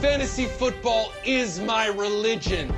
Fantasy 0.00 0.46
football 0.58 1.04
is 1.26 1.60
my 1.60 2.00
religion. 2.02 2.72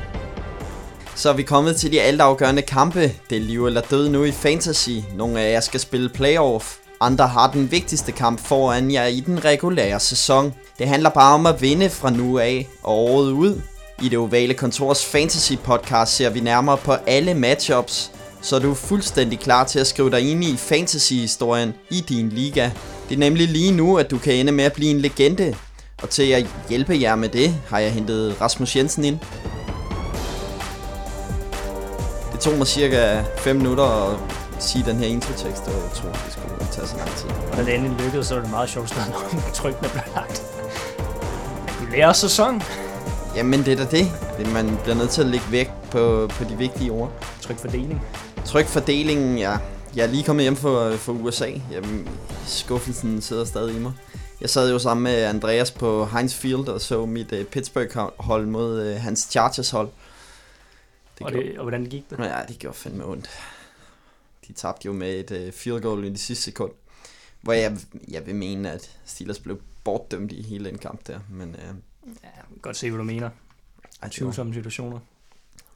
Så 1.15 1.29
er 1.29 1.33
vi 1.33 1.43
kommet 1.43 1.77
til 1.77 1.93
de 1.93 2.01
altafgørende 2.01 2.63
kampe. 2.63 3.01
Det 3.31 3.37
er 3.37 3.41
liv 3.41 3.67
eller 3.67 3.81
død 3.81 4.09
nu 4.09 4.25
i 4.25 4.33
Fantasy. 4.33 4.91
Nogle 5.15 5.41
af 5.41 5.53
jer 5.53 5.61
skal 5.61 5.81
spille 5.81 6.09
playoff. 6.09 6.77
Andre 7.01 7.29
har 7.29 7.51
den 7.53 7.71
vigtigste 7.71 8.13
kamp 8.13 8.41
foran 8.41 8.91
jer 8.91 9.07
i 9.07 9.21
den 9.21 9.45
regulære 9.45 10.01
sæson. 10.01 10.55
Det 10.79 10.89
handler 10.89 11.11
bare 11.11 11.35
om 11.35 11.47
at 11.47 11.63
vinde 11.63 11.91
fra 11.91 12.11
nu 12.11 12.39
af 12.39 12.69
og 12.83 12.99
året 12.99 13.31
ud. 13.33 13.61
I 14.03 14.09
det 14.09 14.19
ovale 14.19 14.55
kontors 14.55 15.05
Fantasy 15.05 15.53
podcast 15.65 16.17
ser 16.17 16.31
vi 16.31 16.41
nærmere 16.41 16.77
på 16.77 16.93
alle 16.93 17.35
matchups, 17.35 18.11
så 18.43 18.59
du 18.59 18.71
er 18.71 18.75
fuldstændig 18.75 19.39
klar 19.39 19.65
til 19.65 19.79
at 19.79 19.87
skrive 19.87 20.11
dig 20.11 20.31
ind 20.31 20.45
i 20.45 20.57
fantasy-historien 20.57 21.75
i 21.91 22.05
din 22.09 22.29
liga. 22.29 22.71
Det 23.09 23.15
er 23.15 23.19
nemlig 23.19 23.49
lige 23.49 23.73
nu, 23.73 23.99
at 23.99 24.11
du 24.11 24.19
kan 24.19 24.35
ende 24.35 24.53
med 24.53 24.65
at 24.65 24.73
blive 24.73 24.91
en 24.91 25.01
legende. 25.01 25.57
Og 26.03 26.11
til 26.11 26.23
at 26.23 26.47
hjælpe 26.69 26.99
jer 27.01 27.15
med 27.15 27.29
det, 27.29 27.55
har 27.69 27.79
jeg 27.79 27.93
hentet 27.93 28.41
Rasmus 28.41 28.77
Jensen 28.77 29.05
ind. 29.05 29.19
Det 32.33 32.41
tog 32.41 32.59
mig 32.59 32.67
cirka 32.67 33.23
5 33.39 33.57
minutter 33.57 33.85
at 33.85 34.19
sige 34.63 34.85
den 34.85 34.97
her 34.97 35.07
introtekst, 35.07 35.63
og 35.63 35.73
jeg 35.73 35.91
tror, 35.95 36.09
det 36.13 36.33
skulle 36.33 36.73
tage 36.73 36.87
så 36.87 36.97
lang 36.97 37.11
tid. 37.11 37.29
Og 37.51 37.57
da 37.57 37.65
det 37.65 37.75
endelig 37.75 38.01
lykkedes, 38.05 38.27
så 38.27 38.35
var 38.35 38.43
det 38.43 38.51
meget 38.51 38.71
sjovt 38.71 38.89
stået, 38.91 39.07
når 39.33 39.51
trykkene 39.55 39.89
blev 39.89 40.03
lagt. 40.15 40.43
Regulær 41.83 42.13
sæson. 42.13 42.63
Jamen, 43.37 43.65
det 43.65 43.73
er 43.81 43.85
da 43.85 43.97
det. 43.97 44.13
Man 44.53 44.79
bliver 44.83 44.97
nødt 44.97 45.11
til 45.11 45.21
at 45.21 45.27
lægge 45.27 45.47
vægt 45.51 45.91
på, 45.91 46.31
på 46.31 46.45
de 46.45 46.57
vigtige 46.57 46.93
ord. 46.93 47.11
Tryk 47.41 47.59
fordeling. 47.59 48.03
Tryk 48.45 48.67
fordelingen, 48.67 49.39
ja. 49.39 49.57
Jeg 49.97 50.03
er 50.03 50.11
lige 50.11 50.23
kommet 50.23 50.43
hjem 50.43 50.57
fra, 50.57 50.95
fra 50.97 51.13
USA. 51.13 51.51
Jamen, 51.73 52.09
skuffelsen 52.47 53.23
sidder 53.23 53.45
stadig 53.45 53.77
i 53.77 53.79
mig. 53.79 53.93
Jeg 54.41 54.51
sad 54.51 54.71
jo 54.71 54.79
sammen 54.79 55.05
med 55.05 55.25
Andreas 55.25 55.71
på 55.71 56.05
Heinz 56.05 56.35
Field 56.35 56.69
og 56.69 56.81
så 56.81 57.07
mit 57.07 57.33
uh, 57.33 57.45
Pittsburgh-hold 57.45 58.47
mod 58.47 58.91
uh, 58.91 59.01
hans 59.01 59.21
Chargers-hold. 59.31 59.89
Det 61.19 61.27
og, 61.27 61.33
det, 61.33 61.59
og 61.59 61.63
hvordan 61.63 61.87
gik 61.87 62.11
det? 62.11 62.19
Ja, 62.19 62.43
det 62.49 62.59
gjorde 62.59 62.77
fandme 62.77 63.05
ondt. 63.05 63.31
De 64.49 64.53
tabte 64.53 64.87
jo 64.87 64.93
med 64.93 65.33
et 65.33 65.47
uh, 65.47 65.53
field 65.55 65.81
goal 65.81 66.05
i 66.05 66.09
det 66.09 66.21
sidste 66.21 66.45
sekund. 66.45 66.73
Hvor 67.41 67.53
jeg, 67.53 67.79
jeg 68.09 68.27
vil 68.27 68.35
mene, 68.35 68.71
at 68.71 68.91
Steelers 69.05 69.39
blev 69.39 69.61
bortdømt 69.85 70.33
i 70.33 70.43
hele 70.43 70.71
den 70.71 70.79
kamp 70.79 71.07
der. 71.07 71.21
Men, 71.31 71.49
uh, 71.49 71.77
ja, 72.23 72.29
godt 72.63 72.77
se, 72.77 72.91
hvad 72.91 72.99
du 72.99 73.05
mener. 73.05 73.31
Tvivlsomme 74.11 74.55
situationer. 74.55 74.99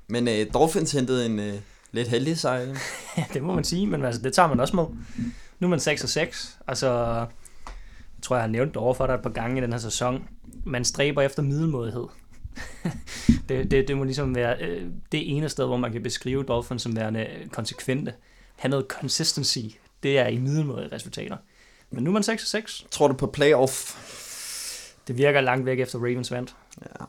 Men 0.07 0.29
uh, 0.29 0.55
Dolphins 0.55 0.93
hentede 0.93 1.27
en 1.27 1.39
uh, 1.39 1.61
lidt 1.93 2.09
heldig 2.09 2.39
sejr. 2.39 2.61
ja, 3.17 3.25
det 3.33 3.43
må 3.43 3.55
man 3.55 3.65
sige, 3.65 3.87
men 3.87 4.05
altså, 4.05 4.23
det 4.23 4.35
tager 4.35 4.49
man 4.49 4.61
også 4.61 4.77
med. 4.77 4.85
Nu 5.59 5.67
er 5.67 5.71
man 5.71 5.81
6 5.81 6.05
og 6.05 6.09
6. 6.09 6.59
Altså, 6.67 7.27
tror, 8.25 8.37
jeg 8.37 8.43
har 8.43 8.51
nævnt 8.51 8.69
det 8.69 8.77
over 8.77 8.95
for 8.95 9.07
dig 9.07 9.15
et 9.15 9.23
par 9.23 9.31
gange 9.31 9.59
i 9.59 9.61
den 9.61 9.73
her 9.73 9.79
sæson. 9.79 10.29
Man 10.65 10.85
stræber 10.85 11.23
efter 11.23 11.43
middelmådighed. 11.43 12.07
det, 13.49 13.71
det, 13.71 13.89
det 13.89 13.97
må 13.97 14.05
ligesom 14.05 14.35
være 14.35 14.57
øh, 14.61 14.87
det 15.13 15.37
ene 15.37 15.49
sted, 15.49 15.67
hvor 15.67 15.77
man 15.77 15.93
kan 15.93 16.03
beskrive 16.03 16.43
Dolphins 16.43 16.83
som 16.83 16.97
værende 16.97 17.27
konsekvente. 17.53 18.15
Han 18.57 18.71
noget 18.71 18.87
consistency. 18.89 19.59
Det 20.03 20.19
er 20.19 20.27
i 20.27 20.39
middelmådige 20.39 20.93
resultater. 20.93 21.37
Men 21.91 22.05
nu 22.05 22.11
er 22.11 22.13
man 22.13 22.23
6 22.23 22.51
6. 22.51 22.87
Tror 22.91 23.09
du 23.09 23.15
på 23.15 23.27
playoff? 23.27 23.97
Det 25.09 25.19
virker 25.19 25.41
langt 25.41 25.67
væk 25.67 25.81
efter 25.81 25.99
Ravens 25.99 26.31
vandt. 26.31 26.57
Ja. 26.83 27.05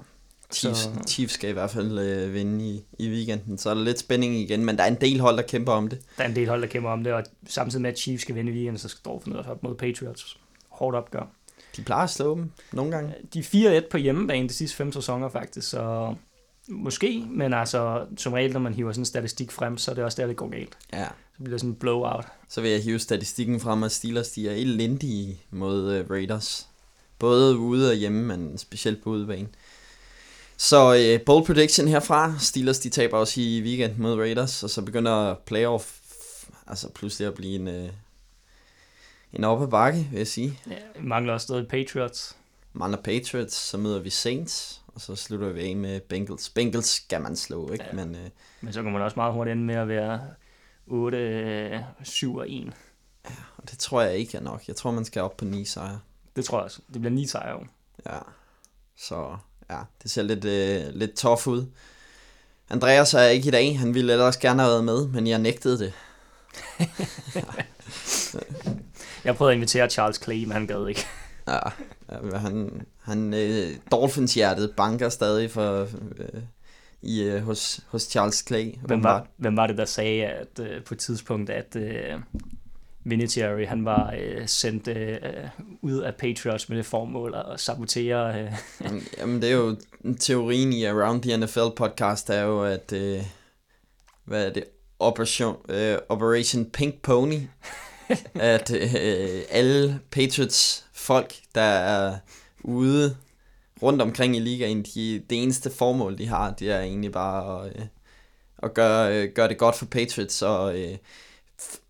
Chiefs, 0.53 0.79
så... 0.79 0.89
Chiefs 1.07 1.33
skal 1.33 1.49
i 1.49 1.53
hvert 1.53 1.71
fald 1.71 1.99
øh, 1.99 2.33
vinde 2.33 2.65
i, 2.65 2.83
i 2.99 3.09
weekenden, 3.09 3.57
så 3.57 3.69
er 3.69 3.73
der 3.73 3.83
lidt 3.83 3.99
spænding 3.99 4.35
igen, 4.35 4.65
men 4.65 4.77
der 4.77 4.83
er 4.83 4.87
en 4.87 5.01
del 5.01 5.19
hold, 5.19 5.37
der 5.37 5.43
kæmper 5.43 5.71
om 5.71 5.87
det. 5.87 6.01
Der 6.17 6.23
er 6.23 6.27
en 6.27 6.35
del 6.35 6.49
hold, 6.49 6.61
der 6.61 6.67
kæmper 6.67 6.89
om 6.89 7.03
det, 7.03 7.13
og 7.13 7.23
samtidig 7.47 7.81
med, 7.81 7.89
at 7.89 7.99
Chiefs 7.99 8.21
skal 8.21 8.35
vinde 8.35 8.51
i 8.51 8.55
weekenden, 8.55 8.77
så 8.77 8.87
skal 8.87 9.01
Dolphins 9.05 9.35
op 9.35 9.63
mod 9.63 9.75
Patriots. 9.75 10.37
Hårdt 10.75 10.97
opgør. 10.97 11.27
De 11.75 11.81
plejer 11.81 12.03
at 12.03 12.09
slå 12.09 12.35
dem 12.35 12.51
nogle 12.71 12.91
gange. 12.91 13.13
De 13.33 13.39
er 13.39 13.81
4-1 13.81 13.87
på 13.89 13.97
hjemmebane 13.97 14.49
de 14.49 14.53
sidste 14.53 14.77
fem 14.77 14.91
sæsoner 14.91 15.29
faktisk, 15.29 15.69
så 15.69 16.15
måske, 16.67 17.25
men 17.29 17.53
altså 17.53 18.05
som 18.17 18.33
regel, 18.33 18.53
når 18.53 18.59
man 18.59 18.73
hiver 18.73 18.91
sådan 18.91 19.01
en 19.01 19.05
statistik 19.05 19.51
frem, 19.51 19.77
så 19.77 19.91
er 19.91 19.95
det 19.95 20.03
også 20.03 20.21
der, 20.21 20.27
det 20.27 20.35
går 20.35 20.49
galt. 20.49 20.77
Ja. 20.93 21.05
Så 21.05 21.43
bliver 21.43 21.53
det 21.53 21.59
sådan 21.59 21.69
en 21.69 21.75
blowout. 21.75 22.25
Så 22.49 22.61
vil 22.61 22.71
jeg 22.71 22.83
hive 22.83 22.99
statistikken 22.99 23.59
frem, 23.59 23.83
at 23.83 23.91
Steelers 23.91 24.29
de 24.29 24.49
er 24.49 24.53
elendige 24.53 25.41
mod 25.51 25.99
uh, 25.99 26.09
Raiders. 26.09 26.67
Både 27.19 27.57
ude 27.57 27.89
og 27.89 27.95
hjemme, 27.95 28.37
men 28.37 28.57
specielt 28.57 29.03
på 29.03 29.09
udebane. 29.09 29.47
Så 30.57 31.13
uh, 31.15 31.25
bold 31.25 31.45
prediction 31.45 31.87
herfra. 31.87 32.33
Steelers 32.39 32.79
de 32.79 32.89
taber 32.89 33.17
også 33.17 33.41
i 33.41 33.61
weekend 33.61 33.97
mod 33.97 34.19
Raiders, 34.19 34.63
og 34.63 34.69
så 34.69 34.81
begynder 34.81 35.35
playoff 35.45 35.91
altså 36.67 36.89
pludselig 36.89 37.27
at 37.27 37.33
blive 37.33 37.55
en, 37.55 37.67
uh, 37.67 37.89
en 39.35 39.43
op 39.43 39.61
ad 39.61 39.67
bakke, 39.67 40.07
vil 40.11 40.17
jeg 40.17 40.27
sige. 40.27 40.59
Ja, 40.69 40.75
vi 40.99 41.07
mangler 41.07 41.33
også 41.33 41.43
stadig 41.43 41.67
Patriots. 41.67 42.37
Mangler 42.73 43.01
Patriots, 43.01 43.55
så 43.55 43.77
møder 43.77 43.99
vi 43.99 44.09
Saints, 44.09 44.81
og 44.87 45.01
så 45.01 45.15
slutter 45.15 45.49
vi 45.49 45.61
af 45.69 45.75
med 45.75 45.99
Bengals. 45.99 46.49
Bengals 46.49 46.85
skal 46.85 47.21
man 47.21 47.35
slå, 47.35 47.71
ikke? 47.71 47.85
Ja. 47.85 47.93
Men, 47.93 48.15
uh, 48.15 48.21
Men 48.61 48.73
så 48.73 48.83
kan 48.83 48.91
man 48.91 49.01
også 49.01 49.15
meget 49.15 49.33
hurtigt 49.33 49.51
ende 49.51 49.63
med 49.63 49.75
at 49.75 49.87
være 49.87 50.21
8, 50.87 51.85
7 52.03 52.35
og 52.35 52.51
1. 52.51 52.73
Ja, 53.25 53.35
og 53.57 53.69
det 53.69 53.79
tror 53.79 54.01
jeg 54.01 54.17
ikke 54.17 54.37
er 54.37 54.41
nok. 54.41 54.67
Jeg 54.67 54.75
tror, 54.75 54.91
man 54.91 55.05
skal 55.05 55.21
op 55.21 55.37
på 55.37 55.45
9 55.45 55.65
sejre. 55.65 55.99
Det 56.35 56.45
tror 56.45 56.57
jeg 56.57 56.65
også. 56.65 56.81
Det 56.93 57.01
bliver 57.01 57.13
9 57.13 57.27
sejre 57.27 57.51
jo. 57.51 57.65
Ja, 58.05 58.19
så 58.97 59.37
ja, 59.69 59.79
det 60.03 60.11
ser 60.11 60.23
lidt, 60.23 60.45
øh, 60.45 60.93
lidt 60.93 61.15
tough 61.15 61.47
ud. 61.47 61.65
Andreas 62.69 63.13
er 63.13 63.27
ikke 63.27 63.47
i 63.47 63.51
dag. 63.51 63.79
Han 63.79 63.93
ville 63.93 64.13
ellers 64.13 64.37
gerne 64.37 64.61
have 64.61 64.71
været 64.71 64.83
med, 64.83 65.07
men 65.07 65.27
jeg 65.27 65.39
nægtede 65.39 65.79
det. 65.79 65.93
jeg 69.25 69.35
prøvede 69.35 69.51
at 69.53 69.57
invitere 69.57 69.89
Charles 69.89 70.23
Clay, 70.23 70.43
men 70.43 70.51
han 70.51 70.67
gad 70.67 70.87
ikke. 70.87 71.05
ja, 71.47 72.37
han, 72.37 72.81
han 73.01 73.33
øh, 73.33 73.67
Dolphins 73.91 74.33
hjertet 74.33 74.73
banker 74.77 75.09
stadig 75.09 75.51
for, 75.51 75.81
øh, 76.17 76.41
i, 77.01 77.23
øh, 77.23 77.41
hos, 77.43 77.79
hos 77.87 78.01
Charles 78.01 78.43
Clay. 78.47 78.75
Hvem 78.81 79.03
var, 79.03 79.27
hvem 79.37 79.57
var 79.57 79.67
det, 79.67 79.77
der 79.77 79.85
sagde 79.85 80.25
at 80.25 80.59
øh, 80.59 80.83
på 80.83 80.93
et 80.93 80.99
tidspunkt, 80.99 81.49
at 81.49 81.75
øh, 81.75 82.19
Vinatieri, 83.03 83.65
han 83.65 83.85
var 83.85 84.13
øh, 84.19 84.47
sendt 84.47 84.87
øh, 84.87 85.17
ud 85.81 85.99
af 85.99 86.15
Patriots 86.15 86.69
med 86.69 86.77
det 86.77 86.85
formål 86.85 87.35
at 87.51 87.59
sabotere... 87.59 88.41
Øh. 88.41 88.51
Jamen, 89.17 89.41
det 89.41 89.49
er 89.49 89.55
jo 89.55 89.75
teorien 90.19 90.73
i 90.73 90.85
Around 90.85 91.21
the 91.21 91.37
NFL 91.37 91.75
podcast, 91.75 92.29
er 92.29 92.41
jo, 92.41 92.63
at... 92.63 92.93
Øh, 92.93 93.21
hvad 94.25 94.45
er 94.45 94.53
det? 94.53 94.63
Operation, 94.99 95.55
øh, 95.69 95.97
Operation 96.09 96.65
Pink 96.65 97.01
Pony. 97.01 97.39
at 98.35 98.71
øh, 98.71 99.41
alle 99.49 99.99
Patriots 100.11 100.85
folk, 100.93 101.35
der 101.55 101.61
er 101.61 102.17
ude 102.63 103.17
rundt 103.81 104.01
omkring 104.01 104.35
i 104.35 104.39
ligaen, 104.39 104.83
de, 104.83 105.23
det 105.29 105.43
eneste 105.43 105.71
formål, 105.71 106.17
de 106.17 106.27
har, 106.27 106.51
det 106.51 106.71
er 106.71 106.79
egentlig 106.79 107.11
bare 107.11 107.65
at, 107.65 107.75
øh, 107.75 107.85
at 108.63 108.73
gøre, 108.73 109.15
øh, 109.15 109.31
gøre 109.35 109.47
det 109.47 109.57
godt 109.57 109.75
for 109.75 109.85
Patriots, 109.85 110.41
og 110.41 110.79
øh, 110.79 110.97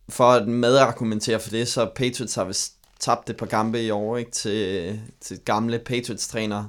for 0.10 0.32
at 0.32 0.48
medargumentere 0.48 1.40
for 1.40 1.50
det, 1.50 1.68
så 1.68 1.92
Patriots 1.96 2.36
har 2.36 2.44
vist 2.44 2.74
tabt 3.00 3.30
et 3.30 3.38
par 3.38 3.46
kampe 3.46 3.84
i 3.84 3.90
år 3.90 4.18
ikke, 4.18 4.32
til, 4.32 5.00
til 5.22 5.40
gamle 5.40 5.80
Patriots-træner, 5.80 6.66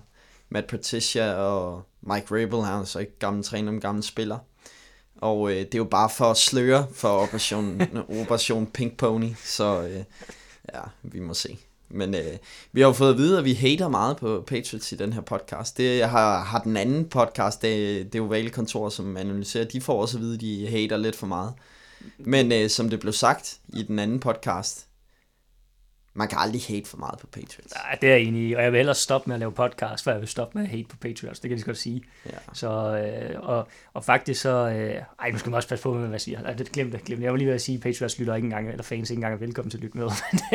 Matt 0.49 0.67
Patricia 0.67 1.33
og 1.35 1.83
Mike 2.01 2.27
Rabel, 2.31 2.63
han 2.63 2.81
er 2.81 2.85
så 2.85 2.99
ikke 2.99 3.19
gammel 3.19 3.45
træner, 3.45 3.73
men 3.73 3.81
gammel 3.81 4.05
spiller. 4.05 4.39
Og 5.21 5.51
øh, 5.51 5.59
det 5.59 5.75
er 5.75 5.79
jo 5.79 5.85
bare 5.85 6.11
for 6.11 6.25
at 6.25 6.37
sløre 6.37 6.87
for 6.93 7.09
Operation, 7.09 7.83
Operation 8.23 8.67
Pink 8.67 8.97
Pony, 8.97 9.31
så 9.45 9.83
øh, 9.83 10.05
ja, 10.75 10.81
vi 11.03 11.21
må 11.21 11.35
se. 11.35 11.59
Men 11.89 12.15
øh, 12.15 12.37
vi 12.73 12.81
har 12.81 12.89
jo 12.89 12.93
fået 12.93 13.13
at 13.13 13.19
vide, 13.19 13.39
at 13.39 13.45
vi 13.45 13.53
hater 13.53 13.89
meget 13.89 14.17
på 14.17 14.45
Patriots 14.47 14.93
i 14.93 14.97
den 14.97 15.13
her 15.13 15.21
podcast. 15.21 15.79
Det 15.79 16.05
har, 16.05 16.45
har 16.45 16.59
den 16.59 16.77
anden 16.77 17.05
podcast, 17.09 17.63
det, 17.63 18.13
det 18.13 18.19
er 18.19 18.43
jo 18.43 18.51
Kontor, 18.53 18.89
som 18.89 19.17
analyserer, 19.17 19.65
de 19.65 19.81
får 19.81 20.01
også 20.01 20.17
at 20.17 20.23
vide, 20.23 20.35
at 20.35 20.41
de 20.41 20.69
hater 20.71 20.97
lidt 20.97 21.17
for 21.17 21.27
meget. 21.27 21.53
Men 22.19 22.53
øh, 22.53 22.71
som 22.71 22.91
det 22.91 23.01
blev 23.01 23.13
sagt 23.13 23.59
i 23.69 23.83
den 23.83 23.99
anden 23.99 24.21
podcast, 24.21 24.87
man 26.17 26.29
kan 26.29 26.39
aldrig 26.39 26.63
hate 26.69 26.89
for 26.89 26.97
meget 26.97 27.19
på 27.19 27.27
Patriots. 27.27 27.75
Nej, 27.75 27.99
det 28.01 28.11
er 28.11 28.15
jeg 28.15 28.23
enig 28.23 28.49
i, 28.49 28.53
og 28.53 28.63
jeg 28.63 28.73
vil 28.73 28.79
ellers 28.79 28.99
stoppe 28.99 29.29
med 29.31 29.35
at 29.35 29.41
lave 29.41 29.53
podcast, 29.53 30.05
før 30.05 30.13
jeg 30.13 30.21
vil 30.21 30.29
stoppe 30.29 30.59
med 30.59 30.67
at 30.67 30.71
hate 30.71 30.85
på 30.89 30.97
Patriots, 30.97 31.41
det 31.41 31.49
kan 31.49 31.59
jeg 31.59 31.65
godt 31.65 31.79
sige. 31.79 32.03
Ja. 32.27 32.31
Så, 32.53 32.69
øh, 32.69 33.49
og, 33.49 33.69
og 33.95 34.05
faktisk 34.05 34.41
så, 34.41 34.49
øh, 34.49 35.03
ej, 35.21 35.31
nu 35.31 35.39
skal 35.39 35.51
man 35.51 35.57
også 35.57 35.69
passe 35.69 35.83
på 35.83 35.93
med, 35.93 36.01
hvad 36.01 36.11
jeg 36.11 36.21
siger. 36.21 36.43
Ej, 36.43 36.53
det 36.53 36.73
glemte 36.73 37.01
jeg. 37.09 37.21
Jeg 37.21 37.31
var 37.31 37.37
lige 37.37 37.49
ved 37.49 37.55
at 37.55 37.63
sige, 37.63 37.77
at 37.77 37.83
Patriots 37.83 38.19
lytter 38.19 38.35
ikke 38.35 38.47
engang, 38.47 38.69
eller 38.69 38.83
fans 38.83 39.11
ikke 39.11 39.19
engang 39.19 39.35
er 39.35 39.39
velkommen 39.39 39.71
til 39.71 39.79
at 39.79 39.83
lytte 39.83 39.99
med. 39.99 40.11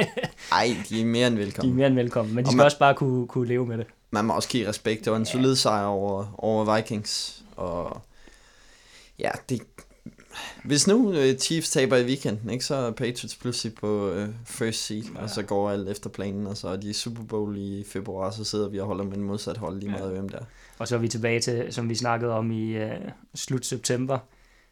Ej, 0.51 0.75
de 0.89 1.01
er 1.01 1.05
mere 1.05 1.27
end 1.27 1.37
velkommen. 1.37 1.69
De 1.69 1.73
er 1.73 1.77
mere 1.77 1.87
end 1.87 1.95
velkommen, 1.95 2.35
men 2.35 2.45
de 2.45 2.47
og 2.47 2.51
skal 2.51 2.57
man, 2.57 2.65
også 2.65 2.79
bare 2.79 2.93
kunne, 2.93 3.27
kunne 3.27 3.47
leve 3.47 3.65
med 3.65 3.77
det. 3.77 3.87
Man 4.11 4.25
må 4.25 4.33
også 4.33 4.49
give 4.49 4.67
respekt. 4.67 5.05
Det 5.05 5.11
var 5.11 5.17
en 5.17 5.23
ja. 5.23 5.31
solid 5.31 5.55
sejr 5.55 5.85
over, 5.85 6.35
over 6.37 6.75
Vikings, 6.75 7.43
og 7.55 8.01
ja, 9.19 9.31
det, 9.49 9.61
hvis 10.63 10.87
nu 10.87 11.09
uh, 11.09 11.37
Chiefs 11.39 11.71
taber 11.71 11.97
i 11.97 12.05
weekenden, 12.05 12.49
ikke, 12.49 12.65
så 12.65 12.75
er 12.75 12.91
Patriots 12.91 13.35
pludselig 13.35 13.75
på 13.75 14.11
uh, 14.11 14.27
first 14.45 14.85
seed, 14.85 15.03
ja. 15.15 15.21
og 15.21 15.29
så 15.29 15.43
går 15.43 15.71
alt 15.71 15.89
efter 15.89 16.09
planen, 16.09 16.47
og 16.47 16.57
så 16.57 16.67
er 16.67 16.75
de 16.75 16.89
i 16.89 16.93
Super 16.93 17.23
Bowl 17.23 17.57
i 17.57 17.83
februar, 17.87 18.31
så 18.31 18.43
sidder 18.43 18.69
vi 18.69 18.79
og 18.79 18.87
holder 18.87 19.03
med 19.03 19.17
en 19.17 19.23
modsat 19.23 19.57
hold 19.57 19.79
lige 19.79 19.91
meget 19.91 20.07
ja. 20.07 20.13
hvem 20.13 20.29
der. 20.29 20.39
Og 20.79 20.87
så 20.87 20.95
er 20.95 20.99
vi 20.99 21.07
tilbage 21.07 21.39
til, 21.39 21.73
som 21.73 21.89
vi 21.89 21.95
snakkede 21.95 22.31
om 22.31 22.51
i 22.51 22.83
uh, 22.83 22.91
slut 23.35 23.65
september, 23.65 24.19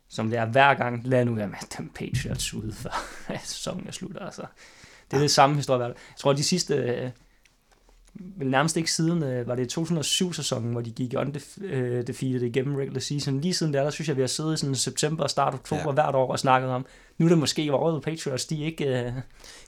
som 0.09 0.29
det 0.29 0.39
er 0.39 0.45
hver 0.45 0.73
gang, 0.73 1.01
lad 1.07 1.25
nu 1.25 1.33
være 1.33 1.47
med 1.47 1.77
dem 1.77 1.89
Patriots 1.89 2.53
ude, 2.53 2.73
før 2.73 3.11
sæsonen 3.43 3.87
er 3.87 3.91
slut. 3.91 4.17
Altså. 4.21 4.41
Det 4.41 5.13
er 5.13 5.17
ja. 5.17 5.23
det 5.23 5.31
samme 5.31 5.55
historie. 5.55 5.85
Jeg 5.85 5.95
tror, 6.17 6.33
de 6.33 6.43
sidste, 6.43 7.11
vel 8.13 8.47
nærmest 8.49 8.77
ikke 8.77 8.91
siden, 8.91 9.23
øh, 9.23 9.47
var 9.47 9.55
det 9.55 9.77
2007-sæsonen, 9.77 10.71
hvor 10.71 10.81
de 10.81 10.91
gik 10.91 11.13
undefeated 11.17 12.41
igennem 12.41 12.75
regular 12.75 12.99
season. 12.99 13.41
Lige 13.41 13.53
siden 13.53 13.73
der, 13.73 13.83
der 13.83 13.89
synes 13.89 14.07
jeg, 14.07 14.15
vi 14.15 14.21
har 14.21 14.27
siddet 14.27 14.53
i 14.53 14.57
sådan 14.57 14.75
september 14.75 15.23
og 15.23 15.29
start 15.29 15.53
oktober 15.53 15.83
ja. 15.85 15.91
hvert 15.91 16.15
år 16.15 16.31
og 16.31 16.39
snakket 16.39 16.69
om, 16.69 16.85
nu 17.17 17.25
er 17.25 17.29
det 17.29 17.37
måske 17.37 17.73
året 17.73 18.03
Patriots, 18.03 18.45
de 18.45 18.63
ikke... 18.63 18.85
Øh... 18.85 18.91
Jeg 18.91 19.13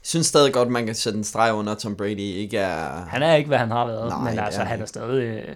synes 0.02 0.26
stadig 0.26 0.52
godt, 0.52 0.68
man 0.68 0.86
kan 0.86 0.94
sætte 0.94 1.16
en 1.16 1.24
streg 1.24 1.52
under, 1.52 1.74
Tom 1.74 1.96
Brady 1.96 2.18
ikke 2.18 2.58
er... 2.58 3.04
Han 3.04 3.22
er 3.22 3.34
ikke, 3.34 3.48
hvad 3.48 3.58
han 3.58 3.70
har 3.70 3.86
været, 3.86 4.08
Nej, 4.08 4.30
men 4.30 4.38
altså, 4.38 4.62
han 4.62 4.82
er 4.82 4.86
stadig... 4.86 5.22
Øh, 5.22 5.54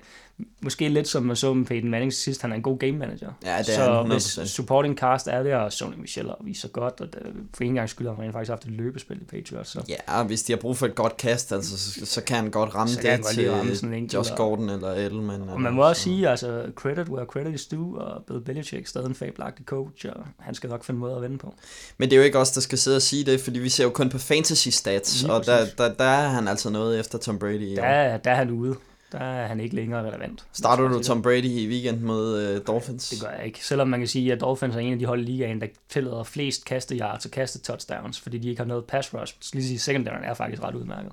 måske 0.60 0.88
lidt 0.88 1.08
som 1.08 1.22
man 1.22 1.36
så 1.36 1.54
med 1.54 1.66
Peyton 1.66 1.90
Manning 1.90 2.12
sidst, 2.12 2.42
han 2.42 2.52
er 2.52 2.56
en 2.56 2.62
god 2.62 2.78
game 2.78 2.92
manager. 2.92 3.32
Ja, 3.44 3.58
det 3.58 3.78
er 3.78 3.84
så 3.84 4.02
hvis 4.02 4.50
supporting 4.50 4.98
cast 4.98 5.28
er 5.28 5.42
der, 5.42 5.56
og 5.56 5.72
Sony 5.72 5.94
Michel 5.96 6.28
og 6.28 6.36
viser 6.44 6.68
godt, 6.68 7.00
og 7.00 7.08
for 7.54 7.64
en 7.64 7.74
gang 7.74 7.88
skyld 7.88 8.06
har 8.08 8.14
han 8.14 8.32
faktisk 8.32 8.50
haft 8.50 8.64
et 8.64 8.70
løbespil 8.70 9.16
i 9.16 9.24
Patriots. 9.24 9.70
Så. 9.70 9.82
Ja, 10.08 10.22
hvis 10.22 10.42
de 10.42 10.52
har 10.52 10.56
brug 10.56 10.76
for 10.76 10.86
et 10.86 10.94
godt 10.94 11.16
kast, 11.16 11.52
altså, 11.52 11.78
så, 11.78 12.06
så 12.06 12.20
kan 12.20 12.36
han 12.36 12.50
godt 12.50 12.74
ramme 12.74 12.92
så 12.92 13.00
det 13.02 13.26
til 13.26 13.50
ramme 13.50 13.76
sådan 13.76 13.94
en 13.94 14.06
Josh 14.06 14.34
Gordon 14.36 14.70
eller 14.70 14.88
Edelman. 14.88 15.48
Og 15.48 15.60
man 15.60 15.72
må 15.72 15.88
også 15.88 16.02
sige, 16.02 16.28
altså 16.28 16.64
credit 16.74 17.08
where 17.08 17.26
credit 17.26 17.54
is 17.54 17.66
due, 17.66 17.98
og 18.00 18.24
Bill 18.24 18.40
Belichick 18.40 18.86
stadig 18.86 19.06
en 19.06 19.14
fabelagtig 19.14 19.64
coach, 19.66 20.06
og 20.08 20.24
han 20.38 20.54
skal 20.54 20.70
nok 20.70 20.84
finde 20.84 21.00
måde 21.00 21.16
at 21.16 21.22
vinde 21.22 21.38
på. 21.38 21.54
Men 21.98 22.10
det 22.10 22.16
er 22.16 22.20
jo 22.20 22.24
ikke 22.24 22.38
os, 22.38 22.50
der 22.50 22.60
skal 22.60 22.78
sidde 22.78 22.96
og 22.96 23.02
sige 23.02 23.24
det, 23.24 23.40
fordi 23.40 23.58
vi 23.58 23.68
ser 23.68 23.84
jo 23.84 23.90
kun 23.90 24.08
på 24.08 24.18
fantasy 24.18 24.68
stats, 24.68 25.22
Lige 25.22 25.32
og 25.32 25.46
der, 25.46 25.66
der, 25.78 25.94
der, 25.94 26.04
er 26.04 26.28
han 26.28 26.48
altså 26.48 26.70
noget 26.70 27.00
efter 27.00 27.18
Tom 27.18 27.38
Brady. 27.38 27.76
Der, 27.76 28.16
der 28.16 28.30
er 28.30 28.34
han 28.34 28.50
ude 28.50 28.76
der 29.12 29.18
er 29.18 29.46
han 29.46 29.60
ikke 29.60 29.74
længere 29.74 30.06
relevant. 30.10 30.46
Starter 30.52 30.88
du 30.88 31.02
Tom 31.02 31.22
Brady 31.22 31.44
i 31.44 31.68
weekend 31.68 32.00
mod 32.00 32.56
uh, 32.56 32.66
Dolphins? 32.66 33.08
Det 33.08 33.20
gør 33.20 33.30
jeg 33.30 33.46
ikke. 33.46 33.64
Selvom 33.64 33.88
man 33.88 34.00
kan 34.00 34.08
sige, 34.08 34.32
at 34.32 34.40
Dolphins 34.40 34.76
er 34.76 34.80
en 34.80 34.92
af 34.92 34.98
de 34.98 35.06
hold 35.06 35.20
i 35.20 35.24
ligaen, 35.24 35.60
der 35.60 35.66
tillader 35.88 36.22
flest 36.22 36.64
kaste 36.64 36.96
yards 36.96 37.24
og 37.24 37.30
kaste 37.30 37.58
touchdowns, 37.58 38.20
fordi 38.20 38.38
de 38.38 38.48
ikke 38.48 38.60
har 38.60 38.66
noget 38.66 38.84
pass 38.84 39.14
rush. 39.14 39.36
Så 39.40 39.50
lige 39.54 39.66
sige, 39.66 39.78
secondary 39.78 40.22
er 40.22 40.34
faktisk 40.34 40.62
ret 40.62 40.74
udmærket. 40.74 41.12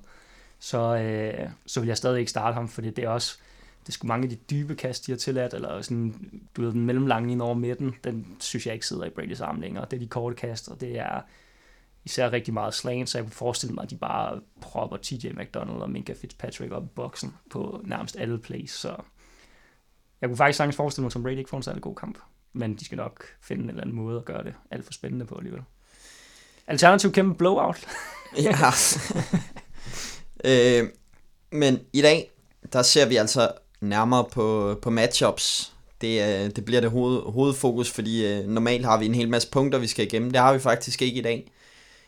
Så, 0.60 0.95
øh, 0.95 1.50
så 1.66 1.80
vil 1.80 1.88
jeg 1.88 1.98
stadig 1.98 2.19
ikke 2.19 2.31
starte 2.31 2.54
ham, 2.54 2.68
fordi 2.68 2.90
det 2.90 3.04
er 3.04 3.10
også 3.10 3.38
det 3.84 3.90
er 3.90 3.94
sgu 3.94 4.07
mange 4.07 4.24
af 4.24 4.30
de 4.30 4.36
dybe 4.36 4.75
kast, 4.75 5.07
de 5.07 5.12
har 5.12 5.18
tilladt, 5.18 5.54
eller 5.54 5.81
sådan, 5.81 6.16
du 6.57 6.62
ved, 6.62 6.72
den 6.72 6.86
mellemlange 6.86 7.31
ind 7.31 7.42
over 7.42 7.54
midten, 7.54 7.96
den 8.04 8.28
synes 8.39 8.66
jeg 8.66 8.74
ikke 8.74 8.88
sidder 8.88 9.06
i 9.06 9.10
Brady's 9.10 9.44
arm 9.44 9.62
længere. 9.62 9.86
Det 9.92 9.98
er 9.98 10.00
de 10.00 10.07
korte 10.07 10.36
kast, 10.36 10.69
og 10.69 10.81
det 10.81 11.00
er 11.00 11.22
især 12.05 12.31
rigtig 12.31 12.53
meget 12.53 12.73
slang, 12.73 13.09
så 13.09 13.17
jeg 13.17 13.25
kunne 13.25 13.31
forestille 13.31 13.75
mig, 13.75 13.83
at 13.83 13.89
de 13.89 13.97
bare 13.97 14.41
propper 14.61 14.97
TJ 15.01 15.27
McDonald 15.27 15.77
og 15.77 15.89
Minka 15.89 16.13
Fitzpatrick 16.13 16.71
op 16.71 16.83
i 16.83 16.88
boksen 16.95 17.33
på 17.50 17.81
nærmest 17.85 18.17
alle 18.19 18.39
plays, 18.39 18.71
så 18.71 18.95
jeg 20.21 20.29
kunne 20.29 20.38
faktisk 20.38 20.57
sagtens 20.57 20.75
forestille 20.75 21.03
mig, 21.03 21.07
at 21.07 21.13
Tom 21.13 21.23
Brady 21.23 21.38
ikke 21.38 21.50
får 21.50 21.57
en 21.57 21.63
særlig 21.63 21.81
god 21.81 21.95
kamp, 21.95 22.17
men 22.53 22.75
de 22.75 22.85
skal 22.85 22.97
nok 22.97 23.25
finde 23.41 23.63
en 23.63 23.69
eller 23.69 23.81
anden 23.81 23.95
måde 23.95 24.17
at 24.17 24.25
gøre 24.25 24.44
det 24.44 24.53
alt 24.71 24.85
for 24.85 24.94
spændende 24.94 25.25
på 25.25 25.35
alligevel. 25.35 25.61
Alternativ 26.67 27.11
kæmpe 27.11 27.38
blowout. 27.38 27.88
ja. 28.38 28.71
øh, 30.45 30.89
men 31.51 31.79
i 31.94 32.01
dag, 32.01 32.31
der 32.73 32.81
ser 32.81 33.05
vi 33.05 33.15
altså 33.15 33.51
nærmere 33.81 34.25
på, 34.31 34.79
på 34.81 34.89
matchups. 34.89 35.73
Det, 36.01 36.21
øh, 36.21 36.51
det 36.55 36.65
bliver 36.65 36.81
det 36.81 36.91
hoved, 36.91 37.21
hovedfokus, 37.31 37.91
fordi 37.91 38.27
øh, 38.27 38.47
normalt 38.47 38.85
har 38.85 38.97
vi 38.97 39.05
en 39.05 39.15
hel 39.15 39.29
masse 39.29 39.50
punkter, 39.51 39.79
vi 39.79 39.88
skal 39.88 40.05
igennem. 40.05 40.31
Det 40.31 40.41
har 40.41 40.53
vi 40.53 40.59
faktisk 40.59 41.01
ikke 41.01 41.19
i 41.19 41.21
dag. 41.21 41.51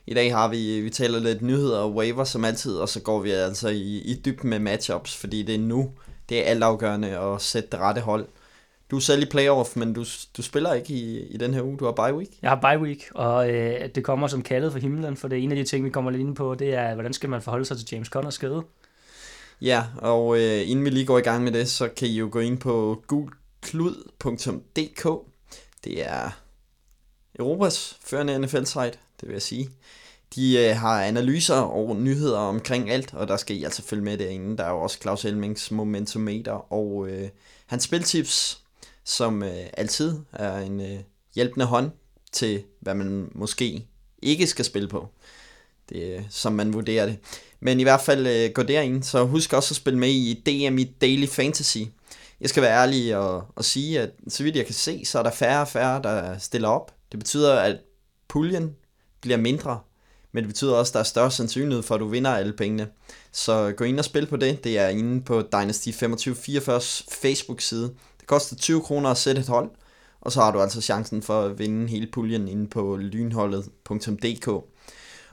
I 0.07 0.13
dag 0.13 0.35
har 0.35 0.47
vi, 0.47 0.81
vi 0.81 0.89
taler 0.89 1.19
lidt 1.19 1.41
nyheder 1.41 1.79
og 1.79 1.95
waiver 1.95 2.23
som 2.23 2.45
altid, 2.45 2.77
og 2.77 2.89
så 2.89 3.01
går 3.01 3.19
vi 3.19 3.31
altså 3.31 3.69
i, 3.69 3.97
i 3.97 4.21
dybden 4.25 4.49
med 4.49 4.59
matchups, 4.59 5.17
fordi 5.17 5.43
det 5.43 5.55
er 5.55 5.59
nu, 5.59 5.91
det 6.29 6.39
er 6.39 6.43
altafgørende 6.43 7.19
at 7.19 7.41
sætte 7.41 7.69
det 7.71 7.79
rette 7.79 8.01
hold. 8.01 8.27
Du 8.91 8.95
er 8.95 8.99
selv 8.99 9.23
i 9.23 9.25
playoff, 9.25 9.75
men 9.75 9.93
du, 9.93 10.05
du 10.37 10.41
spiller 10.41 10.73
ikke 10.73 10.93
i, 10.93 11.27
i 11.27 11.37
den 11.37 11.53
her 11.53 11.61
uge. 11.61 11.77
Du 11.77 11.85
har 11.85 11.91
bye 11.91 12.17
week. 12.17 12.29
Jeg 12.41 12.49
har 12.49 12.59
bye 12.61 12.79
week, 12.83 13.09
og 13.15 13.49
øh, 13.49 13.89
det 13.95 14.03
kommer 14.03 14.27
som 14.27 14.41
kaldet 14.41 14.71
for 14.71 14.79
himlen, 14.79 15.17
for 15.17 15.27
det 15.27 15.39
er 15.39 15.43
en 15.43 15.51
af 15.51 15.57
de 15.57 15.63
ting, 15.63 15.85
vi 15.85 15.89
kommer 15.89 16.11
lidt 16.11 16.21
ind 16.21 16.35
på, 16.35 16.55
det 16.55 16.73
er, 16.73 16.93
hvordan 16.93 17.13
skal 17.13 17.29
man 17.29 17.41
forholde 17.41 17.65
sig 17.65 17.77
til 17.77 17.87
James 17.91 18.07
Connors 18.07 18.33
skade? 18.33 18.63
Ja, 19.61 19.83
og 19.97 20.37
øh, 20.37 20.69
inden 20.69 20.85
vi 20.85 20.89
lige 20.89 21.05
går 21.05 21.17
i 21.17 21.21
gang 21.21 21.43
med 21.43 21.51
det, 21.51 21.69
så 21.69 21.87
kan 21.87 22.07
I 22.07 22.17
jo 22.17 22.29
gå 22.31 22.39
ind 22.39 22.57
på 22.57 23.03
gulklud.dk. 23.07 25.07
Det 25.83 26.05
er 26.05 26.29
Europas 27.39 27.97
førende 28.03 28.39
NFL-site, 28.39 28.97
det 29.21 29.27
vil 29.27 29.33
jeg 29.33 29.41
sige. 29.41 29.69
De 30.35 30.57
øh, 30.57 30.75
har 30.75 31.03
analyser 31.03 31.55
og 31.55 31.95
nyheder 31.95 32.37
omkring 32.37 32.91
alt, 32.91 33.13
og 33.13 33.27
der 33.27 33.37
skal 33.37 33.55
I 33.55 33.63
altså 33.63 33.81
følge 33.81 34.03
med 34.03 34.17
derinde. 34.17 34.57
Der 34.57 34.63
er 34.63 34.71
jo 34.71 34.81
også 34.81 34.97
Claus 35.01 35.21
Helmings 35.21 35.71
Momentometer 35.71 36.73
og 36.73 37.07
øh, 37.09 37.29
hans 37.65 37.83
spiltips, 37.83 38.61
som 39.03 39.43
øh, 39.43 39.65
altid 39.73 40.19
er 40.33 40.57
en 40.57 40.81
øh, 40.81 40.99
hjælpende 41.35 41.65
hånd 41.65 41.91
til, 42.31 42.63
hvad 42.79 42.95
man 42.95 43.31
måske 43.35 43.87
ikke 44.21 44.47
skal 44.47 44.65
spille 44.65 44.87
på. 44.87 45.09
Det 45.89 46.15
er, 46.15 46.23
som 46.29 46.53
man 46.53 46.73
vurderer 46.73 47.05
det. 47.05 47.17
Men 47.59 47.79
i 47.79 47.83
hvert 47.83 48.01
fald 48.01 48.27
øh, 48.27 48.51
gå 48.51 48.63
derind, 48.63 49.03
så 49.03 49.23
husk 49.23 49.53
også 49.53 49.71
at 49.71 49.75
spille 49.75 49.99
med 49.99 50.09
i 50.09 50.43
DM 50.45 50.77
i 50.77 50.83
Daily 50.83 51.27
Fantasy. 51.27 51.77
Jeg 52.41 52.49
skal 52.49 52.63
være 52.63 52.81
ærlig 52.81 53.17
og, 53.17 53.43
og 53.55 53.65
sige, 53.65 53.99
at 53.99 54.11
så 54.27 54.43
vidt 54.43 54.55
jeg 54.55 54.65
kan 54.65 54.75
se, 54.75 55.05
så 55.05 55.19
er 55.19 55.23
der 55.23 55.31
færre 55.31 55.61
og 55.61 55.67
færre, 55.67 56.01
der 56.01 56.37
stiller 56.37 56.67
op. 56.67 56.95
Det 57.11 57.19
betyder, 57.19 57.59
at 57.59 57.77
puljen 58.27 58.75
bliver 59.25 59.37
mindre, 59.37 59.79
men 60.31 60.43
det 60.43 60.47
betyder 60.47 60.73
også, 60.73 60.89
at 60.89 60.93
der 60.93 60.99
er 60.99 61.03
større 61.03 61.31
sandsynlighed 61.31 61.83
for, 61.83 61.95
at 61.95 62.01
du 62.01 62.07
vinder 62.07 62.31
alle 62.31 62.53
pengene. 62.53 62.87
Så 63.31 63.73
gå 63.77 63.83
ind 63.83 63.99
og 63.99 64.05
spil 64.05 64.27
på 64.27 64.37
det. 64.37 64.63
Det 64.63 64.79
er 64.79 64.87
inde 64.87 65.21
på 65.21 65.41
Dynasty 65.41 65.89
2544's 65.89 67.05
Facebook-side. 67.21 67.93
Det 68.19 68.27
koster 68.27 68.55
20 68.55 68.81
kroner 68.81 69.09
at 69.09 69.17
sætte 69.17 69.41
et 69.41 69.47
hold, 69.47 69.69
og 70.21 70.31
så 70.31 70.41
har 70.41 70.51
du 70.51 70.61
altså 70.61 70.81
chancen 70.81 71.21
for 71.21 71.41
at 71.41 71.59
vinde 71.59 71.87
hele 71.87 72.07
puljen 72.07 72.47
inde 72.47 72.67
på 72.67 72.95
lynholdet.dk. 72.95 74.47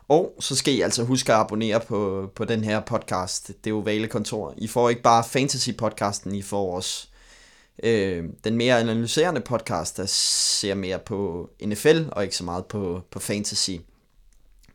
Og 0.09 0.35
så 0.41 0.57
skal 0.57 0.75
I 0.75 0.81
altså 0.81 1.05
huske 1.05 1.33
at 1.33 1.39
abonnere 1.39 1.81
på, 1.81 2.31
på 2.35 2.45
den 2.45 2.65
her 2.65 2.81
podcast. 2.81 3.49
Det 3.49 3.71
er 3.71 4.01
jo 4.03 4.07
Kontor. 4.11 4.55
I 4.59 4.67
får 4.67 4.89
ikke 4.89 5.03
bare 5.03 5.25
fantasy-podcasten, 5.25 6.35
I 6.35 6.43
får 6.43 6.77
også 6.77 7.09
øh, 7.83 8.25
den 8.45 8.57
mere 8.57 8.81
analyserende 8.81 9.41
podcast, 9.41 9.97
der 9.97 10.07
ser 10.07 10.75
mere 10.75 10.99
på 10.99 11.51
NFL 11.65 12.03
og 12.13 12.23
ikke 12.23 12.37
så 12.37 12.45
meget 12.45 12.67
på, 12.67 13.03
på 13.11 13.19
fantasy. 13.19 13.71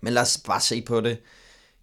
Men 0.01 0.13
lad 0.13 0.21
os 0.21 0.38
bare 0.45 0.61
se 0.61 0.81
på 0.81 1.01
det. 1.01 1.17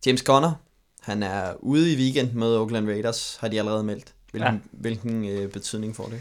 James 0.06 0.20
Conner, 0.20 0.52
han 1.00 1.22
er 1.22 1.54
ude 1.60 1.92
i 1.92 1.96
weekend 1.96 2.32
med 2.32 2.56
Oakland 2.56 2.88
Raiders, 2.88 3.36
har 3.40 3.48
de 3.48 3.58
allerede 3.58 3.84
meldt. 3.84 4.14
Hvilken, 4.30 4.54
ja. 4.54 4.60
hvilken 4.72 5.28
øh, 5.28 5.50
betydning 5.50 5.96
får 5.96 6.06
det? 6.06 6.20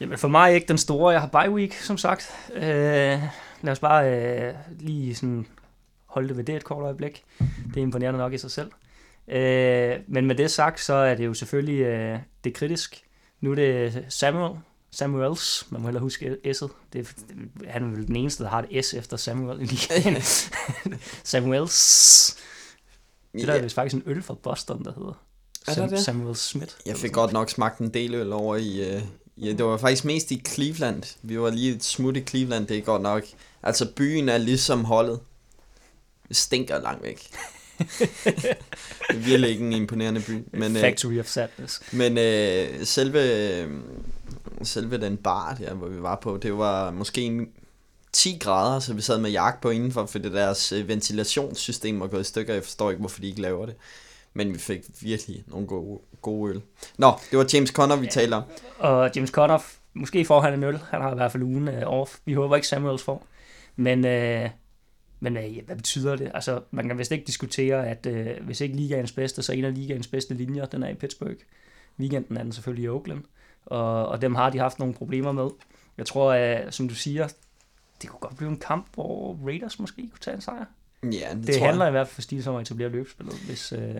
Jamen 0.00 0.18
for 0.18 0.28
mig 0.28 0.54
ikke 0.54 0.66
den 0.66 0.78
store. 0.78 1.12
Jeg 1.12 1.20
har 1.20 1.42
bye 1.42 1.50
week, 1.50 1.74
som 1.74 1.98
sagt. 1.98 2.30
Øh, 2.54 2.62
lad 3.62 3.72
os 3.72 3.78
bare 3.78 4.10
øh, 4.10 4.54
lige 4.80 5.14
sådan 5.14 5.46
holde 6.06 6.28
det 6.28 6.36
ved 6.36 6.44
det 6.44 6.56
et 6.56 6.64
kort 6.64 6.82
øjeblik. 6.82 7.24
Det 7.38 7.76
er 7.76 7.82
imponerende 7.82 8.18
nok 8.18 8.32
i 8.32 8.38
sig 8.38 8.50
selv. 8.50 8.70
Øh, 9.28 9.96
men 10.08 10.26
med 10.26 10.34
det 10.34 10.50
sagt, 10.50 10.80
så 10.80 10.94
er 10.94 11.14
det 11.14 11.26
jo 11.26 11.34
selvfølgelig 11.34 11.80
øh, 11.80 12.18
det 12.44 12.54
kritisk. 12.54 13.04
Nu 13.40 13.50
er 13.50 13.54
det 13.54 14.04
Samuel, 14.08 14.58
Samuels, 14.90 15.66
man 15.70 15.80
må 15.80 15.86
heller 15.86 16.00
huske 16.00 16.36
S'et. 16.46 16.68
Det, 16.92 17.14
han 17.68 17.84
er 17.84 17.96
vel 17.96 18.06
den 18.06 18.16
eneste, 18.16 18.44
der 18.44 18.50
har 18.50 18.66
et 18.70 18.84
S 18.84 18.94
efter 18.94 19.16
Samuel 19.16 19.60
i 19.60 19.64
ligaen. 19.64 20.22
Samuels. 21.24 22.36
Det 23.32 23.48
der 23.48 23.54
er 23.54 23.62
vist 23.62 23.74
faktisk 23.74 23.94
en 23.94 24.02
øl 24.06 24.22
fra 24.22 24.34
Boston, 24.34 24.84
der 24.84 24.92
hedder 24.92 25.22
Sam, 25.68 25.88
det? 25.88 26.00
Samuel 26.00 26.36
Smith. 26.36 26.72
Jeg 26.86 26.96
fik 26.96 27.12
godt 27.12 27.32
nok 27.32 27.50
smagt 27.50 27.78
en 27.78 27.94
del 27.94 28.14
øl 28.14 28.32
over 28.32 28.56
i... 28.56 28.96
Uh, 28.96 29.02
ja, 29.36 29.52
det 29.52 29.64
var 29.64 29.76
faktisk 29.76 30.04
mest 30.04 30.30
i 30.30 30.42
Cleveland. 30.48 31.16
Vi 31.22 31.40
var 31.40 31.50
lige 31.50 31.74
et 31.74 31.84
smut 31.84 32.16
i 32.16 32.24
Cleveland, 32.24 32.66
det 32.66 32.78
er 32.78 32.82
godt 32.82 33.02
nok. 33.02 33.24
Altså 33.62 33.92
byen 33.96 34.28
er 34.28 34.38
ligesom 34.38 34.84
holdet. 34.84 35.20
Det 36.28 36.36
stinker 36.36 36.82
langt 36.82 37.02
væk. 37.02 37.30
Det 37.78 38.56
er 39.08 39.14
virkelig 39.14 39.50
ikke 39.50 39.64
en 39.64 39.72
imponerende 39.72 40.20
by. 40.20 40.58
Men, 40.58 40.76
Factory 40.76 41.12
uh, 41.12 41.20
of 41.20 41.26
Sadness. 41.26 41.92
Men 41.92 42.12
uh, 42.12 42.86
selve, 42.86 43.20
selve 44.62 44.98
den 44.98 45.16
bar, 45.16 45.54
der, 45.54 45.74
hvor 45.74 45.88
vi 45.88 46.02
var 46.02 46.16
på, 46.22 46.38
det 46.42 46.58
var 46.58 46.90
måske 46.90 47.46
10 48.14 48.38
grader, 48.40 48.78
så 48.80 48.94
vi 48.94 49.02
sad 49.02 49.18
med 49.18 49.30
jakke 49.30 49.60
på 49.60 49.70
indenfor, 49.70 50.06
fordi 50.06 50.28
deres 50.28 50.72
øh, 50.72 50.88
ventilationssystem 50.88 52.00
var 52.00 52.06
gået 52.06 52.20
i 52.20 52.24
stykker. 52.24 52.54
Jeg 52.54 52.62
forstår 52.62 52.90
ikke, 52.90 53.00
hvorfor 53.00 53.20
de 53.20 53.28
ikke 53.28 53.40
laver 53.40 53.66
det. 53.66 53.74
Men 54.34 54.54
vi 54.54 54.58
fik 54.58 54.80
virkelig 55.00 55.44
nogle 55.46 55.66
gode, 55.66 56.00
gode 56.22 56.54
øl. 56.54 56.62
Nå, 56.98 57.12
det 57.30 57.38
var 57.38 57.46
James 57.54 57.70
Conner, 57.70 57.96
vi 57.96 58.04
ja. 58.04 58.10
taler 58.10 58.36
om. 58.36 58.42
Og 58.78 59.10
James 59.16 59.30
Conner, 59.30 59.58
måske 59.94 60.24
får 60.24 60.40
han 60.40 60.54
en 60.54 60.64
øl. 60.64 60.78
Han 60.90 61.00
har 61.00 61.12
i 61.12 61.14
hvert 61.14 61.32
fald 61.32 61.42
ugen 61.42 61.68
uh, 61.68 61.74
off. 61.86 62.18
Vi 62.24 62.32
håber 62.32 62.56
ikke 62.56 62.68
Samuels 62.68 63.02
får. 63.02 63.26
Men, 63.76 64.04
uh, 64.04 64.50
men 65.24 65.36
ja, 65.36 65.60
hvad 65.66 65.76
betyder 65.76 66.16
det? 66.16 66.30
Altså, 66.34 66.60
man 66.70 66.88
kan 66.88 66.98
vist 66.98 67.12
ikke 67.12 67.26
diskutere, 67.26 67.88
at 67.88 68.06
uh, 68.06 68.46
hvis 68.46 68.60
ikke 68.60 68.76
ligaens 68.76 69.12
bedste, 69.12 69.42
så 69.42 69.52
en 69.52 69.64
af 69.64 69.74
ligaens 69.74 70.06
bedste 70.06 70.34
linjer, 70.34 70.66
den 70.66 70.82
er 70.82 70.88
i 70.88 70.94
Pittsburgh. 70.94 71.36
Weekenden 71.98 72.36
er 72.36 72.42
den 72.42 72.52
selvfølgelig 72.52 72.84
i 72.84 72.88
Oakland 72.88 73.22
og, 73.66 74.06
og 74.06 74.22
dem 74.22 74.34
har 74.34 74.50
de 74.50 74.58
haft 74.58 74.78
nogle 74.78 74.94
problemer 74.94 75.32
med. 75.32 75.48
Jeg 75.98 76.06
tror, 76.06 76.32
at, 76.32 76.74
som 76.74 76.88
du 76.88 76.94
siger, 76.94 77.28
det 78.02 78.10
kunne 78.10 78.20
godt 78.20 78.36
blive 78.36 78.50
en 78.50 78.58
kamp, 78.58 78.86
hvor 78.94 79.38
Raiders 79.46 79.78
måske 79.78 80.08
kunne 80.10 80.20
tage 80.20 80.34
en 80.34 80.40
sejr. 80.40 80.64
Ja, 81.02 81.08
det, 81.34 81.46
det 81.46 81.54
tror 81.56 81.66
handler 81.66 81.84
jeg. 81.84 81.90
i 81.90 81.94
hvert 81.94 82.06
fald 82.08 82.14
for 82.14 82.22
Steelers 82.22 82.46
om 82.46 82.56
at 82.56 82.62
etablere 82.62 82.88
løbespillet, 82.88 83.34
hvis... 83.46 83.72
Øh... 83.72 83.94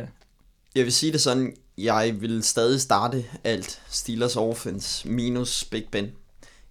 Jeg 0.75 0.85
vil 0.85 0.93
sige 0.93 1.13
det 1.13 1.21
sådan, 1.21 1.57
jeg 1.79 2.17
vil 2.21 2.43
stadig 2.43 2.81
starte 2.81 3.25
alt 3.45 3.83
Steelers 3.89 4.37
offense 4.37 5.09
minus 5.09 5.65
Big 5.65 5.85
Ben. 5.93 6.13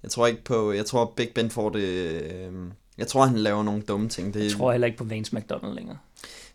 Jeg 0.03 0.12
tror 0.12 0.27
ikke 0.27 0.43
på, 0.43 0.72
jeg 0.72 0.86
tror 0.86 1.13
Big 1.17 1.29
Ben 1.36 1.50
får 1.50 1.69
det, 1.69 1.83
øh, 1.83 2.51
jeg 2.97 3.07
tror 3.07 3.25
han 3.25 3.38
laver 3.38 3.63
nogle 3.63 3.81
dumme 3.81 4.09
ting. 4.09 4.33
Det, 4.33 4.43
jeg 4.43 4.51
tror 4.51 4.71
heller 4.71 4.88
ikke 4.88 4.97
på 4.97 5.03
Vance 5.03 5.35
McDonald 5.35 5.73
længere. 5.73 5.97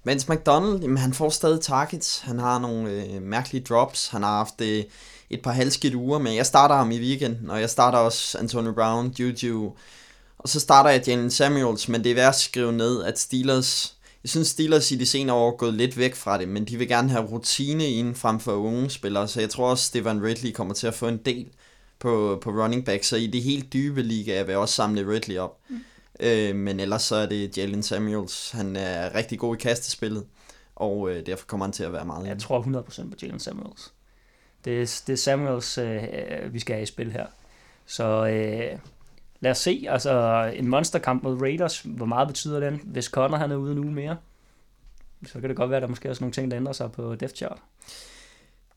Mens 0.05 0.29
McDonald, 0.29 0.81
jamen, 0.81 0.97
han 0.97 1.15
får 1.15 1.29
stadig 1.29 1.61
targets. 1.61 2.19
Han 2.19 2.39
har 2.39 2.59
nogle 2.59 2.91
øh, 2.91 3.23
mærkelige 3.23 3.65
drops. 3.65 4.09
Han 4.09 4.23
har 4.23 4.37
haft 4.37 4.61
øh, 4.61 4.85
et 5.31 5.43
par 5.43 5.53
halvskidt 5.53 5.95
uger, 5.95 6.19
men 6.19 6.37
jeg 6.37 6.47
starter 6.47 6.75
ham 6.75 6.91
i 6.91 6.99
weekenden, 6.99 7.51
og 7.51 7.61
jeg 7.61 7.71
starter 7.71 7.99
også 7.99 8.39
Antonio 8.39 8.73
Brown, 8.73 9.15
Juju. 9.19 9.73
Og 10.39 10.49
så 10.49 10.61
starter 10.61 10.91
jeg 10.91 11.09
Jalen 11.09 11.31
Samuels, 11.31 11.89
men 11.89 12.05
det 12.05 12.11
er 12.11 12.15
værd 12.15 12.29
at 12.29 12.35
skrive 12.35 12.73
ned, 12.73 13.03
at 13.03 13.19
Steelers... 13.19 13.95
Jeg 14.23 14.31
synes, 14.31 14.49
Steelers 14.49 14.91
i 14.91 14.97
de 14.97 15.07
senere 15.07 15.37
år 15.37 15.53
er 15.53 15.57
gået 15.57 15.75
lidt 15.75 15.99
væk 15.99 16.15
fra 16.15 16.39
det, 16.39 16.49
men 16.49 16.65
de 16.65 16.77
vil 16.77 16.89
gerne 16.89 17.11
have 17.11 17.25
rutine 17.25 17.91
ind 17.91 18.15
frem 18.15 18.41
for 18.41 18.53
unge 18.53 18.91
spillere, 18.91 19.29
så 19.29 19.41
jeg 19.41 19.51
tror 19.51 19.71
også, 19.71 19.85
Stefan 19.85 20.23
Ridley 20.23 20.53
kommer 20.53 20.75
til 20.75 20.87
at 20.87 20.95
få 20.95 21.09
en 21.09 21.17
del 21.17 21.47
på, 21.99 22.39
på 22.43 22.51
running 22.51 22.85
back, 22.85 23.05
så 23.05 23.17
i 23.17 23.27
det 23.27 23.43
helt 23.43 23.73
dybe 23.73 24.03
liga 24.03 24.43
vil 24.43 24.53
jeg 24.53 24.59
også 24.59 24.75
samle 24.75 25.13
Ridley 25.13 25.39
op. 25.39 25.59
Mm. 25.69 25.81
Øh, 26.21 26.57
men 26.57 26.81
ellers 26.81 27.03
så 27.03 27.17
er 27.17 27.27
det 27.27 27.59
Jalen 27.59 27.83
Samuels. 27.83 28.51
Han 28.51 28.77
er 28.77 29.15
rigtig 29.15 29.39
god 29.39 29.57
i 29.57 29.59
kastespillet, 29.59 30.27
og 30.77 31.11
øh, 31.11 31.27
derfor 31.27 31.47
kommer 31.47 31.67
han 31.67 31.73
til 31.73 31.85
at 31.85 31.93
være 31.93 32.05
meget 32.05 32.27
Jeg 32.27 32.39
tror 32.39 32.63
100% 32.63 33.11
på 33.11 33.17
Jalen 33.23 33.41
Samuels. 33.41 33.93
Det 34.65 34.83
er, 34.83 35.03
det 35.07 35.13
er 35.13 35.17
Samuels, 35.17 35.79
øh, 35.79 36.03
vi 36.53 36.59
skal 36.59 36.75
have 36.75 36.83
i 36.83 36.87
spil 36.87 37.13
her. 37.13 37.27
Så 37.87 38.27
øh, 38.27 38.79
lad 39.41 39.51
os 39.51 39.59
se. 39.59 39.87
Altså, 39.89 40.45
en 40.57 40.69
monsterkamp 40.69 41.23
mod 41.23 41.43
Raiders, 41.43 41.81
hvor 41.81 42.07
meget 42.07 42.29
betyder 42.29 42.61
den? 42.61 42.81
Hvis 42.85 43.05
Connor 43.05 43.39
han 43.39 43.51
er 43.51 43.57
ude 43.57 43.73
en 43.73 43.79
uge 43.79 43.93
mere, 43.93 44.17
så 45.27 45.41
kan 45.41 45.49
det 45.49 45.57
godt 45.57 45.71
være, 45.71 45.77
at 45.77 45.83
der 45.83 45.89
måske 45.89 46.11
også 46.11 46.23
nogle 46.25 46.33
ting, 46.33 46.51
der 46.51 46.57
ændrer 46.57 46.73
sig 46.73 46.93
på 46.93 47.15
depth 47.15 47.35
chart. 47.35 47.59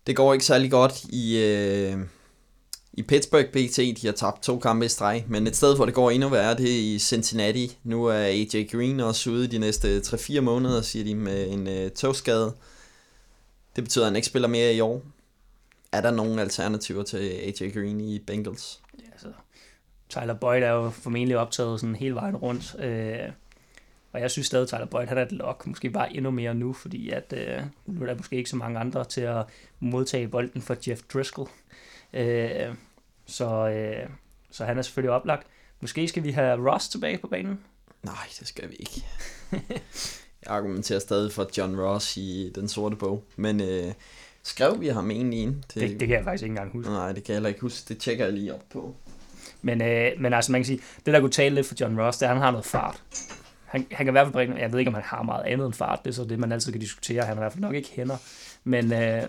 Det 0.07 0.15
går 0.15 0.33
ikke 0.33 0.45
særlig 0.45 0.71
godt 0.71 1.03
i, 1.03 1.37
øh, 1.37 1.97
i 2.93 3.03
Pittsburgh 3.03 3.47
BT. 3.51 3.77
De 3.77 4.05
har 4.05 4.11
tabt 4.11 4.43
to 4.43 4.59
kampe 4.59 4.85
i 4.85 4.87
streg, 4.87 5.25
men 5.27 5.47
et 5.47 5.55
sted, 5.55 5.75
hvor 5.75 5.85
det 5.85 5.93
går 5.93 6.11
endnu 6.11 6.29
værre, 6.29 6.55
det 6.55 6.69
er 6.71 6.95
i 6.95 6.99
Cincinnati. 6.99 7.77
Nu 7.83 8.05
er 8.05 8.13
AJ 8.13 8.67
Green 8.71 8.99
også 8.99 9.29
ude 9.29 9.47
de 9.47 9.57
næste 9.57 9.99
3-4 9.99 10.39
måneder, 10.39 10.81
siger 10.81 11.05
de, 11.05 11.15
med 11.15 11.49
en 11.49 11.67
øh, 11.67 11.91
togskade. 11.91 12.53
Det 13.75 13.83
betyder, 13.83 14.05
at 14.05 14.09
han 14.09 14.15
ikke 14.15 14.27
spiller 14.27 14.47
mere 14.47 14.73
i 14.73 14.79
år. 14.79 15.01
Er 15.91 16.01
der 16.01 16.11
nogen 16.11 16.39
alternativer 16.39 17.03
til 17.03 17.17
AJ 17.17 17.71
Green 17.73 18.01
i 18.01 18.19
Bengals? 18.19 18.81
Ja, 18.99 19.17
så 19.17 19.27
Tyler 20.09 20.33
Boyd 20.33 20.63
er 20.63 20.71
jo 20.71 20.89
formentlig 20.89 21.37
optaget 21.37 21.79
sådan 21.79 21.95
hele 21.95 22.15
vejen 22.15 22.35
rundt. 22.35 22.75
Øh, 22.79 23.31
og 24.13 24.21
jeg 24.21 24.31
synes 24.31 24.47
stadig, 24.47 24.63
at 24.63 24.69
Tyler 24.69 24.85
Boyd 24.85 25.05
har 25.05 25.15
et 25.15 25.31
lok, 25.31 25.67
måske 25.67 25.89
bare 25.89 26.15
endnu 26.15 26.31
mere 26.31 26.53
nu, 26.53 26.73
fordi 26.73 27.09
at, 27.09 27.33
øh, 27.37 27.61
nu 27.85 28.01
er 28.01 28.05
der 28.05 28.15
måske 28.15 28.35
ikke 28.35 28.49
så 28.49 28.55
mange 28.55 28.79
andre 28.79 29.05
til 29.05 29.21
at 29.21 29.45
modtage 29.79 30.27
bolden 30.27 30.61
for 30.61 30.77
Jeff 30.87 31.01
Driscoll. 31.13 31.49
Øh, 32.13 32.75
så, 33.25 33.69
øh, 33.69 34.09
så 34.51 34.65
han 34.65 34.77
er 34.77 34.81
selvfølgelig 34.81 35.11
oplagt. 35.11 35.47
Måske 35.81 36.07
skal 36.07 36.23
vi 36.23 36.31
have 36.31 36.71
Ross 36.71 36.89
tilbage 36.89 37.17
på 37.17 37.27
banen? 37.27 37.59
Nej, 38.03 38.27
det 38.39 38.47
skal 38.47 38.69
vi 38.69 38.75
ikke. 38.75 39.05
jeg 40.45 40.53
argumenterer 40.53 40.99
stadig 40.99 41.31
for 41.31 41.49
John 41.57 41.79
Ross 41.79 42.17
i 42.17 42.51
den 42.55 42.67
sorte 42.67 42.95
bog, 42.95 43.23
men 43.35 43.61
øh, 43.61 43.93
skrev 44.43 44.81
vi 44.81 44.87
ham 44.87 45.11
egentlig 45.11 45.39
ind? 45.39 45.63
Til... 45.69 45.81
Det, 45.81 45.99
det 45.99 46.07
kan 46.07 46.17
jeg 46.17 46.23
faktisk 46.23 46.43
ikke 46.43 46.51
engang 46.51 46.71
huske. 46.71 46.91
Nej, 46.91 47.11
det 47.11 47.23
kan 47.23 47.33
jeg 47.33 47.35
heller 47.35 47.49
ikke 47.49 47.61
huske. 47.61 47.93
Det 47.93 47.97
tjekker 47.97 48.25
jeg 48.25 48.33
lige 48.33 48.53
op 48.53 48.63
på. 48.73 48.95
Men, 49.61 49.81
øh, 49.81 50.11
men 50.19 50.33
altså, 50.33 50.51
man 50.51 50.61
kan 50.61 50.65
sige, 50.65 50.79
det 51.05 51.13
der 51.13 51.19
kunne 51.19 51.31
tale 51.31 51.55
lidt 51.55 51.67
for 51.67 51.75
John 51.79 52.01
Ross, 52.01 52.17
det 52.17 52.25
er, 52.25 52.29
at 52.29 52.35
han 52.35 52.43
har 52.43 52.51
noget 52.51 52.65
fart. 52.65 53.03
Han, 53.65 53.87
han 53.91 54.05
kan 54.05 54.07
i 54.07 54.11
hvert 54.11 54.25
fald 54.25 54.33
bringe, 54.33 54.57
jeg 54.57 54.71
ved 54.71 54.79
ikke, 54.79 54.89
om 54.89 54.95
han 54.95 55.03
har 55.03 55.23
meget 55.23 55.43
andet 55.45 55.65
end 55.65 55.73
fart, 55.73 55.99
det 56.03 56.09
er 56.09 56.13
så 56.13 56.23
det, 56.23 56.39
man 56.39 56.51
altid 56.51 56.71
kan 56.71 56.81
diskutere. 56.81 57.21
Han 57.21 57.27
har 57.27 57.41
i 57.41 57.43
hvert 57.43 57.51
fald 57.51 57.61
nok 57.61 57.75
ikke 57.75 57.89
hænder. 57.89 58.17
Men, 58.63 58.93
øh, 58.93 59.23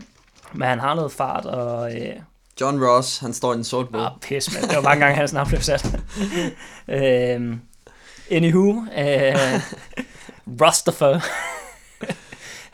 men 0.52 0.68
han 0.68 0.78
har 0.78 0.94
noget 0.94 1.12
fart, 1.12 1.46
og... 1.46 2.00
Øh, 2.00 2.16
John 2.60 2.84
Ross, 2.84 3.18
han 3.18 3.32
står 3.32 3.52
i 3.52 3.56
en 3.56 3.64
sort 3.64 3.88
bog. 3.88 4.04
Ah, 4.04 4.20
pis, 4.20 4.54
man. 4.54 4.62
Det 4.62 4.76
var 4.76 4.82
mange 4.82 5.04
gange, 5.04 5.16
han 5.16 5.28
snart 5.28 5.48
blev 5.48 5.60
sat. 5.60 6.00
øh, 6.96 7.56
anywho, 8.30 8.70
øh, 8.98 9.60
Rustafer. 10.60 11.20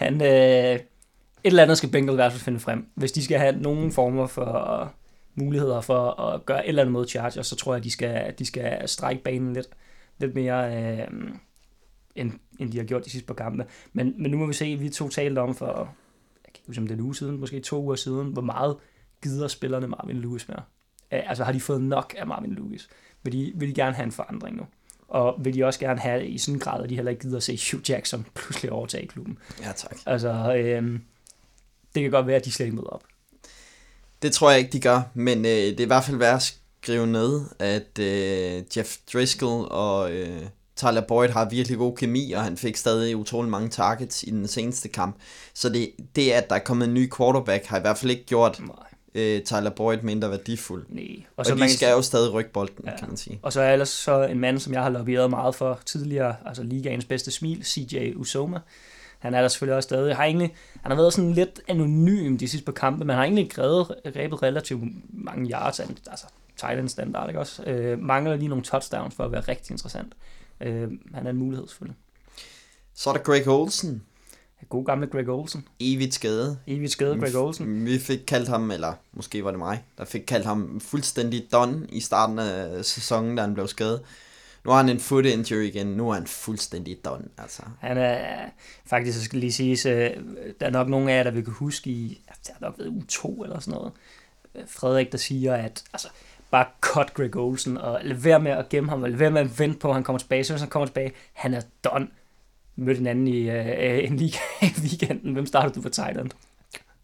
han, 0.05 0.23
øh, 0.23 0.81
et 1.45 1.51
eller 1.51 1.63
andet 1.63 1.79
skal 1.79 1.91
Bengal 1.91 2.15
i 2.15 2.15
hvert 2.15 2.33
fald 2.33 2.43
finde 2.43 2.61
frem. 2.61 2.87
Hvis 2.95 3.13
de 3.13 3.25
skal 3.25 3.39
have 3.39 3.57
nogen 3.57 3.93
former 3.93 4.27
for 4.27 4.93
muligheder 5.35 5.81
for 5.81 6.21
at 6.21 6.47
gøre 6.47 6.65
et 6.65 6.69
eller 6.69 6.83
andet 6.83 6.93
mod 6.93 7.09
Chargers, 7.09 7.47
så 7.47 7.57
tror 7.57 7.73
jeg, 7.73 7.79
at 7.79 7.85
de 7.85 7.91
skal, 7.91 8.35
de 8.39 8.47
skal 8.47 8.89
strække 8.89 9.23
banen 9.23 9.53
lidt, 9.53 9.69
lidt 10.19 10.35
mere, 10.35 10.77
øh, 10.77 11.09
end, 12.15 12.33
end 12.59 12.73
de 12.73 12.79
har 12.79 12.85
gjort 12.85 13.05
de 13.05 13.11
sidste 13.11 13.27
par 13.27 13.35
kampe. 13.35 13.65
Men, 13.93 14.15
men 14.19 14.31
nu 14.31 14.39
må 14.39 14.47
vi 14.47 14.53
se, 14.53 14.77
vi 14.77 14.89
to 14.89 15.09
talte 15.09 15.39
om 15.39 15.55
for, 15.55 15.67
jeg 16.45 16.53
kan 16.55 16.61
ikke 16.61 16.67
huske, 16.67 16.81
om 16.81 16.87
det 16.87 16.95
er 16.95 16.99
en 16.99 17.05
uge 17.05 17.17
siden, 17.17 17.41
måske 17.41 17.61
to 17.61 17.83
uger 17.83 17.97
siden, 17.97 18.33
hvor 18.33 18.43
meget 18.43 18.77
gider 19.23 19.49
spillerne 19.49 19.87
Marvin 19.87 20.17
Lewis 20.17 20.49
mere. 20.49 20.63
Altså 21.11 21.45
har 21.45 21.53
de 21.53 21.61
fået 21.61 21.83
nok 21.83 22.15
af 22.19 22.27
Marvin 22.27 22.55
Lewis? 22.55 22.89
Vil 23.23 23.33
de, 23.33 23.53
vil 23.55 23.69
de 23.69 23.75
gerne 23.75 23.95
have 23.95 24.05
en 24.05 24.13
forandring 24.13 24.57
nu? 24.57 24.63
Og 25.09 25.35
vil 25.39 25.55
de 25.55 25.65
også 25.65 25.81
gerne 25.81 26.01
have 26.01 26.27
i 26.27 26.39
sådan 26.39 26.55
en 26.55 26.61
grad, 26.61 26.83
at 26.83 26.91
de 26.91 26.95
heller 26.95 27.11
ikke 27.11 27.23
gider 27.23 27.37
at 27.37 27.43
se 27.43 27.59
Hugh 27.71 27.91
Jackson 27.91 28.27
pludselig 28.35 28.73
overtage 28.73 29.07
klubben? 29.07 29.39
Ja, 29.63 29.73
tak. 29.73 29.97
Altså, 30.07 30.55
øh, 30.55 31.01
det 31.95 32.03
kan 32.03 32.11
godt 32.11 32.27
være, 32.27 32.37
at 32.37 32.45
de 32.45 32.53
slet 32.53 32.67
ikke 32.67 32.77
møder 32.77 32.89
op. 32.89 33.05
Det 34.23 34.33
tror 34.33 34.51
jeg 34.51 34.59
ikke, 34.59 34.73
de 34.73 34.81
gør, 34.81 35.03
men 35.15 35.39
øh, 35.39 35.53
det 35.53 35.81
er 35.81 35.85
i 35.85 35.87
hvert 35.87 36.05
fald 36.05 36.17
værd 36.17 36.35
at 36.35 36.43
skrive 36.83 37.07
ned, 37.07 37.41
at 37.59 37.99
øh, 37.99 38.63
Jeff 38.77 38.97
Driscoll 39.13 39.69
og 39.71 40.13
øh, 40.13 40.43
Tyler 40.77 41.01
Boyd 41.09 41.29
har 41.29 41.49
virkelig 41.49 41.79
god 41.79 41.97
kemi, 41.97 42.33
og 42.33 42.45
han 42.45 42.57
fik 42.57 42.77
stadig 42.77 43.17
utrolig 43.17 43.51
mange 43.51 43.69
targets 43.69 44.23
i 44.23 44.31
den 44.31 44.49
seneste 44.49 44.89
kamp. 44.89 45.17
Så 45.55 45.69
det, 45.69 45.93
det 46.17 46.31
at 46.31 46.51
der 46.51 46.57
er 46.57 46.61
kommet 46.61 46.89
en 46.89 46.95
ny 46.95 47.11
quarterback, 47.17 47.67
har 47.67 47.79
i 47.79 47.81
hvert 47.81 47.99
fald 47.99 48.11
ikke 48.11 48.25
gjort 48.25 48.61
øh, 49.15 49.43
Tyler 49.43 49.71
Boyd 49.71 49.99
mindre 50.03 50.31
værdifuld. 50.31 50.87
Nej. 50.89 51.23
Og, 51.37 51.47
så 51.47 51.53
og 51.53 51.59
de 51.59 51.73
skal 51.73 51.91
jo 51.91 52.03
stadig 52.03 52.33
rykke 52.33 52.53
bolden, 52.53 52.85
ja. 52.85 52.97
kan 52.99 53.09
man 53.09 53.17
sige. 53.17 53.39
Og 53.43 53.53
så 53.53 53.61
er 53.61 53.73
ellers 53.73 53.89
så 53.89 54.23
en 54.23 54.39
mand, 54.39 54.59
som 54.59 54.73
jeg 54.73 54.83
har 54.83 54.91
lobbyeret 54.91 55.31
meget 55.31 55.55
for 55.55 55.81
tidligere, 55.87 56.37
altså 56.47 56.63
ligaens 56.63 57.05
bedste 57.05 57.31
smil, 57.31 57.65
CJ 57.65 58.13
Usoma. 58.17 58.61
Han 59.19 59.35
er 59.35 59.41
der 59.41 59.49
selvfølgelig 59.49 59.77
også 59.77 59.87
stadig. 59.87 60.17
Har 60.17 60.25
egentlig, 60.25 60.55
han 60.83 60.91
har 60.91 60.97
været 60.97 61.13
sådan 61.13 61.33
lidt 61.33 61.61
anonym 61.69 62.39
de 62.39 62.49
sidste 62.49 62.65
par 62.65 62.73
kampe, 62.73 62.99
men 63.05 63.09
han 63.09 63.17
har 63.17 63.25
egentlig 63.25 63.51
grebet, 63.51 64.15
grebet 64.15 64.43
relativt 64.43 64.83
mange 65.11 65.51
yards, 65.51 65.81
altså 65.81 66.27
Thailand 66.59 66.89
standard, 66.89 67.29
ikke 67.29 67.41
også? 67.41 67.63
Øh, 67.63 67.99
mangler 67.99 68.37
lige 68.37 68.49
nogle 68.49 68.65
touchdowns 68.65 69.15
for 69.15 69.25
at 69.25 69.33
være 69.33 69.41
rigtig 69.41 69.71
interessant. 69.71 70.13
Øh, 70.61 70.91
han 71.15 71.27
er 71.27 71.31
en 71.31 71.37
mulighed 71.37 71.69
selvfølgelig. 71.69 71.97
Så 72.95 73.11
er 73.11 73.15
der 73.15 73.23
Greg 73.23 73.49
Olsen. 73.49 74.03
God 74.69 74.85
gamle 74.85 75.07
Greg 75.07 75.29
Olsen. 75.29 75.65
Evigt 75.81 76.15
skade. 76.15 76.59
Evigt 76.67 76.93
skade, 76.93 77.19
Greg 77.21 77.37
Olsen. 77.37 77.87
Vi 77.87 77.99
fik 77.99 78.19
kaldt 78.27 78.49
ham, 78.49 78.71
eller 78.71 78.93
måske 79.13 79.45
var 79.45 79.51
det 79.51 79.59
mig, 79.59 79.85
der 79.99 80.05
fik 80.05 80.23
kaldt 80.27 80.47
ham 80.47 80.81
fuldstændig 80.81 81.49
done 81.53 81.87
i 81.89 82.01
starten 82.01 82.39
af 82.39 82.85
sæsonen, 82.85 83.37
da 83.37 83.43
han 83.43 83.55
blev 83.55 83.69
skadet. 83.69 84.03
Nu 84.65 84.71
har 84.71 84.79
han 84.79 84.89
en 84.89 85.01
foot 85.01 85.27
injury 85.27 85.63
igen, 85.63 85.87
nu 85.87 86.11
er 86.11 86.15
han 86.15 86.27
fuldstændig 86.27 87.05
done. 87.05 87.25
Altså. 87.39 87.63
Han 87.81 87.99
er 87.99 88.49
faktisk, 88.87 89.25
skal 89.25 89.39
lige 89.39 89.53
sige, 89.53 90.15
der 90.61 90.67
er 90.67 90.71
nok 90.71 90.89
nogle 90.89 91.13
af 91.13 91.17
jer, 91.17 91.23
der 91.23 91.31
vil 91.31 91.45
kunne 91.45 91.55
huske 91.55 91.91
i, 91.91 92.25
det 92.29 92.53
har 92.59 92.67
nok 92.67 92.79
været 92.79 92.89
u 92.89 93.03
2 93.09 93.43
eller 93.43 93.61
sådan 93.61 93.79
noget, 93.79 93.93
Frederik, 94.67 95.13
der 95.13 95.19
siger, 95.19 95.55
at 95.55 95.85
altså, 95.93 96.09
bare 96.51 96.67
cut 96.81 97.15
Greg 97.15 97.37
Olsen, 97.37 97.79
og 97.79 98.01
lad 98.03 98.17
være 98.17 98.41
med 98.41 98.51
at 98.51 98.69
gemme 98.69 98.91
ham, 98.91 99.03
og 99.03 99.11
lad 99.11 99.19
være 99.19 99.31
med 99.31 99.41
at 99.41 99.59
vente 99.59 99.79
på, 99.79 99.89
at 99.89 99.95
han 99.95 100.05
kommer 100.05 100.19
tilbage. 100.19 100.45
Så 100.45 100.53
hvis 100.53 100.61
han 100.61 100.71
kommer 100.71 100.87
tilbage, 100.87 101.13
han 101.33 101.55
er 101.55 101.61
done. 101.85 102.09
Mødte 102.81 103.11
anden 103.11 103.27
i 103.27 103.49
uh, 103.49 104.05
en 104.05 104.17
liga 104.17 104.39
i 104.63 104.73
weekenden. 104.83 105.33
Hvem 105.33 105.47
startede 105.47 105.75
du 105.75 105.81
på 105.81 105.89
Titan? 105.89 106.31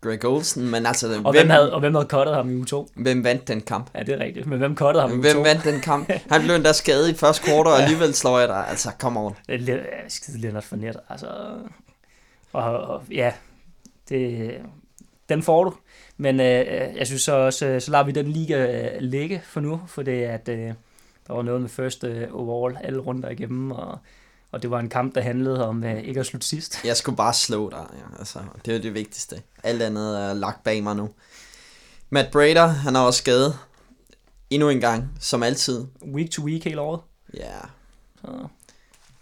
Greg 0.01 0.25
Olsen, 0.25 0.71
men 0.71 0.87
altså... 0.87 1.07
Og 1.07 1.33
hvem, 1.33 1.33
hvem 1.33 1.51
havde, 1.51 1.73
og 1.73 1.81
hvem 1.81 1.95
havde 1.95 2.07
cuttet 2.07 2.35
ham 2.35 2.51
i 2.51 2.55
u 2.55 2.65
2? 2.65 2.89
Hvem 2.97 3.25
vandt 3.25 3.49
den 3.49 3.61
kamp? 3.61 3.91
Ja, 3.95 4.03
det 4.03 4.15
er 4.15 4.19
rigtigt. 4.19 4.47
Men 4.47 4.59
hvem 4.59 4.77
cuttede 4.77 5.09
ham 5.09 5.11
i 5.11 5.19
u 5.19 5.23
2? 5.23 5.33
Hvem 5.33 5.45
vandt 5.45 5.65
den 5.65 5.81
kamp? 5.81 6.11
Han 6.31 6.43
blev 6.43 6.55
endda 6.55 6.73
skadet 6.73 7.09
i 7.11 7.15
første 7.15 7.45
kvartal, 7.45 7.67
og 7.67 7.83
alligevel 7.83 8.15
slår 8.15 8.39
jeg 8.39 8.49
dig. 8.49 8.69
Altså, 8.69 8.91
come 8.99 9.21
on. 9.21 9.37
Er 9.49 9.59
skide 10.09 10.41
Lennart 10.41 10.65
Fournette. 10.65 11.01
Altså, 11.09 11.27
og, 12.53 12.63
og, 12.63 13.03
ja, 13.11 13.33
det, 14.09 14.51
den 15.29 15.43
får 15.43 15.65
du. 15.65 15.75
Men 16.17 16.41
øh, 16.41 16.97
jeg 16.97 17.07
synes 17.07 17.23
så 17.23 17.33
også, 17.33 17.81
så 17.81 17.91
lader 17.91 18.05
vi 18.05 18.13
den 18.13 18.27
liga 18.27 18.87
øh, 18.95 19.01
ligge 19.01 19.43
for 19.45 19.61
nu, 19.61 19.81
for 19.87 20.03
det 20.03 20.23
at 20.23 20.49
øh, 20.49 20.73
der 21.27 21.35
var 21.35 21.43
noget 21.43 21.61
med 21.61 21.69
første 21.69 22.07
øh, 22.07 22.29
overall 22.33 22.77
alle 22.85 22.99
runder 22.99 23.29
igennem, 23.29 23.71
og, 23.71 23.99
og 24.55 24.63
det 24.63 24.71
var 24.71 24.81
en 24.81 24.89
kamp, 24.89 25.15
der 25.15 25.21
handlede 25.21 25.67
om 25.67 25.85
øh, 25.85 26.03
ikke 26.03 26.21
at 26.21 26.27
slutte 26.27 26.47
sidst. 26.47 26.85
Jeg 26.85 26.97
skulle 26.97 27.17
bare 27.17 27.35
slå 27.35 27.71
dig, 27.71 27.87
ja. 27.93 28.19
altså, 28.19 28.39
det 28.65 28.75
er 28.75 28.79
det 28.79 28.95
vigtigste. 28.95 29.43
Alt 29.63 29.83
andet 29.83 30.21
er 30.21 30.33
lagt 30.33 30.65
bag 30.65 30.83
mig 30.83 30.97
nu. 30.97 31.11
Matt 32.11 32.31
Brader, 32.31 32.67
han 32.67 32.97
er 32.97 33.01
også 33.01 33.19
skadet. 33.19 33.59
Endnu 34.51 34.69
en 34.69 34.81
gang, 34.81 35.11
som 35.21 35.43
altid. 35.43 35.85
Week 36.13 36.31
to 36.31 36.43
week 36.43 36.65
hele 36.65 36.81
året. 36.81 37.01
Ja. 37.35 37.59
Så. 38.21 38.47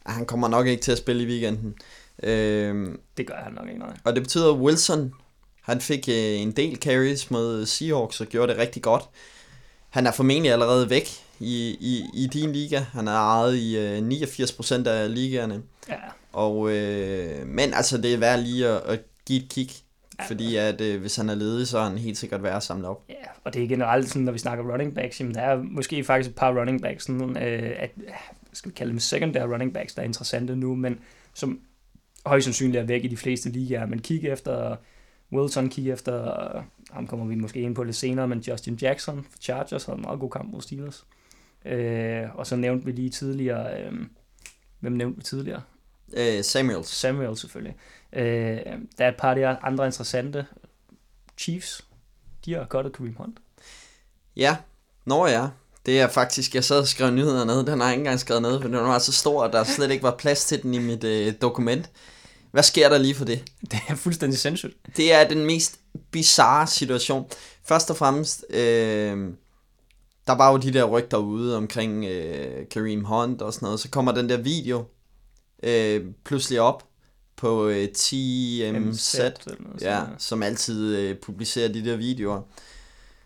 Han 0.07 0.27
kommer 0.27 0.49
nok 0.49 0.67
ikke 0.67 0.83
til 0.83 0.93
at 0.93 0.99
spille 0.99 1.23
i 1.23 1.27
weekenden. 1.27 1.75
Øhm, 2.23 3.01
det 3.17 3.27
gør 3.27 3.37
han 3.45 3.53
nok 3.53 3.69
ikke, 3.69 3.79
nej. 3.81 3.97
Og 4.05 4.15
det 4.15 4.23
betyder, 4.23 4.53
at 4.53 4.59
Wilson 4.59 5.15
han 5.63 5.81
fik 5.81 6.09
øh, 6.09 6.41
en 6.41 6.53
del 6.53 6.77
carries 6.77 7.31
mod 7.31 7.67
Seahawks 7.67 8.21
og 8.21 8.27
gjorde 8.27 8.53
det 8.53 8.61
rigtig 8.61 8.83
godt. 8.83 9.09
Han 9.91 10.07
er 10.07 10.13
formentlig 10.13 10.53
allerede 10.53 10.91
væk 10.91 11.09
i, 11.43 11.77
i, 11.81 12.05
i 12.15 12.27
din 12.27 12.53
liga. 12.53 12.79
Han 12.79 13.09
er 13.09 13.13
ejet 13.13 13.57
i 13.57 13.79
øh, 13.79 13.99
89% 13.99 14.89
af 14.89 15.15
ligaerne. 15.15 15.63
Ja. 15.89 15.95
Og, 16.33 16.71
øh, 16.71 17.47
men 17.47 17.75
altså, 17.75 17.99
det 17.99 18.15
er 18.15 18.19
værd 18.19 18.41
lige 18.41 18.69
at, 18.69 18.83
at 18.87 19.01
give 19.27 19.43
et 19.43 19.49
kig. 19.49 19.71
Ja. 20.19 20.25
Fordi 20.25 20.57
at 20.57 20.81
øh, 20.81 21.01
hvis 21.01 21.17
han 21.17 21.29
er 21.29 21.35
ledig, 21.35 21.69
så 21.69 21.79
er 21.79 21.85
han 21.89 21.99
helt 21.99 22.19
sikkert 22.19 22.43
værd 22.43 22.57
at 22.57 22.63
samle 22.63 22.89
op. 22.89 23.05
Ja, 23.09 23.15
og 23.45 23.55
det 23.55 23.63
er 23.63 23.69
generelt 23.69 24.09
sådan, 24.09 24.23
når 24.23 24.33
vi 24.33 24.39
snakker 24.39 24.73
running 24.73 24.95
backs, 24.95 25.21
jamen 25.21 25.35
der 25.35 25.41
er 25.41 25.63
måske 25.63 26.05
faktisk 26.05 26.31
et 26.31 26.37
par 26.37 26.59
running 26.59 26.83
backs, 26.83 27.05
sådan, 27.05 27.37
øh, 27.37 27.73
at, 27.79 27.91
skal 28.53 28.71
vi 28.71 28.75
kalde 28.75 28.91
dem 28.91 28.99
secondary 28.99 29.47
running 29.47 29.75
backs, 29.75 29.95
der 29.95 30.03
er 30.03 30.07
interessante 30.07 30.57
nu, 30.57 30.75
men 30.75 31.01
som 31.35 31.61
højst 32.27 32.45
sandsynligt 32.45 32.81
er 32.81 32.87
væk 32.87 33.05
i 33.05 33.09
de 33.09 33.17
fleste 33.17 33.51
ligaer, 33.51 33.87
men 33.87 33.99
kig 33.99 34.25
efter 34.25 34.77
Wilson, 35.33 35.69
kig 35.69 35.91
efter, 35.91 36.65
ham 36.91 37.07
kommer 37.07 37.27
vi 37.27 37.35
måske 37.35 37.61
ind 37.61 37.75
på 37.75 37.83
lidt 37.83 37.97
senere, 37.97 38.29
men 38.29 38.39
Justin 38.39 38.75
Jackson 38.75 39.27
for 39.31 39.39
Chargers 39.41 39.85
havde 39.85 39.97
en 39.97 40.03
meget 40.03 40.21
god 40.21 40.31
kamp 40.31 40.53
mod 40.53 40.61
Steelers. 40.61 41.07
Øh, 41.65 42.25
og 42.35 42.47
så 42.47 42.57
nævnte 42.57 42.87
vi 42.87 42.93
lige 42.93 43.11
tidligere, 43.11 43.81
øh, 43.81 43.93
hvem 44.81 44.93
nævnte 44.93 45.17
vi 45.17 45.23
tidligere? 45.23 45.63
Øh, 46.13 46.45
Samuels. 46.45 46.89
Samuel 46.89 47.37
selvfølgelig. 47.37 47.77
Øh, 48.13 48.61
der 48.99 49.05
er 49.05 49.09
et 49.09 49.17
par 49.19 49.31
af 49.31 49.37
de 49.37 49.47
andre 49.47 49.87
interessante. 49.87 50.47
Chiefs, 51.39 51.85
de 52.45 52.55
har 52.55 52.65
godt 52.65 52.87
af 52.87 52.93
Kareem 52.93 53.15
Hunt. 53.15 53.39
Ja, 54.37 54.57
når 55.05 55.27
ja. 55.27 55.49
Det 55.87 56.01
er 56.01 56.09
faktisk, 56.09 56.55
jeg 56.55 56.65
sad 56.65 56.79
og 56.79 56.87
skrev 56.87 57.11
nyheder 57.11 57.45
ned, 57.45 57.67
den 57.67 57.81
har 57.81 57.87
jeg 57.87 57.93
ikke 57.93 58.01
engang 58.01 58.21
skrevet 58.21 58.43
ned, 58.43 58.61
for 58.61 58.69
den 58.69 58.77
var 58.77 58.99
så 58.99 59.13
stor, 59.13 59.45
at 59.45 59.53
der 59.53 59.65
slet 59.65 59.91
ikke 59.91 60.03
var 60.03 60.17
plads 60.17 60.45
til 60.45 60.63
den 60.63 60.75
i 60.75 60.79
mit 60.79 61.05
øh, 61.05 61.35
dokument. 61.43 61.91
Hvad 62.51 62.63
sker 62.63 62.89
der 62.89 62.99
lige 62.99 63.15
for 63.15 63.25
det? 63.25 63.51
Det 63.71 63.79
er 63.89 63.95
fuldstændig 63.95 64.39
sindssygt. 64.39 64.77
Det 64.97 65.13
er 65.13 65.29
den 65.29 65.47
mest 65.47 65.79
bizarre 66.11 66.67
situation. 66.67 67.31
Først 67.65 67.91
og 67.91 67.97
fremmest, 67.97 68.45
øh, 68.51 69.29
der 70.27 70.33
var 70.33 70.53
jo 70.53 70.57
de 70.57 70.73
der 70.73 70.85
rygter 70.85 71.17
ude 71.17 71.57
omkring 71.57 72.05
øh, 72.05 72.69
Kareem 72.69 73.05
Hunt 73.05 73.43
og 73.43 73.55
sådan 73.55 73.67
noget, 73.67 73.81
så 73.81 73.91
kommer 73.91 74.13
den 74.13 74.29
der 74.29 74.37
video 74.37 74.85
øh, 75.63 76.05
pludselig 76.25 76.61
op 76.61 76.89
på 77.37 77.69
øh, 77.69 77.89
TMZ, 77.89 79.21
ja, 79.81 80.03
som 80.19 80.43
altid 80.43 80.97
øh, 80.97 81.17
publicerer 81.19 81.69
de 81.69 81.85
der 81.85 81.97
videoer. 81.97 82.43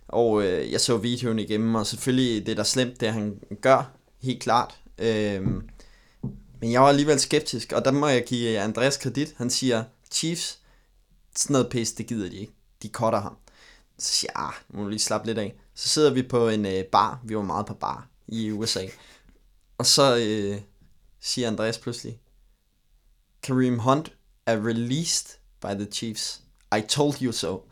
Og 0.09 0.43
øh, 0.43 0.73
jeg 0.73 0.81
så 0.81 0.97
videoen 0.97 1.38
igennem, 1.38 1.75
og 1.75 1.87
selvfølgelig 1.87 2.47
det 2.47 2.53
er 2.53 2.57
der 2.57 2.62
slemt, 2.62 3.00
det 3.00 3.12
han 3.12 3.41
gør, 3.61 3.91
helt 4.23 4.43
klart. 4.43 4.75
Øh, 4.99 5.43
men 6.61 6.73
jeg 6.73 6.81
var 6.81 6.88
alligevel 6.88 7.21
skeptisk, 7.21 7.73
og 7.73 7.85
der 7.85 7.91
må 7.91 8.07
jeg 8.07 8.25
give 8.25 8.59
Andreas 8.59 8.97
kredit. 8.97 9.35
Han 9.37 9.50
siger, 9.50 9.85
Chiefs, 10.11 10.59
sådan 11.37 11.55
noget 11.55 11.71
pis, 11.71 11.93
det 11.93 12.07
gider 12.07 12.31
de 12.31 12.37
ikke. 12.37 12.53
De 12.83 12.88
cutter 12.88 13.21
ham. 13.21 13.37
Så 13.99 14.12
siger 14.12 14.31
jeg, 14.37 14.45
ah, 14.45 14.53
nu 14.69 14.83
må 14.83 14.88
lige 14.88 14.99
slappe 14.99 15.26
lidt 15.26 15.38
af. 15.38 15.55
Så 15.76 15.88
sidder 15.88 16.12
vi 16.12 16.23
på 16.23 16.49
en 16.49 16.66
øh, 16.66 16.85
bar, 16.85 17.21
vi 17.25 17.37
var 17.37 17.42
meget 17.42 17.66
på 17.66 17.75
bar 17.75 18.09
i 18.28 18.50
USA. 18.50 18.87
Og 19.78 19.87
så 19.87 20.16
øh, 20.16 20.61
siger 21.21 21.49
Andreas 21.49 21.78
pludselig, 21.78 22.18
Kareem 23.42 23.78
Hunt 23.78 24.12
er 24.47 24.66
released 24.66 25.38
by 25.61 25.66
the 25.66 25.87
Chiefs. 25.92 26.42
I 26.78 26.80
told 26.80 27.23
you 27.23 27.33
so. 27.33 27.56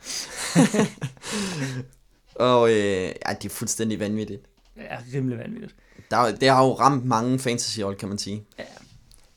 og 2.50 2.70
øh, 2.70 3.14
ja, 3.26 3.34
det 3.42 3.44
er 3.44 3.49
fuldstændig 3.49 4.00
vanvittigt. 4.00 4.42
Ja, 4.76 4.99
rimelig 5.14 5.38
vanvittigt. 5.38 5.75
Der, 6.11 6.37
det 6.37 6.49
har 6.49 6.64
jo 6.64 6.75
ramt 6.75 7.04
mange 7.04 7.38
fantasyhold, 7.38 7.96
kan 7.96 8.08
man 8.08 8.18
sige. 8.18 8.44
Ja, 8.58 8.64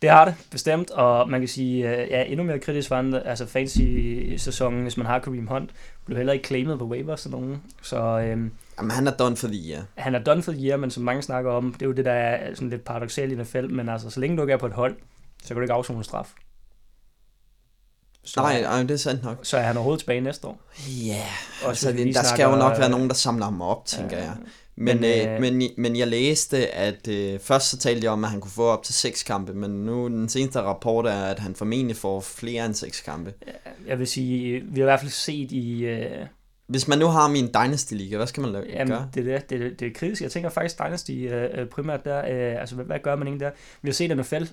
det 0.02 0.10
har 0.10 0.26
det, 0.26 0.36
bestemt, 0.52 0.92
og 0.92 1.30
man 1.30 1.42
kan 1.42 1.48
sige, 1.48 1.90
øh, 1.90 2.10
ja, 2.10 2.24
endnu 2.24 2.44
mere 2.44 2.60
kritisk 2.60 2.90
var 2.90 3.22
altså 3.26 3.46
fantasy-sæsonen, 3.46 4.82
hvis 4.82 4.98
man 4.98 5.06
har 5.06 5.20
Kareem 5.20 5.48
Hunt, 5.48 5.72
blev 6.08 6.18
heller 6.18 6.34
ikke 6.34 6.48
claimet 6.48 6.80
på 6.80 6.86
waivers 6.86 7.26
og 7.26 7.32
nogen, 7.32 7.64
så... 7.82 7.98
Øhm, 7.98 8.52
Jamen, 8.78 8.92
han 8.92 9.08
er 9.08 9.12
done 9.12 9.38
for 9.38 9.48
the 9.48 9.70
year. 9.70 9.84
Han 9.96 10.16
er 10.16 10.20
done 10.20 10.44
for 10.44 10.52
the 10.52 10.62
year, 10.62 10.78
men 10.78 10.92
som 10.92 11.04
mange 11.04 11.22
snakker 11.22 11.52
om, 11.52 11.74
det 11.74 11.82
er 11.82 11.86
jo 11.86 11.92
det, 11.92 12.06
der 12.06 12.12
er 12.12 12.56
sådan 12.56 12.70
lidt 12.70 12.86
paradoxalt 12.86 13.32
i 13.32 13.36
NFL, 13.36 13.70
men 13.70 13.90
altså, 13.90 14.10
så 14.10 14.20
længe 14.20 14.38
du 14.38 14.42
ikke 14.42 14.54
er 14.54 14.58
på 14.58 14.66
et 14.66 14.74
hold, 14.74 14.96
så 15.42 15.48
kan 15.48 15.56
du 15.56 15.62
ikke 15.62 15.74
afzone 15.74 16.04
straf. 16.04 16.34
Så, 18.24 18.42
nej, 18.42 18.62
nej, 18.62 18.82
det 18.82 18.92
er 18.92 18.98
sandt 18.98 19.24
nok. 19.24 19.40
Så 19.44 19.58
er 19.58 19.62
han 19.62 19.78
overhovedet 19.78 20.00
tilbage 20.00 20.22
næste 20.22 20.48
år. 20.48 20.62
Ja, 20.88 21.14
yeah, 21.14 21.68
altså, 21.70 21.92
det, 21.92 22.16
der 22.16 22.24
skal 22.24 22.44
jo 22.44 22.56
nok 22.56 22.78
være 22.78 22.90
nogen, 22.90 23.08
der 23.08 23.14
samler 23.14 23.46
ham 23.46 23.62
op, 23.62 23.86
tænker 23.86 24.18
ja, 24.18 24.24
jeg. 24.24 24.36
Men, 24.80 25.02
men, 25.02 25.28
øh, 25.30 25.42
men, 25.42 25.70
men 25.78 25.96
jeg 25.96 26.08
læste, 26.08 26.68
at 26.68 27.08
øh, 27.08 27.40
først 27.40 27.70
så 27.70 27.78
talte 27.78 28.06
jeg 28.06 28.12
om, 28.12 28.24
at 28.24 28.30
han 28.30 28.42
kunne 28.42 28.52
få 28.52 28.64
op 28.64 28.84
til 28.84 28.96
seks 28.96 29.24
kampe, 29.24 29.54
men 29.54 29.72
nu 29.72 30.08
den 30.08 30.30
seneste 30.30 30.62
rapport 30.62 31.06
er, 31.06 31.24
at 31.24 31.40
han 31.40 31.56
formentlig 31.56 31.98
får 31.98 32.20
flere 32.20 32.66
end 32.66 32.74
seks 32.74 33.02
kampe. 33.02 33.34
Jeg 33.88 34.00
vil 34.00 34.08
sige, 34.08 34.62
vi 34.62 34.80
har 34.80 34.86
i 34.86 34.90
hvert 34.90 35.00
fald 35.00 35.12
set 35.12 35.52
i... 35.52 35.86
Øh... 35.86 36.26
Hvis 36.68 36.88
man 36.88 37.00
nu 37.00 37.06
har 37.06 37.28
min 37.28 37.48
Dynasty 37.48 37.94
Liga, 37.94 38.18
hvad 38.18 38.28
skal 38.28 38.42
man 38.42 38.52
lave, 38.52 38.66
Jamen, 38.70 38.88
gøre? 38.88 39.10
Det 39.14 39.28
er 39.28 39.40
det, 39.40 39.50
det, 39.50 39.80
det 39.80 39.88
er 39.88 39.92
kritisk. 39.96 40.22
Jeg 40.22 40.32
tænker 40.32 40.50
faktisk 40.50 40.80
Dynasty 40.80 41.12
øh, 41.12 41.68
primært 41.68 42.06
der. 42.06 42.18
Øh, 42.18 42.62
altså, 42.62 42.76
hvad, 42.76 42.86
hvad 42.86 43.00
gør 43.04 43.16
man 43.16 43.28
egentlig 43.28 43.46
der? 43.46 43.52
Vi 43.82 43.90
har 43.90 43.94
set 43.94 44.18
NFL 44.18 44.44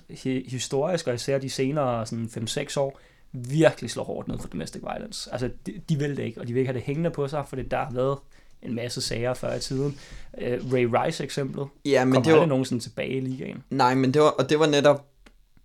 historisk, 0.47 1.07
og 1.07 1.13
især 1.13 1.37
de 1.37 1.49
senere 1.49 2.05
sådan 2.05 2.25
5-6 2.25 2.79
år, 2.79 2.99
virkelig 3.31 3.91
slår 3.91 4.03
hårdt 4.03 4.27
ned 4.27 4.39
for 4.39 4.47
domestic 4.47 4.81
violence. 4.81 5.29
Altså, 5.31 5.49
de, 5.65 5.81
de 5.89 5.99
vil 5.99 6.17
det 6.17 6.23
ikke, 6.23 6.41
og 6.41 6.47
de 6.47 6.53
vil 6.53 6.59
ikke 6.59 6.71
have 6.71 6.79
det 6.79 6.85
hængende 6.85 7.09
på 7.09 7.27
sig, 7.27 7.43
for 7.47 7.55
det 7.55 7.71
der 7.71 7.77
har 7.77 7.91
været 7.91 8.17
en 8.65 8.75
masse 8.75 9.01
sager 9.01 9.33
før 9.33 9.55
i 9.55 9.59
tiden. 9.59 9.99
Uh, 10.33 10.73
Ray 10.73 10.89
Rice 10.93 11.23
eksemplet 11.23 11.67
ja, 11.85 12.05
men 12.05 12.13
kom 12.13 12.23
det 12.23 12.33
var... 12.33 12.45
nogensinde 12.45 12.83
tilbage 12.83 13.17
i 13.17 13.19
ligaen. 13.19 13.63
Nej, 13.69 13.95
men 13.95 14.13
det 14.13 14.21
var, 14.21 14.27
og 14.27 14.49
det 14.49 14.59
var 14.59 14.67
netop 14.67 15.05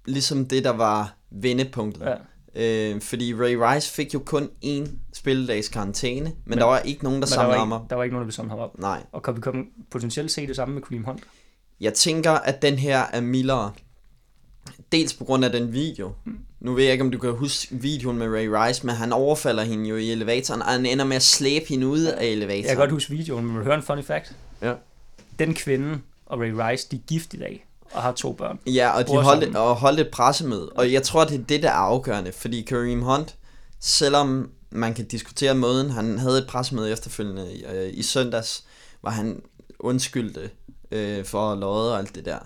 ligesom 0.07 0.47
det, 0.47 0.65
der 0.65 0.71
var 0.71 1.17
vendepunktet. 1.31 2.03
Ja. 2.07 2.15
Øh, 2.55 3.01
fordi 3.01 3.35
Ray 3.35 3.55
Rice 3.55 3.93
fik 3.93 4.15
jo 4.15 4.19
kun 4.19 4.49
én 4.65 4.89
spilledags 5.13 5.69
karantæne, 5.69 6.25
men, 6.25 6.35
men 6.47 6.59
der 6.59 6.65
var 6.65 6.79
ikke 6.79 7.05
nogen, 7.05 7.21
der 7.21 7.27
samlede 7.27 7.59
ham 7.59 7.73
op. 7.73 7.91
Der 7.91 7.97
var 7.97 8.03
ikke 8.03 8.15
nogen, 8.15 8.29
der 8.29 8.33
samlede 8.33 8.51
ham 8.51 8.59
op. 8.59 8.79
Nej. 8.79 9.03
Og 9.13 9.23
kan 9.23 9.37
vi 9.37 9.41
komme, 9.41 9.65
potentielt 9.91 10.31
se 10.31 10.47
det 10.47 10.57
samme 10.57 10.75
med 10.75 10.83
Kareem 10.83 11.05
Hunt? 11.05 11.23
Jeg 11.81 11.95
tænker, 11.95 12.33
at 12.33 12.63
den 12.63 12.79
her 12.79 13.03
er 13.13 13.21
mildere. 13.21 13.73
Dels 14.93 15.15
på 15.15 15.25
grund 15.25 15.45
af 15.45 15.53
den 15.53 15.73
video. 15.73 16.13
Mm. 16.25 16.39
Nu 16.61 16.75
ved 16.75 16.85
jeg 16.85 16.93
ikke, 16.93 17.05
om 17.05 17.11
du 17.11 17.19
kan 17.19 17.33
huske 17.33 17.75
videoen 17.75 18.19
med 18.19 18.27
Ray 18.27 18.47
Rice, 18.47 18.87
men 18.87 18.95
han 18.95 19.13
overfalder 19.13 19.63
hende 19.63 19.89
jo 19.89 19.97
i 19.97 20.11
elevatoren, 20.11 20.63
og 20.63 20.69
han 20.69 20.87
ender 20.87 21.05
med 21.05 21.17
at 21.17 21.23
slæbe 21.23 21.65
hende 21.69 21.87
ud 21.87 22.01
af 22.01 22.27
elevatoren. 22.27 22.65
Jeg 22.65 22.71
kan 22.71 22.77
godt 22.77 22.91
huske 22.91 23.11
videoen, 23.11 23.45
men 23.45 23.55
vil 23.55 23.61
du 23.61 23.65
høre 23.65 23.75
en 23.75 23.83
funny 23.83 24.05
fact? 24.05 24.37
Ja. 24.63 24.75
Den 25.39 25.55
kvinde 25.55 25.99
og 26.27 26.41
Ray 26.41 26.51
Rice, 26.51 26.89
de 26.91 26.97
er 26.97 27.01
gift 27.07 27.35
i 27.35 27.37
dag 27.37 27.67
og 27.93 28.03
har 28.03 28.13
to 28.13 28.33
børn. 28.33 28.59
Ja, 28.67 28.91
og 28.91 29.09
de 29.09 29.17
holdt, 29.17 29.57
og 29.57 29.77
holdt 29.77 30.01
et 30.01 30.09
pressemøde. 30.09 30.69
Og 30.69 30.93
jeg 30.93 31.03
tror, 31.03 31.25
det 31.25 31.41
er 31.41 31.45
det, 31.45 31.63
der 31.63 31.69
er 31.69 31.73
afgørende. 31.73 32.33
Fordi 32.33 32.63
Kareem 32.63 33.03
Hunt, 33.03 33.37
selvom 33.81 34.51
man 34.71 34.95
kan 34.95 35.05
diskutere 35.05 35.55
måden, 35.55 35.91
han 35.91 36.19
havde 36.19 36.39
et 36.39 36.47
pressemøde 36.47 36.93
efterfølgende 36.93 37.53
i, 37.53 37.65
øh, 37.65 37.91
i 37.93 38.03
søndags, 38.03 38.65
hvor 39.01 39.11
han 39.11 39.43
undskyldte 39.79 40.51
øh, 40.91 41.25
for 41.25 41.55
lodde 41.55 41.93
og 41.93 41.99
alt 41.99 42.15
det 42.15 42.25
der. 42.25 42.39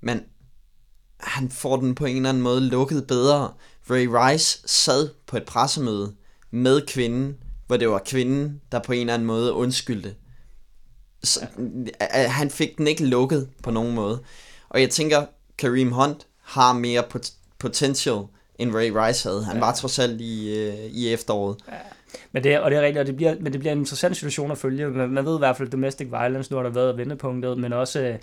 Men 0.00 0.22
han 1.24 1.50
får 1.50 1.76
den 1.76 1.94
på 1.94 2.04
en 2.04 2.16
eller 2.16 2.28
anden 2.28 2.42
måde 2.42 2.60
lukket 2.60 3.06
bedre. 3.06 3.52
Ray 3.90 4.08
Rice 4.10 4.62
sad 4.66 5.08
på 5.26 5.36
et 5.36 5.44
pressemøde 5.44 6.14
med 6.50 6.86
kvinden, 6.86 7.36
hvor 7.66 7.76
det 7.76 7.88
var 7.88 8.02
kvinden, 8.06 8.60
der 8.72 8.78
på 8.78 8.92
en 8.92 9.00
eller 9.00 9.14
anden 9.14 9.26
måde 9.26 9.52
undskyldte. 9.52 10.14
Så, 11.22 11.40
ja. 12.00 12.28
Han 12.28 12.50
fik 12.50 12.78
den 12.78 12.86
ikke 12.86 13.06
lukket 13.06 13.48
på 13.62 13.70
nogen 13.70 13.94
måde. 13.94 14.22
Og 14.68 14.80
jeg 14.80 14.90
tænker, 14.90 15.26
Kareem 15.58 15.92
Hunt 15.92 16.26
har 16.42 16.72
mere 16.72 17.02
pot- 17.14 17.32
potential, 17.58 18.22
end 18.58 18.74
Ray 18.74 18.90
Rice 18.90 19.28
havde. 19.28 19.44
Han 19.44 19.56
ja. 19.56 19.60
var 19.60 19.74
trods 19.74 19.98
alt 19.98 20.20
i, 20.20 20.58
øh, 20.58 20.74
i 20.74 21.12
efteråret. 21.12 21.56
Ja. 21.68 21.74
Men 22.32 22.44
det, 22.44 22.60
og 22.60 22.70
det 22.70 22.78
er 22.78 22.82
rigtigt, 22.82 23.00
og 23.00 23.06
det 23.06 23.16
bliver, 23.16 23.34
men 23.40 23.52
det 23.52 23.60
bliver 23.60 23.72
en 23.72 23.78
interessant 23.78 24.16
situation 24.16 24.50
at 24.50 24.58
følge. 24.58 24.88
Man, 24.88 25.10
man 25.10 25.24
ved 25.24 25.34
i 25.34 25.38
hvert 25.38 25.56
fald, 25.56 25.68
domestic 25.70 26.08
violence, 26.10 26.50
nu 26.50 26.56
har 26.56 26.62
der 26.64 26.70
været 26.70 26.96
vendepunktet, 26.96 27.58
men 27.58 27.72
også 27.72 28.16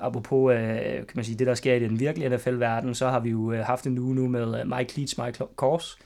apropos 0.00 0.52
øh, 0.52 0.58
kan 0.82 1.12
man 1.14 1.24
sige, 1.24 1.38
det, 1.38 1.46
der 1.46 1.54
sker 1.54 1.74
i 1.74 1.78
den 1.78 2.00
virkelige 2.00 2.36
NFL-verden, 2.36 2.94
så 2.94 3.08
har 3.08 3.20
vi 3.20 3.30
jo 3.30 3.52
øh, 3.52 3.64
haft 3.64 3.86
en 3.86 3.98
uge 3.98 4.14
nu 4.14 4.28
med 4.28 4.60
øh, 4.60 4.76
Mike 4.76 4.96
Leach, 4.96 5.20
Mike 5.20 5.44
Kors, 5.56 5.98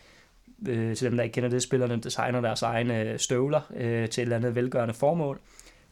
øh, 0.69 0.97
til 0.97 1.07
dem, 1.07 1.17
der 1.17 1.25
ikke 1.25 1.35
kender 1.35 1.51
det, 1.51 1.63
spillerne 1.63 2.01
designer 2.01 2.41
deres 2.41 2.63
egne 2.63 3.19
støvler 3.19 3.61
øh, 3.77 4.09
til 4.09 4.21
et 4.21 4.25
eller 4.25 4.37
andet 4.37 4.55
velgørende 4.55 4.95
formål. 4.95 5.41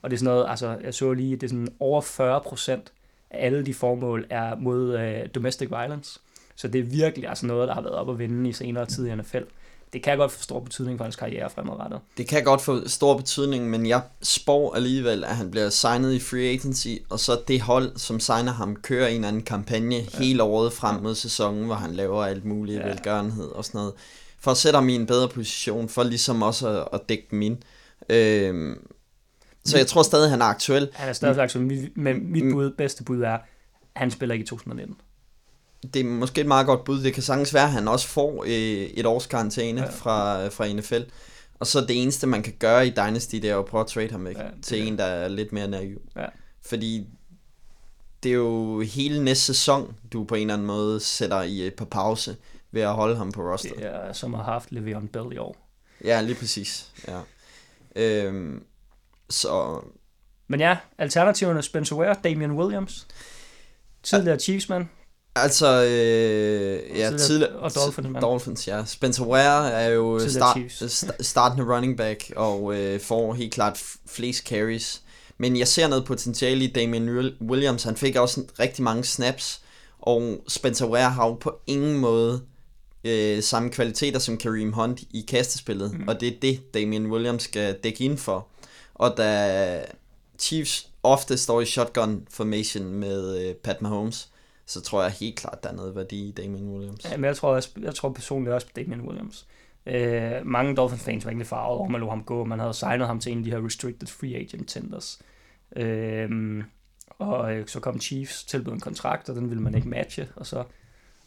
Og 0.02 0.10
det 0.10 0.16
er 0.16 0.18
sådan 0.18 0.34
noget, 0.34 0.46
altså 0.48 0.78
jeg 0.84 0.94
så 0.94 1.12
lige, 1.12 1.36
det 1.36 1.42
er 1.42 1.48
sådan 1.48 1.68
over 1.80 2.00
40 2.00 2.40
procent 2.40 2.92
af 3.30 3.46
alle 3.46 3.66
de 3.66 3.74
formål 3.74 4.26
er 4.30 4.56
mod 4.56 4.98
øh, 4.98 5.28
domestic 5.34 5.70
violence. 5.70 6.20
Så 6.56 6.68
det 6.68 6.78
er 6.78 6.84
virkelig 6.84 7.28
altså 7.28 7.46
noget, 7.46 7.68
der 7.68 7.74
har 7.74 7.80
været 7.80 7.94
op 7.94 8.10
at 8.10 8.18
vinde 8.18 8.48
i 8.48 8.52
senere 8.52 8.86
tid 8.86 9.06
i 9.06 9.14
NFL 9.14 9.42
det 9.92 10.02
kan 10.02 10.18
godt 10.18 10.32
få 10.32 10.42
stor 10.42 10.60
betydning 10.60 10.98
for 10.98 11.04
hans 11.04 11.16
karriere 11.16 11.50
fremadrettet. 11.50 12.00
Det 12.16 12.28
kan 12.28 12.44
godt 12.44 12.60
få 12.60 12.88
stor 12.88 13.16
betydning, 13.16 13.70
men 13.70 13.86
jeg 13.86 14.02
spår 14.22 14.74
alligevel, 14.74 15.24
at 15.24 15.36
han 15.36 15.50
bliver 15.50 15.70
signet 15.70 16.12
i 16.12 16.20
free 16.20 16.48
agency, 16.48 16.88
og 17.08 17.20
så 17.20 17.40
det 17.48 17.60
hold, 17.60 17.96
som 17.96 18.20
signer 18.20 18.52
ham, 18.52 18.76
kører 18.76 19.08
en 19.08 19.14
eller 19.14 19.28
anden 19.28 19.42
kampagne 19.42 19.96
ja. 19.96 20.18
hele 20.18 20.42
året 20.42 20.72
frem 20.72 21.02
mod 21.02 21.14
sæsonen, 21.14 21.64
hvor 21.64 21.74
han 21.74 21.94
laver 21.94 22.24
alt 22.24 22.44
muligt 22.44 22.80
ja. 22.80 22.86
velgørenhed 22.86 23.48
og 23.48 23.64
sådan 23.64 23.78
noget, 23.78 23.92
for 24.40 24.50
at 24.50 24.56
sætte 24.56 24.76
ham 24.76 24.88
i 24.88 24.94
en 24.94 25.06
bedre 25.06 25.28
position, 25.28 25.88
for 25.88 26.02
ligesom 26.02 26.42
også 26.42 26.68
at, 26.68 26.88
at 26.92 27.08
dække 27.08 27.26
dem 27.30 27.42
ind. 27.42 27.58
Øhm, 28.08 28.88
så 29.64 29.78
jeg 29.78 29.86
tror 29.86 30.02
stadig, 30.02 30.30
han 30.30 30.40
er 30.40 30.46
aktuel. 30.46 30.88
Han 30.92 31.08
er 31.08 31.12
stadig 31.12 31.38
aktuel, 31.38 31.90
men 31.94 32.32
mit 32.32 32.52
bud, 32.52 32.70
bedste 32.70 33.04
bud 33.04 33.20
er, 33.20 33.38
han 33.96 34.10
spiller 34.10 34.32
ikke 34.32 34.42
i 34.42 34.46
2019 34.46 34.96
det 35.82 36.00
er 36.00 36.04
måske 36.04 36.40
et 36.40 36.46
meget 36.46 36.66
godt 36.66 36.84
bud. 36.84 37.02
Det 37.02 37.14
kan 37.14 37.22
sagtens 37.22 37.54
være, 37.54 37.64
at 37.64 37.72
han 37.72 37.88
også 37.88 38.08
får 38.08 38.44
øh, 38.46 38.50
et 38.50 39.06
års 39.06 39.26
karantæne 39.26 39.80
ja. 39.80 39.88
fra, 39.90 40.48
fra 40.48 40.72
NFL. 40.72 41.02
Og 41.60 41.66
så 41.66 41.80
det 41.80 42.02
eneste, 42.02 42.26
man 42.26 42.42
kan 42.42 42.52
gøre 42.58 42.86
i 42.86 42.90
Dynasty, 42.90 43.36
det 43.36 43.50
er 43.50 43.58
at 43.58 43.64
prøve 43.64 43.80
at 43.80 43.86
trade 43.86 44.10
ham 44.10 44.24
væk 44.24 44.38
ja, 44.38 44.48
til 44.62 44.86
en, 44.86 44.98
der 44.98 45.04
er 45.04 45.28
lidt 45.28 45.52
mere 45.52 45.68
naiv. 45.68 46.00
Ja. 46.16 46.26
Fordi 46.62 47.06
det 48.22 48.30
er 48.30 48.34
jo 48.34 48.80
hele 48.80 49.24
næste 49.24 49.44
sæson, 49.44 49.96
du 50.12 50.24
på 50.24 50.34
en 50.34 50.40
eller 50.40 50.54
anden 50.54 50.66
måde 50.66 51.00
sætter 51.00 51.42
i 51.42 51.70
på 51.76 51.84
pause 51.84 52.36
ved 52.70 52.82
at 52.82 52.94
holde 52.94 53.16
ham 53.16 53.32
på 53.32 53.42
roster. 53.52 53.74
Det 53.74 53.86
er 53.86 54.12
som 54.12 54.34
har 54.34 54.42
haft 54.42 54.72
Le'Veon 54.72 55.06
Bell 55.06 55.32
i 55.32 55.38
år. 55.38 55.56
Ja, 56.04 56.20
lige 56.20 56.34
præcis. 56.34 56.90
Ja. 57.08 57.20
Øhm, 57.96 58.64
så... 59.30 59.80
Men 60.48 60.60
ja, 60.60 60.76
alternativerne 60.98 61.62
Spencer 61.62 61.96
Ware, 61.96 62.16
Damian 62.24 62.52
Williams, 62.52 63.06
tidligere 64.02 64.34
ja. 64.34 64.38
Chiefsman, 64.38 64.90
Altså, 65.36 65.84
øh, 65.84 66.98
ja, 66.98 67.16
Tidligere- 67.16 67.52
og 67.56 67.74
Dolphins. 67.74 68.16
Dolphins, 68.20 68.68
ja. 68.68 68.84
Spencer 68.84 69.24
Ware 69.24 69.70
er 69.70 69.88
jo 69.88 70.28
start, 70.28 70.56
st- 70.56 71.22
startende 71.22 71.74
running 71.74 71.96
back, 71.96 72.32
og 72.36 72.74
øh, 72.74 73.00
får 73.00 73.34
helt 73.34 73.52
klart 73.54 73.82
flest 74.06 74.44
carries. 74.46 75.02
Men 75.38 75.58
jeg 75.58 75.68
ser 75.68 75.88
noget 75.88 76.04
potentiale 76.04 76.64
i 76.64 76.72
Damian 76.72 77.18
Will- 77.18 77.44
Williams. 77.46 77.82
Han 77.82 77.96
fik 77.96 78.16
også 78.16 78.42
rigtig 78.58 78.84
mange 78.84 79.04
snaps, 79.04 79.60
og 79.98 80.44
Spencer 80.48 80.86
Ware 80.86 81.10
har 81.10 81.26
jo 81.26 81.34
på 81.34 81.60
ingen 81.66 81.98
måde 81.98 82.42
øh, 83.04 83.42
samme 83.42 83.70
kvaliteter 83.70 84.18
som 84.18 84.36
Kareem 84.38 84.72
Hunt 84.72 85.00
i 85.10 85.24
kastespillet, 85.28 85.92
mm. 85.92 86.08
og 86.08 86.20
det 86.20 86.28
er 86.28 86.40
det, 86.42 86.74
Damian 86.74 87.06
Williams 87.06 87.42
skal 87.42 87.74
dække 87.84 88.04
ind 88.04 88.18
for. 88.18 88.46
Og 88.94 89.14
da 89.16 89.84
Chiefs 90.38 90.86
ofte 91.02 91.38
står 91.38 91.60
i 91.60 91.66
shotgun 91.66 92.26
formation 92.30 92.84
med 92.84 93.38
øh, 93.48 93.54
Pat 93.54 93.82
Mahomes, 93.82 94.28
så 94.70 94.80
tror 94.80 95.02
jeg 95.02 95.12
helt 95.12 95.36
klart, 95.36 95.62
der 95.62 95.68
er 95.68 95.74
noget 95.74 95.96
værdi 95.96 96.28
i 96.28 96.32
Damian 96.32 96.68
Williams. 96.68 97.04
Ja, 97.04 97.16
men 97.16 97.24
jeg 97.24 97.36
tror, 97.36 97.54
også, 97.54 97.70
jeg 97.82 97.94
tror 97.94 98.12
personligt 98.12 98.54
også 98.54 98.66
på 98.66 98.72
Damian 98.76 99.00
Williams. 99.00 99.46
Øh, 99.86 100.46
mange 100.46 100.76
Dolphins-fans 100.76 101.24
var 101.24 101.30
egentlig 101.30 101.46
farvet 101.46 101.76
over, 101.76 101.84
at 101.84 101.90
man 101.90 102.00
lå 102.00 102.08
ham 102.08 102.24
gå. 102.24 102.44
Man 102.44 102.58
havde 102.58 102.74
signet 102.74 103.06
ham 103.06 103.20
til 103.20 103.32
en 103.32 103.38
af 103.38 103.44
de 103.44 103.50
her 103.50 103.66
restricted 103.66 104.08
free 104.08 104.36
agent 104.36 104.68
tenders. 104.68 105.22
Øh, 105.76 106.64
og 107.18 107.54
øh, 107.54 107.66
så 107.66 107.80
kom 107.80 108.00
Chiefs 108.00 108.44
tilbød 108.44 108.72
en 108.72 108.80
kontrakt, 108.80 109.28
og 109.28 109.36
den 109.36 109.50
ville 109.50 109.62
man 109.62 109.74
ikke 109.74 109.88
matche, 109.88 110.28
og 110.36 110.46
så 110.46 110.64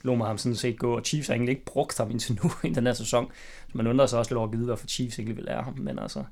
lå 0.02 0.16
man 0.16 0.28
ham 0.28 0.38
sådan 0.38 0.56
set 0.56 0.80
gå, 0.80 0.96
og 0.96 1.02
Chiefs 1.06 1.28
har 1.28 1.36
egentlig 1.36 1.52
ikke 1.52 1.66
brugt 1.66 1.98
ham 1.98 2.12
indtil 2.12 2.40
nu 2.44 2.52
i 2.70 2.74
den 2.74 2.86
her 2.86 2.94
sæson. 2.94 3.32
Så 3.68 3.78
man 3.78 3.88
undrer 3.88 4.06
sig 4.06 4.20
også 4.20 4.32
lidt 4.32 4.38
over 4.38 4.48
at 4.48 4.54
vide, 4.54 4.66
hvorfor 4.66 4.88
Chiefs 4.88 5.20
egentlig 5.20 5.38
vil 5.38 5.46
lære 5.46 5.64
ham, 5.64 5.74
men 5.78 6.00
altså... 6.00 6.24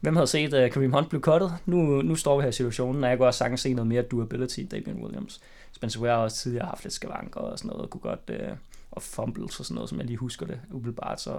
Hvem 0.00 0.16
havde 0.16 0.26
set 0.26 0.54
at 0.54 0.72
Kareem 0.72 0.92
Hunt 0.92 1.08
blev 1.08 1.20
cuttet? 1.20 1.54
Nu, 1.66 2.02
nu 2.02 2.16
står 2.16 2.36
vi 2.36 2.42
her 2.42 2.48
i 2.48 2.52
situationen, 2.52 3.04
og 3.04 3.10
jeg 3.10 3.18
kunne 3.18 3.28
også 3.28 3.38
sagtens 3.38 3.60
se 3.60 3.74
noget 3.74 3.86
mere 3.86 4.02
durability 4.02 4.58
i 4.58 4.64
Damian 4.64 5.02
Williams. 5.02 5.40
Spencer 5.72 6.00
Ware 6.00 6.14
har 6.16 6.22
også 6.22 6.36
tidligere 6.36 6.66
haft 6.66 6.84
lidt 6.84 6.94
skavanker 6.94 7.40
og 7.40 7.58
sådan 7.58 7.68
noget, 7.68 7.82
og 7.82 7.90
kunne 7.90 8.00
godt, 8.00 8.20
øh, 8.28 8.48
og 8.90 9.02
fumbles 9.02 9.58
og 9.60 9.64
sådan 9.66 9.74
noget, 9.74 9.88
som 9.90 9.98
jeg 9.98 10.06
lige 10.06 10.16
husker 10.16 10.46
det 10.46 10.60
umiddelbart, 10.70 11.20
så 11.20 11.38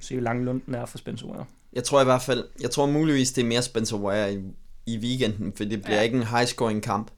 se 0.00 0.14
hvor 0.14 0.22
lang 0.22 0.44
lunden 0.44 0.74
er 0.74 0.86
for 0.86 0.98
Spencer 0.98 1.26
Ware. 1.26 1.44
Jeg 1.72 1.84
tror 1.84 2.00
i 2.00 2.04
hvert 2.04 2.22
fald, 2.22 2.44
jeg 2.60 2.70
tror 2.70 2.86
muligvis, 2.86 3.32
det 3.32 3.42
er 3.42 3.46
mere 3.46 3.62
Spencer 3.62 3.96
Ware 3.96 4.34
i, 4.34 4.38
i 4.86 4.98
weekenden, 4.98 5.52
for 5.56 5.64
det 5.64 5.82
bliver 5.82 5.96
Ja. 5.96 6.02
ikke 6.02 6.16
en 6.16 6.22
high-scoring 6.22 6.80
kamp 6.82 7.10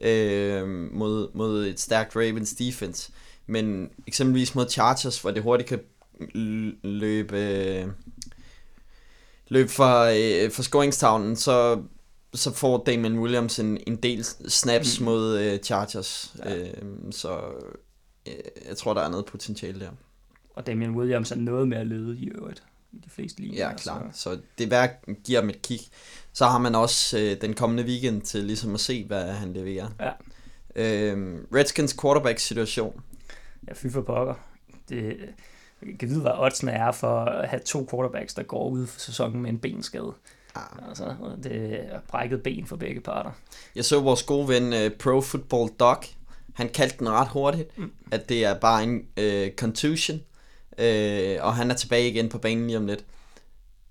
øh, 0.00 0.68
mod, 0.92 1.28
mod 1.34 1.66
et 1.66 1.80
stærkt 1.80 2.16
Ravens 2.16 2.54
defense. 2.54 3.12
Men 3.46 3.90
eksempelvis 4.06 4.54
mod 4.54 4.68
Chargers, 4.68 5.20
hvor 5.22 5.30
det 5.30 5.42
hurtigt 5.42 5.68
kan 5.68 5.80
løbe, 6.82 7.36
øh, 7.38 7.86
løbe 9.48 9.68
fra, 9.68 10.10
øh, 10.12 10.52
fra 10.52 10.62
scoringstavlen, 10.62 11.36
så, 11.36 11.82
så 12.36 12.52
får 12.54 12.82
Damian 12.86 13.18
Williams 13.18 13.58
en, 13.58 13.78
en 13.86 13.96
del 13.96 14.24
snaps 14.48 15.00
Mm. 15.00 15.04
mod 15.04 15.38
øh, 15.38 15.58
Chargers. 15.58 16.34
Ja. 16.44 16.56
Øh, 16.56 16.72
så 17.10 17.38
øh, 18.28 18.34
jeg 18.68 18.76
tror, 18.76 18.94
der 18.94 19.00
er 19.00 19.08
noget 19.10 19.26
potentiale 19.26 19.80
der. 19.80 19.90
Og 20.54 20.66
Damian 20.66 20.90
Williams 20.90 21.30
er 21.32 21.36
noget 21.36 21.68
mere 21.68 21.84
ledet 21.84 22.18
i 22.18 22.28
øvrigt 22.28 22.62
i 22.92 22.96
de 23.04 23.10
fleste 23.10 23.40
ligaer. 23.40 23.68
Ja, 23.68 23.76
klar. 23.76 24.10
Så 24.12 24.38
det 24.58 24.64
er 24.64 24.68
værd 24.68 24.90
at 25.08 25.14
give 25.24 25.36
ham 25.40 25.48
et 25.50 25.62
kig. 25.62 25.80
Så 26.32 26.46
har 26.46 26.58
man 26.58 26.74
også 26.74 27.18
øh, 27.18 27.40
den 27.40 27.54
kommende 27.54 27.82
weekend 27.84 28.22
til 28.22 28.44
ligesom 28.44 28.74
at 28.74 28.80
se, 28.80 29.04
hvad 29.04 29.32
han 29.32 29.52
leverer. 29.52 29.88
Ja. 30.00 30.12
Øhm, 30.76 31.46
Redskins 31.54 31.96
quarterback 32.00 32.38
situation. 32.38 33.00
Ja, 33.68 33.72
fy 33.74 33.86
for 33.92 34.02
pokker. 34.02 34.34
Det, 34.88 35.16
jeg 35.86 35.98
kan 35.98 36.08
vide, 36.08 36.20
hvad 36.20 36.32
oddsene 36.38 36.72
er 36.72 36.92
for 36.92 37.20
at 37.24 37.48
have 37.48 37.60
to 37.60 37.86
quarterbacks, 37.90 38.34
der 38.34 38.42
går 38.42 38.68
ud 38.68 38.86
for 38.86 39.00
sæsonen 39.00 39.42
med 39.42 39.50
en 39.50 39.58
benskade. 39.58 40.12
Ah. 40.56 40.88
Altså, 40.88 41.14
det 41.42 41.80
er 41.92 41.98
brækket 42.08 42.42
ben 42.42 42.66
for 42.66 42.76
begge 42.76 43.00
parter. 43.00 43.30
Jeg 43.76 43.84
så 43.84 44.00
vores 44.00 44.22
gode 44.22 44.48
ven 44.48 44.72
uh, 44.72 44.92
Pro 44.98 45.20
Football 45.20 45.70
Doc. 45.80 46.06
Han 46.54 46.68
kaldte 46.68 46.98
den 46.98 47.08
ret 47.10 47.28
hurtigt, 47.28 47.78
Mm. 47.78 47.92
at 48.10 48.28
det 48.28 48.44
er 48.44 48.54
bare 48.54 48.82
en 48.82 49.06
uh, 49.20 49.54
contusion. 49.56 50.20
Uh, 50.78 51.44
og 51.46 51.54
han 51.56 51.70
er 51.70 51.74
tilbage 51.74 52.08
igen 52.08 52.28
på 52.28 52.38
banen 52.38 52.66
lige 52.66 52.76
om 52.76 52.86
lidt. 52.86 53.04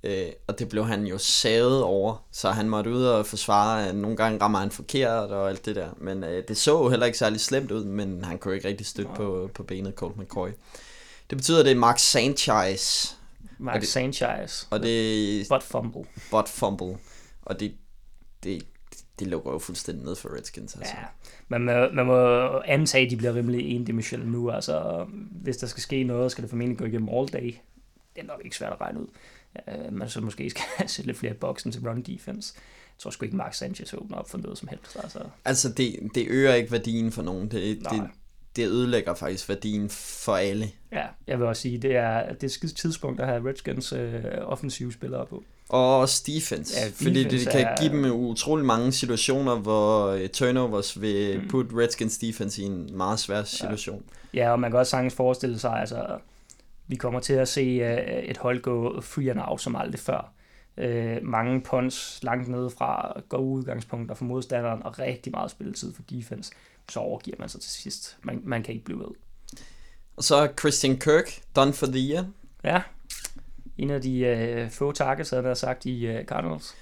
Uh, 0.03 0.11
og 0.47 0.59
det 0.59 0.69
blev 0.69 0.85
han 0.85 1.07
jo 1.07 1.17
savet 1.17 1.83
over, 1.83 2.25
så 2.31 2.51
han 2.51 2.69
måtte 2.69 2.89
ud 2.91 3.03
og 3.05 3.25
forsvare, 3.25 3.87
at 3.87 3.95
nogle 3.95 4.17
gange 4.17 4.41
rammer 4.41 4.59
han 4.59 4.71
forkert 4.71 5.29
og 5.31 5.49
alt 5.49 5.65
det 5.65 5.75
der. 5.75 5.89
Men 5.97 6.23
uh, 6.23 6.29
det 6.47 6.57
så 6.57 6.71
jo 6.83 6.89
heller 6.89 7.05
ikke 7.05 7.17
særlig 7.17 7.41
slemt 7.41 7.71
ud, 7.71 7.83
men 7.85 8.23
han 8.23 8.37
kunne 8.37 8.55
ikke 8.55 8.67
rigtig 8.67 8.85
støtte 8.87 9.11
Nej. 9.11 9.17
på, 9.17 9.49
på 9.53 9.63
benet, 9.63 9.93
Colt 9.95 10.17
McCoy. 10.17 10.49
Det 11.29 11.37
betyder, 11.37 11.59
at 11.59 11.65
det 11.65 11.71
er 11.71 11.75
Mark 11.75 11.99
Sanchez, 11.99 13.15
Mark 13.59 13.75
Og 13.75 13.81
det- 13.81 13.89
Sanchez. 13.89 14.67
og 14.71 14.79
det 14.83 15.45
Butt 15.49 15.63
fumble. 15.63 16.03
butt 16.31 16.49
fumble, 16.49 16.97
og 17.41 17.59
det, 17.59 17.75
det, 18.43 18.65
det 19.19 19.27
lukker 19.27 19.51
jo 19.51 19.59
fuldstændig 19.59 20.05
ned 20.05 20.15
for 20.15 20.35
Redskins. 20.37 20.75
Altså. 20.75 20.93
Ja, 20.97 21.03
man 21.47 21.61
må, 21.61 21.89
man 21.93 22.05
må 22.05 22.47
antage, 22.65 23.05
at 23.05 23.11
de 23.11 23.17
bliver 23.17 23.35
rimelig 23.35 23.75
endimensionelle 23.75 24.31
nu. 24.31 24.51
Altså, 24.51 25.05
hvis 25.31 25.57
der 25.57 25.67
skal 25.67 25.81
ske 25.83 26.03
noget, 26.03 26.31
skal 26.31 26.41
det 26.41 26.49
formentlig 26.49 26.77
gå 26.77 26.85
igennem 26.85 27.09
all 27.09 27.27
day. 27.27 27.55
Det 28.15 28.21
er 28.21 28.25
nok 28.27 28.41
ikke 28.45 28.55
svært 28.55 28.71
at 28.73 28.81
regne 28.81 28.99
ud. 29.01 29.07
Uh, 29.87 29.93
man 29.93 30.09
så 30.09 30.21
måske 30.21 30.49
skal 30.49 30.63
sætte 30.89 31.07
lidt 31.07 31.17
flere 31.17 31.33
boksen 31.33 31.71
til 31.71 31.81
run 31.89 32.01
defense. 32.01 32.53
Jeg 32.57 32.99
tror 32.99 33.11
sgu 33.11 33.25
ikke, 33.25 33.37
Mark 33.37 33.53
Sanchez 33.53 33.93
åbner 33.93 34.17
op 34.17 34.29
for 34.29 34.37
noget 34.37 34.57
som 34.57 34.67
helst. 34.67 34.97
Altså, 35.03 35.19
Altså, 35.45 35.69
det, 35.73 35.99
det 36.15 36.25
øger 36.29 36.53
ikke 36.53 36.71
værdien 36.71 37.11
for 37.11 37.21
nogen. 37.21 37.51
Det, 37.51 37.81
Nej. 37.81 37.91
det, 37.95 38.09
det 38.55 38.67
ødelægger 38.67 39.13
faktisk 39.13 39.49
værdien 39.49 39.89
for 39.89 40.35
alle. 40.35 40.65
ja, 40.91 41.03
jeg 41.27 41.39
vil 41.39 41.47
også 41.47 41.61
sige, 41.61 41.77
det 41.77 41.95
er, 41.95 42.33
det 42.33 42.43
er 42.43 42.47
et 42.47 42.51
skidt 42.51 42.77
tidspunkt 42.77 43.19
at 43.21 43.27
have 43.27 43.49
Redskins 43.49 43.93
uh, 43.93 43.99
offensive 44.43 44.93
spillere 44.93 45.25
på. 45.25 45.43
Og 45.69 45.99
også 45.99 46.23
defense. 46.27 46.73
Ja, 46.79 46.85
Ja, 46.85 46.91
fordi 46.95 47.13
det, 47.13 47.23
defense 47.25 47.45
det 47.45 47.51
kan 47.53 47.61
er- 47.65 47.75
give 47.81 47.89
dem 47.91 48.11
utrolig 48.13 48.65
mange 48.65 48.91
situationer, 48.91 49.55
hvor 49.55 50.07
øh, 50.07 50.29
turnovers 50.29 51.01
vil 51.01 51.39
Mm. 51.41 51.47
putte 51.47 51.75
Redskins 51.77 52.17
defense 52.17 52.61
i 52.61 52.65
en 52.65 52.97
meget 52.97 53.19
svær 53.19 53.43
situation. 53.43 54.03
Ja, 54.33 54.51
og 54.51 54.59
man 54.59 54.71
kan 54.71 54.79
også 54.79 54.89
sagtens 54.89 55.13
forestille 55.13 55.59
sig, 55.59 55.71
altså, 55.71 56.05
vi 56.87 56.95
kommer 56.95 57.19
til 57.19 57.33
at 57.33 57.47
se 57.47 57.61
uh, 57.81 58.13
et 58.29 58.37
hold 58.37 58.61
gå 58.61 59.01
free 59.01 59.31
and 59.31 59.39
out 59.43 59.61
som 59.61 59.75
aldrig 59.75 59.99
før. 59.99 60.31
Uh, 60.77 61.23
mange 61.27 61.61
punts 61.61 62.19
langt 62.23 62.47
nede 62.47 62.69
fra 62.69 63.21
gode 63.29 63.43
udgangspunkter 63.59 64.15
for 64.15 64.25
modstanderen, 64.25 64.83
og 64.83 64.99
rigtig 64.99 65.31
meget 65.31 65.51
spilletid 65.51 65.93
for 65.93 66.01
defense. 66.09 66.51
Så 66.89 66.99
overgiver 66.99 67.37
man 67.39 67.49
sig 67.49 67.61
til 67.61 67.71
sidst. 67.71 68.17
Man, 68.23 68.41
man 68.43 68.63
kan 68.63 68.73
ikke 68.73 68.85
blive 68.85 68.99
ved. 68.99 69.07
Og 70.17 70.23
så 70.23 70.35
er 70.35 70.47
Christian 70.59 70.97
Kirk, 70.97 71.41
done 71.55 71.73
for 71.73 71.85
the 71.85 71.99
year. 71.99 72.25
Ja, 72.63 72.81
en 73.77 73.89
af 73.89 74.01
de 74.01 74.61
uh, 74.65 74.71
få 74.71 74.91
targets, 74.91 75.29
havde 75.29 75.47
jeg 75.47 75.57
sagt, 75.57 75.85
i 75.85 76.09
uh, 76.09 76.25
Cardinals. 76.25 76.75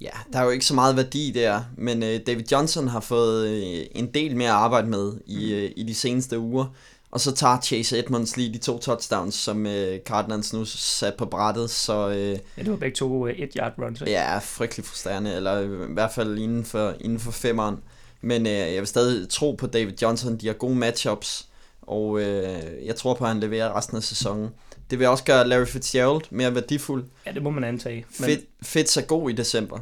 Ja, 0.00 0.10
der 0.32 0.38
er 0.38 0.44
jo 0.44 0.50
ikke 0.50 0.64
så 0.64 0.74
meget 0.74 0.96
værdi 0.96 1.30
der, 1.30 1.62
men 1.76 2.02
øh, 2.02 2.20
David 2.26 2.44
Johnson 2.52 2.88
har 2.88 3.00
fået 3.00 3.48
øh, 3.48 3.86
en 3.92 4.14
del 4.14 4.36
mere 4.36 4.48
at 4.48 4.54
arbejde 4.54 4.88
med 4.88 5.12
i, 5.26 5.52
øh, 5.52 5.72
i 5.76 5.82
de 5.82 5.94
seneste 5.94 6.38
uger. 6.38 6.66
Og 7.10 7.20
så 7.20 7.34
tager 7.34 7.60
Chase 7.60 7.98
Edmonds 7.98 8.36
lige 8.36 8.52
de 8.52 8.58
to 8.58 8.78
touchdowns, 8.78 9.34
som 9.34 9.66
øh, 9.66 10.00
Cardinals 10.00 10.52
nu 10.52 10.64
sat 10.64 11.14
på 11.14 11.26
brættet, 11.26 11.70
så 11.70 12.08
øh, 12.08 12.16
Ja, 12.16 12.62
det 12.62 12.70
var 12.70 12.76
begge 12.76 12.96
to 12.96 13.06
uh, 13.06 13.30
et 13.30 13.52
yard 13.56 13.72
runs. 13.78 14.02
er 14.06 14.40
frygtelig 14.40 14.86
frustrerende, 14.86 15.34
eller 15.34 15.54
øh, 15.60 15.90
i 15.90 15.92
hvert 15.92 16.12
fald 16.12 16.38
inden 16.38 16.64
for, 16.64 16.94
inden 17.00 17.20
for 17.20 17.30
femmeren. 17.30 17.76
Men 18.20 18.46
øh, 18.46 18.52
jeg 18.52 18.78
vil 18.78 18.86
stadig 18.86 19.28
tro 19.28 19.52
på 19.52 19.66
David 19.66 19.92
Johnson, 20.02 20.36
de 20.36 20.46
har 20.46 20.54
gode 20.54 20.74
matchups, 20.74 21.48
og 21.82 22.20
øh, 22.20 22.86
jeg 22.86 22.96
tror 22.96 23.14
på, 23.14 23.24
at 23.24 23.30
han 23.30 23.40
leverer 23.40 23.76
resten 23.76 23.96
af 23.96 24.02
sæsonen. 24.02 24.48
Det 24.90 24.98
vil 24.98 25.06
også 25.08 25.24
gøre 25.24 25.48
Larry 25.48 25.66
Fitzgerald 25.66 26.22
mere 26.30 26.54
værdifuld. 26.54 27.04
Ja, 27.26 27.32
det 27.32 27.42
må 27.42 27.50
man 27.50 27.64
antage. 27.64 28.06
Men 28.18 28.24
Fit, 28.28 28.40
Fitz 28.62 28.96
er 28.96 29.02
god 29.02 29.30
i 29.30 29.32
december. 29.32 29.78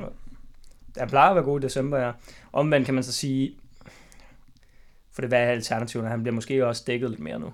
han 0.96 1.08
plejer 1.08 1.28
at 1.30 1.36
være 1.36 1.44
god 1.44 1.60
i 1.60 1.62
december, 1.62 1.98
ja. 1.98 2.12
Omvendt 2.52 2.84
kan 2.86 2.94
man 2.94 3.04
så 3.04 3.12
sige, 3.12 3.54
for 5.12 5.22
det 5.22 5.30
hvad 5.30 5.38
er 5.40 5.50
alternativerne? 5.50 6.08
Han 6.10 6.22
bliver 6.22 6.34
måske 6.34 6.66
også 6.66 6.82
dækket 6.86 7.10
lidt 7.10 7.20
mere 7.20 7.38
nu. 7.38 7.52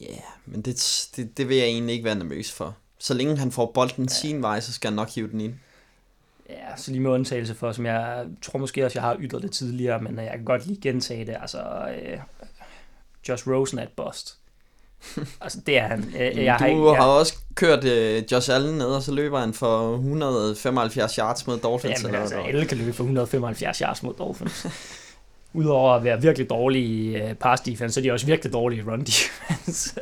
Ja, 0.00 0.06
yeah, 0.06 0.18
men 0.46 0.62
det, 0.62 1.08
det, 1.16 1.36
det 1.38 1.48
vil 1.48 1.56
jeg 1.56 1.66
egentlig 1.66 1.92
ikke 1.92 2.04
være 2.04 2.14
nervøs 2.14 2.52
for. 2.52 2.76
Så 2.98 3.14
længe 3.14 3.36
han 3.36 3.52
får 3.52 3.70
bolden 3.74 4.04
Ja. 4.04 4.10
ja. 4.14 4.20
sin 4.20 4.42
vej, 4.42 4.60
så 4.60 4.72
skal 4.72 4.88
han 4.90 4.96
nok 4.96 5.10
hive 5.10 5.30
den 5.30 5.40
ind. 5.40 5.54
Ja, 6.50 6.76
så 6.76 6.90
lige 6.90 7.00
med 7.00 7.10
undtagelse 7.10 7.54
for, 7.54 7.72
som 7.72 7.86
jeg 7.86 8.24
tror 8.42 8.58
måske 8.58 8.84
også, 8.84 8.98
jeg 8.98 9.02
har 9.08 9.16
ytret 9.20 9.42
det 9.42 9.50
tidligere, 9.50 10.00
men 10.00 10.18
øh, 10.18 10.24
jeg 10.24 10.32
kan 10.32 10.44
godt 10.44 10.66
lige 10.66 10.80
gentage 10.80 11.26
det. 11.26 11.36
Altså, 11.40 11.58
øh, 12.02 12.18
Josh 13.28 13.48
Rosen 13.48 13.78
er 13.78 13.82
et 13.82 13.88
bust. 13.96 14.38
altså, 15.40 15.60
det 15.66 15.78
er 15.78 15.86
han. 15.86 16.04
Øh, 16.14 16.20
Jeg 16.20 16.36
jeg 16.36 16.58
du 16.58 16.64
har, 16.64 16.66
ikke, 16.70 16.88
jeg, 16.90 16.96
har 16.96 17.06
også 17.06 17.38
kørt 17.54 17.84
øh, 17.84 18.22
Josh 18.32 18.54
Allen 18.54 18.78
ned, 18.78 18.86
og 18.86 19.02
så 19.02 19.12
løber 19.14 19.40
han 19.40 19.54
for 19.54 19.92
175 19.94 21.14
yards 21.14 21.46
mod 21.46 21.58
Dolphins. 21.58 22.02
Jamen, 22.02 22.06
eller 22.06 22.20
altså, 22.20 22.40
alle 22.40 22.66
kan 22.66 22.78
løbe 22.78 22.92
for 22.92 23.04
175 23.04 23.78
yards 23.78 24.02
mod 24.02 24.14
Dolphins. 24.14 24.66
Udover 25.52 25.92
at 25.92 26.04
være 26.04 26.22
virkelig 26.22 26.50
dårlige 26.50 26.86
i 26.86 27.22
uh, 27.30 27.32
pass 27.36 27.62
defense, 27.62 27.94
så 27.94 28.00
er 28.00 28.02
de 28.02 28.12
også 28.12 28.26
virkelig 28.26 28.52
dårlige 28.52 28.80
i 28.80 28.82
run 28.84 29.00
defense. 29.10 30.00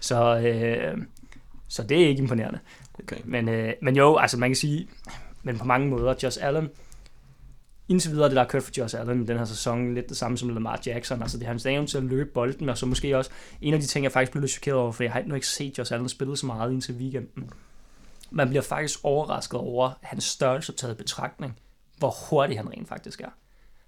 så, 0.00 0.36
øh, 0.38 0.98
så 1.68 1.82
det 1.82 2.02
er 2.02 2.08
ikke 2.08 2.22
imponerende. 2.22 2.58
Okay. 3.02 3.16
Men, 3.24 3.48
øh, 3.48 3.72
men 3.82 3.96
jo, 3.96 4.16
altså 4.16 4.38
man 4.38 4.50
kan 4.50 4.56
sige, 4.56 4.88
men 5.42 5.58
på 5.58 5.64
mange 5.64 5.88
måder, 5.88 6.14
Josh 6.22 6.38
Allen, 6.46 6.68
indtil 7.88 8.10
videre 8.10 8.28
det, 8.28 8.36
der 8.36 8.42
har 8.42 8.48
kørt 8.48 8.62
for 8.62 8.72
Josh 8.78 9.00
Allen 9.00 9.22
i 9.22 9.26
den 9.26 9.38
her 9.38 9.44
sæson, 9.44 9.94
lidt 9.94 10.08
det 10.08 10.16
samme 10.16 10.38
som 10.38 10.48
Lamar 10.48 10.80
Jackson, 10.86 11.22
altså 11.22 11.38
det 11.38 11.44
er 11.44 11.48
hans 11.48 11.66
evne 11.66 11.86
til 11.86 11.98
at 11.98 12.04
løbe 12.04 12.30
bolden, 12.30 12.68
og 12.68 12.78
så 12.78 12.86
måske 12.86 13.18
også 13.18 13.30
en 13.60 13.74
af 13.74 13.80
de 13.80 13.86
ting, 13.86 14.02
jeg 14.02 14.12
faktisk 14.12 14.32
blev 14.32 14.40
lidt 14.40 14.52
chokeret 14.52 14.78
over, 14.78 14.92
for 14.92 15.02
jeg 15.02 15.12
har 15.12 15.22
nu 15.26 15.34
ikke 15.34 15.46
set 15.46 15.78
Josh 15.78 15.92
Allen 15.92 16.08
spille 16.08 16.36
så 16.36 16.46
meget 16.46 16.72
indtil 16.72 16.94
weekenden. 16.94 17.50
Man 18.30 18.48
bliver 18.48 18.62
faktisk 18.62 18.98
overrasket 19.02 19.60
over 19.60 19.90
hans 20.02 20.24
størrelse 20.24 20.72
taget 20.72 20.94
i 20.94 20.96
betragtning, 20.96 21.58
hvor 21.98 22.14
hurtig 22.30 22.56
han 22.56 22.70
rent 22.70 22.88
faktisk 22.88 23.20
er. 23.20 23.30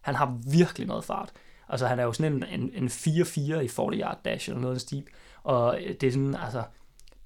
Han 0.01 0.15
har 0.15 0.39
virkelig 0.51 0.87
noget 0.87 1.05
fart. 1.05 1.33
Altså, 1.69 1.87
han 1.87 1.99
er 1.99 2.03
jo 2.05 2.13
sådan 2.13 2.33
en, 2.33 2.45
en, 2.61 2.71
en 2.75 2.89
4-4 2.89 3.59
i 3.59 3.69
40 3.69 3.95
yard 3.95 4.19
dash 4.25 4.49
eller 4.49 4.61
noget 4.61 4.75
af 4.75 4.79
den 4.79 4.81
stil. 4.81 5.05
Og 5.43 5.83
øh, 5.83 5.95
det 6.01 6.07
er 6.07 6.11
sådan, 6.13 6.35
altså, 6.35 6.63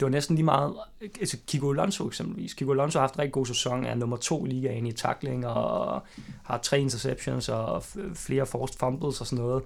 det 0.01 0.07
var 0.07 0.11
næsten 0.11 0.37
lige 0.37 0.45
meget, 0.45 0.75
altså 1.21 1.37
Kiko 1.47 1.73
Alonso 1.73 2.07
eksempelvis. 2.07 2.55
Kiko 2.55 2.73
Alonso 2.73 2.99
har 2.99 3.03
haft 3.03 3.15
en 3.15 3.21
rigtig 3.21 3.33
god 3.33 3.47
sæson, 3.47 3.85
er 3.85 3.95
nummer 3.95 4.17
to 4.17 4.47
i 4.47 4.49
ligaen 4.49 4.87
i 4.87 4.93
tackling, 4.93 5.47
og 5.47 6.03
har 6.45 6.59
tre 6.59 6.81
interceptions 6.81 7.49
og 7.49 7.85
flere 8.15 8.47
forced 8.47 8.79
fumbles 8.79 9.21
og 9.21 9.27
sådan 9.27 9.45
noget. 9.45 9.63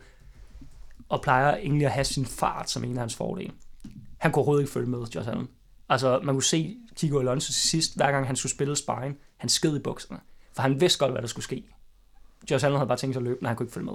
Og 1.09 1.23
plejer 1.23 1.57
egentlig 1.57 1.87
at 1.87 1.93
have 1.93 2.05
sin 2.05 2.27
fart 2.27 2.71
som 2.71 2.85
en 2.85 2.93
af 2.93 3.01
hans 3.01 3.15
fordele. 3.15 3.53
Han 4.19 4.33
kunne 4.33 4.39
overhovedet 4.39 4.63
ikke 4.63 4.73
følge 4.73 4.91
med, 4.91 5.07
Josh 5.15 5.29
Allen. 5.29 5.49
Altså, 5.89 6.21
man 6.23 6.35
kunne 6.35 6.43
se 6.43 6.77
Kiko 6.97 7.19
Alonso 7.19 7.47
til 7.47 7.55
sidst, 7.55 7.97
hver 7.97 8.13
gang 8.13 8.27
han 8.27 8.37
skulle 8.37 8.53
spille 8.53 8.77
sparring, 8.77 9.19
han 9.37 9.49
sked 9.49 9.77
i 9.77 9.79
bukserne. 9.79 10.21
For 10.53 10.63
han 10.63 10.81
vidste 10.81 10.99
godt, 10.99 11.13
hvad 11.13 11.23
der 11.23 11.29
skulle 11.29 11.45
ske. 11.45 11.65
Josh 12.51 12.65
Allen 12.65 12.79
havde 12.79 12.89
bare 12.89 12.99
tænkt 12.99 13.15
sig 13.15 13.21
at 13.21 13.25
løbe, 13.25 13.39
men 13.41 13.47
han 13.47 13.57
kunne 13.57 13.65
ikke 13.65 13.75
følge 13.75 13.87
med. 13.87 13.95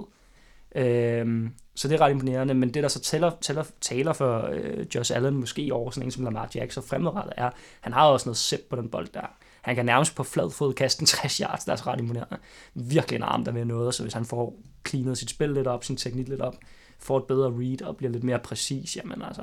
Øhm, 0.78 1.52
så 1.74 1.88
det 1.88 1.94
er 1.94 2.00
ret 2.00 2.10
imponerende, 2.10 2.54
men 2.54 2.74
det 2.74 2.82
der 2.82 2.88
så 2.88 3.00
tæller, 3.00 3.32
tæller, 3.40 3.64
taler 3.80 4.12
for 4.12 4.48
øh, 4.52 4.86
Josh 4.94 5.16
Allen 5.16 5.36
måske 5.36 5.70
over 5.72 5.90
sådan 5.90 6.06
en 6.06 6.10
som 6.10 6.24
Lamar 6.24 6.50
Jackson 6.54 6.82
fremadrettet 6.82 7.34
er, 7.36 7.50
han 7.80 7.92
har 7.92 8.06
også 8.06 8.28
noget 8.28 8.36
sæt 8.36 8.60
på 8.70 8.76
den 8.76 8.88
bold 8.88 9.08
der. 9.14 9.36
Han 9.62 9.74
kan 9.74 9.86
nærmest 9.86 10.14
på 10.14 10.22
flad 10.22 10.50
fod 10.50 10.74
kaste 10.74 11.02
en 11.02 11.06
60 11.16 11.36
yards, 11.38 11.64
der 11.64 11.72
er 11.72 11.76
så 11.76 11.84
ret 11.86 12.00
imponerende. 12.00 12.38
Virkelig 12.74 13.16
en 13.16 13.22
arm, 13.22 13.44
der 13.44 13.52
vil 13.52 13.66
noget, 13.66 13.94
så 13.94 14.02
hvis 14.02 14.14
han 14.14 14.24
får 14.24 14.56
cleanet 14.88 15.18
sit 15.18 15.30
spil 15.30 15.50
lidt 15.50 15.66
op, 15.66 15.84
sin 15.84 15.96
teknik 15.96 16.28
lidt 16.28 16.40
op, 16.40 16.54
får 16.98 17.18
et 17.18 17.24
bedre 17.24 17.50
read 17.50 17.82
og 17.82 17.96
bliver 17.96 18.12
lidt 18.12 18.24
mere 18.24 18.38
præcis, 18.38 18.96
jamen 18.96 19.22
altså, 19.22 19.42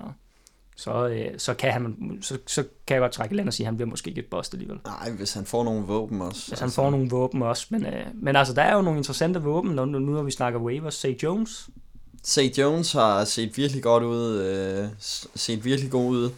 så, 0.76 1.08
øh, 1.08 1.40
så, 1.40 1.54
kan 1.54 1.72
han, 1.72 2.18
så, 2.22 2.38
så 2.48 2.64
kan 2.88 2.96
jeg 2.96 3.02
godt 3.02 3.12
trække 3.12 3.36
land 3.36 3.48
og 3.48 3.54
sige, 3.54 3.64
at 3.64 3.68
han 3.68 3.76
bliver 3.76 3.90
måske 3.90 4.10
ikke 4.10 4.20
et 4.20 4.26
boss 4.26 4.54
alligevel. 4.54 4.80
Nej, 4.86 5.12
hvis 5.12 5.34
han 5.34 5.46
får 5.46 5.64
nogle 5.64 5.86
våben 5.86 6.22
også. 6.22 6.48
Hvis 6.48 6.60
han 6.60 6.66
altså. 6.66 6.76
får 6.76 6.90
nogle 6.90 7.10
våben 7.10 7.42
også. 7.42 7.68
Men, 7.70 7.86
øh, 7.86 8.06
men 8.14 8.36
altså, 8.36 8.54
der 8.54 8.62
er 8.62 8.76
jo 8.76 8.82
nogle 8.82 8.98
interessante 8.98 9.42
våben, 9.42 9.72
når, 9.72 9.86
nu 9.86 10.00
når 10.00 10.24
vi 10.24 10.32
snakker 10.32 10.60
waivers. 10.60 10.94
Say 10.94 11.18
Jones. 11.24 11.70
Say 12.24 12.50
Jones 12.58 12.92
har 12.92 13.26
set 13.26 13.58
virkelig 13.58 13.84
godt 13.84 14.04
ud. 14.04 14.42
Øh, 14.42 14.88
set 15.36 15.66
virkelig 15.66 15.92
god 15.92 16.12
ud. 16.12 16.30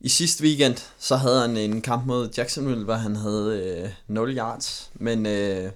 I 0.00 0.08
sidste 0.08 0.44
weekend, 0.44 0.76
så 0.98 1.16
havde 1.16 1.40
han 1.40 1.56
en 1.56 1.82
kamp 1.82 2.06
mod 2.06 2.28
Jacksonville, 2.36 2.84
hvor 2.84 2.94
han 2.94 3.16
havde 3.16 3.80
øh, 3.84 3.90
0 4.08 4.36
yards. 4.36 4.90
Men 4.94 5.26
øh, 5.26 5.70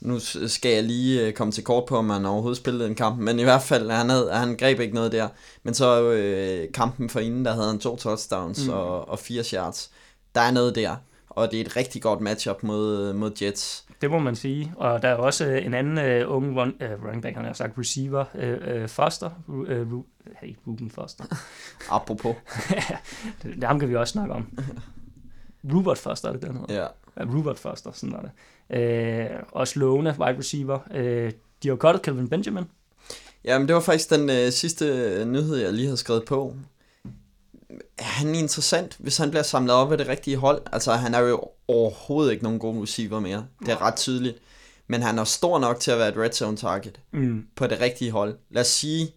nu 0.00 0.18
skal 0.46 0.70
jeg 0.74 0.84
lige 0.84 1.26
øh, 1.26 1.32
komme 1.32 1.52
til 1.52 1.64
kort 1.64 1.84
på, 1.88 1.96
om 1.96 2.10
han 2.10 2.26
overhovedet 2.26 2.56
spillede 2.56 2.88
en 2.88 2.94
kamp, 2.94 3.18
men 3.18 3.38
i 3.38 3.42
hvert 3.42 3.62
fald, 3.62 3.90
han, 3.90 4.10
havde, 4.10 4.30
han 4.32 4.56
greb 4.56 4.80
ikke 4.80 4.94
noget 4.94 5.12
der. 5.12 5.28
Men 5.62 5.74
så 5.74 6.02
øh, 6.02 6.72
kampen 6.72 7.10
for 7.10 7.20
inden, 7.20 7.44
der 7.44 7.52
havde 7.52 7.68
han 7.68 7.78
to 7.78 7.96
touchdowns 7.96 8.66
mm. 8.66 8.72
og, 8.72 9.08
og 9.08 9.18
fire 9.18 9.44
yards. 9.54 9.90
Der 10.34 10.40
er 10.40 10.50
noget 10.50 10.74
der, 10.74 10.96
og 11.28 11.50
det 11.50 11.60
er 11.60 11.64
et 11.64 11.76
rigtig 11.76 12.02
godt 12.02 12.20
matchup 12.20 12.62
mod, 12.62 13.12
mod 13.12 13.30
Jets. 13.42 13.86
Det 14.00 14.10
må 14.10 14.18
man 14.18 14.36
sige, 14.36 14.72
og 14.76 15.02
der 15.02 15.08
er 15.08 15.14
også 15.14 15.46
øh, 15.46 15.66
en 15.66 15.74
anden 15.74 16.24
uh, 16.24 16.36
unge 16.36 16.60
run, 16.60 16.74
uh, 16.80 17.04
running 17.04 17.22
back, 17.22 17.36
han 17.36 17.44
har 17.44 17.52
sagt 17.52 17.78
receiver, 17.78 18.24
uh, 18.34 18.82
uh, 18.82 18.88
Foster, 18.88 19.30
uh, 19.46 19.92
uh, 19.92 20.04
hey, 20.40 20.56
Ruben 20.66 20.90
Foster. 20.90 21.24
Apropos. 21.90 22.36
det, 23.42 23.64
ham 23.64 23.80
kan 23.80 23.88
vi 23.88 23.96
også 23.96 24.12
snakke 24.12 24.34
om. 24.34 24.58
Rupert 25.74 25.98
Foster 25.98 26.28
er 26.28 26.32
det, 26.32 26.42
den 26.42 26.56
hedder. 26.56 26.74
Ja. 26.74 26.86
Rupert 27.24 27.58
Foster, 27.58 27.92
sådan 27.92 28.14
er 28.14 28.20
det. 28.20 28.30
Øh, 28.70 29.26
også 29.52 29.78
lovende 29.78 30.16
wide 30.18 30.38
receiver. 30.38 30.78
Øh, 30.94 31.32
de 31.62 31.68
har 31.68 31.76
godt 31.76 32.02
Calvin 32.02 32.28
Benjamin. 32.28 32.64
Jamen, 33.44 33.68
det 33.68 33.74
var 33.74 33.80
faktisk 33.80 34.10
den 34.10 34.30
øh, 34.30 34.52
sidste 34.52 34.84
nyhed, 35.26 35.56
jeg 35.56 35.72
lige 35.72 35.86
havde 35.86 35.96
skrevet 35.96 36.24
på. 36.24 36.54
Han 37.98 38.34
er 38.34 38.38
interessant, 38.38 38.96
hvis 38.98 39.16
han 39.16 39.30
bliver 39.30 39.42
samlet 39.42 39.74
op 39.74 39.92
af 39.92 39.98
det 39.98 40.08
rigtige 40.08 40.36
hold. 40.36 40.62
Altså, 40.72 40.92
han 40.92 41.14
er 41.14 41.18
jo 41.18 41.40
overhovedet 41.68 42.32
ikke 42.32 42.42
nogen 42.44 42.58
god 42.58 42.82
receiver 42.82 43.20
mere. 43.20 43.46
Det 43.60 43.68
er 43.68 43.82
ret 43.82 43.96
tydeligt. 43.96 44.38
Men 44.88 45.02
han 45.02 45.18
er 45.18 45.24
stor 45.24 45.58
nok 45.58 45.80
til 45.80 45.90
at 45.90 45.98
være 45.98 46.08
et 46.08 46.16
red 46.16 46.32
zone 46.32 46.56
target 46.56 47.00
mm. 47.12 47.46
på 47.56 47.66
det 47.66 47.80
rigtige 47.80 48.10
hold. 48.10 48.38
Lad 48.50 48.60
os 48.60 48.66
sige, 48.66 49.14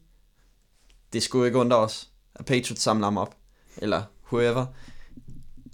det 1.14 1.24
skulle 1.24 1.46
ikke 1.46 1.60
undre 1.60 1.78
os, 1.78 2.10
at 2.36 2.46
Patriots 2.46 2.82
samler 2.82 3.08
ham 3.08 3.18
op. 3.18 3.36
Eller 3.78 4.04
whoever. 4.32 4.66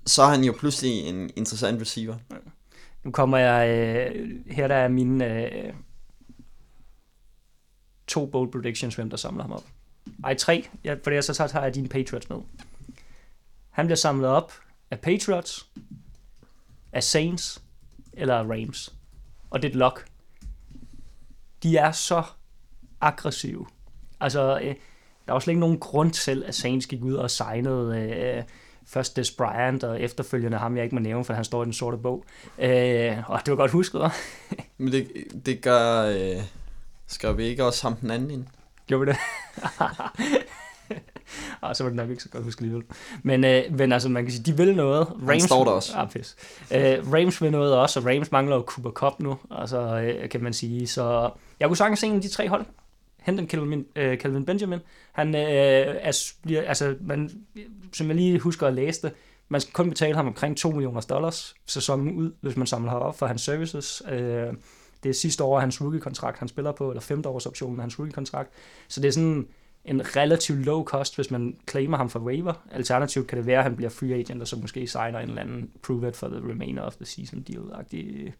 Så 0.05 0.21
er 0.23 0.27
han 0.27 0.43
jo 0.43 0.53
pludselig 0.59 1.07
en 1.07 1.29
interessant 1.35 1.81
receiver. 1.81 2.15
Ja. 2.31 2.35
Nu 3.05 3.11
kommer 3.11 3.37
jeg... 3.37 3.69
Øh, 3.69 4.45
her 4.47 4.67
der 4.67 4.75
er 4.75 4.87
mine 4.87 5.25
øh, 5.25 5.73
to 8.07 8.25
bold 8.25 8.51
predictions, 8.51 8.95
hvem 8.95 9.09
der 9.09 9.17
samler 9.17 9.43
ham 9.43 9.51
op. 9.51 9.63
Ej, 10.23 10.33
tre, 10.33 10.67
ja, 10.83 10.95
for 11.03 11.11
det 11.11 11.23
så 11.23 11.33
tager 11.33 11.63
jeg 11.63 11.75
dine 11.75 11.87
Patriots 11.87 12.29
med. 12.29 12.37
Han 13.69 13.85
bliver 13.85 13.95
samlet 13.95 14.29
op 14.29 14.53
af 14.91 14.99
Patriots, 14.99 15.69
af 16.91 17.03
Saints 17.03 17.63
eller 18.13 18.35
af 18.35 18.43
Rams. 18.43 18.95
Og 19.49 19.61
det 19.61 19.67
er 19.67 19.71
et 19.71 19.75
lock. 19.75 20.07
De 21.63 21.77
er 21.77 21.91
så 21.91 22.23
aggressive. 23.01 23.65
Altså, 24.19 24.59
øh, 24.59 24.75
der 25.27 25.33
var 25.33 25.39
slet 25.39 25.51
ikke 25.51 25.59
nogen 25.59 25.79
grund 25.79 26.11
til, 26.11 26.43
at 26.43 26.55
Saints 26.55 26.87
gik 26.87 27.03
ud 27.03 27.13
og 27.13 27.31
signede 27.31 27.99
øh, 27.99 28.43
først 28.87 29.15
Des 29.15 29.31
Bryant, 29.31 29.83
og 29.83 30.01
efterfølgende 30.01 30.57
ham, 30.57 30.75
jeg 30.75 30.83
ikke 30.83 30.95
må 30.95 31.01
nævne, 31.01 31.25
for 31.25 31.33
han 31.33 31.43
står 31.43 31.61
i 31.61 31.65
den 31.65 31.73
sorte 31.73 31.97
bog. 31.97 32.25
Øh, 32.59 33.29
og 33.29 33.39
det 33.45 33.51
var 33.51 33.55
godt 33.55 33.71
husket, 33.71 33.99
hva'? 33.99 34.13
Men 34.77 34.91
det, 34.91 35.07
det 35.45 35.61
gør... 35.61 36.01
Øh, 36.01 36.43
skal 37.07 37.37
vi 37.37 37.43
ikke 37.43 37.63
også 37.63 37.87
ham 37.87 37.95
den 37.95 38.11
anden 38.11 38.31
ind? 38.31 38.45
Gjorde 38.87 39.05
vi 39.05 39.11
det? 39.11 39.17
ah, 41.61 41.75
så 41.75 41.83
var 41.83 41.89
det 41.89 41.95
nok 41.95 42.09
ikke 42.09 42.23
så 42.23 42.29
godt 42.29 42.43
huske 42.43 42.59
alligevel. 42.59 42.83
Men, 43.23 43.43
øh, 43.43 43.63
men 43.77 43.91
altså, 43.91 44.09
man 44.09 44.23
kan 44.23 44.31
sige, 44.31 44.43
de 44.43 44.57
vil 44.57 44.75
noget. 44.75 45.07
Rams, 45.07 45.29
Han 45.29 45.39
står 45.39 45.63
der 45.63 45.71
også. 45.71 45.97
Ah, 45.97 46.09
pis. 46.09 46.35
Øh, 46.71 47.13
Rams 47.13 47.41
vil 47.41 47.51
noget 47.51 47.75
også, 47.75 47.99
og 47.99 48.05
Rams 48.05 48.31
mangler 48.31 48.55
jo 48.55 48.61
Cooper 48.61 48.91
Cup 48.91 49.19
nu, 49.19 49.37
altså, 49.51 49.79
øh, 49.79 50.29
kan 50.29 50.43
man 50.43 50.53
sige. 50.53 50.87
Så 50.87 51.29
jeg 51.59 51.67
kunne 51.67 51.77
sagtens 51.77 51.99
se 51.99 52.07
en 52.07 52.15
af 52.15 52.21
de 52.21 52.29
tre 52.29 52.49
hold 52.49 52.65
hente 53.25 53.45
Calvin, 53.45 53.85
øh, 53.95 54.17
Calvin 54.17 54.45
Benjamin. 54.45 54.79
Han 55.11 55.35
øh, 55.35 55.41
er, 55.41 56.33
bliver, 56.43 56.61
altså, 56.61 56.95
man, 57.01 57.29
som 57.93 58.07
jeg 58.07 58.15
lige 58.15 58.39
husker 58.39 58.67
at 58.67 58.73
læse 58.73 59.01
det, 59.01 59.13
man 59.49 59.61
skal 59.61 59.73
kun 59.73 59.89
betale 59.89 60.15
ham 60.15 60.27
omkring 60.27 60.57
2 60.57 60.71
millioner 60.71 61.01
dollars 61.01 61.55
sæsonen 61.65 62.15
ud, 62.15 62.31
hvis 62.41 62.57
man 62.57 62.67
samler 62.67 62.91
ham 62.91 63.01
op 63.01 63.17
for 63.17 63.25
hans 63.25 63.41
services. 63.41 64.03
Øh, 64.11 64.53
det 65.03 65.09
er 65.09 65.13
sidste 65.13 65.43
år 65.43 65.59
hans 65.59 65.81
rookie-kontrakt, 65.81 66.39
han 66.39 66.47
spiller 66.47 66.71
på, 66.71 66.89
eller 66.89 67.01
femte 67.01 67.29
års 67.29 67.45
option 67.45 67.75
med 67.75 67.81
hans 67.83 67.99
rookie-kontrakt. 67.99 68.49
Så 68.87 69.01
det 69.01 69.07
er 69.07 69.11
sådan 69.11 69.47
en 69.85 70.15
relativt 70.15 70.59
low 70.59 70.83
cost, 70.83 71.15
hvis 71.15 71.31
man 71.31 71.57
claimer 71.69 71.97
ham 71.97 72.09
for 72.09 72.19
waiver. 72.19 72.53
Alternativt 72.71 73.27
kan 73.27 73.37
det 73.37 73.45
være, 73.45 73.57
at 73.57 73.63
han 73.63 73.75
bliver 73.75 73.89
free 73.89 74.13
agent, 74.13 74.41
og 74.41 74.47
så 74.47 74.55
måske 74.55 74.87
signer 74.87 75.19
en 75.19 75.29
eller 75.29 75.41
anden 75.41 75.69
prove 75.83 76.07
it 76.07 76.15
for 76.15 76.27
the 76.27 76.37
remainder 76.37 76.83
of 76.83 76.95
the 76.95 77.05
season 77.05 77.45
deal-agtig 77.49 78.33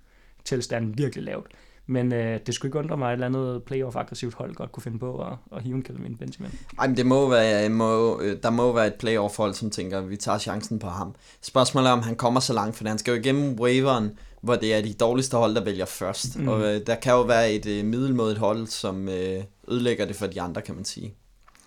tilstand 0.46 0.96
virkelig 0.96 1.24
lavt. 1.24 1.52
Men 1.88 2.14
øh, 2.14 2.40
det 2.46 2.56
skulle 2.56 2.70
ikke 2.70 2.80
undre 2.80 2.98
mig, 2.98 3.12
at 3.12 3.20
et 3.20 3.26
eller 3.26 3.40
andet 3.40 3.64
playoff-aggressivt 3.64 4.34
hold 4.34 4.56
godt 4.56 4.72
kunne 4.72 4.84
finde 4.84 5.00
på 5.00 5.22
at, 5.22 5.34
at 5.56 5.64
hive 5.64 5.76
en 5.76 5.84
Calvin 5.84 6.18
Benjamin. 6.18 6.60
Ej, 6.80 6.88
men 6.88 6.98
det 6.98 7.06
må 7.06 7.30
være, 7.30 7.70
må, 7.70 8.22
øh, 8.22 8.38
der 8.44 8.50
må 8.50 8.74
være 8.74 8.88
et 8.88 8.94
playoff-hold, 8.94 9.54
som 9.54 9.70
tænker, 9.70 9.98
at 9.98 10.10
vi 10.10 10.18
tager 10.18 10.38
chancen 10.38 10.80
på 10.80 10.88
ham. 10.88 11.16
Spørgsmålet 11.42 11.88
er, 11.88 11.92
om 11.92 12.02
han 12.02 12.16
kommer 12.16 12.40
så 12.40 12.54
langt, 12.54 12.76
for 12.76 12.88
han 12.88 12.98
skal 12.98 13.12
jo 13.12 13.20
igennem 13.20 13.60
waveren, 13.60 14.18
hvor 14.42 14.56
det 14.56 14.76
er 14.76 14.82
de 14.82 14.94
dårligste 14.94 15.38
hold, 15.38 15.56
der 15.56 15.64
vælger 15.64 15.86
først. 15.86 16.40
Mm. 16.40 16.48
Og 16.48 16.62
øh, 16.62 16.82
der 16.88 16.96
kan 16.96 17.14
jo 17.14 17.22
være 17.22 17.52
et 17.52 17.66
øh, 17.66 17.86
middelmådigt 17.86 18.40
hold, 18.40 18.68
som 18.68 19.10
øh, 19.10 19.44
ødelægger 19.68 20.06
det 20.06 20.16
for 20.16 20.28
de 20.28 20.42
andre, 20.42 20.62
kan 20.62 20.76
man 20.76 20.86
sige. 20.86 21.14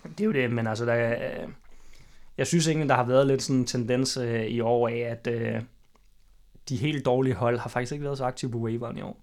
Det 0.03 0.21
er 0.21 0.25
jo 0.25 0.31
det, 0.31 0.51
men 0.51 0.67
altså, 0.67 0.85
der, 0.85 1.09
øh, 1.09 1.49
jeg 2.37 2.47
synes 2.47 2.67
egentlig, 2.67 2.89
der 2.89 2.95
har 2.95 3.05
været 3.05 3.27
lidt 3.27 3.41
sådan 3.41 3.59
en 3.59 3.65
tendens 3.65 4.17
øh, 4.17 4.45
i 4.45 4.59
år 4.59 4.87
af, 4.87 4.97
at 4.97 5.27
øh, 5.27 5.61
de 6.69 6.75
helt 6.75 7.05
dårlige 7.05 7.35
hold 7.35 7.59
har 7.59 7.69
faktisk 7.69 7.91
ikke 7.91 8.05
været 8.05 8.17
så 8.17 8.25
aktive 8.25 8.51
på 8.51 8.57
waveren 8.57 8.97
i 8.97 9.01
år. 9.01 9.17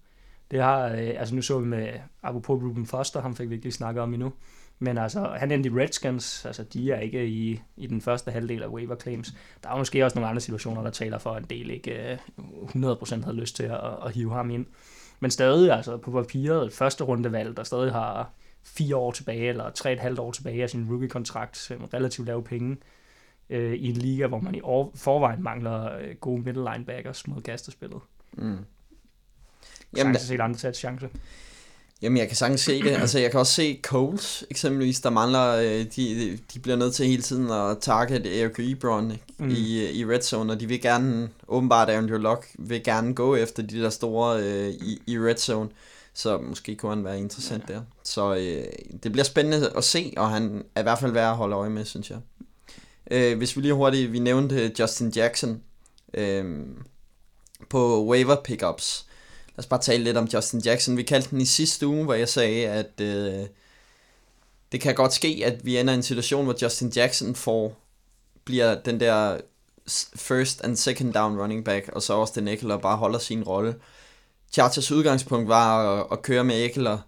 Det 0.51 0.63
har, 0.63 0.87
øh, 0.87 1.13
altså 1.17 1.35
nu 1.35 1.43
så 1.43 1.59
vi 1.59 1.67
med, 1.67 1.89
apropos 2.23 2.63
Ruben 2.63 2.87
Foster, 2.87 3.21
ham 3.21 3.37
fik 3.37 3.51
vi 3.51 3.55
ikke 3.55 3.73
snakket 3.73 4.03
om 4.03 4.15
endnu, 4.15 4.33
men 4.79 4.99
altså, 4.99 5.21
han 5.39 5.53
endte 5.53 5.69
i 5.69 5.73
Redskins, 5.73 6.45
altså 6.45 6.65
de 6.65 6.93
er 6.93 7.01
ikke 7.01 7.27
i, 7.27 7.61
i 7.77 7.87
den 7.87 8.01
første 8.01 8.31
halvdel 8.31 8.63
af 8.63 8.69
waiver 8.69 8.97
claims. 8.97 9.35
Der 9.63 9.71
er 9.71 9.77
måske 9.77 10.05
også 10.05 10.15
nogle 10.15 10.29
andre 10.29 10.41
situationer, 10.41 10.83
der 10.83 10.91
taler 10.91 11.19
for, 11.19 11.31
at 11.31 11.43
en 11.43 11.51
del 11.51 11.71
ikke 11.71 12.13
øh, 12.13 12.19
100% 12.39 13.25
havde 13.25 13.37
lyst 13.37 13.57
til 13.57 13.63
at, 13.63 13.81
at 14.07 14.13
hive 14.13 14.33
ham 14.33 14.51
ind. 14.51 14.67
Men 15.21 15.31
stadig, 15.31 15.73
altså 15.73 15.97
på 15.97 16.11
papiret, 16.11 16.67
et 16.67 16.73
første 16.73 17.05
rundevalg, 17.05 17.57
der 17.57 17.63
stadig 17.63 17.93
har 17.93 18.31
fire 18.65 18.97
år 18.97 19.11
tilbage, 19.11 19.49
eller 19.49 19.71
tre 19.71 19.93
et 19.93 20.01
halvt 20.01 20.19
år 20.19 20.33
tilbage 20.33 20.63
af 20.63 20.71
sin 20.71 20.89
rookie-kontrakt, 20.91 21.73
med 21.81 21.95
relativt 21.95 22.27
lave 22.27 22.43
penge, 22.43 22.77
øh, 23.51 23.75
i 23.75 23.89
en 23.89 23.97
liga, 23.97 24.27
hvor 24.27 24.41
man 24.41 24.55
i 24.55 24.61
forvejen 24.95 25.43
mangler 25.43 25.99
øh, 25.99 26.15
gode 26.21 26.43
middle 26.43 26.71
linebackers 26.73 27.27
mod 27.27 27.43
kasterspillet. 27.43 28.01
Mm. 28.33 28.59
Jamen, 29.97 30.15
sagtens 30.15 30.29
se 30.29 30.43
andre 30.43 30.59
sæt 30.59 30.77
chance. 30.77 31.09
Jamen, 32.03 32.19
jeg 32.19 32.27
kan 32.29 32.37
sagtens 32.37 32.61
se 32.61 32.83
det. 32.83 32.91
Altså, 32.91 33.19
jeg 33.19 33.31
kan 33.31 33.41
også 33.41 33.53
se 33.53 33.81
Coles, 33.83 34.45
eksempelvis, 34.51 35.01
der 35.01 35.11
mangler, 35.11 35.57
øh, 35.57 35.87
de, 35.97 36.39
de 36.55 36.59
bliver 36.59 36.77
nødt 36.77 36.95
til 36.95 37.07
hele 37.07 37.23
tiden 37.23 37.51
at 37.51 37.79
target 37.81 38.43
Eric 38.43 38.59
Ebron 38.59 39.13
mm. 39.39 39.49
i, 39.49 39.91
i 39.91 40.05
red 40.07 40.21
zone, 40.21 40.53
og 40.53 40.61
de 40.61 40.67
vil 40.67 40.81
gerne, 40.81 41.29
åbenbart 41.49 41.91
Andrew 41.91 42.19
Luck, 42.19 42.47
vil 42.59 42.85
gerne 42.85 43.15
gå 43.15 43.37
efter 43.37 43.63
de 43.63 43.83
der 43.83 43.91
store 43.91 44.43
øh, 44.43 44.69
i, 44.69 45.03
i 45.07 45.19
red 45.19 45.37
zone, 45.37 45.69
så 46.15 46.39
måske 46.39 46.77
kunne 46.77 46.95
han 46.95 47.05
være 47.05 47.19
interessant 47.19 47.65
ja. 47.69 47.75
der. 47.75 47.81
Så 48.05 48.35
øh, 48.35 48.65
det 49.03 49.13
bliver 49.13 49.25
spændende 49.25 49.73
at 49.77 49.85
se, 49.85 50.13
og 50.17 50.31
han 50.31 50.65
er 50.75 50.81
i 50.81 50.83
hvert 50.83 50.99
fald 50.99 51.13
værd 51.13 51.31
at 51.31 51.37
holde 51.37 51.57
øje 51.57 51.71
med, 51.71 51.85
synes 51.85 52.11
jeg. 52.11 52.19
Øh, 53.11 53.39
hvis 53.39 53.57
vi 53.57 53.63
lige 53.63 53.75
hurtigt, 53.75 54.13
vi 54.13 54.19
nævnte 54.19 54.73
Justin 54.79 55.09
Jackson 55.09 55.61
øh, 56.15 56.67
på 57.69 58.07
waiver 58.07 58.37
pickups, 58.45 59.06
os 59.59 59.67
bare 59.67 59.81
tale 59.81 60.05
lidt 60.05 60.17
om 60.17 60.29
Justin 60.35 60.61
Jackson. 60.61 60.97
Vi 60.97 61.03
kaldte 61.03 61.31
den 61.31 61.41
i 61.41 61.45
sidste 61.45 61.87
uge, 61.87 62.05
hvor 62.05 62.15
jeg 62.15 62.29
sagde, 62.29 62.67
at 62.67 63.01
øh, 63.01 63.47
det 64.73 64.81
kan 64.81 64.95
godt 64.95 65.15
ske, 65.15 65.43
at 65.45 65.67
vi 65.67 65.79
ender 65.79 65.93
i 65.93 65.97
en 65.97 66.03
situation, 66.03 66.45
hvor 66.45 66.55
Justin 66.63 66.89
Jackson 66.89 67.35
får 67.35 67.81
bliver 68.45 68.75
den 68.75 69.01
der 69.01 69.39
first 70.17 70.61
and 70.65 70.77
second 70.77 71.13
down 71.13 71.41
running 71.41 71.65
back, 71.65 71.89
og 71.89 72.03
så 72.03 72.13
også 72.13 72.33
den 72.37 72.49
Eckler 72.49 72.77
bare 72.77 72.97
holder 72.97 73.19
sin 73.19 73.43
rolle. 73.43 73.75
Chargers 74.53 74.91
udgangspunkt 74.93 75.49
var 75.49 75.95
at, 76.01 76.07
at 76.13 76.23
køre 76.23 76.45
med 76.45 76.65
Eckler, 76.65 76.99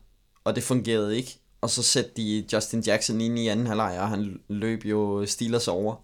og 0.44 0.54
det 0.54 0.62
fungerede 0.62 1.16
ikke. 1.16 1.38
Og 1.61 1.70
så 1.70 1.82
sætte 1.82 2.11
de 2.16 2.44
Justin 2.52 2.80
Jackson 2.80 3.20
ind 3.20 3.38
i 3.38 3.48
anden 3.48 3.66
halvleg, 3.66 3.98
og 4.00 4.08
han 4.08 4.40
løb 4.48 4.84
jo 4.84 5.26
Steelers 5.26 5.68
over. 5.68 5.96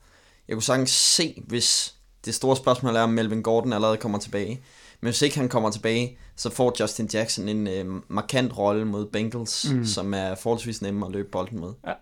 Jeg 0.48 0.54
kunne 0.54 0.62
sagtens 0.62 0.90
se, 0.90 1.42
hvis 1.46 1.94
det 2.24 2.35
store 2.35 2.57
spørgsmål 2.57 2.96
er, 2.96 3.00
om 3.00 3.11
Melvin 3.11 3.42
Gordon 3.42 3.72
allerede 3.72 3.96
kommer 3.96 4.18
tilbage. 4.18 4.62
Men 5.05 5.11
hvis 5.11 5.23
ikke 5.23 5.38
han 5.38 5.49
kommer 5.49 5.71
tilbage, 5.71 6.19
så 6.37 6.51
får 6.51 6.77
Justin 6.81 7.11
Jackson 7.12 7.49
en 7.49 7.67
øh, 7.67 8.03
markant 8.09 8.59
rolle 8.59 8.85
mod 8.85 9.07
Bengals, 9.07 9.71
mm. 9.71 9.85
som 9.85 10.14
er 10.14 10.35
forholdsvis 10.35 10.83
nemme 10.83 11.07
at 11.07 11.12
løbe 11.12 11.29
bolden 11.29 11.61
med. 11.61 11.73
Ja. 11.87 11.93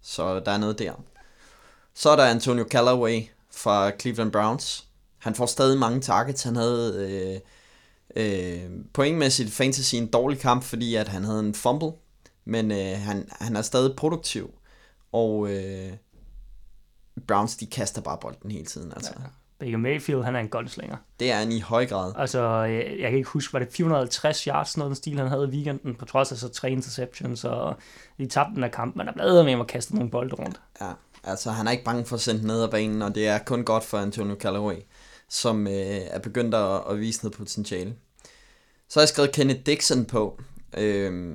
Så 0.00 0.40
der 0.40 0.52
er 0.52 0.58
noget 0.58 0.78
der. 0.78 0.92
Så 1.94 2.10
er 2.10 2.16
der 2.16 2.24
Antonio 2.24 2.66
Callaway 2.70 3.22
fra 3.50 3.90
Cleveland 4.00 4.32
Browns. 4.32 4.88
Han 5.18 5.34
får 5.34 5.46
stadig 5.46 5.78
mange 5.78 6.00
targets. 6.00 6.42
Han 6.42 6.56
havde 6.56 7.40
øh, 8.16 8.64
øh, 8.64 8.70
pointmæssigt 8.92 9.52
fantasy 9.52 9.94
en 9.94 10.06
dårlig 10.06 10.38
kamp, 10.38 10.62
fordi 10.62 10.94
at 10.94 11.08
han 11.08 11.24
havde 11.24 11.40
en 11.40 11.54
fumble. 11.54 11.92
Men 12.44 12.70
øh, 12.70 12.98
han, 12.98 13.28
han 13.40 13.56
er 13.56 13.62
stadig 13.62 13.96
produktiv. 13.96 14.50
Og 15.12 15.50
øh, 15.50 15.92
Browns, 17.28 17.56
de 17.56 17.66
kaster 17.66 18.00
bare 18.00 18.18
bolden 18.20 18.50
hele 18.50 18.66
tiden. 18.66 18.92
Altså. 18.92 19.12
Ja. 19.18 19.24
Baker 19.58 19.76
Mayfield, 19.76 20.22
han 20.22 20.36
er 20.36 20.40
en 20.40 20.48
gunslinger. 20.48 20.96
Det 21.20 21.30
er 21.30 21.36
han 21.36 21.52
i 21.52 21.60
høj 21.60 21.86
grad. 21.86 22.12
Altså, 22.16 22.62
jeg, 22.62 22.96
jeg 22.98 23.10
kan 23.10 23.18
ikke 23.18 23.30
huske, 23.30 23.52
var 23.52 23.58
det 23.58 23.68
450 23.72 24.44
yards, 24.44 24.76
noget 24.76 24.88
den 24.88 24.96
stil, 24.96 25.18
han 25.18 25.28
havde 25.28 25.44
i 25.44 25.50
weekenden, 25.50 25.94
på 25.94 26.04
trods 26.04 26.32
af 26.32 26.38
så 26.38 26.48
tre 26.48 26.70
interceptions, 26.70 27.44
og 27.44 27.76
de 28.18 28.26
tabte 28.26 28.54
den 28.54 28.62
her 28.62 28.70
kamp, 28.70 28.96
men 28.96 29.06
der 29.06 29.12
blev 29.12 29.44
med 29.44 29.60
at 29.60 29.66
kaste 29.66 29.94
nogle 29.94 30.10
bolde 30.10 30.34
rundt. 30.34 30.60
Ja, 30.80 30.90
altså 31.24 31.50
han 31.50 31.66
er 31.66 31.70
ikke 31.70 31.84
bange 31.84 32.04
for 32.04 32.16
at 32.16 32.20
sende 32.20 32.46
ned 32.46 32.62
ad 32.62 32.68
banen, 32.68 33.02
og 33.02 33.14
det 33.14 33.28
er 33.28 33.38
kun 33.38 33.64
godt 33.64 33.84
for 33.84 33.98
Antonio 33.98 34.36
Callaway, 34.40 34.76
som 35.28 35.66
øh, 35.66 35.72
er 36.10 36.18
begyndt 36.18 36.54
at, 36.54 36.80
at 36.90 37.00
vise 37.00 37.24
noget 37.24 37.36
potentiale. 37.36 37.94
Så 38.88 39.00
har 39.00 39.02
jeg 39.02 39.08
skrevet 39.08 39.32
Kenneth 39.32 39.60
Dixon 39.60 40.04
på. 40.04 40.40
Øh, 40.76 41.34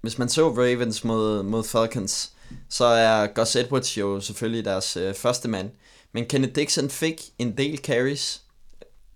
hvis 0.00 0.18
man 0.18 0.28
så 0.28 0.48
Ravens 0.48 1.04
mod, 1.04 1.42
mod 1.42 1.64
Falcons, 1.64 2.32
så 2.68 2.84
er 2.84 3.26
Gus 3.26 3.56
Edwards 3.56 3.98
jo 3.98 4.20
selvfølgelig 4.20 4.64
deres 4.64 4.96
øh, 4.96 5.14
første 5.14 5.48
mand. 5.48 5.70
Men 6.12 6.26
Kenneth 6.26 6.54
Dixon 6.54 6.90
fik 6.90 7.22
en 7.38 7.56
del 7.56 7.78
carries, 7.78 8.42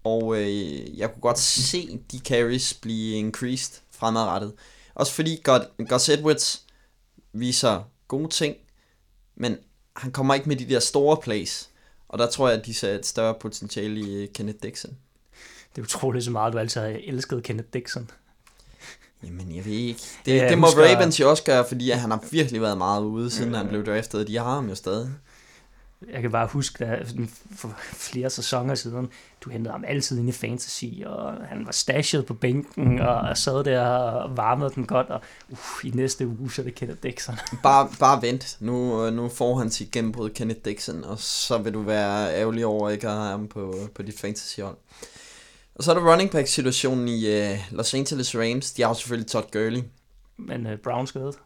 og 0.04 0.37
øh, 0.37 0.98
jeg 0.98 1.12
kunne 1.12 1.20
godt 1.20 1.38
se 1.38 2.00
de 2.12 2.18
carries 2.18 2.74
blive 2.74 3.16
increased 3.16 3.80
fremadrettet. 3.90 4.52
Også 4.94 5.12
fordi 5.12 5.42
Gus 5.88 6.09
Edwards 6.09 6.62
viser 7.32 7.82
gode 8.09 8.28
ting, 8.28 8.56
men 9.37 9.56
han 9.96 10.12
kommer 10.12 10.35
ikke 10.35 10.48
med 10.48 10.56
de 10.56 10.68
der 10.68 10.80
store 10.80 11.16
plays. 11.16 11.68
Og 12.09 12.18
der 12.18 12.30
tror 12.30 12.48
jeg, 12.48 12.59
at 12.59 12.66
de 12.66 12.74
ser 12.74 12.94
et 12.94 13.06
større 13.06 13.35
potentiale 13.40 14.00
i 14.00 14.14
øh, 14.14 14.28
Kenneth 14.28 14.59
Dixon. 14.62 14.96
Det 15.76 15.82
er 15.82 15.87
utroligt 15.87 16.24
så 16.24 16.30
meget, 16.30 16.52
du 16.52 16.59
altid 16.59 16.80
har 16.80 16.88
elsket 16.88 17.42
Kenneth 17.42 17.68
Dixon. 17.72 18.11
Jamen, 19.22 19.56
jeg 19.56 19.64
ved 19.64 19.72
ikke. 19.72 20.00
Det, 20.26 20.37
ja, 20.37 20.48
det 20.48 20.59
må 20.59 20.66
husker... 20.66 20.96
Ravens 20.96 21.20
jo 21.20 21.30
også 21.30 21.42
gøre, 21.42 21.68
fordi 21.68 21.90
han 21.90 22.11
har 22.11 22.24
virkelig 22.30 22.61
været 22.61 22.78
meget 22.78 23.04
ude, 23.04 23.30
siden 23.30 23.52
ja. 23.52 23.56
han 23.56 23.68
blev 23.68 23.87
draftet. 23.87 24.28
De 24.28 24.37
har 24.37 24.54
ham 24.54 24.68
jo 24.68 24.74
stadig. 24.74 25.11
Jeg 26.12 26.22
kan 26.22 26.30
bare 26.30 26.46
huske, 26.46 26.85
at 26.85 27.14
for 27.56 27.74
flere 27.92 28.30
sæsoner 28.30 28.74
siden, 28.74 29.09
du 29.40 29.50
hentede 29.50 29.72
ham 29.72 29.85
altid 29.87 30.18
ind 30.18 30.28
i 30.28 30.32
fantasy, 30.32 30.85
og 31.06 31.32
han 31.48 31.66
var 31.66 31.72
stashet 31.72 32.26
på 32.26 32.35
bænken, 32.35 33.00
og 33.00 33.37
sad 33.37 33.64
der 33.64 33.80
og 33.80 34.37
varmede 34.37 34.70
den 34.74 34.87
godt, 34.87 35.09
og 35.09 35.20
uh, 35.48 35.59
i 35.85 35.90
næste 35.90 36.26
uge, 36.26 36.52
så 36.52 36.62
er 36.62 36.64
det 36.64 36.74
Kenneth 36.74 37.00
Dixon. 37.02 37.35
bare, 37.62 37.88
bare 38.00 38.22
vent. 38.22 38.56
Nu, 38.61 39.11
nu 39.11 39.28
får 39.28 39.59
han 39.59 39.70
sit 39.70 39.90
gennembrud 39.90 40.30
Kenneth 40.30 40.61
Dixon, 40.64 41.04
og 41.04 41.18
så 41.18 41.59
vil 41.59 41.74
du 41.74 41.82
være 41.82 42.35
ærgerlig 42.35 42.66
over 42.66 42.90
ikke 42.90 43.09
at 43.09 43.14
have 43.14 43.30
ham 43.30 43.48
på, 43.48 43.74
på 43.94 44.02
dit 44.02 44.20
fantasy-hold. 44.20 44.76
Og 45.74 45.85
så 45.85 45.90
er 45.90 45.94
der 45.94 46.12
running 46.12 46.30
back 46.30 46.48
situationen 46.48 47.09
i 47.09 47.40
uh, 47.40 47.59
Los 47.70 47.94
Angeles 47.94 48.37
Rams. 48.37 48.72
De 48.72 48.82
har 48.82 48.88
jo 48.88 48.94
selvfølgelig 48.94 49.30
Todd 49.30 49.50
Gurley. 49.52 49.82
Men 50.37 50.66
uh, 50.66 50.72
Brown 50.85 51.06
skadet. 51.06 51.38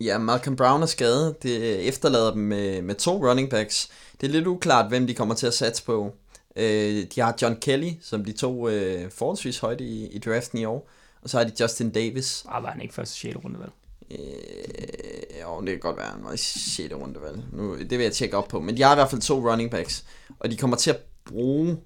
Ja, 0.00 0.18
Malcolm 0.18 0.56
Brown 0.56 0.82
er 0.82 0.86
skadet. 0.86 1.42
Det 1.42 1.88
efterlader 1.88 2.30
dem 2.32 2.42
med, 2.42 2.82
med 2.82 2.94
to 2.94 3.28
running 3.28 3.50
backs. 3.50 3.88
Det 4.20 4.26
er 4.26 4.30
lidt 4.30 4.46
uklart, 4.46 4.88
hvem 4.88 5.06
de 5.06 5.14
kommer 5.14 5.34
til 5.34 5.46
at 5.46 5.54
satse 5.54 5.84
på. 5.84 6.14
Øh, 6.56 7.06
de 7.14 7.20
har 7.20 7.36
John 7.42 7.56
Kelly, 7.60 7.90
som 8.02 8.24
de 8.24 8.32
to 8.32 8.68
øh, 8.68 9.10
forholdsvis 9.10 9.58
højt 9.58 9.80
i, 9.80 10.06
i 10.06 10.18
draften 10.18 10.58
i 10.58 10.64
år. 10.64 10.88
Og 11.22 11.30
så 11.30 11.38
har 11.38 11.44
de 11.44 11.52
Justin 11.60 11.90
Davis. 11.90 12.44
Ah, 12.48 12.62
var 12.62 12.70
han 12.70 12.82
ikke 12.82 12.94
første 12.94 13.14
6. 13.14 13.36
runde, 13.44 13.58
vel? 13.58 13.70
Øh, 14.10 15.42
jo, 15.42 15.60
det 15.60 15.68
kan 15.68 15.78
godt 15.78 15.96
være, 15.96 16.06
han 16.06 16.24
var 16.24 16.32
i 16.32 16.36
6. 16.36 16.94
runde, 16.94 17.20
vel? 17.20 17.44
Nu, 17.52 17.78
det 17.78 17.90
vil 17.90 18.00
jeg 18.00 18.12
tjekke 18.12 18.36
op 18.36 18.48
på. 18.48 18.60
Men 18.60 18.76
de 18.76 18.82
har 18.82 18.92
i 18.92 18.94
hvert 18.94 19.10
fald 19.10 19.20
to 19.20 19.50
running 19.50 19.70
backs. 19.70 20.04
Og 20.38 20.50
de 20.50 20.56
kommer 20.56 20.76
til 20.76 20.90
at 20.90 20.98
bruge 21.24 21.76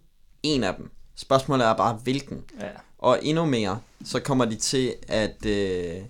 en 0.42 0.64
af 0.64 0.74
dem. 0.74 0.90
Spørgsmålet 1.16 1.66
er 1.66 1.76
bare, 1.76 1.94
hvilken. 2.02 2.44
Ja. 2.60 2.66
Og 2.98 3.18
endnu 3.22 3.44
mere, 3.44 3.80
så 4.04 4.20
kommer 4.20 4.44
de 4.44 4.56
til 4.56 4.94
at... 5.08 5.46
Øh, 5.46 6.02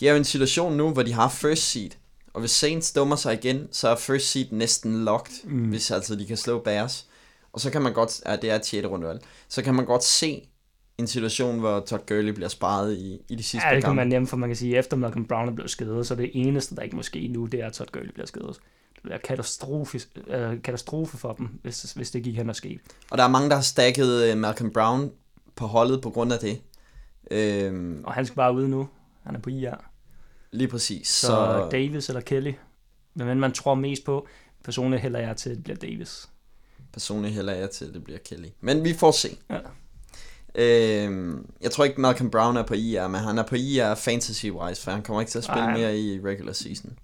de 0.00 0.06
er 0.06 0.10
jo 0.10 0.14
i 0.14 0.18
en 0.18 0.24
situation 0.24 0.76
nu, 0.76 0.90
hvor 0.90 1.02
de 1.02 1.12
har 1.12 1.28
first 1.28 1.62
seed. 1.62 1.90
Og 2.34 2.40
hvis 2.40 2.50
Saints 2.50 2.92
dummer 2.92 3.16
sig 3.16 3.34
igen, 3.34 3.68
så 3.72 3.88
er 3.88 3.96
first 3.96 4.30
seed 4.30 4.46
næsten 4.50 5.04
locked, 5.04 5.44
mm. 5.44 5.68
hvis 5.68 5.90
altså 5.90 6.16
de 6.16 6.26
kan 6.26 6.36
slå 6.36 6.58
Bears. 6.58 7.06
Og 7.52 7.60
så 7.60 7.70
kan 7.70 7.82
man 7.82 7.92
godt, 7.92 8.22
ja, 8.26 8.36
det 8.36 8.50
er 8.50 8.54
et 8.54 8.66
6. 8.66 8.86
rundevalg, 8.86 9.20
så 9.48 9.62
kan 9.62 9.74
man 9.74 9.84
godt 9.84 10.04
se 10.04 10.48
en 10.98 11.06
situation, 11.06 11.58
hvor 11.58 11.80
Todd 11.80 12.06
Gurley 12.06 12.32
bliver 12.32 12.48
sparet 12.48 12.96
i, 12.96 13.18
i 13.28 13.34
de 13.34 13.42
sidste 13.42 13.68
Ja, 13.68 13.74
det 13.74 13.84
kan 13.84 13.96
man 13.96 14.08
nemt, 14.08 14.28
for 14.28 14.36
man 14.36 14.48
kan 14.48 14.56
sige, 14.56 14.76
efter 14.76 14.96
Malcolm 14.96 15.26
Brown 15.26 15.48
er 15.48 15.52
blevet 15.52 15.70
skadet, 15.70 16.06
så 16.06 16.14
det 16.14 16.30
eneste, 16.34 16.76
der 16.76 16.82
ikke 16.82 16.96
måske 16.96 17.28
nu, 17.28 17.46
det 17.46 17.60
er, 17.60 17.66
at 17.66 17.72
Todd 17.72 17.88
Gurley 17.92 18.10
bliver 18.12 18.26
skadet. 18.26 18.56
Det 18.94 19.02
bliver 19.02 19.18
katastrofe, 19.18 20.00
øh, 20.26 20.62
katastrofe 20.62 21.16
for 21.16 21.32
dem, 21.32 21.48
hvis, 21.62 21.92
hvis 21.92 22.10
det 22.10 22.22
gik 22.22 22.36
hen 22.36 22.48
og 22.48 22.56
skete. 22.56 22.80
Og 23.10 23.18
der 23.18 23.24
er 23.24 23.28
mange, 23.28 23.48
der 23.48 23.54
har 23.54 23.62
stakket 23.62 24.32
uh, 24.32 24.38
Malcolm 24.38 24.72
Brown 24.72 25.10
på 25.54 25.66
holdet 25.66 26.02
på 26.02 26.10
grund 26.10 26.32
af 26.32 26.38
det. 26.38 26.60
Øhm, 27.30 28.02
og 28.04 28.12
han 28.12 28.26
skal 28.26 28.36
bare 28.36 28.54
ud 28.54 28.68
nu. 28.68 28.88
Han 29.26 29.34
er 29.34 29.40
på 29.40 29.50
IR. 29.50 29.90
Lige 30.50 30.68
præcis. 30.68 31.08
Så, 31.08 31.26
så... 31.26 31.68
Davis 31.72 32.08
eller 32.08 32.20
Kelly, 32.20 32.52
hvem 33.14 33.36
man 33.36 33.52
tror 33.52 33.74
mest 33.74 34.04
på. 34.04 34.26
Personligt 34.64 35.02
hælder 35.02 35.20
jeg 35.20 35.36
til, 35.36 35.50
at 35.50 35.56
det 35.56 35.64
bliver 35.64 35.76
Davis. 35.76 36.28
Personligt 36.92 37.34
hælder 37.34 37.54
jeg 37.54 37.70
til, 37.70 37.84
at 37.84 37.94
det 37.94 38.04
bliver 38.04 38.18
Kelly. 38.18 38.48
Men 38.60 38.84
vi 38.84 38.94
får 38.94 39.10
se. 39.10 39.36
Ja. 39.50 39.58
Øhm, 40.54 41.46
jeg 41.60 41.70
tror 41.70 41.84
ikke, 41.84 42.00
Malcolm 42.00 42.30
Brown 42.30 42.56
er 42.56 42.62
på 42.62 42.74
IR, 42.74 43.08
men 43.08 43.20
han 43.20 43.38
er 43.38 43.42
på 43.42 43.54
IR 43.54 43.94
fantasy-wise, 43.94 44.84
for 44.84 44.90
han 44.90 45.02
kommer 45.02 45.20
ikke 45.20 45.30
til 45.30 45.38
at 45.38 45.44
spille 45.44 45.62
Ej. 45.62 45.76
mere 45.76 45.98
i 45.98 46.20
regular 46.20 46.52
season. 46.52 46.98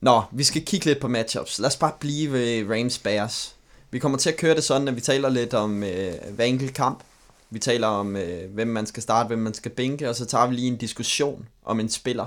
Nå, 0.00 0.22
vi 0.32 0.44
skal 0.44 0.64
kigge 0.64 0.86
lidt 0.86 1.00
på 1.00 1.08
matchups. 1.08 1.58
Lad 1.58 1.66
os 1.66 1.76
bare 1.76 1.92
blive 2.00 2.32
ved 2.32 2.70
Rams 2.70 2.98
Bears. 2.98 3.56
Vi 3.90 3.98
kommer 3.98 4.18
til 4.18 4.30
at 4.30 4.36
køre 4.36 4.54
det 4.54 4.64
sådan, 4.64 4.88
at 4.88 4.96
vi 4.96 5.00
taler 5.00 5.28
lidt 5.28 5.54
om 5.54 5.82
øh, 5.82 6.12
hver 6.30 6.44
enkelt 6.44 6.74
kamp. 6.74 7.02
Vi 7.50 7.58
taler 7.58 7.86
om, 7.86 8.16
øh, 8.16 8.54
hvem 8.54 8.68
man 8.68 8.86
skal 8.86 9.02
starte, 9.02 9.26
hvem 9.26 9.38
man 9.38 9.54
skal 9.54 9.70
bænke, 9.70 10.08
og 10.08 10.14
så 10.14 10.26
tager 10.26 10.46
vi 10.46 10.54
lige 10.54 10.68
en 10.68 10.76
diskussion 10.76 11.48
om 11.64 11.80
en 11.80 11.88
spiller, 11.88 12.26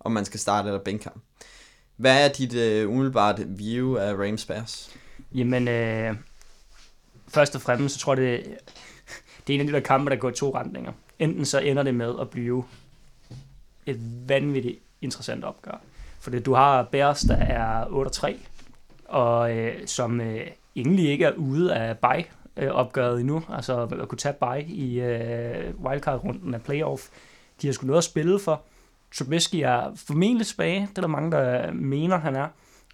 om 0.00 0.12
man 0.12 0.24
skal 0.24 0.40
starte 0.40 0.68
eller 0.68 0.80
bænke 0.80 1.04
ham. 1.04 1.22
Hvad 1.96 2.24
er 2.24 2.32
dit 2.32 2.54
øh, 2.54 2.90
umiddelbart 2.90 3.58
view 3.58 3.96
af 3.96 4.14
Rams 4.14 4.44
Bears? 4.44 4.96
Jamen, 5.34 5.68
øh, 5.68 6.14
først 7.28 7.54
og 7.54 7.60
fremmest, 7.60 7.94
så 7.94 8.00
tror 8.00 8.14
jeg, 8.14 8.22
det, 8.22 8.58
det 9.46 9.52
er 9.52 9.54
en 9.54 9.60
af 9.60 9.66
de 9.66 9.72
der 9.72 9.80
kampe, 9.80 10.10
der 10.10 10.16
går 10.16 10.30
i 10.30 10.32
to 10.32 10.54
retninger. 10.54 10.92
Enten 11.18 11.44
så 11.44 11.58
ender 11.58 11.82
det 11.82 11.94
med 11.94 12.14
at 12.20 12.30
blive 12.30 12.64
et 13.86 14.28
vanvittigt 14.28 14.78
interessant 15.02 15.44
opgør. 15.44 15.80
Fordi 16.20 16.40
du 16.40 16.54
har 16.54 16.82
Bears, 16.82 17.20
der 17.20 17.36
er 17.36 17.84
8-3, 17.84 18.36
og 19.04 19.56
øh, 19.56 19.86
som 19.86 20.20
øh, 20.20 20.46
egentlig 20.76 21.08
ikke 21.10 21.24
er 21.24 21.32
ude 21.32 21.74
af 21.74 21.98
bye 21.98 22.24
øh, 22.58 22.68
opgøret 22.68 23.20
endnu, 23.20 23.42
altså 23.48 23.82
at 23.82 24.08
kunne 24.08 24.18
tage 24.18 24.34
bye 24.40 24.74
i 24.74 25.00
øh, 25.00 25.74
wildcard-runden 25.84 26.54
af 26.54 26.62
playoff. 26.62 27.08
De 27.62 27.66
har 27.66 27.72
sgu 27.72 27.86
noget 27.86 27.98
at 27.98 28.04
spille 28.04 28.38
for. 28.38 28.62
Trubisky 29.14 29.56
er 29.56 29.92
formentlig 29.96 30.46
tilbage, 30.46 30.80
det 30.80 30.98
er 30.98 31.02
der 31.02 31.08
mange, 31.08 31.30
der 31.30 31.72
mener, 31.72 32.16
han 32.18 32.36
er. 32.36 32.48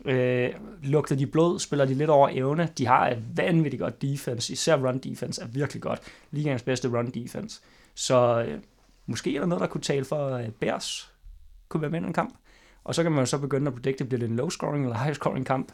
Øh, 0.05 0.51
lugter 0.83 1.17
de 1.17 1.27
blod, 1.27 1.59
spiller 1.59 1.85
de 1.85 1.95
lidt 1.95 2.11
over 2.11 2.29
evne. 2.33 2.69
De 2.79 2.87
har 2.87 3.09
et 3.09 3.23
vanvittigt 3.37 3.81
godt 3.81 4.03
defense, 4.03 4.53
især 4.53 4.77
run 4.77 4.99
defense 4.99 5.43
er 5.43 5.47
virkelig 5.47 5.83
godt. 5.83 6.01
Ligaens 6.31 6.63
bedste 6.63 6.89
run 6.89 7.11
defense. 7.11 7.61
Så 7.95 8.45
øh, 8.49 8.59
måske 9.07 9.37
er 9.37 9.41
der 9.41 9.47
noget, 9.47 9.61
der 9.61 9.67
kunne 9.67 9.81
tale 9.81 10.05
for 10.05 10.31
øh, 10.31 10.49
Bears 10.49 11.13
kunne 11.69 11.81
være 11.81 11.91
med 11.91 12.03
i 12.03 12.05
en 12.05 12.13
kamp. 12.13 12.35
Og 12.85 12.95
så 12.95 13.03
kan 13.03 13.13
man 13.13 13.21
jo 13.21 13.27
så 13.27 13.39
begynde 13.39 13.67
at 13.69 13.75
predikte, 13.75 14.05
bliver 14.05 14.19
det 14.19 14.29
en 14.29 14.37
low 14.37 14.49
scoring 14.49 14.85
eller 14.85 14.99
high 14.99 15.15
scoring 15.15 15.47
kamp. 15.47 15.73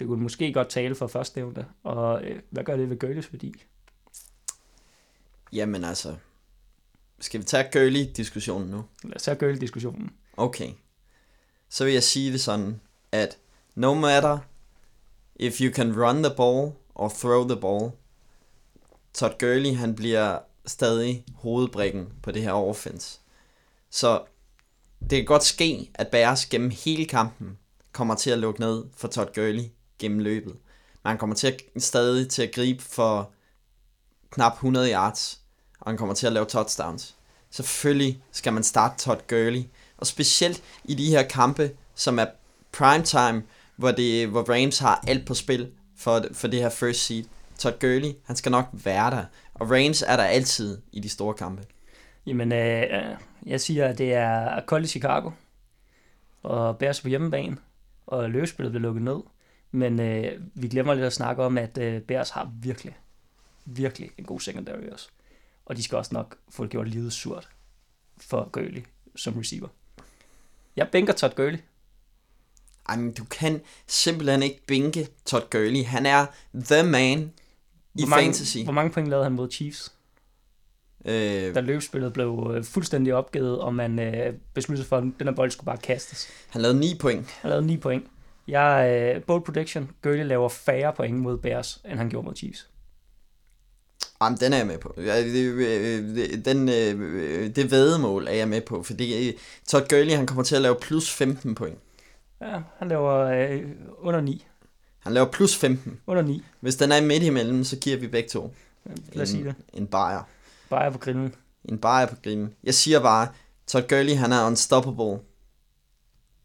Det 0.00 0.06
kunne 0.06 0.22
måske 0.22 0.52
godt 0.52 0.68
tale 0.68 0.94
for 0.94 1.06
førstnævnte. 1.06 1.66
Og 1.82 2.24
øh, 2.24 2.40
hvad 2.50 2.64
gør 2.64 2.76
det 2.76 2.90
ved 2.90 3.04
Gurley's 3.04 3.32
værdi? 3.32 3.54
Jamen 5.52 5.84
altså, 5.84 6.16
skal 7.20 7.40
vi 7.40 7.44
tage 7.44 7.68
Gurley-diskussionen 7.72 8.70
nu? 8.70 8.84
Lad 9.04 9.16
os 9.16 9.22
tage 9.22 9.36
Gurley-diskussionen. 9.36 10.10
Okay. 10.36 10.70
Så 11.68 11.84
vil 11.84 11.92
jeg 11.92 12.02
sige 12.02 12.32
det 12.32 12.40
sådan, 12.40 12.80
at 13.12 13.38
no 13.74 13.94
matter 13.94 14.38
if 15.36 15.60
you 15.60 15.72
can 15.72 16.02
run 16.02 16.22
the 16.22 16.34
ball 16.36 16.72
or 16.94 17.08
throw 17.08 17.48
the 17.48 17.60
ball, 17.60 17.90
Todd 19.14 19.38
Gurley, 19.38 19.74
han 19.74 19.94
bliver 19.94 20.38
stadig 20.66 21.24
hovedbrikken 21.34 22.12
på 22.22 22.30
det 22.30 22.42
her 22.42 22.52
offense. 22.52 23.20
Så 23.90 24.24
det 25.00 25.10
kan 25.10 25.24
godt 25.24 25.44
ske, 25.44 25.90
at 25.94 26.08
Bears 26.08 26.46
gennem 26.46 26.70
hele 26.70 27.04
kampen 27.04 27.58
kommer 27.92 28.14
til 28.14 28.30
at 28.30 28.38
lukke 28.38 28.60
ned 28.60 28.84
for 28.96 29.08
Todd 29.08 29.34
Gurley 29.34 29.64
gennem 29.98 30.18
løbet. 30.18 30.52
Men 31.02 31.08
han 31.10 31.18
kommer 31.18 31.36
til 31.36 31.46
at, 31.46 31.82
stadig 31.82 32.28
til 32.28 32.42
at 32.42 32.52
gribe 32.54 32.82
for 32.82 33.30
knap 34.30 34.52
100 34.52 34.92
yards, 34.92 35.40
og 35.80 35.90
han 35.90 35.98
kommer 35.98 36.14
til 36.14 36.26
at 36.26 36.32
lave 36.32 36.46
touchdowns. 36.46 37.14
Selvfølgelig 37.50 38.22
skal 38.32 38.52
man 38.52 38.62
starte 38.62 38.98
Todd 38.98 39.20
Gurley, 39.28 39.62
og 39.96 40.06
specielt 40.06 40.62
i 40.84 40.94
de 40.94 41.10
her 41.10 41.22
kampe, 41.22 41.70
som 41.94 42.18
er 42.18 42.26
primetime, 42.72 43.42
hvor, 43.76 43.90
det, 43.90 44.28
hvor 44.28 44.42
Rams 44.54 44.78
har 44.78 45.04
alt 45.06 45.26
på 45.26 45.34
spil 45.34 45.70
for, 45.96 46.24
for 46.32 46.48
det 46.48 46.60
her 46.60 46.70
first 46.70 47.06
seed. 47.06 47.24
Todd 47.58 47.74
Gurley, 47.80 48.12
han 48.24 48.36
skal 48.36 48.52
nok 48.52 48.68
være 48.72 49.10
der, 49.10 49.24
og 49.54 49.70
Rams 49.70 50.02
er 50.02 50.16
der 50.16 50.24
altid 50.24 50.78
i 50.92 51.00
de 51.00 51.08
store 51.08 51.34
kampe. 51.34 51.62
Jamen, 52.26 52.52
øh, 52.52 52.82
øh 52.82 53.16
jeg 53.46 53.60
siger, 53.60 53.88
at 53.88 53.98
det 53.98 54.14
er 54.14 54.60
kold 54.60 54.84
i 54.84 54.88
Chicago, 54.88 55.30
og 56.42 56.78
Bears 56.78 57.00
på 57.00 57.08
hjemmebane, 57.08 57.56
og 58.06 58.30
løbespillet 58.30 58.72
bliver 58.72 58.82
lukket 58.82 59.02
ned. 59.02 59.20
Men 59.72 60.00
øh, 60.00 60.40
vi 60.54 60.68
glemmer 60.68 60.94
lidt 60.94 61.06
at 61.06 61.12
snakke 61.12 61.42
om, 61.42 61.58
at 61.58 61.78
øh, 61.78 62.00
Bears 62.02 62.30
har 62.30 62.50
virkelig, 62.62 62.96
virkelig 63.64 64.10
en 64.18 64.24
god 64.24 64.40
secondary 64.40 64.88
også. 64.92 65.08
Og 65.66 65.76
de 65.76 65.82
skal 65.82 65.98
også 65.98 66.14
nok 66.14 66.36
få 66.48 66.62
det 66.62 66.70
gjort 66.70 66.88
livet 66.88 67.12
surt 67.12 67.48
for 68.20 68.48
Gurley 68.52 68.82
som 69.16 69.34
receiver. 69.38 69.68
Jeg 70.76 70.88
bænker 70.92 71.12
Todd 71.12 71.34
Gurley. 71.34 71.58
Ej, 72.88 72.96
men 72.96 73.12
du 73.12 73.24
kan 73.24 73.60
simpelthen 73.86 74.42
ikke 74.42 74.60
bænke 74.66 75.08
Todd 75.24 75.50
Gurley. 75.50 75.84
Han 75.84 76.06
er 76.06 76.26
the 76.54 76.82
man 76.82 77.18
i 77.94 78.00
Hvor 78.02 78.06
mange, 78.08 78.24
fantasy. 78.24 78.58
hvor 78.64 78.72
mange 78.72 78.90
point 78.92 79.08
lavede 79.08 79.24
han 79.24 79.32
mod 79.32 79.50
Chiefs? 79.50 79.92
Øh, 81.04 81.54
Da 81.54 81.60
løbspillet 81.60 82.12
blev 82.12 82.52
øh, 82.56 82.64
fuldstændig 82.64 83.14
opgivet, 83.14 83.58
og 83.60 83.74
man 83.74 83.98
øh, 83.98 84.34
besluttede 84.54 84.88
for, 84.88 84.96
at 84.96 85.02
den 85.02 85.26
her 85.28 85.34
bold 85.34 85.50
skulle 85.50 85.64
bare 85.66 85.76
kastes. 85.78 86.28
han 86.48 86.62
lavede 86.62 86.80
9 86.80 86.94
point. 87.00 87.26
Han 87.30 87.48
lavede 87.50 87.66
9 87.66 87.76
point. 87.76 88.04
Jeg, 88.48 88.90
øh, 89.16 89.22
bold 89.22 89.42
prediction, 89.42 89.90
Gurley 90.02 90.24
laver 90.24 90.48
færre 90.48 90.92
point 90.92 91.16
mod 91.18 91.38
Bears, 91.38 91.80
end 91.84 91.98
han 91.98 92.08
gjorde 92.10 92.24
mod 92.26 92.36
Chiefs. 92.36 92.70
Jamen, 94.22 94.38
den 94.38 94.52
er 94.52 94.56
jeg 94.56 94.66
med 94.66 94.78
på. 94.78 94.94
Ja, 94.96 95.22
Den, 96.44 96.68
øh, 96.68 97.56
det 97.56 97.70
vedemål 97.70 98.26
er 98.28 98.32
jeg 98.32 98.48
med 98.48 98.60
på, 98.60 98.82
fordi 98.82 99.28
øh, 99.28 99.34
Todd 99.66 99.88
Gurley, 99.88 100.12
han 100.14 100.26
kommer 100.26 100.42
til 100.42 100.56
at 100.56 100.62
lave 100.62 100.76
plus 100.80 101.10
15 101.10 101.54
point. 101.54 101.78
Ja, 102.40 102.60
han 102.78 102.88
laver 102.88 103.14
øh, 103.14 103.62
under 103.98 104.20
9. 104.20 104.46
Han 104.98 105.12
laver 105.12 105.30
plus 105.30 105.56
15. 105.56 106.00
Under 106.06 106.22
9. 106.22 106.42
Hvis 106.60 106.76
den 106.76 106.92
er 106.92 107.00
midt 107.00 107.22
imellem, 107.22 107.64
så 107.64 107.76
giver 107.76 107.96
vi 107.96 108.06
begge 108.06 108.28
to 108.28 108.54
Lad 109.12 109.22
os 109.22 109.28
sige 109.28 109.44
det. 109.44 109.54
en, 109.72 109.86
bajer. 109.86 110.22
Bare 110.70 110.92
på 110.92 110.98
grillen. 110.98 111.34
En 111.64 111.78
bajer 111.78 112.06
på 112.06 112.16
grillen. 112.24 112.54
Jeg 112.64 112.74
siger 112.74 113.00
bare, 113.00 113.28
Todd 113.66 113.88
Gurley, 113.88 114.14
han 114.14 114.32
er 114.32 114.46
unstoppable. 114.46 115.18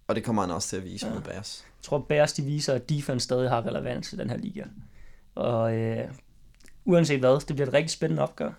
Og 0.08 0.16
det 0.16 0.24
kommer 0.24 0.42
han 0.42 0.52
også 0.52 0.68
til 0.70 0.78
at 0.78 0.84
vise 0.84 1.08
ja. 1.08 1.14
mod 1.14 1.22
Bears. 1.22 1.66
Jeg 1.84 1.88
tror, 1.90 2.06
Bears 2.10 2.34
de 2.34 2.42
viser, 2.42 2.74
at 2.74 2.90
defense 2.90 3.24
stadig 3.24 3.50
har 3.50 3.68
relevans 3.68 4.14
i 4.14 4.16
den 4.16 4.30
her 4.30 4.38
liga. 4.38 4.64
Og 5.36 5.76
øh, 5.76 6.08
uanset 6.86 7.20
hvad, 7.20 7.48
det 7.48 7.56
bliver 7.56 7.68
et 7.68 7.74
rigtig 7.74 7.90
spændende 7.90 8.24
opgør. 8.24 8.52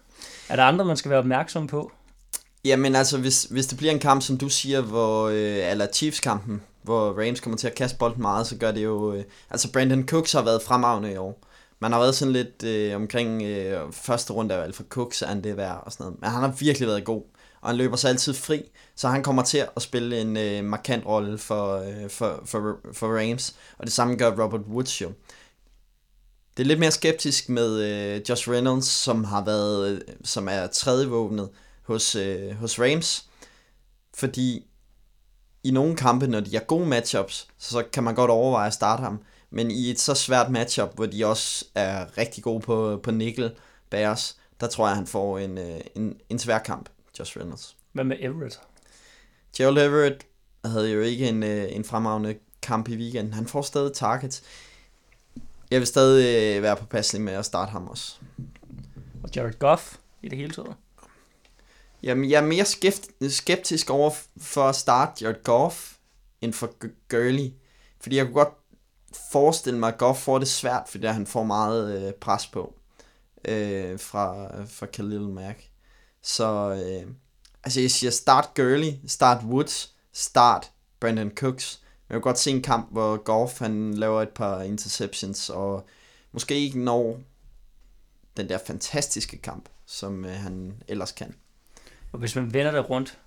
Er 0.48 0.56
der 0.56 0.62
andre, 0.62 0.84
man 0.84 0.96
skal 0.96 1.10
være 1.10 1.18
opmærksom 1.18 1.66
på? 1.66 1.92
Jamen 2.64 2.94
altså, 2.94 3.18
hvis, 3.18 3.44
hvis 3.44 3.66
det 3.66 3.78
bliver 3.78 3.92
en 3.92 3.98
kamp, 3.98 4.22
som 4.22 4.38
du 4.38 4.48
siger, 4.48 4.80
hvor, 4.80 5.28
øh, 5.28 5.70
eller 5.70 5.86
Chiefs-kampen, 5.92 6.62
hvor 6.82 7.26
Rams 7.26 7.40
kommer 7.40 7.56
til 7.56 7.66
at 7.66 7.74
kaste 7.74 7.98
bolden 7.98 8.22
meget, 8.22 8.46
så 8.46 8.56
gør 8.56 8.72
det 8.72 8.84
jo... 8.84 9.14
Øh, 9.14 9.24
altså, 9.50 9.72
Brandon 9.72 10.08
Cooks 10.08 10.32
har 10.32 10.42
været 10.42 10.62
fremragende 10.62 11.12
i 11.12 11.16
år. 11.16 11.46
Man 11.80 11.92
har 11.92 11.98
været 11.98 12.14
sådan 12.14 12.32
lidt 12.32 12.62
øh, 12.64 12.96
omkring 12.96 13.42
øh, 13.42 13.92
første 13.92 14.32
runde 14.32 14.54
af 14.54 14.60
valg 14.60 14.74
for 14.74 14.82
Cooks, 14.82 15.22
er 15.22 15.26
han 15.26 15.44
det 15.44 15.56
værd 15.56 15.82
og 15.86 15.92
sådan 15.92 16.04
noget. 16.04 16.20
Men 16.20 16.30
han 16.30 16.40
har 16.40 16.56
virkelig 16.58 16.88
været 16.88 17.04
god, 17.04 17.22
og 17.64 17.70
han 17.70 17.76
løber 17.76 17.96
sig 17.96 18.10
altid 18.10 18.34
fri, 18.34 18.70
så 18.96 19.08
han 19.08 19.22
kommer 19.22 19.42
til 19.42 19.66
at 19.76 19.82
spille 19.82 20.20
en 20.20 20.36
øh, 20.36 20.64
markant 20.64 21.06
rolle 21.06 21.38
for, 21.38 21.76
øh, 21.76 22.10
for, 22.10 22.42
for, 22.44 22.76
for 22.92 23.18
Rams, 23.18 23.54
og 23.78 23.86
det 23.86 23.92
samme 23.92 24.16
gør 24.16 24.44
Robert 24.44 24.60
Woods 24.60 25.00
jo. 25.02 25.12
Det 26.56 26.62
er 26.62 26.66
lidt 26.66 26.78
mere 26.78 26.90
skeptisk 26.90 27.48
med 27.48 27.80
øh, 27.80 28.22
Josh 28.28 28.50
Reynolds, 28.50 28.86
som 28.86 29.24
har 29.24 29.44
været, 29.44 29.88
øh, 29.88 30.00
som 30.24 30.48
er 30.48 30.66
tredje 30.66 31.06
våbnet 31.06 31.48
hos, 31.82 32.14
øh, 32.14 32.52
hos 32.54 32.78
Rams, 32.78 33.26
fordi 34.14 34.66
i 35.64 35.70
nogle 35.70 35.96
kampe, 35.96 36.26
når 36.26 36.40
de 36.40 36.56
har 36.56 36.64
gode 36.64 36.86
matchups, 36.86 37.48
så 37.58 37.84
kan 37.92 38.04
man 38.04 38.14
godt 38.14 38.30
overveje 38.30 38.66
at 38.66 38.74
starte 38.74 39.02
ham, 39.02 39.20
men 39.50 39.70
i 39.70 39.90
et 39.90 40.00
så 40.00 40.14
svært 40.14 40.50
matchup, 40.50 40.94
hvor 40.94 41.06
de 41.06 41.26
også 41.26 41.64
er 41.74 42.18
rigtig 42.18 42.44
gode 42.44 42.60
på, 42.60 43.00
på 43.02 43.10
nickel 43.10 43.52
Bears, 43.90 44.36
der 44.60 44.66
tror 44.66 44.86
jeg, 44.86 44.96
han 44.96 45.06
får 45.06 45.38
en, 45.38 45.58
øh, 45.58 45.80
en, 45.94 46.16
en 46.28 46.38
svær 46.38 46.58
kamp, 46.58 46.88
Josh 47.18 47.38
Reynolds. 47.38 47.76
Hvad 47.92 48.04
med 48.04 48.16
Everett? 48.20 48.60
Gerald 49.56 49.78
Everett 49.78 50.26
havde 50.64 50.90
jo 50.90 51.00
ikke 51.00 51.28
en, 51.28 51.42
øh, 51.42 51.76
en 51.76 51.84
fremragende 51.84 52.38
kamp 52.62 52.88
i 52.88 52.96
weekenden. 52.96 53.32
Han 53.32 53.46
får 53.46 53.62
stadig 53.62 53.92
targets. 53.92 54.42
Jeg 55.70 55.80
vil 55.80 55.86
stadig 55.86 56.56
øh, 56.56 56.62
være 56.62 56.76
påpasselig 56.76 57.22
med 57.22 57.32
at 57.32 57.44
starte 57.44 57.70
ham 57.70 57.88
også. 57.88 58.16
Og 59.22 59.30
Jared 59.36 59.58
Goff 59.58 59.96
i 60.22 60.28
det 60.28 60.38
hele 60.38 60.52
taget? 60.52 60.74
Jamen, 62.02 62.30
jeg 62.30 62.42
er 62.42 62.46
mere 62.46 62.64
skeptisk 63.30 63.90
over 63.90 64.10
for 64.36 64.68
at 64.68 64.76
starte 64.76 65.24
Jared 65.24 65.42
Goff, 65.42 65.94
end 66.40 66.52
for 66.52 66.70
Gurley. 67.08 67.50
Fordi 68.00 68.16
jeg 68.16 68.24
kunne 68.24 68.34
godt 68.34 68.54
forestille 69.32 69.78
mig, 69.78 69.88
at 69.88 69.98
Goff 69.98 70.20
får 70.20 70.38
det 70.38 70.48
svært, 70.48 70.82
fordi 70.88 71.06
han 71.06 71.26
får 71.26 71.42
meget 71.42 72.06
øh, 72.06 72.12
pres 72.12 72.46
på 72.46 72.74
øh, 73.48 73.98
fra, 73.98 74.48
fra 74.64 74.86
Khalil 74.86 75.20
Mack. 75.20 75.70
Så 76.24 76.70
øh, 76.70 77.10
altså 77.64 77.80
jeg 77.80 77.90
siger 77.90 78.10
start 78.10 78.50
Gurley, 78.54 78.92
start 79.06 79.44
Woods, 79.44 79.94
start 80.12 80.70
Brandon 81.00 81.30
Cooks. 81.34 81.80
Men 82.08 82.14
jeg 82.14 82.22
kunne 82.22 82.30
godt 82.30 82.38
se 82.38 82.50
en 82.50 82.62
kamp, 82.62 82.92
hvor 82.92 83.16
Goff 83.16 83.58
han 83.58 83.94
laver 83.94 84.22
et 84.22 84.28
par 84.28 84.62
interceptions, 84.62 85.50
og 85.50 85.86
måske 86.32 86.54
ikke 86.54 86.78
når 86.78 87.20
den 88.36 88.48
der 88.48 88.58
fantastiske 88.66 89.36
kamp, 89.36 89.68
som 89.86 90.24
øh, 90.24 90.30
han 90.30 90.82
ellers 90.88 91.12
kan. 91.12 91.34
Og 92.12 92.18
hvis 92.18 92.36
man 92.36 92.54
vender 92.54 92.72
det 92.72 92.90
rundt, 92.90 93.18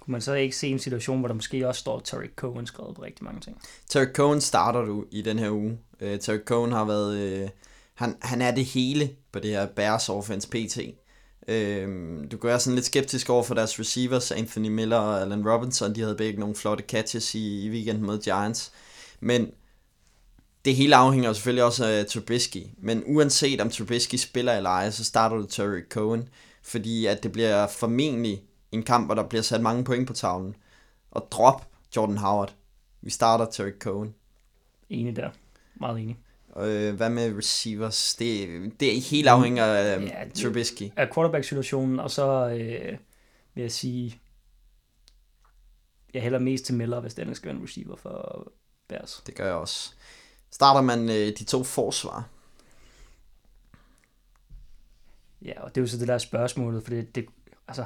kunne 0.00 0.12
man 0.12 0.20
så 0.20 0.32
ikke 0.32 0.56
se 0.56 0.68
en 0.68 0.78
situation, 0.78 1.18
hvor 1.18 1.28
der 1.28 1.34
måske 1.34 1.68
også 1.68 1.80
står 1.80 2.00
Tariq 2.00 2.30
Cohen 2.36 2.66
skrevet 2.66 2.96
på 2.96 3.02
rigtig 3.02 3.24
mange 3.24 3.40
ting? 3.40 3.62
Terry 3.88 4.12
Cohen 4.12 4.40
starter 4.40 4.80
du 4.80 5.04
i 5.10 5.22
den 5.22 5.38
her 5.38 5.50
uge. 5.50 5.78
Uh, 6.00 6.18
Terry 6.18 6.38
Cohen 6.44 6.72
har 6.72 6.84
været... 6.84 7.42
Uh, 7.42 7.48
han, 7.94 8.16
han 8.22 8.42
er 8.42 8.50
det 8.50 8.64
hele 8.64 9.10
på 9.32 9.38
det 9.38 9.50
her 9.50 9.66
Bears 9.66 10.08
offense 10.08 10.48
PT. 10.48 10.78
Uh, 11.48 12.24
du 12.30 12.36
kan 12.36 12.48
være 12.48 12.60
sådan 12.60 12.74
lidt 12.74 12.86
skeptisk 12.86 13.30
over 13.30 13.42
for 13.42 13.54
deres 13.54 13.80
receivers, 13.80 14.30
Anthony 14.30 14.68
Miller 14.68 14.96
og 14.96 15.20
Allen 15.20 15.48
Robinson. 15.48 15.94
De 15.94 16.00
havde 16.00 16.16
begge 16.16 16.40
nogle 16.40 16.54
flotte 16.54 16.84
catches 16.88 17.34
i, 17.34 17.66
i 17.66 17.70
weekenden 17.70 18.06
mod 18.06 18.18
Giants. 18.22 18.72
Men 19.20 19.50
det 20.64 20.76
hele 20.76 20.96
afhænger 20.96 21.32
selvfølgelig 21.32 21.64
også 21.64 21.84
af 21.84 22.06
Trubisky. 22.06 22.66
Men 22.78 23.02
uanset 23.06 23.60
om 23.60 23.70
Trubisky 23.70 24.14
spiller 24.14 24.52
eller 24.52 24.70
ej, 24.70 24.90
så 24.90 25.04
starter 25.04 25.36
du 25.36 25.46
Terry 25.46 25.82
Cohen. 25.90 26.28
Fordi 26.62 27.06
at 27.06 27.22
det 27.22 27.32
bliver 27.32 27.66
formentlig 27.66 28.42
en 28.72 28.82
kamp, 28.82 29.06
hvor 29.06 29.14
der 29.14 29.28
bliver 29.28 29.42
sat 29.42 29.60
mange 29.60 29.84
point 29.84 30.06
på 30.06 30.12
tavlen. 30.12 30.54
Og 31.10 31.28
drop 31.30 31.68
Jordan 31.96 32.16
Howard. 32.16 32.54
Vi 33.02 33.10
starter 33.10 33.44
Terry 33.44 33.78
Cohen. 33.78 34.14
Enig 34.90 35.16
der. 35.16 35.30
Meget 35.74 36.00
enig. 36.00 36.16
Øh, 36.56 36.94
hvad 36.94 37.10
med 37.10 37.36
receivers? 37.38 38.14
Det, 38.14 38.48
det 38.80 39.00
helt 39.02 39.28
afhænger 39.28 39.64
af 39.64 40.00
Ja, 40.00 40.24
det- 40.24 40.34
Trubisky. 40.34 40.82
Af 40.96 41.08
quarterback-situationen, 41.14 42.00
og 42.00 42.10
så 42.10 42.48
øh, 42.48 42.98
vil 43.54 43.62
jeg 43.62 43.72
sige, 43.72 44.20
jeg 46.14 46.22
hælder 46.22 46.38
mest 46.38 46.64
til 46.64 46.74
Miller, 46.74 47.00
hvis 47.00 47.14
den 47.14 47.34
skal 47.34 47.48
være 47.48 47.56
en 47.56 47.62
receiver 47.62 47.96
for 47.96 48.46
Bears. 48.88 49.22
Det 49.26 49.34
gør 49.34 49.44
jeg 49.46 49.54
også. 49.54 49.92
Starter 50.50 50.80
man 50.80 51.08
øh, 51.08 51.14
de 51.38 51.44
to 51.44 51.64
forsvar? 51.64 52.28
Ja, 55.42 55.62
og 55.62 55.74
det 55.74 55.80
er 55.80 55.82
jo 55.82 55.86
så 55.88 55.98
det 55.98 56.08
der 56.08 56.18
spørgsmålet, 56.18 56.82
for 56.82 56.90
det, 56.90 57.14
det 57.14 57.26
altså, 57.68 57.84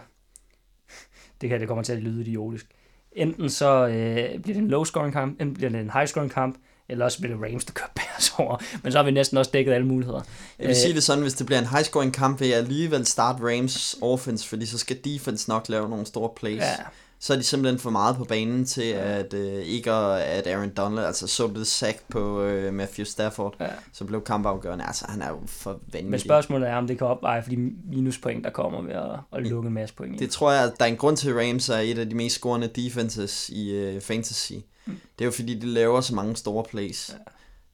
det 1.40 1.48
her 1.48 1.58
det 1.58 1.68
kommer 1.68 1.84
til 1.84 1.92
at 1.92 2.02
lyde 2.02 2.20
idiotisk. 2.20 2.66
Enten 3.12 3.50
så 3.50 3.86
øh, 3.86 4.40
bliver 4.42 4.54
det 4.54 4.56
en 4.56 4.70
low-scoring 4.74 5.10
kamp, 5.12 5.32
enten 5.40 5.54
bliver 5.54 5.70
det 5.70 5.80
en 5.80 5.90
high-scoring 5.90 6.28
kamp, 6.28 6.58
eller 6.92 7.04
også 7.04 7.18
bliver 7.18 7.36
det 7.36 7.52
Rams, 7.52 7.64
der 7.64 7.72
kører 7.72 7.88
Bears 7.94 8.34
over. 8.38 8.62
Men 8.82 8.92
så 8.92 8.98
har 8.98 9.04
vi 9.04 9.10
næsten 9.10 9.38
også 9.38 9.50
dækket 9.54 9.72
alle 9.72 9.86
muligheder. 9.86 10.20
Jeg 10.58 10.68
vil 10.68 10.76
sige 10.76 10.94
det 10.94 11.02
sådan, 11.02 11.22
hvis 11.22 11.34
det 11.34 11.46
bliver 11.46 11.58
en 11.58 11.66
high 11.66 11.84
scoring 11.84 12.12
kamp, 12.14 12.40
vil 12.40 12.48
jeg 12.48 12.58
alligevel 12.58 13.06
starte 13.06 13.38
Rams 13.42 13.96
offense, 14.02 14.48
fordi 14.48 14.66
så 14.66 14.78
skal 14.78 14.96
defense 15.04 15.48
nok 15.48 15.68
lave 15.68 15.88
nogle 15.88 16.06
store 16.06 16.30
plays. 16.36 16.60
Ja, 16.62 16.74
Så 17.20 17.32
er 17.32 17.36
de 17.36 17.42
simpelthen 17.42 17.78
for 17.78 17.90
meget 17.90 18.16
på 18.16 18.24
banen 18.24 18.64
til, 18.64 18.82
at 18.82 19.34
øh, 19.34 19.62
ikke 19.62 19.92
at, 19.92 20.46
Aaron 20.46 20.70
Donald, 20.70 21.06
altså 21.06 21.26
så 21.26 21.50
det 21.54 21.66
sack 21.66 22.02
på 22.08 22.42
øh, 22.42 22.74
Matthew 22.74 23.04
Stafford, 23.04 23.54
ja. 23.60 23.66
så 23.92 24.04
blev 24.04 24.24
kampafgørende. 24.24 24.84
Altså, 24.86 25.04
han 25.08 25.22
er 25.22 25.28
jo 25.28 25.38
for 25.46 25.70
vanvittig. 25.70 26.10
Men 26.10 26.20
spørgsmålet 26.20 26.68
er, 26.68 26.76
om 26.76 26.86
det 26.86 26.98
kan 26.98 27.06
opveje 27.06 27.42
for 27.42 27.50
de 27.50 27.72
minuspoint, 27.92 28.44
der 28.44 28.50
kommer 28.50 28.82
ved 28.82 28.92
at, 28.92 29.38
at 29.38 29.46
lukke 29.46 29.66
en 29.66 29.74
masse 29.74 29.94
point. 29.94 30.18
Det 30.18 30.30
tror 30.30 30.52
jeg, 30.52 30.64
at 30.64 30.72
der 30.78 30.84
er 30.84 30.88
en 30.88 30.96
grund 30.96 31.16
til, 31.16 31.30
at 31.30 31.36
Rams 31.36 31.68
er 31.68 31.76
et 31.76 31.98
af 31.98 32.08
de 32.08 32.14
mest 32.14 32.36
scorende 32.36 32.66
defenses 32.66 33.48
i 33.48 33.70
øh, 33.70 34.00
fantasy. 34.00 34.52
Det 34.86 35.20
er 35.20 35.24
jo 35.24 35.30
fordi, 35.30 35.58
de 35.58 35.66
laver 35.66 36.00
så 36.00 36.14
mange 36.14 36.36
store 36.36 36.64
plays. 36.64 37.16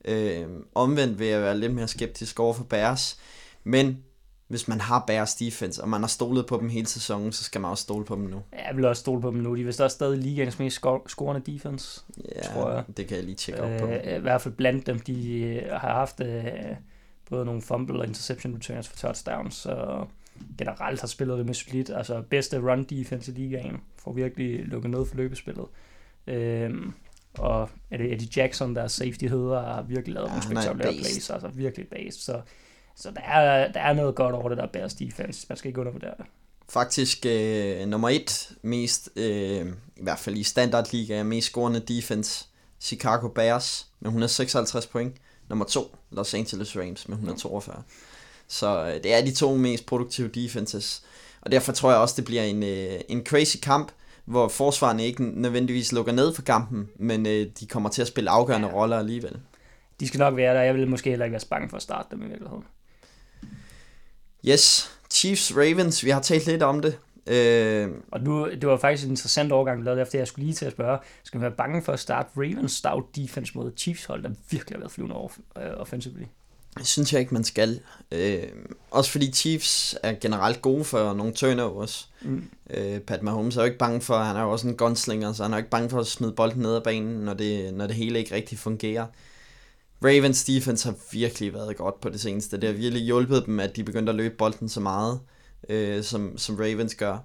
Ja. 0.05 0.41
Øh, 0.43 0.49
omvendt 0.75 1.19
vil 1.19 1.27
jeg 1.27 1.43
være 1.43 1.59
lidt 1.59 1.75
mere 1.75 1.89
skeptisk 1.89 2.41
over 2.41 2.55
for 2.55 2.65
Bears. 2.65 3.19
Men 3.65 4.05
hvis 4.49 4.69
man 4.69 4.81
har 4.81 5.05
Bears 5.07 5.35
defense, 5.35 5.83
og 5.83 5.89
man 5.89 6.01
har 6.01 6.09
stolet 6.09 6.47
på 6.47 6.57
dem 6.61 6.69
hele 6.69 6.87
sæsonen, 6.87 7.33
så 7.33 7.45
skal 7.45 7.61
man 7.61 7.71
også 7.71 7.83
stole 7.83 8.05
på 8.05 8.15
dem 8.15 8.23
nu. 8.25 8.43
Ja, 8.53 8.67
jeg 8.67 8.77
vil 8.77 8.85
også 8.85 9.01
stole 9.01 9.21
på 9.21 9.31
dem 9.31 9.39
nu. 9.39 9.57
De 9.57 9.61
er 9.61 9.65
vist 9.65 9.81
også 9.81 9.95
stadig 9.95 10.19
ligaens 10.19 10.59
mest 10.59 10.77
sco- 10.87 11.09
scorende 11.09 11.53
defense. 11.53 12.01
Ja, 12.37 12.43
Tror 12.43 12.71
jeg. 12.71 12.85
det 12.97 13.07
kan 13.07 13.17
jeg 13.17 13.25
lige 13.25 13.37
tjekke 13.37 13.63
op 13.63 13.81
på. 13.81 13.87
Øh, 13.87 14.17
I 14.17 14.21
hvert 14.21 14.41
fald 14.43 14.55
blandt 14.55 14.87
dem, 14.87 15.01
de 15.01 15.39
øh, 15.41 15.63
har 15.73 15.79
haft 15.95 16.21
øh, 16.21 16.45
både 17.31 17.45
nogle 17.45 17.63
fumble 17.63 17.99
og 17.99 18.07
interception 18.07 18.55
returns 18.55 18.89
for 18.89 18.97
touchdowns, 18.97 19.55
så 19.55 20.05
generelt 20.59 21.01
har 21.01 21.09
spillet 21.09 21.39
det 21.39 21.47
med 21.47 21.55
solidt. 21.55 21.91
Altså 21.95 22.23
bedste 22.31 22.59
run 22.59 22.85
defense 22.85 23.33
i 23.33 23.35
ligaen, 23.35 23.77
får 23.97 24.13
virkelig 24.13 24.65
lukket 24.65 24.91
noget 24.91 25.09
for 25.09 25.17
løbespillet. 25.17 25.65
Øhm, 26.29 26.93
og 27.39 27.71
er 27.91 27.97
det 27.97 28.13
Eddie 28.13 28.29
Jackson, 28.37 28.75
der 28.75 28.83
er 28.83 28.89
safety 28.89 29.25
hedder, 29.25 29.63
har 29.63 29.83
virkelig 29.83 30.15
lavet 30.15 30.27
Ja, 30.27 30.33
nogle 30.33 30.47
han 30.47 30.57
er 30.57 30.61
spektakulære 30.61 30.93
plays, 30.93 31.31
altså 31.31 31.49
virkelig 31.49 31.89
based. 31.89 32.21
Så, 32.21 32.41
så 32.97 33.11
der, 33.11 33.21
er, 33.21 33.73
der 33.73 33.81
er 33.81 33.93
noget 33.93 34.15
godt 34.15 34.35
over 34.35 34.49
det 34.49 34.59
der 34.59 34.67
Bears 34.67 34.95
defense. 34.95 35.47
Man 35.49 35.59
skal 35.59 35.69
ikke 35.69 35.81
undervurdere 35.81 36.15
det. 36.19 36.27
Faktisk 36.69 37.27
øh, 37.27 37.87
nummer 37.87 38.09
et 38.09 38.51
mest, 38.63 39.11
øh, 39.17 39.67
i 39.97 40.03
hvert 40.03 40.19
fald 40.19 40.37
i 40.37 40.43
standardliga, 40.43 41.23
mest 41.23 41.47
scorende 41.47 41.81
defense, 41.81 42.47
Chicago 42.81 43.29
Bears 43.29 43.87
med 44.01 44.09
156 44.09 44.87
point. 44.87 45.17
Nummer 45.49 45.65
to, 45.65 45.97
Los 46.11 46.35
Angeles 46.35 46.77
Rams 46.77 47.09
med 47.09 47.17
142. 47.17 47.83
Så 48.49 48.87
øh, 48.87 49.03
det 49.03 49.15
er 49.15 49.25
de 49.25 49.35
to 49.35 49.57
mest 49.57 49.87
produktive 49.87 50.29
defenses. 50.29 51.03
Og 51.41 51.53
derfor 51.53 51.73
tror 51.73 51.91
jeg 51.91 52.01
også, 52.01 52.15
det 52.17 52.25
bliver 52.25 52.43
en, 52.43 52.63
øh, 52.63 53.01
en 53.09 53.27
crazy 53.27 53.57
kamp, 53.63 53.93
hvor 54.29 54.49
forsvarerne 54.49 55.05
ikke 55.07 55.25
nødvendigvis 55.41 55.93
lukker 55.93 56.13
ned 56.13 56.35
for 56.35 56.43
kampen, 56.43 56.89
men 56.99 57.27
øh, 57.27 57.47
de 57.61 57.67
kommer 57.67 57.89
til 57.89 58.03
at 58.03 58.09
spille 58.09 58.31
afgørende 58.31 58.69
Ja. 58.69 58.75
roller 58.75 58.99
alligevel. 58.99 59.37
De 60.01 60.09
skal 60.09 60.19
nok 60.19 60.37
være 60.37 60.55
der. 60.55 60.61
Jeg 60.63 60.75
vil 60.75 60.89
måske 60.89 61.11
heller 61.11 61.25
ikke 61.25 61.33
være 61.33 61.41
så 61.41 61.49
bange 61.49 61.69
for 61.69 61.77
at 61.77 61.83
starte 61.83 62.09
dem 62.11 62.23
i 62.23 62.27
virkeligheden. 62.27 62.65
Yes, 64.49 64.91
Chiefs 65.11 65.57
Ravens, 65.57 66.05
vi 66.05 66.11
har 66.11 66.21
talt 66.21 66.47
lidt 66.47 66.63
om 66.63 66.83
det. 66.83 66.99
Øh, 67.27 67.89
Og 68.13 68.21
nu, 68.21 68.51
det 68.51 68.67
var 68.69 68.77
faktisk 68.77 69.05
en 69.05 69.11
interessant 69.13 69.53
overgang, 69.53 69.79
du 69.79 69.85
lavede, 69.85 70.03
efter 70.03 70.19
jeg 70.19 70.29
skulle 70.29 70.45
lige 70.45 70.55
til 70.55 70.67
at 70.67 70.73
spørge, 70.73 70.99
skal 71.23 71.39
man 71.39 71.43
være 71.43 71.57
bange 71.57 71.83
for 71.83 71.93
at 71.93 72.01
starte 72.01 72.29
Ravens 72.37 72.73
stout 72.73 73.05
defense 73.17 73.53
mod 73.55 73.73
Chiefs 73.77 74.05
hold, 74.05 74.23
der 74.23 74.31
virkelig 74.51 74.75
har 74.77 74.79
været 74.81 74.93
flyvende 74.93 75.17
over 75.17 75.31
øh, 75.59 75.63
offensively? 75.77 76.25
Synes 76.83 77.13
jeg 77.13 77.21
ikke, 77.21 77.35
man 77.35 77.45
skal. 77.45 77.81
Øh, 78.13 78.43
også 78.91 79.11
fordi 79.11 79.33
Chiefs 79.33 79.97
er 80.03 80.15
generelt 80.21 80.63
gode 80.63 80.85
for 80.85 81.13
nogle 81.13 81.33
turnovers. 81.33 82.09
Mm. 82.23 82.51
Øh, 82.71 83.01
Pat 83.01 83.23
Mahomes 83.23 83.57
er 83.57 83.61
jo 83.61 83.67
ikke 83.67 83.79
bange 83.79 84.01
for, 84.01 84.19
han 84.19 84.37
er 84.37 84.43
jo 84.43 84.51
også 84.51 84.69
en 84.69 84.77
gunslinger, 84.77 85.33
så 85.33 85.43
han 85.43 85.53
er 85.53 85.57
jo 85.57 85.59
ikke 85.59 85.71
bange 85.71 85.91
for 85.91 86.01
at 86.01 86.07
smide 86.07 86.33
bolden 86.33 86.63
ned 86.63 86.75
ad 86.75 86.81
banen, 86.81 87.25
når 87.25 87.35
det, 87.35 87.75
når 87.75 87.87
det 87.87 87.97
hele 87.97 88.19
ikke 88.19 88.35
rigtig 88.35 88.59
fungerer. 88.59 89.07
Ravens 90.05 90.45
defense 90.45 90.89
har 90.89 90.97
virkelig 91.13 91.55
været 91.55 91.77
godt 91.77 92.01
på 92.01 92.09
det 92.09 92.21
seneste. 92.21 92.61
Det 92.61 92.69
har 92.69 92.77
virkelig 92.77 93.03
hjulpet 93.03 93.47
dem, 93.47 93.61
at 93.61 93.77
de 93.77 93.85
begyndte 93.85 94.11
at 94.11 94.17
løbe 94.17 94.35
bolden 94.35 94.69
så 94.69 94.81
meget, 94.81 95.21
øh, 95.69 96.03
som, 96.03 96.39
som 96.39 96.57
Ravens 96.57 96.95
gør. 96.95 97.19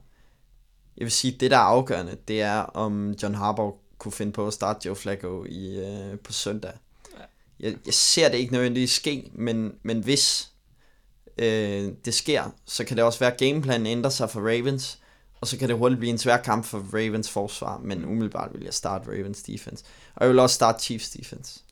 Jeg 0.97 1.05
vil 1.05 1.11
sige, 1.11 1.37
det 1.39 1.51
der 1.51 1.57
er 1.57 1.61
afgørende, 1.61 2.17
det 2.27 2.41
er, 2.41 2.57
om 2.57 3.11
John 3.11 3.35
Harbaugh 3.35 3.73
kunne 3.97 4.11
finde 4.11 4.31
på 4.31 4.47
at 4.47 4.53
starte 4.53 4.87
Joe 4.87 4.95
Flacco 4.95 5.45
i, 5.49 5.79
øh, 5.79 6.19
på 6.19 6.33
søndag. 6.33 6.71
Jeg, 7.59 7.75
jeg 7.85 7.93
ser 7.93 8.29
det 8.29 8.37
ikke 8.37 8.53
nødvendigvis 8.53 8.91
ske, 8.91 9.31
men, 9.33 9.75
men 9.83 10.03
hvis 10.03 10.51
øh, 11.37 11.91
det 12.05 12.13
sker, 12.13 12.55
så 12.65 12.85
kan 12.85 12.97
det 12.97 13.05
også 13.05 13.19
være, 13.19 13.31
at 13.31 13.39
gameplanen 13.39 13.87
ændrer 13.87 14.09
sig 14.09 14.29
for 14.29 14.39
Ravens, 14.39 14.99
og 15.41 15.47
så 15.47 15.57
kan 15.57 15.69
det 15.69 15.77
hurtigt 15.77 15.99
blive 15.99 16.11
en 16.11 16.17
svær 16.17 16.37
kamp 16.37 16.65
for 16.65 16.79
Ravens 16.93 17.29
forsvar, 17.29 17.77
men 17.77 18.05
umiddelbart 18.05 18.49
vil 18.53 18.63
jeg 18.63 18.73
starte 18.73 19.11
Ravens 19.11 19.43
defense. 19.43 19.85
Og 20.15 20.25
jeg 20.25 20.29
vil 20.29 20.39
også 20.39 20.55
starte 20.55 20.83
Chiefs 20.83 21.09
defense. 21.09 21.63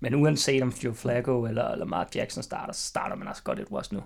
Men 0.00 0.14
uanset 0.14 0.62
om 0.62 0.68
Joe 0.68 0.94
Flacco 0.94 1.46
eller 1.46 1.76
Lamar 1.76 2.08
Jackson 2.14 2.42
starter, 2.42 2.72
så 2.72 2.86
starter 2.86 3.16
man 3.16 3.28
altså 3.28 3.42
godt 3.42 3.58
et 3.60 3.70
West 3.70 3.92
nu. 3.92 4.02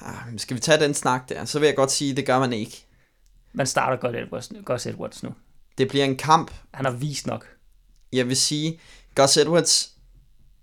Ah, 0.00 0.38
skal 0.38 0.54
vi 0.54 0.60
tage 0.60 0.84
den 0.84 0.94
snak 0.94 1.28
der? 1.28 1.44
Så 1.44 1.58
vil 1.58 1.66
jeg 1.66 1.76
godt 1.76 1.90
sige, 1.90 2.10
at 2.10 2.16
det 2.16 2.26
gør 2.26 2.38
man 2.38 2.52
ikke. 2.52 2.86
Man 3.52 3.66
starter 3.66 3.96
godt 3.96 4.16
Edwards, 4.16 4.52
Gus 4.64 4.86
Edwards 4.86 5.22
nu. 5.22 5.34
Det 5.78 5.88
bliver 5.88 6.04
en 6.04 6.16
kamp. 6.16 6.50
Han 6.74 6.84
har 6.84 6.92
vist 6.92 7.26
nok. 7.26 7.48
Jeg 8.12 8.28
vil 8.28 8.36
sige, 8.36 8.80
Gus 9.14 9.36
Edwards 9.36 9.92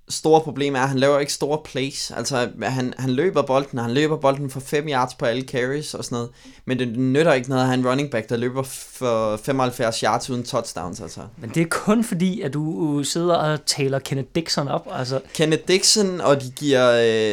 store 0.10 0.42
problem 0.42 0.76
er, 0.76 0.80
at 0.80 0.90
han 0.90 1.00
laver 1.00 1.20
ikke 1.20 1.34
store 1.34 1.60
plays. 1.64 2.12
Altså, 2.12 2.50
han, 2.62 2.94
han 2.98 3.10
løber 3.10 3.42
bolden, 3.42 3.80
og 3.80 3.86
han 3.86 3.94
løber 3.94 4.18
bolden 4.18 4.50
for 4.50 4.60
5 4.60 4.88
yards 4.88 5.14
på 5.14 5.26
alle 5.26 5.42
carries 5.42 5.94
og 5.94 6.06
sådan 6.06 6.16
noget. 6.16 6.30
Men 6.66 6.80
det 6.80 7.00
nytter 7.00 7.34
ikke 7.34 7.50
noget 7.50 7.62
at 7.62 7.68
have 7.68 7.80
en 7.80 7.88
running 7.88 8.12
back, 8.12 8.30
der 8.30 8.38
løber 8.38 8.64
for 8.64 9.38
75 9.38 10.00
yards 10.00 10.30
uden 10.30 10.44
touchdowns, 10.44 11.02
altså. 11.02 11.22
Men 11.38 11.50
det 11.50 11.62
er 11.62 11.68
kun 11.70 12.04
fordi, 12.04 12.42
at 12.42 12.54
du 12.54 13.04
sidder 13.04 13.36
og 13.36 13.66
taler 13.66 14.00
Kenneth 14.00 14.30
Dixon 14.36 14.68
op. 14.68 14.88
Altså, 14.92 15.22
Kenneth 15.34 15.64
Dixon, 15.68 16.22
og 16.22 16.42
de 16.42 16.52
giver 16.56 16.92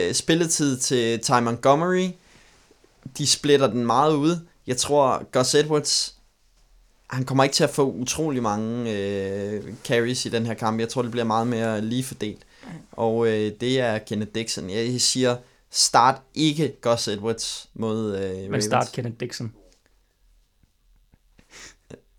øh, 0.09 0.14
spilletid 0.14 0.79
til 0.79 1.21
Ty 1.21 1.31
Montgomery. 1.31 2.09
De 3.19 3.27
splitter 3.27 3.67
den 3.67 3.87
meget 3.87 4.14
ud. 4.14 4.39
Jeg 4.67 4.77
tror, 4.77 5.23
Gus 5.33 5.55
Edwards, 5.55 6.16
han 7.11 7.24
kommer 7.24 7.44
ikke 7.44 7.54
til 7.54 7.64
at 7.64 7.70
få 7.70 7.92
utrolig 7.92 8.42
mange 8.42 8.92
øh, 8.92 9.74
carries 9.84 10.26
i 10.26 10.28
den 10.28 10.46
her 10.46 10.54
kamp. 10.54 10.80
Jeg 10.80 10.88
tror, 10.88 11.02
det 11.02 11.11
bliver 11.11 11.24
meget 11.24 11.46
mere 11.46 11.80
lige 11.80 12.04
fordelt. 12.04 12.46
Og 12.92 13.26
øh, 13.28 13.52
det 13.61 13.80
er 13.80 13.98
Kenneth 13.98 14.30
Dixon. 14.34 14.70
Jeg 14.70 15.00
siger, 15.00 15.36
start 15.70 16.22
ikke 16.34 16.76
Gus 16.80 17.09
Edwards 17.09 17.68
mod 17.74 18.16
øh, 18.16 18.36
men 18.36 18.50
Ravens. 18.50 18.64
start 18.64 18.90
Kenneth 18.92 19.16
Dixon. 19.20 19.52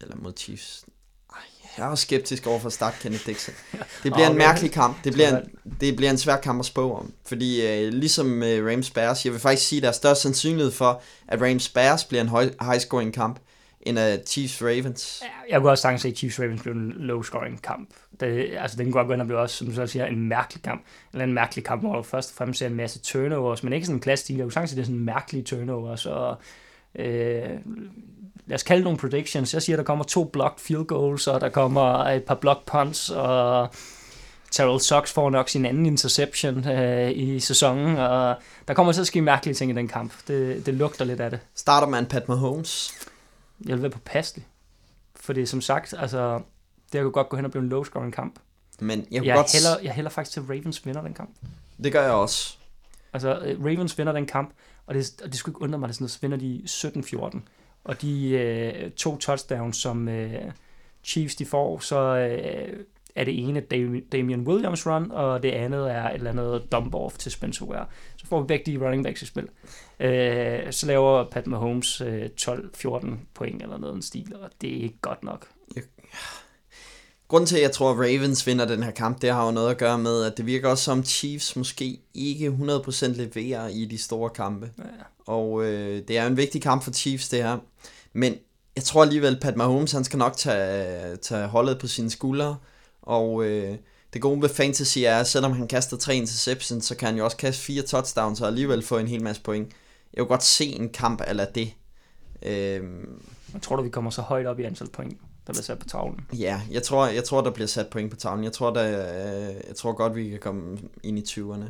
Eller 0.01 0.15
mod 0.15 0.33
Chiefs. 0.37 0.85
Ej, 1.33 1.39
jeg 1.77 1.83
er 1.85 1.87
også 1.89 2.01
skeptisk 2.01 2.47
over 2.47 2.59
for 2.59 2.67
at 2.67 2.73
starte 2.73 2.97
Kenneth 3.01 3.25
Dixon. 3.25 3.53
Det 4.03 4.13
bliver 4.13 4.17
Åh, 4.19 4.25
en 4.25 4.31
men- 4.31 4.37
mærkelig 4.37 4.71
kamp. 4.71 5.03
Det 5.03 5.13
bliver 5.13 5.37
en, 5.37 5.49
det 5.81 5.95
bliver 5.95 6.11
en 6.11 6.17
svær 6.17 6.37
kamp 6.37 6.59
at 6.59 6.65
spå 6.65 6.93
om. 6.95 7.13
Fordi 7.25 7.65
øh, 7.67 7.93
ligesom 7.93 8.43
øh, 8.43 8.71
Rams 8.71 8.89
Bears, 8.91 9.25
jeg 9.25 9.33
vil 9.33 9.39
faktisk 9.41 9.67
sige, 9.67 9.79
at 9.79 9.83
der 9.83 9.89
er 9.89 9.93
større 9.93 10.15
sandsynlighed 10.15 10.71
for, 10.71 11.01
at 11.27 11.41
Rams 11.41 11.69
Bears 11.69 12.03
bliver 12.05 12.21
en 12.21 12.27
høj, 12.29 12.49
high 12.61 12.79
scoring 12.79 13.13
kamp, 13.13 13.39
end 13.89 13.99
at 13.99 14.29
Chiefs 14.29 14.61
Ravens. 14.61 15.23
Ja, 15.23 15.53
Jeg 15.53 15.61
kunne 15.61 15.71
også 15.71 15.81
sagtens 15.81 16.01
se, 16.01 16.07
at 16.07 16.17
Chiefs 16.17 16.39
Ravens 16.39 16.61
blev 16.61 16.73
en 16.73 16.93
low-scoring 16.97 17.61
kamp. 17.61 17.89
Det, 18.19 18.49
altså, 18.59 18.77
den 18.77 18.85
kunne 18.85 18.93
godt 18.93 19.07
gå 19.07 19.13
ind 19.13 19.21
og 19.21 19.27
blive 19.27 19.39
også, 19.39 19.55
som 19.55 19.67
du 19.67 19.73
så 19.73 19.87
siger, 19.87 20.05
en 20.05 20.29
mærkelig 20.29 20.63
kamp. 20.63 20.81
Eller 21.13 21.23
en 21.25 21.33
mærkelig 21.33 21.65
kamp, 21.65 21.81
hvor 21.81 21.95
du 21.95 22.03
først 22.03 22.31
og 22.31 22.35
fremmest 22.37 22.59
ser 22.59 22.67
en 22.67 22.75
masse 22.75 22.99
turnovers, 22.99 23.63
men 23.63 23.73
ikke 23.73 23.85
sådan 23.85 23.97
en 23.97 24.01
klassisk. 24.01 24.37
Jeg 24.37 24.43
kunne 24.43 24.51
sagtens 24.51 24.71
at 24.71 24.75
det 24.75 24.81
er 24.81 24.85
sådan 24.85 24.99
en 24.99 25.05
mærkelig 25.05 25.45
turnovers. 25.45 26.05
Og, 26.05 26.37
øh, 26.95 27.49
lad 28.47 28.55
os 28.55 28.63
kalde 28.63 28.83
nogle 28.83 28.97
predictions. 28.99 29.53
Jeg 29.53 29.61
siger, 29.61 29.75
at 29.75 29.77
der 29.77 29.83
kommer 29.83 30.03
to 30.05 30.23
blocked 30.23 30.59
field 30.59 30.85
goals, 30.85 31.27
og 31.27 31.41
der 31.41 31.49
kommer 31.49 32.05
et 32.05 32.23
par 32.23 32.35
blocked 32.35 32.65
punts, 32.65 33.09
og 33.09 33.69
Terrell 34.51 34.79
Sox 34.79 35.13
får 35.13 35.29
nok 35.29 35.49
sin 35.49 35.65
anden 35.65 35.85
interception 35.85 36.67
øh, 36.69 37.11
i 37.11 37.39
sæsonen, 37.39 37.97
og 37.97 38.35
der 38.67 38.73
kommer 38.73 38.93
til 38.93 39.01
at 39.01 39.07
ske 39.07 39.21
mærkelige 39.21 39.55
ting 39.55 39.71
i 39.71 39.75
den 39.75 39.87
kamp. 39.87 40.13
Det, 40.27 40.65
det 40.65 40.73
lugter 40.73 41.05
lidt 41.05 41.19
af 41.19 41.29
det. 41.29 41.39
Starter 41.55 41.87
man 41.87 42.05
Pat 42.05 42.29
Mahomes? 42.29 42.93
Jeg 43.65 43.73
vil 43.73 43.81
være 43.81 43.91
påpasselig. 43.91 44.47
Fordi 45.15 45.45
som 45.45 45.61
sagt, 45.61 45.93
altså, 45.97 46.41
det 46.93 47.01
kunne 47.01 47.11
godt 47.11 47.29
gå 47.29 47.35
hen 47.35 47.45
og 47.45 47.51
blive 47.51 47.63
en 47.63 47.69
low-scoring 47.73 48.11
kamp. 48.11 48.39
Men 48.79 49.07
jeg 49.11 49.25
Jeg, 49.25 49.35
godt... 49.35 49.53
hælder, 49.53 49.79
jeg 49.83 49.93
hælder 49.93 50.09
faktisk 50.09 50.33
til, 50.33 50.39
at 50.39 50.49
Ravens 50.49 50.85
vinder 50.85 51.01
den 51.01 51.13
kamp. 51.13 51.29
Det 51.83 51.91
gør 51.91 52.01
jeg 52.01 52.11
også. 52.11 52.57
Altså, 53.13 53.39
øh, 53.39 53.63
Ravens 53.65 53.97
vinder 53.97 54.13
den 54.13 54.25
kamp, 54.25 54.53
og 54.85 54.95
det, 54.95 55.21
og 55.23 55.29
det 55.29 55.35
skulle 55.35 55.53
ikke 55.53 55.61
undre 55.61 55.79
mig, 55.79 55.89
at 55.89 55.95
sådan 55.95 56.03
noget, 56.03 56.11
så 56.11 56.19
vinder 56.21 56.37
de 56.37 56.61
17-14. 57.35 57.39
Og 57.83 58.01
de 58.01 58.29
øh, 58.29 58.91
to 58.91 59.17
touchdowns, 59.17 59.77
som 59.77 60.07
øh, 60.09 60.51
Chiefs 61.03 61.35
de 61.35 61.45
får, 61.45 61.79
så 61.79 61.99
øh, 61.99 62.85
er 63.15 63.23
det 63.23 63.47
ene 63.49 63.59
Dam- 63.73 64.09
Damian 64.11 64.41
Williams 64.47 64.87
run, 64.87 65.11
og 65.11 65.43
det 65.43 65.51
andet 65.51 65.91
er 65.91 66.09
et 66.09 66.15
eller 66.15 66.29
andet 66.29 66.71
dump 66.71 66.95
off 66.95 67.17
til 67.17 67.31
Spencer 67.31 67.65
Ware. 67.65 67.85
Får 68.29 68.41
vi 68.41 68.47
begge 68.47 68.71
de 68.71 68.85
running 68.85 69.03
backs 69.03 69.21
i 69.21 69.25
spil. 69.25 69.47
Øh, 69.99 70.73
så 70.73 70.85
laver 70.87 71.29
Pat 71.29 71.47
Mahomes 71.47 72.01
øh, 72.01 72.29
12-14 72.41 73.07
point 73.33 73.61
eller 73.61 73.77
noget 73.77 73.93
den 73.93 74.01
stil, 74.01 74.35
og 74.35 74.49
det 74.61 74.77
er 74.77 74.83
ikke 74.83 75.01
godt 75.01 75.23
nok. 75.23 75.47
Grunden 77.27 77.47
til, 77.47 77.55
at 77.55 77.61
jeg 77.61 77.71
tror, 77.71 77.91
at 77.91 77.97
Ravens 77.97 78.47
vinder 78.47 78.65
den 78.65 78.83
her 78.83 78.91
kamp, 78.91 79.21
det 79.21 79.29
har 79.29 79.45
jo 79.45 79.51
noget 79.51 79.71
at 79.71 79.77
gøre 79.77 79.97
med, 79.97 80.23
at 80.23 80.37
det 80.37 80.45
virker 80.45 80.69
også 80.69 80.83
som 80.83 81.03
Chiefs 81.03 81.55
måske 81.55 81.99
ikke 82.13 82.47
100% 82.47 83.05
leverer 83.07 83.67
i 83.67 83.85
de 83.85 83.97
store 83.97 84.29
kampe. 84.29 84.71
Ja. 84.77 84.83
Og 85.25 85.63
øh, 85.65 86.01
det 86.07 86.17
er 86.17 86.23
jo 86.23 86.29
en 86.29 86.37
vigtig 86.37 86.61
kamp 86.61 86.83
for 86.83 86.91
Chiefs, 86.91 87.29
det 87.29 87.43
her. 87.43 87.57
Men 88.13 88.35
jeg 88.75 88.83
tror 88.83 89.01
alligevel, 89.01 89.39
Pat 89.41 89.55
Mahomes, 89.55 89.91
han 89.91 90.03
skal 90.03 90.19
nok 90.19 90.37
tage, 90.37 91.15
tage 91.15 91.47
holdet 91.47 91.79
på 91.79 91.87
sine 91.87 92.09
skuldre. 92.09 92.57
Og 93.01 93.45
øh, 93.45 93.77
det 94.13 94.21
gode 94.21 94.41
ved 94.41 94.49
fantasy 94.49 94.99
er, 94.99 95.15
at 95.17 95.27
selvom 95.27 95.51
han 95.51 95.67
kaster 95.67 95.97
tre 95.97 96.15
interceptions, 96.15 96.85
så 96.85 96.95
kan 96.95 97.05
han 97.07 97.17
jo 97.17 97.23
også 97.25 97.37
kaste 97.37 97.61
fire 97.63 97.81
touchdowns 97.81 98.41
og 98.41 98.47
alligevel 98.47 98.81
få 98.83 98.97
en 98.97 99.07
hel 99.07 99.23
masse 99.23 99.41
point. 99.41 99.71
Jeg 100.13 100.21
vil 100.21 100.27
godt 100.27 100.43
se 100.43 100.65
en 100.65 100.89
kamp 100.89 101.21
eller 101.27 101.45
det. 101.45 101.73
Øh, 102.41 102.83
Jeg 103.53 103.61
tror 103.61 103.75
du, 103.75 103.83
vi 103.83 103.89
kommer 103.89 104.11
så 104.11 104.21
højt 104.21 104.45
op 104.45 104.59
i 104.59 104.63
antal 104.63 104.89
point, 104.89 105.17
der 105.47 105.53
bliver 105.53 105.63
sat 105.63 105.79
på 105.79 105.87
tavlen? 105.87 106.19
Ja, 106.33 106.61
jeg 106.71 106.83
tror, 106.83 107.07
jeg 107.07 107.23
tror, 107.23 107.41
der 107.41 107.51
bliver 107.51 107.67
sat 107.67 107.87
point 107.87 108.11
på 108.11 108.17
tavlen. 108.17 108.43
Jeg 108.43 108.53
tror, 108.53 108.73
der, 108.73 108.85
øh, 109.49 109.55
jeg 109.67 109.75
tror 109.75 109.93
godt, 109.93 110.15
vi 110.15 110.29
kan 110.29 110.39
komme 110.39 110.77
ind 111.03 111.19
i 111.19 111.21
20'erne. 111.21 111.65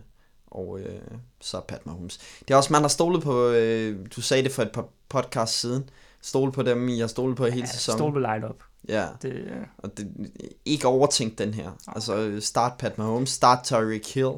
Og 0.52 0.80
øh, 0.80 1.02
så 1.42 1.62
Pat 1.68 1.86
Mahomes. 1.86 2.18
Det 2.48 2.52
er 2.54 2.58
også, 2.58 2.74
man 2.74 2.82
har 2.82 2.88
stolet 2.90 3.24
på, 3.24 3.48
øh, 3.50 3.98
du 4.16 4.22
sagde 4.22 4.44
det 4.44 4.52
for 4.52 4.62
et 4.62 4.72
par 4.72 4.86
podcast 5.10 5.60
siden, 5.60 5.90
stole 6.22 6.52
på 6.52 6.64
dem, 6.64 6.90
I 6.90 7.00
har 7.00 7.08
stolet 7.08 7.38
på 7.38 7.46
hele 7.46 7.60
Ja, 7.60 7.66
sæsonen. 7.66 7.98
stol 7.98 8.12
på 8.14 8.20
line-up. 8.20 8.64
Ja, 8.90 9.06
Det, 9.22 9.34
øh, 9.34 9.58
og 9.78 9.98
det, 9.98 10.32
ikke 10.66 10.88
overtænkt 10.88 11.40
den 11.40 11.54
her. 11.54 11.72
Altså, 11.88 12.38
start 12.42 12.74
Pat 12.80 12.98
Mahomes, 12.98 13.30
start 13.30 13.64
Tyreek 13.64 14.14
Hill 14.14 14.32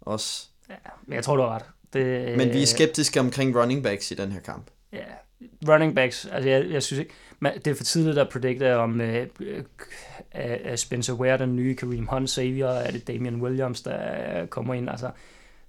også. 0.00 0.48
Men 1.06 1.14
jeg 1.14 1.24
tror, 1.24 1.36
du 1.36 1.42
har 1.42 1.54
ret. 1.54 1.64
Det, 1.92 2.36
Men 2.38 2.52
vi 2.52 2.62
er 2.62 2.66
skeptiske 2.66 3.20
omkring 3.20 3.56
running 3.56 3.82
backs 3.82 4.10
i 4.10 4.14
den 4.14 4.32
her 4.32 4.40
kamp. 4.40 4.70
Ja, 4.92 5.04
running 5.68 5.94
backs, 5.94 6.26
altså 6.26 6.48
jeg, 6.48 6.70
jeg 6.70 6.82
synes 6.82 7.00
ikke, 7.00 7.12
man, 7.40 7.54
det 7.54 7.66
er 7.66 7.74
for 7.74 7.84
tidligt 7.84 8.18
at 8.18 8.28
predikte 8.28 8.76
om 8.76 9.00
øh, 9.00 9.26
øh, 9.40 9.64
er 10.30 10.76
Spencer 10.76 11.12
Ware 11.14 11.38
den 11.38 11.56
nye 11.56 11.74
Kareem 11.74 12.06
Hunt 12.06 12.30
savior, 12.30 12.68
er 12.68 12.90
det 12.90 13.08
Damian 13.08 13.42
Williams, 13.42 13.82
der 13.82 14.46
kommer 14.46 14.74
ind, 14.74 14.90
altså 14.90 15.10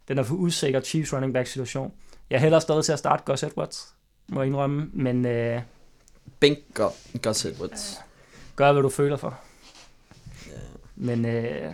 den 0.08 0.18
er 0.18 0.24
for 0.24 0.36
usikker 0.36 0.82
Chiefs 0.82 1.14
running 1.14 1.34
back 1.34 1.48
situation. 1.48 1.94
Jeg 2.30 2.42
hælder 2.42 2.60
stadig 2.60 2.84
til 2.86 2.94
at 2.94 3.00
starte 3.00 3.24
Gus 3.26 3.44
Edwards, 3.44 3.96
må 4.30 4.42
jeg 4.42 4.48
indrømme, 4.48 4.90
men 4.94 5.26
øh, 5.26 5.62
Bink 6.44 6.60
Gu- 6.80 7.18
Gus 7.24 7.46
Edwards. 7.46 8.00
gør 8.56 8.72
hvad 8.72 8.84
du 8.84 8.90
føler 8.90 9.18
for. 9.18 9.40
Men 10.96 11.26
øh, 11.26 11.74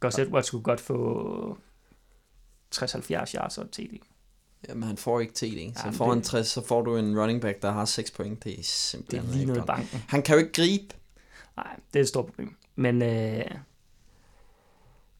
Gus 0.00 0.18
Edwards 0.18 0.46
skulle 0.46 0.64
godt 0.64 0.80
få 0.80 1.58
60-70 2.74 3.10
yards 3.34 3.58
og 3.58 3.70
TD. 3.70 3.98
Jamen, 4.68 4.82
han 4.82 4.96
får 4.96 5.20
ikke 5.20 5.32
TD. 5.32 5.74
Så 5.76 5.80
Jamen, 5.84 5.94
får 5.94 6.08
han 6.08 6.18
det- 6.18 6.26
60, 6.26 6.48
så 6.48 6.66
får 6.66 6.82
du 6.82 6.96
en 6.96 7.20
running 7.20 7.40
back, 7.40 7.62
der 7.62 7.70
har 7.70 7.84
6 7.84 8.10
point. 8.10 8.44
Det 8.44 8.52
er 8.52 8.56
Det 8.56 8.64
simpelthen 8.66 9.30
er 9.30 9.34
lige 9.34 9.46
noget 9.46 9.66
banken. 9.66 10.04
Han 10.08 10.22
kan 10.22 10.34
jo 10.34 10.38
ikke 10.38 10.52
gribe. 10.52 10.94
Nej, 11.56 11.76
det 11.92 11.98
er 11.98 12.02
et 12.02 12.08
stort 12.08 12.26
problem. 12.26 12.56
Men 12.76 13.02
øh, 13.02 13.44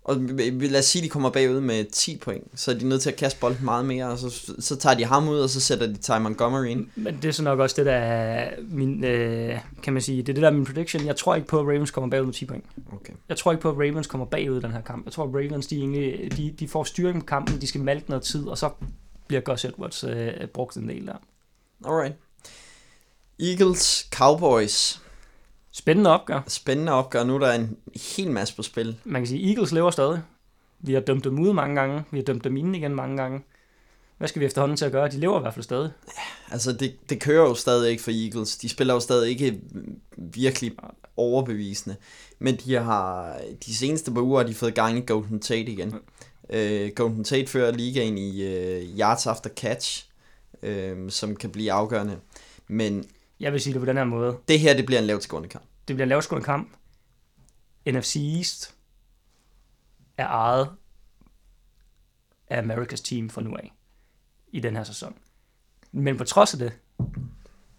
Og 0.04 0.16
lad 0.16 0.78
os 0.78 0.84
sige, 0.84 1.00
at 1.00 1.04
de 1.04 1.08
kommer 1.08 1.30
bagud 1.30 1.60
med 1.60 1.84
10 1.92 2.16
point. 2.16 2.44
Så 2.54 2.70
er 2.70 2.74
de 2.74 2.88
nødt 2.88 3.02
til 3.02 3.10
at 3.10 3.16
kaste 3.16 3.40
bolden 3.40 3.64
meget 3.64 3.84
mere. 3.84 4.06
Og 4.06 4.18
så, 4.18 4.52
så 4.58 4.76
tager 4.76 4.94
de 4.94 5.04
ham 5.04 5.28
ud, 5.28 5.38
og 5.38 5.50
så 5.50 5.60
sætter 5.60 5.86
de 5.86 5.96
Ty 5.96 6.10
Montgomery 6.10 6.66
ind. 6.66 6.86
Men 6.96 7.16
det 7.16 7.24
er 7.24 7.32
så 7.32 7.42
nok 7.42 7.58
også 7.58 7.76
det, 7.76 7.86
der 7.86 7.92
er 7.92 8.50
min, 8.68 9.04
øh, 9.04 9.58
kan 9.82 9.92
man 9.92 10.02
sige, 10.02 10.22
det 10.22 10.28
er 10.28 10.34
det 10.34 10.42
der 10.42 10.48
er 10.48 10.52
min 10.52 10.64
prediction. 10.64 11.06
Jeg 11.06 11.16
tror 11.16 11.34
ikke 11.34 11.48
på, 11.48 11.60
at 11.60 11.66
Ravens 11.66 11.90
kommer 11.90 12.10
bagud 12.10 12.26
med 12.26 12.34
10 12.34 12.44
point. 12.44 12.64
Okay. 12.92 13.12
Jeg 13.28 13.36
tror 13.36 13.52
ikke 13.52 13.62
på, 13.62 13.70
at 13.70 13.76
Ravens 13.76 14.06
kommer 14.06 14.26
bagud 14.26 14.58
i 14.58 14.60
den 14.60 14.72
her 14.72 14.80
kamp. 14.82 15.04
Jeg 15.04 15.12
tror, 15.12 15.24
at 15.24 15.30
Ravens, 15.34 15.66
de, 15.66 15.76
egentlig, 15.76 16.36
de, 16.36 16.54
de 16.60 16.68
får 16.68 16.84
styring 16.84 17.20
på 17.20 17.26
kampen, 17.26 17.60
de 17.60 17.66
skal 17.66 17.80
malke 17.80 18.08
noget 18.10 18.24
tid, 18.24 18.46
og 18.46 18.58
så 18.58 18.70
bliver 19.26 19.40
Gus 19.40 19.64
Edwards 19.64 20.04
øh, 20.04 20.46
brugt 20.54 20.76
en 20.76 20.88
del 20.88 21.06
der. 21.06 21.16
Alright. 21.84 22.14
Eagles, 23.40 24.08
Cowboys. 24.12 25.00
Spændende 25.72 26.10
opgør. 26.10 26.40
Spændende 26.46 26.92
opgør. 26.92 27.24
Nu 27.24 27.34
er 27.34 27.38
der 27.38 27.52
en 27.52 27.76
hel 28.16 28.30
masse 28.30 28.56
på 28.56 28.62
spil. 28.62 28.96
Man 29.04 29.22
kan 29.22 29.26
sige, 29.26 29.42
at 29.42 29.48
Eagles 29.50 29.72
lever 29.72 29.90
stadig. 29.90 30.22
Vi 30.80 30.92
har 30.92 31.00
dømt 31.00 31.24
dem 31.24 31.38
ud 31.38 31.52
mange 31.52 31.80
gange. 31.80 32.04
Vi 32.10 32.18
har 32.18 32.24
dømt 32.24 32.44
dem 32.44 32.56
ind 32.56 32.76
igen 32.76 32.94
mange 32.94 33.16
gange. 33.16 33.40
Hvad 34.18 34.28
skal 34.28 34.40
vi 34.40 34.46
efterhånden 34.46 34.76
til 34.76 34.84
at 34.84 34.92
gøre? 34.92 35.08
De 35.08 35.20
lever 35.20 35.38
i 35.38 35.40
hvert 35.40 35.54
fald 35.54 35.64
stadig. 35.64 35.90
Altså, 36.50 36.72
det, 36.72 37.10
det 37.10 37.20
kører 37.20 37.48
jo 37.48 37.54
stadig 37.54 37.90
ikke 37.90 38.02
for 38.02 38.10
Eagles. 38.24 38.56
De 38.56 38.68
spiller 38.68 38.94
jo 38.94 39.00
stadig 39.00 39.30
ikke 39.30 39.60
virkelig 40.16 40.72
overbevisende. 41.16 41.96
Men 42.38 42.56
de 42.56 42.74
har 42.74 43.36
de 43.66 43.74
seneste 43.76 44.12
par 44.12 44.20
uger 44.20 44.40
har 44.40 44.46
de 44.46 44.54
fået 44.54 44.74
gang 44.74 44.98
i 44.98 45.04
Golden 45.06 45.40
Tate 45.40 45.72
igen. 45.72 45.94
Uh, 46.48 46.88
Golden 46.94 47.24
Tate 47.24 47.46
fører 47.46 47.72
ligaen 47.72 48.18
i 48.18 48.46
uh, 48.46 48.98
yards 48.98 49.26
after 49.26 49.50
catch, 49.50 50.06
uh, 50.62 51.08
som 51.08 51.36
kan 51.36 51.50
blive 51.50 51.72
afgørende. 51.72 52.16
Men 52.68 53.04
Jeg 53.40 53.52
vil 53.52 53.60
sige 53.60 53.72
det 53.74 53.80
på 53.80 53.86
den 53.86 53.96
her 53.96 54.04
måde. 54.04 54.38
det 54.48 54.60
her, 54.60 54.74
det 54.74 54.86
bliver 54.86 54.98
en 55.00 55.06
lavt 55.06 55.22
skårende 55.22 55.48
kamp. 55.48 55.64
Det 55.88 55.96
bliver 55.96 56.04
en 56.04 56.08
lavskårende 56.08 56.44
kamp. 56.44 56.76
NFC 57.86 58.16
East 58.16 58.76
er 60.16 60.26
ejet 60.26 60.70
af 62.48 62.62
America's 62.62 63.02
team 63.04 63.30
fra 63.30 63.42
nu 63.42 63.56
af 63.56 63.72
i 64.52 64.60
den 64.60 64.76
her 64.76 64.84
sæson. 64.84 65.16
Men 65.92 66.16
på 66.16 66.24
trods 66.24 66.54
af 66.54 66.58
det, 66.58 66.72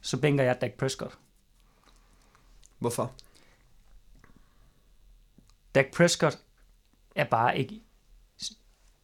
så 0.02 0.22
bænker 0.22 0.44
jeg 0.44 0.62
Dak 0.62 0.74
Prescott. 0.74 1.18
Hvorfor? 2.80 3.14
Dak 5.76 5.86
Prescott 5.94 6.40
er 7.16 7.26
bare 7.26 7.58
ikke 7.58 7.82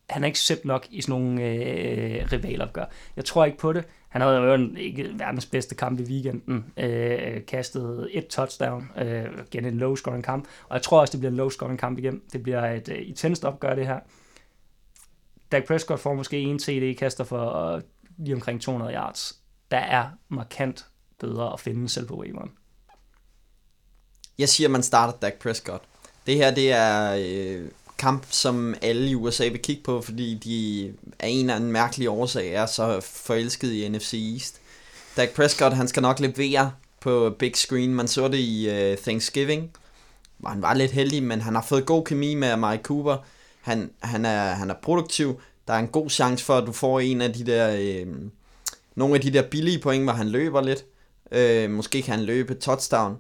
han 0.09 0.23
er 0.23 0.27
ikke 0.27 0.39
sæt 0.39 0.65
nok 0.65 0.87
i 0.89 1.01
sådan 1.01 1.21
nogle 1.21 1.43
øh, 1.43 2.31
rivalopgør. 2.31 2.85
Jeg 3.15 3.25
tror 3.25 3.45
ikke 3.45 3.57
på 3.57 3.73
det. 3.73 3.85
Han 4.07 4.21
havde 4.21 4.35
jo 4.35 4.53
en, 4.53 4.77
ikke 4.77 5.09
verdens 5.13 5.45
bedste 5.45 5.75
kamp 5.75 5.99
i 5.99 6.03
weekenden. 6.03 6.73
Øh, 6.77 7.45
kastet 7.45 8.09
et 8.11 8.27
touchdown. 8.27 8.89
Øh, 8.97 9.25
igen 9.51 9.65
en 9.65 9.77
low 9.77 9.95
scoring 9.95 10.23
kamp. 10.23 10.47
Og 10.69 10.75
jeg 10.75 10.81
tror 10.81 10.99
også, 11.01 11.11
det 11.11 11.19
bliver 11.19 11.31
en 11.31 11.37
low 11.37 11.49
scoring 11.49 11.79
kamp 11.79 11.97
igen. 11.97 12.21
Det 12.33 12.43
bliver 12.43 12.65
et 12.65 12.89
øh, 12.89 13.07
intenst 13.07 13.45
opgør, 13.45 13.75
det 13.75 13.87
her. 13.87 13.99
Dak 15.51 15.65
Prescott 15.67 15.99
får 15.99 16.13
måske 16.13 16.39
en 16.39 16.59
TD-kaster 16.59 17.23
for 17.23 17.73
øh, 17.75 17.81
lige 18.17 18.35
omkring 18.35 18.61
200 18.61 18.93
yards. 18.93 19.39
Der 19.71 19.77
er 19.77 20.09
markant 20.29 20.85
bedre 21.19 21.53
at 21.53 21.59
finde 21.59 21.89
selv 21.89 22.07
på 22.07 22.19
waveren. 22.19 22.51
Jeg 24.39 24.49
siger, 24.49 24.69
man 24.69 24.83
starter 24.83 25.19
Dak 25.19 25.33
Prescott. 25.33 25.83
Det 26.27 26.35
her, 26.35 26.51
det 26.51 26.71
er 26.71 27.15
øh, 27.19 27.69
kamp, 27.97 28.25
som 28.29 28.75
alle 28.81 29.09
i 29.09 29.15
USA 29.15 29.47
vil 29.47 29.61
kigge 29.61 29.83
på, 29.83 30.01
fordi 30.01 30.33
de 30.33 30.93
af 31.19 31.27
en 31.27 31.39
eller 31.39 31.55
anden 31.55 31.71
mærkelig 31.71 32.09
årsag 32.09 32.53
er 32.53 32.65
så 32.65 33.01
forelsket 33.01 33.71
i 33.71 33.89
NFC 33.89 34.13
East. 34.33 34.61
Dak 35.17 35.29
Prescott, 35.29 35.75
han 35.75 35.87
skal 35.87 36.01
nok 36.01 36.19
levere 36.19 36.71
på 37.01 37.35
big 37.39 37.55
screen. 37.55 37.95
Man 37.95 38.07
så 38.07 38.27
det 38.27 38.37
i 38.37 38.69
uh, 38.69 38.97
Thanksgiving, 38.97 39.71
hvor 40.37 40.49
han 40.49 40.61
var 40.61 40.73
lidt 40.73 40.91
heldig, 40.91 41.23
men 41.23 41.41
han 41.41 41.55
har 41.55 41.61
fået 41.61 41.85
god 41.85 42.05
kemi 42.05 42.35
med 42.35 42.55
Mike 42.55 42.83
Cooper. 42.83 43.17
Han, 43.61 43.91
han, 43.99 44.25
er, 44.25 44.53
han 44.53 44.69
er 44.69 44.75
produktiv. 44.81 45.41
Der 45.67 45.73
er 45.73 45.79
en 45.79 45.87
god 45.87 46.09
chance 46.09 46.45
for, 46.45 46.57
at 46.57 46.67
du 46.67 46.71
får 46.71 46.99
en 46.99 47.21
af 47.21 47.33
de 47.33 47.45
der... 47.45 47.75
Øh, 47.79 48.07
nogle 48.95 49.15
af 49.15 49.21
de 49.21 49.33
der 49.33 49.41
billige 49.41 49.79
point, 49.79 50.03
hvor 50.03 50.13
han 50.13 50.29
løber 50.29 50.61
lidt. 50.61 50.85
Øh, 51.31 51.69
måske 51.69 52.01
kan 52.01 52.15
han 52.15 52.25
løbe 52.25 52.53
touchdown. 52.53 53.17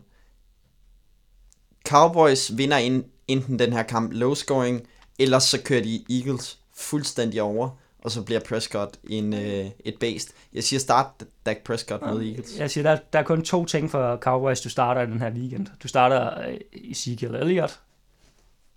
Cowboys 1.87 2.57
vinder 2.57 2.77
ind, 2.77 3.03
enten 3.27 3.59
den 3.59 3.73
her 3.73 3.83
kamp 3.83 4.13
low 4.13 4.33
scoring, 4.33 4.87
eller 5.19 5.39
så 5.39 5.61
kører 5.61 5.83
de 5.83 6.05
Eagles 6.09 6.59
fuldstændig 6.73 7.41
over, 7.41 7.69
og 7.99 8.11
så 8.11 8.21
bliver 8.21 8.39
Prescott 8.39 8.99
en, 9.09 9.33
øh, 9.33 9.69
et 9.85 9.95
based. 9.99 10.29
Jeg 10.53 10.63
siger 10.63 10.79
start 10.79 11.23
Dak 11.45 11.57
Prescott 11.57 12.01
mod 12.01 12.23
Eagles. 12.23 12.57
Jeg 12.57 12.71
siger, 12.71 12.83
der, 12.83 12.97
der 13.13 13.19
er 13.19 13.23
kun 13.23 13.41
to 13.41 13.65
ting 13.65 13.91
for 13.91 14.17
Cowboys, 14.17 14.61
du 14.61 14.69
starter 14.69 15.01
i 15.01 15.05
den 15.05 15.19
her 15.19 15.31
weekend. 15.31 15.67
Du 15.83 15.87
starter 15.87 16.47
øh, 16.47 16.57
Ezekiel 16.73 17.35
Elliott, 17.35 17.79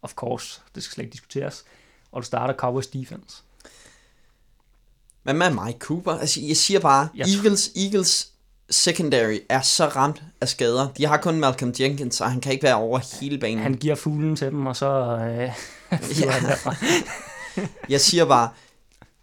of 0.02 0.14
course, 0.14 0.60
det 0.74 0.82
skal 0.82 0.94
slet 0.94 1.04
ikke 1.04 1.12
diskuteres, 1.12 1.64
og 2.12 2.22
du 2.22 2.26
starter 2.26 2.54
Cowboys 2.54 2.86
defense. 2.86 3.42
Men 5.24 5.36
med 5.36 5.50
Mike 5.50 5.78
Cooper, 5.78 6.12
altså 6.12 6.40
jeg 6.40 6.56
siger 6.56 6.80
bare, 6.80 7.08
Jeg 7.16 7.26
Eagles, 7.28 7.70
Eagles 7.76 8.32
secondary 8.70 9.38
er 9.48 9.60
så 9.60 9.86
ramt 9.86 10.22
af 10.40 10.48
skader. 10.48 10.88
De 10.96 11.06
har 11.06 11.16
kun 11.16 11.40
Malcolm 11.40 11.74
Jenkins, 11.80 12.20
og 12.20 12.30
han 12.30 12.40
kan 12.40 12.52
ikke 12.52 12.62
være 12.62 12.74
over 12.74 13.20
hele 13.20 13.38
banen. 13.38 13.58
Han 13.58 13.74
giver 13.74 13.94
fuglen 13.94 14.36
til 14.36 14.46
dem, 14.50 14.66
og 14.66 14.76
så 14.76 14.86
øh, 15.16 15.52
flyver 16.14 16.30
han. 16.30 16.76
Jeg 17.88 18.00
siger 18.00 18.24
bare, 18.24 18.50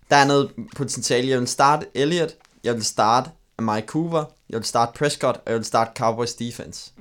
der 0.10 0.16
er 0.16 0.28
noget 0.28 0.52
potentiale. 0.76 1.30
Jeg 1.30 1.40
vil 1.40 1.48
starte 1.48 1.86
Elliott, 1.94 2.36
jeg 2.64 2.74
vil 2.74 2.84
starte 2.84 3.30
Mike 3.60 3.88
Cooper, 3.88 4.24
jeg 4.50 4.58
vil 4.58 4.66
starte 4.66 4.92
Prescott, 5.00 5.38
og 5.38 5.44
jeg 5.48 5.56
vil 5.56 5.66
starte 5.66 5.92
Cowboys 5.98 6.36
defense. 6.36 6.92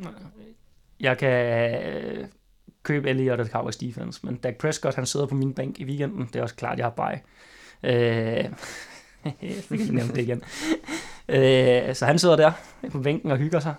Jeg 1.00 1.18
kan 1.18 1.30
øh, 1.30 2.26
købe 2.82 3.08
Elliott 3.10 3.40
og 3.40 3.46
Cowboys 3.46 3.76
defense, 3.76 4.20
men 4.22 4.36
Dak 4.36 4.54
Prescott, 4.54 4.94
han 4.94 5.06
sidder 5.06 5.26
på 5.26 5.34
min 5.34 5.54
bænk 5.54 5.78
i 5.78 5.84
weekenden. 5.84 6.26
Det 6.32 6.36
er 6.36 6.42
også 6.42 6.54
klart, 6.54 6.78
jeg 6.78 6.86
har 6.86 6.90
bye. 6.90 7.20
Øh, 7.90 8.44
fik 9.68 9.80
ikke 9.80 9.94
nævnt 9.94 10.14
det 10.14 10.22
igen. 10.22 10.42
Øh, 11.28 11.94
så 11.94 12.06
han 12.06 12.18
sidder 12.18 12.36
der 12.36 12.52
på 12.90 12.98
bænken 12.98 13.30
og 13.30 13.36
hygger 13.38 13.60
sig. 13.60 13.74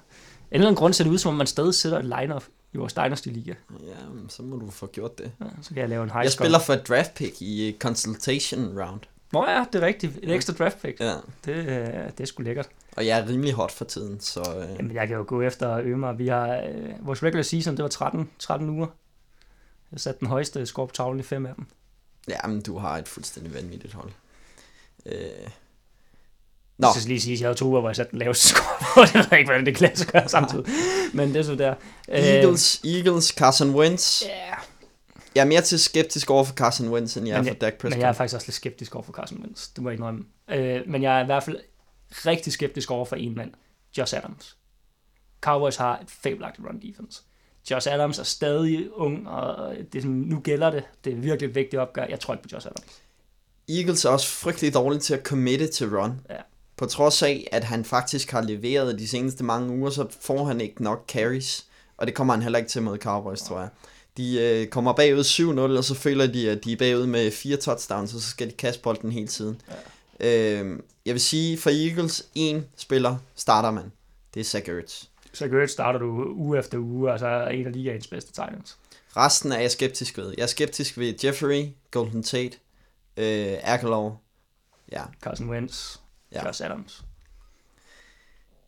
En 0.52 0.56
eller 0.56 0.68
anden 0.68 0.78
grund 0.80 0.94
ser 0.94 1.04
det 1.04 1.12
ud, 1.12 1.18
som 1.18 1.30
om 1.32 1.38
man 1.38 1.48
stadig 1.48 1.74
sætter 1.74 2.00
et 2.00 2.06
line-up 2.06 2.44
i 2.74 2.78
vores 2.78 2.94
Dynasty 2.94 3.28
Liga. 3.28 3.54
Ja, 3.88 3.94
så 4.30 4.44
må 4.44 4.56
du 4.56 4.70
få 4.72 4.88
gjort 4.88 5.18
det. 5.18 5.32
Ja, 5.42 5.46
så 5.62 5.70
kan 5.70 5.78
jeg 5.78 5.90
lave 5.90 6.04
en 6.04 6.10
high 6.10 6.24
Jeg 6.24 6.32
score. 6.32 6.46
spiller 6.46 6.60
for 6.60 6.74
et 6.74 6.88
draft 6.88 7.14
pick 7.14 7.42
i 7.42 7.70
uh, 7.74 7.80
consultation 7.80 8.80
round. 8.82 9.00
Nå 9.34 9.46
ja, 9.48 9.66
det 9.74 9.84
er 9.84 9.86
rigtigt. 9.86 10.20
Et 10.24 10.32
ekstra 10.34 10.54
draft 10.54 10.82
pick. 10.82 11.00
Ja. 11.00 11.14
Det, 11.46 11.56
øh, 11.56 11.66
det 11.68 12.20
er 12.20 12.26
sgu 12.26 12.44
lækkert. 12.44 12.70
Og 12.98 13.06
jeg 13.06 13.20
er 13.20 13.28
rimelig 13.30 13.54
hot 13.54 13.72
for 13.72 13.86
tiden, 13.86 14.20
så 14.20 14.40
øh, 14.40 14.76
Jamen, 14.78 14.96
jeg 14.96 15.08
kan 15.08 15.18
jo 15.18 15.24
gå 15.28 15.42
efter 15.42 15.70
at 15.76 15.86
øve 15.86 15.98
mig. 15.98 16.18
Vi 16.20 16.28
har, 16.28 16.48
øh, 16.58 17.08
vores 17.08 17.24
regular 17.24 17.44
season, 17.44 17.78
det 17.78 17.84
var 17.84 17.90
13, 17.90 18.30
13 18.40 18.70
uger. 18.70 18.88
Jeg 19.92 20.00
satte 20.00 20.20
den 20.20 20.28
højeste 20.28 20.66
score 20.66 20.88
på 20.88 20.94
tavlen 20.94 21.20
i 21.20 21.24
fem 21.24 21.46
af 21.46 21.56
dem. 21.56 21.66
ja, 22.28 22.48
men 22.48 22.62
du 22.62 22.78
har 22.78 22.98
et 22.98 23.08
fuldstændig 23.08 23.54
vanvittigt 23.54 23.94
hold. 23.94 24.12
Øh, 25.12 25.48
Nå. 26.78 26.88
Så 26.94 27.00
skal 27.02 27.10
lige 27.10 27.22
sige, 27.22 27.34
at 27.34 27.40
jeg 27.40 27.48
havde 27.48 27.58
to 27.58 27.66
uger, 27.66 27.80
hvor 27.80 27.90
jeg 27.90 27.96
satte 27.96 28.12
den 28.12 28.20
laveste 28.20 28.48
score 28.48 28.78
på. 28.80 29.02
det 29.06 29.14
ved 29.16 29.26
jeg 29.32 29.40
ikke, 29.40 29.48
hvordan 29.48 29.66
det 29.66 29.76
kan 29.76 29.88
lade 29.88 29.98
sig 29.98 30.08
gøre 30.08 30.30
samtidig. 30.30 30.66
Men 31.14 31.30
det 31.30 31.36
er 31.36 31.44
så 31.44 31.56
der. 31.56 31.76
Eagles, 32.08 32.82
Eagles, 32.86 33.28
Carson 33.28 33.76
Wentz. 33.76 34.24
Øh, 34.24 34.30
ja, 34.30 34.54
Jeg 35.36 35.42
er 35.42 35.46
mere 35.46 35.62
til 35.62 35.80
skeptisk 35.80 36.30
over 36.30 36.44
for 36.44 36.54
Carson 36.54 36.90
Wentz, 36.90 37.18
end 37.18 37.28
jeg 37.28 37.38
er 37.38 37.42
Men 37.42 37.48
for 37.48 37.54
Dak 37.56 37.74
men 37.74 37.80
Prescott. 37.80 38.02
jeg 38.02 38.10
er 38.10 38.14
faktisk 38.14 38.36
også 38.36 38.48
lidt 38.48 38.56
skeptisk 38.56 38.96
over 38.96 39.04
for 39.04 39.14
Carson 39.14 39.42
Wentz. 39.42 39.68
Det 39.68 39.84
må 39.84 39.90
jeg 39.90 39.98
indrømme. 39.98 40.26
Øh, 40.50 40.82
men 40.88 41.04
jeg 41.04 41.18
er 41.20 41.24
i 41.24 41.26
hvert 41.26 41.44
fald 41.44 41.58
rigtig 42.12 42.54
skeptisk 42.54 42.92
over 42.92 43.06
for 43.06 43.16
en 43.16 43.36
mand. 43.36 43.52
Josh 43.98 44.18
Adams. 44.18 44.58
Cowboys 45.42 45.76
har 45.76 46.00
et 46.00 46.12
fabelagtigt 46.24 46.68
run 46.68 46.80
defense. 46.82 47.22
Josh 47.72 47.88
Adams 47.92 48.20
er 48.20 48.24
stadig 48.24 48.94
ung, 48.94 49.30
og 49.30 49.76
det 49.76 49.96
er 49.96 50.02
sådan, 50.02 50.16
nu 50.16 50.40
gælder 50.40 50.70
det. 50.70 50.84
Det 51.04 51.14
er 51.14 51.18
virkelig 51.18 51.50
et 51.50 51.56
vigtigt 51.56 51.80
opgør. 51.80 52.06
Jeg 52.10 52.20
tror 52.20 52.34
ikke 52.34 52.44
på 52.44 52.50
Josh 52.54 52.68
Adams. 52.68 53.02
Eagles 53.70 54.06
er 54.06 54.10
også 54.10 54.28
frygtelig 54.28 54.74
dårlige 54.74 55.00
til 55.00 55.14
at 55.14 55.24
committe 55.24 55.68
til 55.68 55.98
run. 55.98 56.22
Ja. 56.30 56.36
På 56.78 56.86
trods 56.86 57.24
af, 57.24 57.48
at 57.52 57.64
han 57.64 57.86
faktisk 57.86 58.32
har 58.32 58.42
leveret 58.42 59.00
de 59.00 59.08
seneste 59.08 59.44
mange 59.44 59.74
uger, 59.74 59.90
så 59.90 60.08
får 60.22 60.46
han 60.46 60.62
ikke 60.62 60.84
nok 60.84 61.06
carries. 61.08 61.66
Og 61.98 62.08
det 62.08 62.16
kommer 62.16 62.34
han 62.34 62.44
heller 62.44 62.60
ikke 62.60 62.70
til 62.70 62.82
mod 62.82 62.98
Cowboys, 62.98 63.42
tror 63.42 63.60
jeg. 63.60 63.70
De 64.18 64.40
øh, 64.40 64.68
kommer 64.68 64.94
bagud 64.94 65.24
7-0, 65.24 65.78
og 65.78 65.84
så 65.84 65.96
føler 65.96 66.28
de, 66.28 66.50
at 66.50 66.64
de 66.64 66.74
er 66.74 66.78
bagud 66.78 67.06
med 67.06 67.32
fire 67.32 67.58
touchdowns, 67.58 68.14
og 68.14 68.22
så 68.22 68.30
skal 68.30 68.48
de 68.48 68.54
kaste 68.54 68.82
bolden 68.82 69.12
hele 69.12 69.28
tiden. 69.28 69.62
Ja. 70.20 70.62
Øh, 70.62 70.80
jeg 71.06 71.14
vil 71.14 71.22
sige, 71.22 71.58
for 71.58 71.70
Eagles, 71.70 72.26
en 72.36 72.66
spiller 72.78 73.18
starter 73.36 73.72
man. 73.72 73.92
Det 74.34 74.40
er 74.40 74.44
Zach 74.44 74.70
Ertz. 74.70 75.04
Så 75.34 75.48
Gertz 75.48 75.72
starter 75.72 76.00
du 76.00 76.34
uge 76.36 76.60
efter 76.60 76.78
uge, 76.78 77.12
altså 77.12 77.48
en 77.52 77.66
af 77.66 77.74
ligaens 77.74 78.08
bedste 78.08 78.32
Titans. 78.32 78.78
Resten 79.18 79.52
er 79.52 79.60
jeg 79.60 79.72
skeptisk 79.72 80.18
ved. 80.18 80.34
Jeg 80.38 80.44
er 80.44 80.48
skeptisk 80.48 80.98
ved 80.98 81.14
Jeffrey, 81.24 81.66
Golden 81.92 82.24
Tate, 82.24 82.58
øh, 83.18 83.58
Aguilar, 83.64 84.18
ja. 84.92 85.04
Carson 85.22 85.50
Wentz, 85.50 85.98
Ja. 86.32 86.46
Josh 86.46 86.66
Adams. 86.66 87.04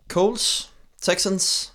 Coles, 0.08 0.74
Texans. 1.02 1.74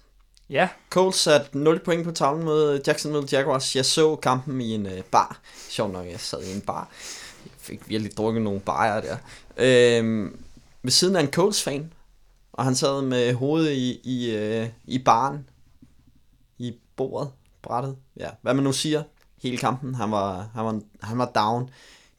Ja, 0.50 0.68
Coles 0.90 1.16
satte 1.16 1.58
0 1.58 1.78
point 1.84 2.04
på 2.04 2.10
tavlen 2.10 2.44
mod 2.44 2.80
Jacksonville 2.86 3.28
Jaguars. 3.32 3.76
Jeg 3.76 3.84
så 3.84 4.16
kampen 4.16 4.60
i 4.60 4.74
en 4.74 4.86
øh, 4.86 5.02
bar. 5.02 5.40
Sjovt 5.68 5.92
nok, 5.92 6.06
jeg 6.06 6.20
sad 6.20 6.42
i 6.42 6.54
en 6.54 6.60
bar. 6.60 6.88
Jeg 7.44 7.52
fik 7.58 7.88
virkelig 7.88 8.16
drukket 8.16 8.42
nogle 8.42 8.60
bajer 8.60 9.00
der. 9.00 9.16
Øhm, 9.56 10.44
ved 10.82 10.90
siden 10.90 11.16
af 11.16 11.20
en 11.20 11.30
Coles-fan. 11.32 11.92
Og 12.52 12.64
han 12.64 12.74
sad 12.74 13.02
med 13.02 13.34
hovedet 13.34 13.72
i, 13.72 14.00
i, 14.04 14.30
øh, 14.36 14.68
i 14.84 14.98
baren. 14.98 15.48
I 16.58 16.78
bordet, 16.96 17.30
brættet. 17.62 17.96
Ja, 18.16 18.30
hvad 18.42 18.54
man 18.54 18.64
nu 18.64 18.72
siger. 18.72 19.02
Hele 19.42 19.56
kampen. 19.56 19.94
Han 19.94 20.10
var, 20.10 20.48
han 20.54 20.64
var, 20.64 20.80
han 21.02 21.18
var 21.18 21.30
down. 21.34 21.70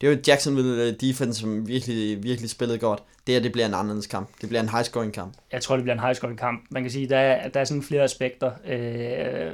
Det 0.02 0.10
var 0.10 0.18
Jacksonville 0.28 0.84
øh, 0.84 0.94
defense, 1.02 1.40
som 1.40 1.68
virkelig, 1.68 2.24
virkelig 2.24 2.50
spillede 2.50 2.80
godt. 2.80 3.04
Det 3.28 3.36
her, 3.36 3.42
det 3.42 3.52
bliver 3.52 3.66
en 3.66 3.74
anderledes 3.74 4.08
kamp. 4.08 4.30
Det 4.42 4.50
bliver 4.50 4.62
en 4.62 4.70
high-scoring 4.70 5.12
kamp. 5.12 5.34
jeg 5.52 5.62
tror, 5.62 5.76
det 5.76 5.84
bliver 5.84 5.96
en 5.96 6.02
high 6.02 6.16
scoring 6.16 6.40
kamp. 6.40 6.66
Man 6.70 6.84
kan 6.84 6.92
sige, 6.92 7.10
der 7.10 7.18
er, 7.18 7.50
der 7.50 7.60
er 7.60 7.64
sådan 7.64 7.84
flere 7.84 8.04
aspekter, 8.04 8.52
øh, 8.68 9.52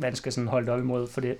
man 0.00 0.14
skal 0.14 0.32
sådan 0.32 0.48
holde 0.48 0.72
op 0.72 0.80
imod, 0.80 1.06
for 1.06 1.20
det. 1.20 1.36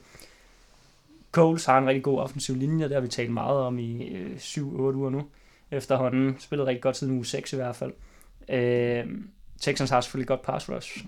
Coles 1.32 1.64
har 1.64 1.78
en 1.78 1.86
rigtig 1.86 2.02
god 2.02 2.18
offensiv 2.18 2.56
linje, 2.56 2.84
det 2.84 2.94
har 2.94 3.00
vi 3.00 3.08
talt 3.08 3.30
meget 3.30 3.58
om 3.58 3.78
i 3.78 4.08
øh, 4.08 4.36
7-8 4.36 4.60
uger 4.60 5.10
nu, 5.10 5.22
efterhånden. 5.70 6.36
Spillet 6.38 6.66
rigtig 6.66 6.82
godt 6.82 6.96
siden 6.96 7.14
uge 7.14 7.26
6 7.26 7.52
i 7.52 7.56
hvert 7.56 7.76
fald. 7.76 7.92
Øh, 8.48 9.06
Texans 9.60 9.90
har 9.90 10.00
selvfølgelig 10.00 10.28
godt 10.28 10.42
pass 10.42 10.68
rush, 10.68 11.04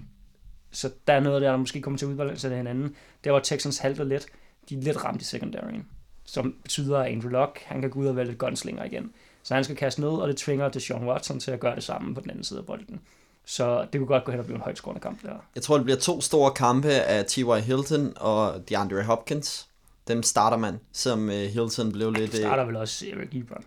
så 0.71 0.91
der 1.07 1.13
er 1.13 1.21
noget 1.21 1.43
der, 1.43 1.51
der 1.51 1.57
måske 1.57 1.81
kommer 1.81 1.99
til 1.99 2.07
at 2.07 2.11
udbalancere 2.11 2.51
det 2.51 2.59
hinanden. 2.59 2.97
Der 3.25 3.31
var 3.31 3.41
Texans 3.41 3.79
halter 3.79 4.05
lidt, 4.05 4.27
de 4.69 4.75
er 4.75 4.81
lidt 4.81 5.05
ramt 5.05 5.23
i 5.23 5.25
secondaryen, 5.25 5.87
som 6.25 6.55
betyder, 6.63 6.99
at 6.99 7.13
Andrew 7.13 7.31
Luck, 7.31 7.59
han 7.65 7.81
kan 7.81 7.91
gå 7.91 8.01
ud 8.01 8.07
og 8.07 8.17
vælge 8.17 8.33
et 8.33 8.39
gunslinger 8.39 8.85
igen. 8.85 9.13
Så 9.43 9.55
han 9.55 9.65
skal 9.65 9.77
kaste 9.77 10.01
ned, 10.01 10.09
og 10.09 10.29
det 10.29 10.37
tvinger 10.37 10.69
Deshaun 10.69 11.09
Watson 11.09 11.41
til 11.41 11.51
at 11.51 11.61
gøre 11.61 11.75
det 11.75 11.85
samme 11.85 12.15
på 12.15 12.21
den 12.21 12.31
anden 12.31 12.45
side 12.45 12.59
af 12.59 12.67
bolden. 12.67 13.01
Så 13.47 13.87
det 13.93 13.99
kunne 13.99 14.07
godt 14.07 14.25
gå 14.25 14.31
hen 14.31 14.41
og 14.41 14.47
blive 14.47 14.57
en 14.57 14.63
højt 14.63 14.77
scorende 14.77 15.01
kamp 15.01 15.23
der. 15.23 15.35
Jeg 15.55 15.63
tror, 15.63 15.77
det 15.77 15.85
bliver 15.85 15.99
to 15.99 16.21
store 16.21 16.51
kampe 16.51 16.91
af 16.91 17.25
T.Y. 17.25 17.61
Hilton 17.61 18.13
og 18.17 18.69
DeAndre 18.69 19.03
Hopkins. 19.03 19.69
Dem 20.09 20.23
starter 20.23 20.57
man, 20.57 20.81
som 20.93 21.29
uh, 21.29 21.35
Hilton 21.35 21.93
blev 21.93 22.11
lidt... 22.11 22.33
Det 22.33 22.39
Uh, 22.39 22.45
starter 22.45 22.65
vel 22.65 22.77
også 22.77 23.07
Eric 23.07 23.29
Ebron. 23.33 23.65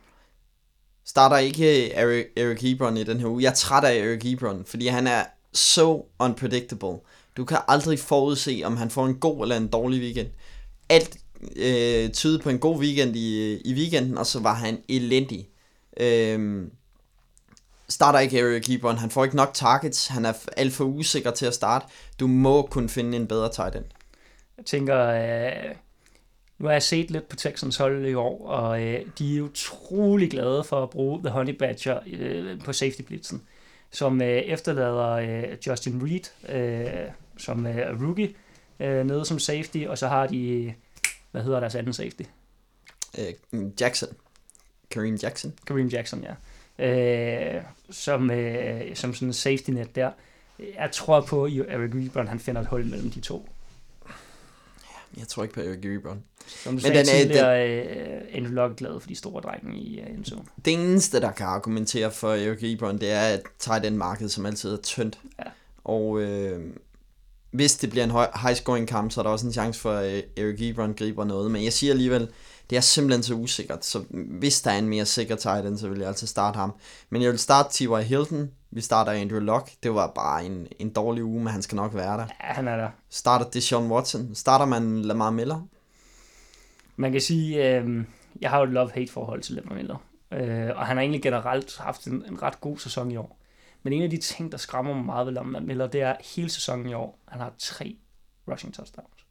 starter 1.05 1.37
ikke 1.37 1.93
Eric, 1.93 2.25
Eric 2.37 2.63
Ebron 2.63 2.97
i 2.97 3.03
den 3.03 3.19
her 3.19 3.27
uge. 3.27 3.43
Jeg 3.43 3.49
er 3.49 3.53
træt 3.55 3.83
af 3.83 3.95
Eric 3.95 4.25
Ebron, 4.25 4.65
fordi 4.65 4.87
han 4.87 5.07
er 5.07 5.23
så 5.53 6.03
unpredictable. 6.19 6.99
Du 7.37 7.45
kan 7.45 7.57
aldrig 7.67 7.99
forudse, 7.99 8.61
om 8.65 8.77
han 8.77 8.89
får 8.89 9.05
en 9.05 9.15
god 9.15 9.41
eller 9.41 9.57
en 9.57 9.67
dårlig 9.67 10.01
weekend. 10.01 10.27
Alt 10.89 11.17
øh, 11.55 12.09
tyde 12.09 12.39
på 12.39 12.49
en 12.49 12.59
god 12.59 12.79
weekend 12.79 13.15
i, 13.15 13.57
i 13.57 13.73
weekenden, 13.73 14.17
og 14.17 14.25
så 14.25 14.39
var 14.39 14.53
han 14.53 14.81
elendig. 14.89 15.49
Øh, 15.99 16.67
starter 17.89 18.19
ikke 18.19 18.41
area 18.41 18.59
keeperen, 18.59 18.97
Han 18.97 19.09
får 19.09 19.23
ikke 19.23 19.35
nok 19.35 19.53
targets. 19.53 20.07
Han 20.07 20.25
er 20.25 20.33
alt 20.57 20.73
for 20.73 20.83
usikker 20.83 21.31
til 21.31 21.45
at 21.45 21.53
starte. 21.53 21.85
Du 22.19 22.27
må 22.27 22.61
kunne 22.61 22.89
finde 22.89 23.17
en 23.17 23.27
bedre 23.27 23.51
tight 23.51 23.75
end. 23.75 23.85
Jeg 24.57 24.65
tænker, 24.65 25.07
øh, 25.07 25.75
nu 26.57 26.65
har 26.65 26.73
jeg 26.73 26.83
set 26.83 27.11
lidt 27.11 27.29
på 27.29 27.35
Texans 27.35 27.77
hold 27.77 28.05
i 28.05 28.13
år, 28.13 28.47
og 28.47 28.83
øh, 28.83 29.05
de 29.19 29.37
er 29.37 29.41
utrolig 29.41 30.31
glade 30.31 30.63
for 30.63 30.83
at 30.83 30.89
bruge 30.89 31.19
The 31.19 31.29
Honey 31.29 31.53
Badger 31.53 31.99
øh, 32.07 32.59
på 32.59 32.73
safety 32.73 33.01
blitzen, 33.01 33.41
som 33.91 34.21
øh, 34.21 34.27
efterlader 34.27 35.09
øh, 35.09 35.57
Justin 35.67 36.01
Reed, 36.03 36.55
øh, 36.55 37.11
som 37.37 37.67
øh, 37.67 38.01
rookie, 38.01 38.33
øh, 38.79 39.05
nede 39.05 39.25
som 39.25 39.39
safety, 39.39 39.85
og 39.87 39.97
så 39.97 40.07
har 40.07 40.27
de, 40.27 40.73
hvad 41.31 41.41
hedder 41.43 41.59
deres 41.59 41.75
anden 41.75 41.93
safety? 41.93 42.23
Øh, 43.19 43.33
Jackson. 43.81 44.09
Kareem 44.91 45.15
Jackson. 45.15 45.53
Kareem 45.67 45.87
Jackson, 45.87 46.23
ja. 46.23 46.33
Øh, 46.85 47.63
som, 47.89 48.31
øh, 48.31 48.95
som 48.95 49.13
sådan 49.13 49.27
en 49.27 49.33
safety 49.33 49.69
net 49.71 49.95
der. 49.95 50.11
Jeg 50.59 50.89
tror 50.91 51.21
på, 51.21 51.43
at 51.45 51.51
Eric 51.53 52.05
Ebron, 52.07 52.27
han 52.27 52.39
finder 52.39 52.61
et 52.61 52.67
hul 52.67 52.85
mellem 52.85 53.11
de 53.11 53.19
to. 53.19 53.49
Jeg 55.17 55.27
tror 55.27 55.43
ikke 55.43 55.55
på 55.55 55.61
Eric 55.61 55.85
Ebron. 55.85 56.23
Som 56.47 56.71
du 56.71 56.73
Men 56.73 56.79
sagde 56.81 56.99
den 56.99 57.07
er- 57.07 57.19
tidligere, 57.19 57.69
øh, 57.69 58.21
Andrew 58.33 58.53
Luck 58.53 58.77
glad 58.77 58.99
for 58.99 59.07
de 59.07 59.15
store 59.15 59.41
drenge 59.41 59.77
i 59.77 60.01
uh, 60.01 60.09
endzone. 60.09 60.43
Det 60.65 60.73
eneste, 60.73 61.21
der 61.21 61.31
kan 61.31 61.45
argumentere 61.45 62.11
for 62.11 62.33
Eric 62.33 62.59
Ebron, 62.63 62.97
det 62.99 63.11
er, 63.11 63.21
at 63.21 63.41
tight 63.59 63.85
end 63.85 63.95
marked 63.95 64.29
som 64.29 64.45
altid 64.45 64.73
er 64.73 64.77
tyndt. 64.81 65.19
Ja. 65.39 65.43
Og 65.83 66.21
øh, 66.21 66.73
hvis 67.51 67.75
det 67.75 67.89
bliver 67.89 68.03
en 68.03 68.11
høj, 68.11 68.27
high-scoring 68.35 68.87
kamp, 68.87 69.11
så 69.11 69.21
er 69.21 69.23
der 69.23 69.29
også 69.29 69.47
en 69.47 69.53
chance 69.53 69.79
for, 69.81 69.91
at 69.91 70.25
Eric 70.37 70.61
Ebron 70.61 70.93
griber 70.93 71.25
noget. 71.25 71.51
Men 71.51 71.63
jeg 71.63 71.73
siger 71.73 71.93
alligevel, 71.93 72.29
det 72.69 72.75
er 72.75 72.81
simpelthen 72.81 73.23
så 73.23 73.33
usikkert. 73.33 73.85
Så 73.85 74.03
hvis 74.39 74.61
der 74.61 74.71
er 74.71 74.77
en 74.77 74.89
mere 74.89 75.05
sikker 75.05 75.35
tight 75.35 75.65
end, 75.65 75.77
så 75.77 75.89
vil 75.89 75.99
jeg 75.99 76.07
altid 76.07 76.27
starte 76.27 76.57
ham. 76.57 76.73
Men 77.09 77.21
jeg 77.21 77.31
vil 77.31 77.39
starte 77.39 77.69
T.Y. 77.71 78.03
Hilton. 78.03 78.51
Vi 78.71 78.81
starter 78.81 79.11
Andrew 79.11 79.39
Luck. 79.39 79.71
Det 79.83 79.93
var 79.93 80.11
bare 80.15 80.45
en, 80.45 80.67
en 80.79 80.89
dårlig 80.89 81.23
uge, 81.23 81.43
men 81.43 81.47
han 81.47 81.61
skal 81.61 81.75
nok 81.75 81.95
være 81.95 82.17
der. 82.17 82.25
Ja, 82.43 82.53
han 82.53 82.67
er 82.67 82.77
der. 82.77 82.89
Starter 83.09 83.49
Deshaun 83.49 83.91
Watson. 83.91 84.35
Starter 84.35 84.65
man 84.65 85.01
Lamar 85.01 85.29
Miller. 85.29 85.67
Man 86.95 87.11
kan 87.11 87.21
sige, 87.21 87.79
øh, 87.79 88.03
jeg 88.41 88.49
har 88.49 88.57
jo 88.57 88.63
et 88.63 88.69
love-hate 88.69 89.11
forhold 89.11 89.41
til 89.41 89.55
Lemmer 89.55 89.75
Miller. 89.75 89.97
Øh, 90.33 90.69
og 90.75 90.85
han 90.85 90.97
har 90.97 91.01
egentlig 91.01 91.21
generelt 91.21 91.77
haft 91.77 92.07
en, 92.07 92.23
en 92.27 92.41
ret 92.41 92.61
god 92.61 92.77
sæson 92.77 93.11
i 93.11 93.17
år. 93.17 93.36
Men 93.83 93.93
en 93.93 94.03
af 94.03 94.09
de 94.09 94.17
ting, 94.17 94.51
der 94.51 94.57
skræmmer 94.57 94.93
mig 94.93 95.05
meget 95.05 95.25
ved 95.25 95.33
Lamar 95.33 95.59
Miller, 95.59 95.87
det 95.87 96.01
er 96.01 96.15
hele 96.35 96.49
sæsonen 96.49 96.89
i 96.89 96.93
år, 96.93 97.19
han 97.27 97.39
har 97.39 97.53
tre 97.57 97.97
rushing 98.47 98.73
touchdowns. 98.73 99.25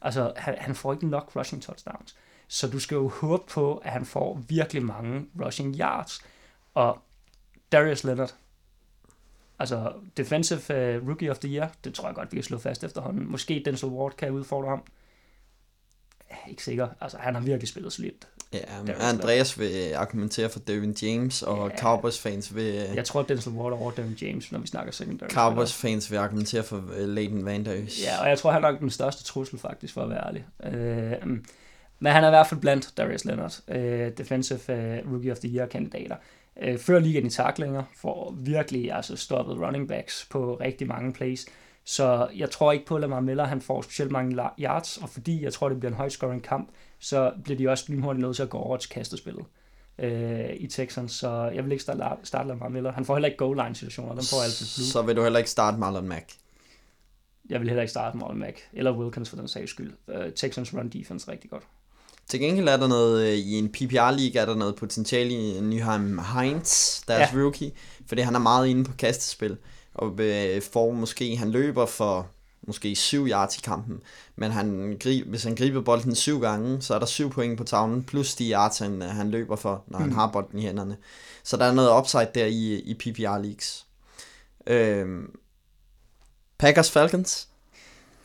Altså, 0.00 0.32
han, 0.36 0.54
han 0.58 0.74
får 0.74 0.92
ikke 0.92 1.06
nok 1.06 1.36
rushing 1.36 1.62
touchdowns. 1.62 2.16
Så 2.48 2.68
du 2.68 2.78
skal 2.78 2.94
jo 2.94 3.08
håbe 3.08 3.44
på, 3.48 3.76
at 3.76 3.92
han 3.92 4.06
får 4.06 4.42
virkelig 4.48 4.84
mange 4.84 5.26
rushing 5.44 5.76
yards. 5.76 6.20
Og 6.74 7.02
Darius 7.72 8.04
Leonard, 8.04 8.34
altså 9.58 9.92
defensive 10.16 10.58
uh, 10.58 11.08
rookie 11.08 11.30
of 11.30 11.38
the 11.38 11.48
year, 11.48 11.72
det 11.84 11.94
tror 11.94 12.08
jeg 12.08 12.14
godt, 12.14 12.32
vi 12.32 12.36
kan 12.36 12.44
slå 12.44 12.58
fast 12.58 12.84
efterhånden. 12.84 13.30
Måske 13.30 13.62
Denzel 13.64 13.88
Ward 13.88 14.12
kan 14.12 14.30
udfordre 14.30 14.68
ham. 14.68 14.82
Jeg 16.30 16.38
er 16.44 16.48
Ikke 16.48 16.64
sikker. 16.64 16.88
Altså, 17.00 17.18
han 17.18 17.34
har 17.34 17.42
virkelig 17.42 17.68
spillet 17.68 17.92
solidt. 17.92 18.28
Ja, 18.54 19.08
Andreas 19.08 19.58
vil 19.58 19.92
argumentere 19.94 20.48
for 20.48 20.58
Devin 20.58 20.96
James, 21.02 21.42
og 21.42 21.70
Ja. 21.70 21.76
Cowboys 21.78 22.18
fans 22.20 22.54
vil... 22.56 22.64
Jeg 22.94 23.04
tror, 23.04 23.22
Denzel 23.22 23.52
Ward 23.52 23.72
er 23.72 23.76
over 23.76 23.90
Devin 23.90 24.16
James, 24.22 24.52
når 24.52 24.58
vi 24.58 24.66
snakker 24.66 24.92
secondary. 24.92 25.28
Cowboys 25.30 25.72
fans 25.72 26.10
vil 26.10 26.16
argumentere 26.16 26.62
for 26.62 26.76
uh, 26.76 27.08
Leighton 27.08 27.44
Van. 27.44 27.66
Ja, 27.66 28.20
og 28.22 28.28
jeg 28.28 28.38
tror, 28.38 28.52
han 28.52 28.64
er 28.64 28.70
nok 28.70 28.80
den 28.80 28.90
største 28.90 29.24
trussel, 29.24 29.58
faktisk, 29.58 29.94
for 29.94 30.02
at 30.02 30.10
være 30.10 30.26
ærlig. 30.26 30.44
Øh, 30.64 31.28
men 31.98 32.12
han 32.12 32.24
er 32.24 32.28
i 32.28 32.30
hvert 32.30 32.46
fald 32.46 32.60
blandt 32.60 32.92
Darius 32.96 33.24
Leonard, 33.24 33.60
øh, 33.68 34.10
Defensive 34.18 34.60
Rookie 35.12 35.32
of 35.32 35.38
the 35.38 35.48
Year-kandidater. 35.48 36.16
Øh, 36.62 36.78
før 36.78 36.98
ligaen 36.98 37.26
i 37.26 37.30
taklinger, 37.30 37.82
får 37.96 38.34
virkelig 38.38 38.92
altså, 38.92 39.16
stoppet 39.16 39.56
running 39.56 39.88
backs 39.88 40.26
på 40.30 40.56
rigtig 40.60 40.86
mange 40.86 41.12
plays. 41.12 41.46
Så 41.84 42.28
jeg 42.36 42.50
tror 42.50 42.72
ikke 42.72 42.86
på, 42.86 42.94
at 42.94 43.00
Lamar 43.00 43.20
Miller 43.20 43.44
han 43.44 43.60
får 43.60 43.82
specielt 43.82 44.12
mange 44.12 44.36
yards, 44.60 44.96
og 44.96 45.08
fordi 45.08 45.42
jeg 45.42 45.52
tror, 45.52 45.68
det 45.68 45.80
bliver 45.80 45.90
en 45.90 45.96
højscoring 45.96 46.42
kamp, 46.42 46.68
så 46.98 47.32
bliver 47.44 47.58
de 47.58 47.68
også 47.68 47.84
lynhurtigt 47.88 48.22
nødt 48.26 48.36
til 48.36 48.42
at 48.42 48.50
gå 48.50 48.58
over 48.58 48.76
til 48.76 48.90
kastespillet 48.90 49.44
øh, 49.98 50.50
i 50.56 50.66
Texans. 50.66 51.12
Så 51.12 51.50
jeg 51.54 51.64
vil 51.64 51.72
ikke 51.72 51.82
starte, 51.82 52.26
starte 52.26 52.48
Lamar 52.48 52.68
Miller. 52.68 52.92
Han 52.92 53.04
får 53.04 53.14
heller 53.14 53.28
ikke 53.28 53.38
goal 53.38 53.56
line 53.56 53.74
situationer, 53.74 54.14
dem 54.14 54.24
får 54.30 54.42
altid 54.44 54.66
blue. 54.76 54.86
Så 54.86 55.02
vil 55.02 55.16
du 55.16 55.22
heller 55.22 55.38
ikke 55.38 55.50
starte 55.50 55.78
Marlon 55.78 56.08
Mack. 56.08 56.32
Jeg 57.50 57.60
vil 57.60 57.68
heller 57.68 57.82
ikke 57.82 57.90
starte 57.90 58.16
Marlon 58.18 58.38
Mack, 58.38 58.68
eller 58.72 58.92
Wilkins 58.92 59.28
for 59.28 59.36
den 59.36 59.48
sags 59.48 59.70
skyld. 59.70 59.92
Uh, 60.08 60.32
Texans 60.36 60.74
run 60.74 60.88
defense 60.88 61.30
rigtig 61.30 61.50
godt. 61.50 61.62
Til 62.28 62.40
gengæld 62.40 62.68
er 62.68 62.76
der 62.76 62.88
noget, 62.88 63.26
øh, 63.26 63.34
i 63.34 63.58
en 63.58 63.68
PPR-liga 63.68 64.40
er 64.40 64.46
der 64.46 64.54
noget 64.54 64.76
potentiale 64.76 65.30
i 65.30 65.60
Nyheim 65.60 66.18
Heinz, 66.18 67.00
deres. 67.08 67.32
Ja. 67.32 67.38
rookie, 67.38 67.72
fordi 68.06 68.22
han 68.22 68.34
er 68.34 68.38
meget 68.38 68.66
inde 68.66 68.84
på 68.84 68.92
kastespil, 68.98 69.56
og 69.94 70.20
øh, 70.20 70.62
får 70.72 70.90
måske, 70.92 71.36
han 71.36 71.50
løber 71.50 71.86
for 71.86 72.26
måske 72.66 72.94
7 72.96 73.26
yards 73.26 73.56
i 73.56 73.60
kampen, 73.60 74.00
men 74.36 74.50
han 74.50 74.96
grib, 75.00 75.26
hvis 75.26 75.44
han 75.44 75.54
griber 75.54 75.80
bolden 75.80 76.14
syv 76.14 76.40
gange, 76.40 76.82
så 76.82 76.94
er 76.94 76.98
der 76.98 77.06
7 77.06 77.30
point 77.30 77.58
på 77.58 77.64
tavlen, 77.64 78.04
plus 78.04 78.34
de 78.34 78.50
yards, 78.50 78.78
han, 78.78 79.00
han 79.02 79.30
løber 79.30 79.56
for, 79.56 79.84
når 79.86 79.98
han 79.98 80.08
Mm. 80.08 80.14
har 80.14 80.30
bolden 80.32 80.58
i 80.58 80.62
hænderne. 80.62 80.96
Så 81.42 81.56
der 81.56 81.64
er 81.64 81.72
noget 81.72 81.98
upside 81.98 82.28
der 82.34 82.46
i, 82.46 82.74
i 82.80 82.94
PPR-leagues. 82.94 83.84
Øhm, 84.66 85.36
Packers 86.58 86.90
Falcons? 86.90 87.48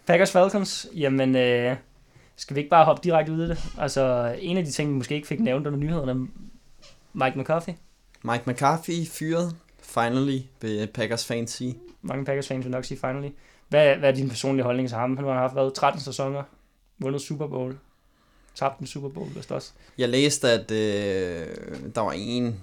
Packers 0.05 0.31
Falcons, 0.31 0.87
jamen 0.95 1.35
øh, 1.35 1.75
skal 2.35 2.55
vi 2.55 2.59
ikke 2.59 2.69
bare 2.69 2.85
hoppe 2.85 3.01
direkte 3.03 3.31
ud 3.33 3.43
i 3.45 3.47
det? 3.49 3.57
Altså 3.77 4.35
en 4.39 4.57
af 4.57 4.65
de 4.65 4.71
ting, 4.71 4.89
vi 4.89 4.93
måske 4.95 5.15
ikke 5.15 5.27
fik 5.27 5.39
nævnt 5.39 5.67
under 5.67 5.79
nyhederne, 5.79 6.27
Mike 7.13 7.39
McCarthy. 7.39 7.69
Mike 8.23 8.43
McCarthy 8.47 9.07
fyret, 9.07 9.55
finally, 9.89 10.39
ved 10.61 10.87
Packers 10.87 11.25
fans 11.25 11.51
sige. 11.51 11.77
Mange 12.01 12.25
Packers 12.25 12.47
fans 12.47 12.65
vil 12.65 12.71
nok 12.71 12.85
sige 12.85 12.97
finally. 12.99 13.29
Hvad, 13.69 13.95
hvad 13.95 14.09
er 14.09 14.15
din 14.15 14.29
personlige 14.29 14.63
holdning 14.63 14.89
til 14.89 14.97
ham? 14.97 15.17
Han 15.17 15.25
har 15.25 15.33
haft 15.33 15.55
været 15.55 15.73
13 15.73 16.01
sæsoner. 16.01 16.43
vundet 16.99 17.21
Super 17.21 17.47
Bowl, 17.47 17.77
tabt 18.55 18.79
en 18.79 18.87
Super 18.87 19.09
Bowl, 19.09 19.35
vist 19.35 19.51
også. 19.51 19.71
Jeg 19.97 20.09
læste, 20.09 20.49
at 20.49 20.71
øh, 20.71 21.47
der 21.95 22.01
var 22.01 22.11
en, 22.11 22.59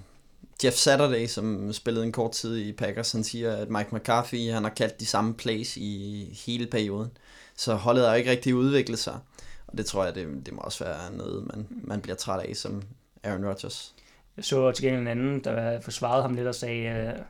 Jeff 0.63 0.75
Saturday, 0.75 1.27
som 1.27 1.73
spillede 1.73 2.05
en 2.05 2.11
kort 2.11 2.31
tid 2.31 2.57
i 2.57 2.71
Packers, 2.71 3.11
han 3.11 3.23
siger, 3.23 3.55
at 3.55 3.69
Mike 3.69 3.95
McCarthy 3.95 4.51
han 4.51 4.63
har 4.63 4.69
kaldt 4.69 4.99
de 4.99 5.05
samme 5.05 5.33
plays 5.33 5.77
i 5.77 6.41
hele 6.45 6.67
perioden. 6.67 7.11
Så 7.55 7.75
holdet 7.75 8.07
har 8.07 8.15
ikke 8.15 8.31
rigtig 8.31 8.55
udviklet 8.55 8.99
sig. 8.99 9.19
Og 9.67 9.77
det 9.77 9.85
tror 9.85 10.05
jeg, 10.05 10.15
det, 10.15 10.45
det 10.45 10.53
må 10.53 10.61
også 10.61 10.83
være 10.83 11.11
noget, 11.11 11.47
man, 11.47 11.67
man 11.69 12.01
bliver 12.01 12.15
træt 12.15 12.39
af 12.39 12.55
som 12.55 12.81
Aaron 13.23 13.45
Rodgers. 13.45 13.95
Jeg 14.37 14.45
så 14.45 14.71
til 14.71 14.85
gengæld 14.85 15.01
en 15.01 15.07
anden, 15.07 15.43
der 15.43 15.79
forsvarede 15.79 16.21
ham 16.21 16.33
lidt 16.33 16.47
og 16.47 16.55
sagde, 16.55 16.89
øh, 16.89 17.25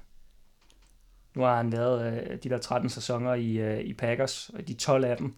nu 1.35 1.41
har 1.41 1.57
han 1.57 1.71
været 1.71 2.29
øh, 2.31 2.37
de 2.43 2.49
der 2.49 2.57
13 2.57 2.89
sæsoner 2.89 3.33
i, 3.33 3.57
øh, 3.57 3.79
i 3.79 3.93
Packers, 3.93 4.49
og 4.49 4.67
de 4.67 4.73
12 4.73 5.05
af 5.05 5.17
dem, 5.17 5.35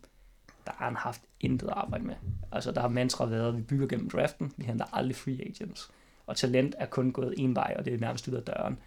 der 0.65 0.72
har 0.76 0.86
han 0.86 0.95
haft 0.95 1.22
intet 1.39 1.70
arbejde 1.70 2.03
med. 2.03 2.15
Altså 2.51 2.72
der 2.72 2.82
har 2.82 2.88
mantra 2.88 3.26
været, 3.26 3.47
at 3.47 3.57
vi 3.57 3.61
bygger 3.61 3.88
gennem 3.88 4.09
draften, 4.09 4.53
vi 4.57 4.63
henter 4.63 4.86
aldrig 4.93 5.15
free 5.15 5.41
agents. 5.41 5.91
Og 6.28 6.38
talent 6.38 6.76
er 6.78 6.86
kun 6.86 7.11
gået 7.11 7.34
en 7.38 7.55
vej, 7.55 7.76
og 7.80 7.86
det 7.86 7.93
er 7.93 7.97
nærmest 7.97 8.28
ud 8.28 8.34
af 8.34 8.43
døren. 8.43 8.80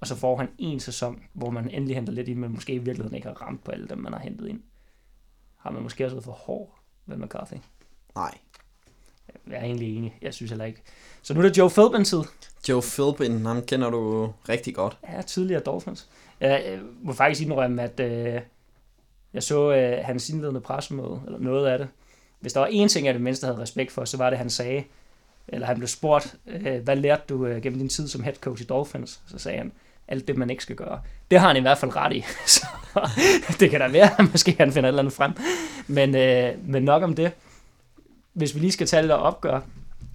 Og 0.00 0.06
så 0.06 0.16
får 0.16 0.36
han 0.36 0.48
en 0.58 0.80
sæson, 0.80 1.22
hvor 1.32 1.50
man 1.50 1.70
endelig 1.70 1.96
henter 1.96 2.12
lidt 2.12 2.28
ind, 2.28 2.38
men 2.38 2.52
måske 2.52 2.72
i 2.72 2.78
virkeligheden 2.78 3.14
ikke 3.14 3.28
har 3.28 3.42
ramt 3.42 3.64
på 3.64 3.70
alle 3.70 3.88
dem, 3.88 3.98
man 3.98 4.12
har 4.12 4.20
hentet 4.20 4.48
ind. 4.48 4.62
Har 5.56 5.70
man 5.70 5.82
måske 5.82 6.04
også 6.04 6.16
været 6.16 6.24
for 6.24 6.32
hård 6.32 6.78
ved 7.06 7.16
McCarthy? 7.16 7.56
Nej. 8.14 8.38
Jeg 9.50 9.56
er 9.56 9.64
egentlig 9.64 9.96
enig. 9.96 10.18
Jeg 10.22 10.34
synes 10.34 10.50
heller 10.50 10.64
ikke. 10.64 10.82
Så 11.22 11.34
nu 11.34 11.40
er 11.40 11.42
det 11.48 11.58
Joe 11.58 11.70
Philbin 11.70 12.04
tid. 12.04 12.22
Joe 12.68 12.82
Philbin, 12.82 13.46
ham 13.46 13.62
kender 13.62 13.90
du 13.90 14.32
rigtig 14.48 14.74
godt. 14.74 14.98
Ja, 15.12 15.22
tidligere 15.22 15.60
Dolphins. 15.60 16.08
Jeg 16.40 16.78
må 17.02 17.12
faktisk 17.12 17.42
indrømme, 17.42 17.82
at 17.82 18.00
øh, 18.00 18.40
jeg 19.34 19.42
så 19.42 19.72
øh, 19.72 20.04
hans 20.04 20.30
indledende 20.30 20.60
pressemøde, 20.60 21.22
eller 21.26 21.38
noget 21.38 21.66
af 21.66 21.78
det. 21.78 21.88
Hvis 22.40 22.52
der 22.52 22.60
var 22.60 22.66
én 22.66 22.88
ting, 22.88 23.06
jeg 23.06 23.14
det 23.14 23.22
mindste 23.22 23.46
havde 23.46 23.58
respekt 23.58 23.92
for, 23.92 24.04
så 24.04 24.16
var 24.16 24.30
det, 24.30 24.38
han 24.38 24.50
sagde, 24.50 24.84
eller 25.48 25.66
han 25.66 25.76
blev 25.76 25.88
spurgt, 25.88 26.36
øh, 26.46 26.82
hvad 26.82 26.96
lærte 26.96 27.22
du 27.28 27.46
øh, 27.46 27.62
gennem 27.62 27.78
din 27.78 27.88
tid 27.88 28.08
som 28.08 28.22
head 28.22 28.34
coach 28.34 28.62
i 28.62 28.66
Dolphins? 28.66 29.20
Så 29.26 29.38
sagde 29.38 29.58
han, 29.58 29.72
alt 30.08 30.28
det, 30.28 30.36
man 30.36 30.50
ikke 30.50 30.62
skal 30.62 30.76
gøre. 30.76 31.00
Det 31.30 31.40
har 31.40 31.48
han 31.48 31.56
i 31.56 31.60
hvert 31.60 31.78
fald 31.78 31.96
ret 31.96 32.12
i. 32.12 32.24
Så 32.46 32.66
det 33.60 33.70
kan 33.70 33.80
da 33.80 33.88
være, 33.88 34.10
at 34.20 34.30
måske 34.32 34.56
han 34.58 34.72
finder 34.72 34.88
et 34.88 34.90
eller 34.90 35.02
andet 35.02 35.14
frem. 35.14 35.32
Men, 35.86 36.16
øh, 36.16 36.68
men 36.68 36.82
nok 36.82 37.02
om 37.02 37.14
det. 37.14 37.32
Hvis 38.34 38.54
vi 38.54 38.60
lige 38.60 38.72
skal 38.72 38.86
tage 38.86 39.02
det 39.02 39.08
der 39.08 39.14
opgør, 39.14 39.60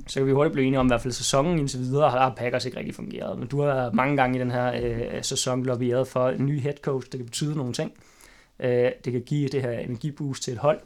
så 0.08 0.20
kan 0.20 0.28
vi 0.28 0.32
hurtigt 0.32 0.54
blive 0.54 0.68
enige 0.68 0.80
om, 0.80 0.86
i 0.86 0.90
hvert 0.90 1.02
fald 1.02 1.14
sæsonen 1.14 1.60
indtil 1.60 1.80
videre 1.80 2.10
har 2.10 2.34
Packers 2.38 2.66
ikke 2.66 2.78
rigtig 2.78 2.96
fungeret. 2.96 3.40
Men 3.40 3.48
du 3.48 3.62
har 3.62 3.92
mange 3.92 4.18
gange 4.18 4.38
i 4.38 4.42
den 4.42 4.52
her 4.52 4.74
øh, 4.82 5.24
sæson 5.24 5.64
lobbyeret 5.64 6.08
for 6.08 6.30
en 6.30 6.46
ny 6.46 6.62
head 6.62 6.74
coach, 6.82 7.08
der 7.12 7.18
kan 7.18 7.26
betyde 7.26 7.56
nogle 7.56 7.74
ting. 7.74 7.92
Øh, 8.60 8.92
det 9.06 9.14
kan 9.14 9.22
give 9.22 9.48
det 9.48 9.62
her 9.62 9.72
energiboost 9.72 10.44
til 10.44 10.54
et 10.54 10.60
hold. 10.60 10.80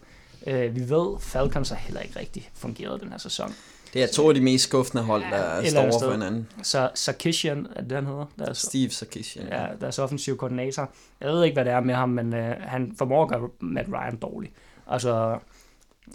Øh, 0.48 0.76
vi 0.76 0.90
ved, 0.90 1.20
Falcons 1.20 1.70
har 1.70 1.76
heller 1.76 2.02
ikke 2.02 2.20
rigtig 2.20 2.50
fungeret 2.54 3.02
den 3.02 3.10
her 3.10 3.18
sæson. 3.18 3.54
Det 3.94 4.04
er 4.04 4.08
to 4.08 4.30
af 4.30 4.36
de 4.36 4.42
mest 4.42 4.64
skuffende 4.64 5.04
hold, 5.04 5.24
der 5.32 5.56
ja, 5.56 5.70
står 5.70 5.82
over 5.82 6.00
for 6.04 6.12
hinanden. 6.12 6.48
Så 6.64 6.90
Sarkisian, 6.96 7.68
er 7.76 7.82
det 7.82 7.92
han 7.92 8.06
hedder? 8.06 8.26
Deres, 8.40 8.58
Steve 8.58 8.90
Sarkisian. 8.90 9.48
Ja, 9.48 9.68
deres 9.82 10.00
offensiv 10.00 10.38
koordinator. 10.38 10.92
Jeg 11.22 11.30
ved 11.30 11.44
ikke, 11.44 11.56
hvad 11.56 11.66
det 11.66 11.74
er 11.74 11.80
med 11.80 11.96
ham, 11.96 12.10
men 12.10 12.34
øh, 12.34 12.56
han 12.60 12.94
formår 12.98 13.24
at 13.24 13.30
gøre 13.30 13.50
Matt 13.60 13.88
Ryan 13.90 14.16
dårlig. 14.16 14.52
Altså, 14.88 15.40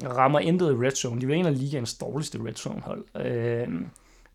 rammer 0.05 0.41
intet 0.41 0.71
i 0.71 0.75
red 0.75 0.91
zone. 0.91 1.21
De 1.21 1.27
er 1.27 1.31
en 1.31 1.47
af 1.47 1.59
ligaens 1.59 1.95
dårligste 1.95 2.39
red 2.45 2.55
zone 2.55 2.81
hold. 2.81 3.05
Øh, 3.17 3.69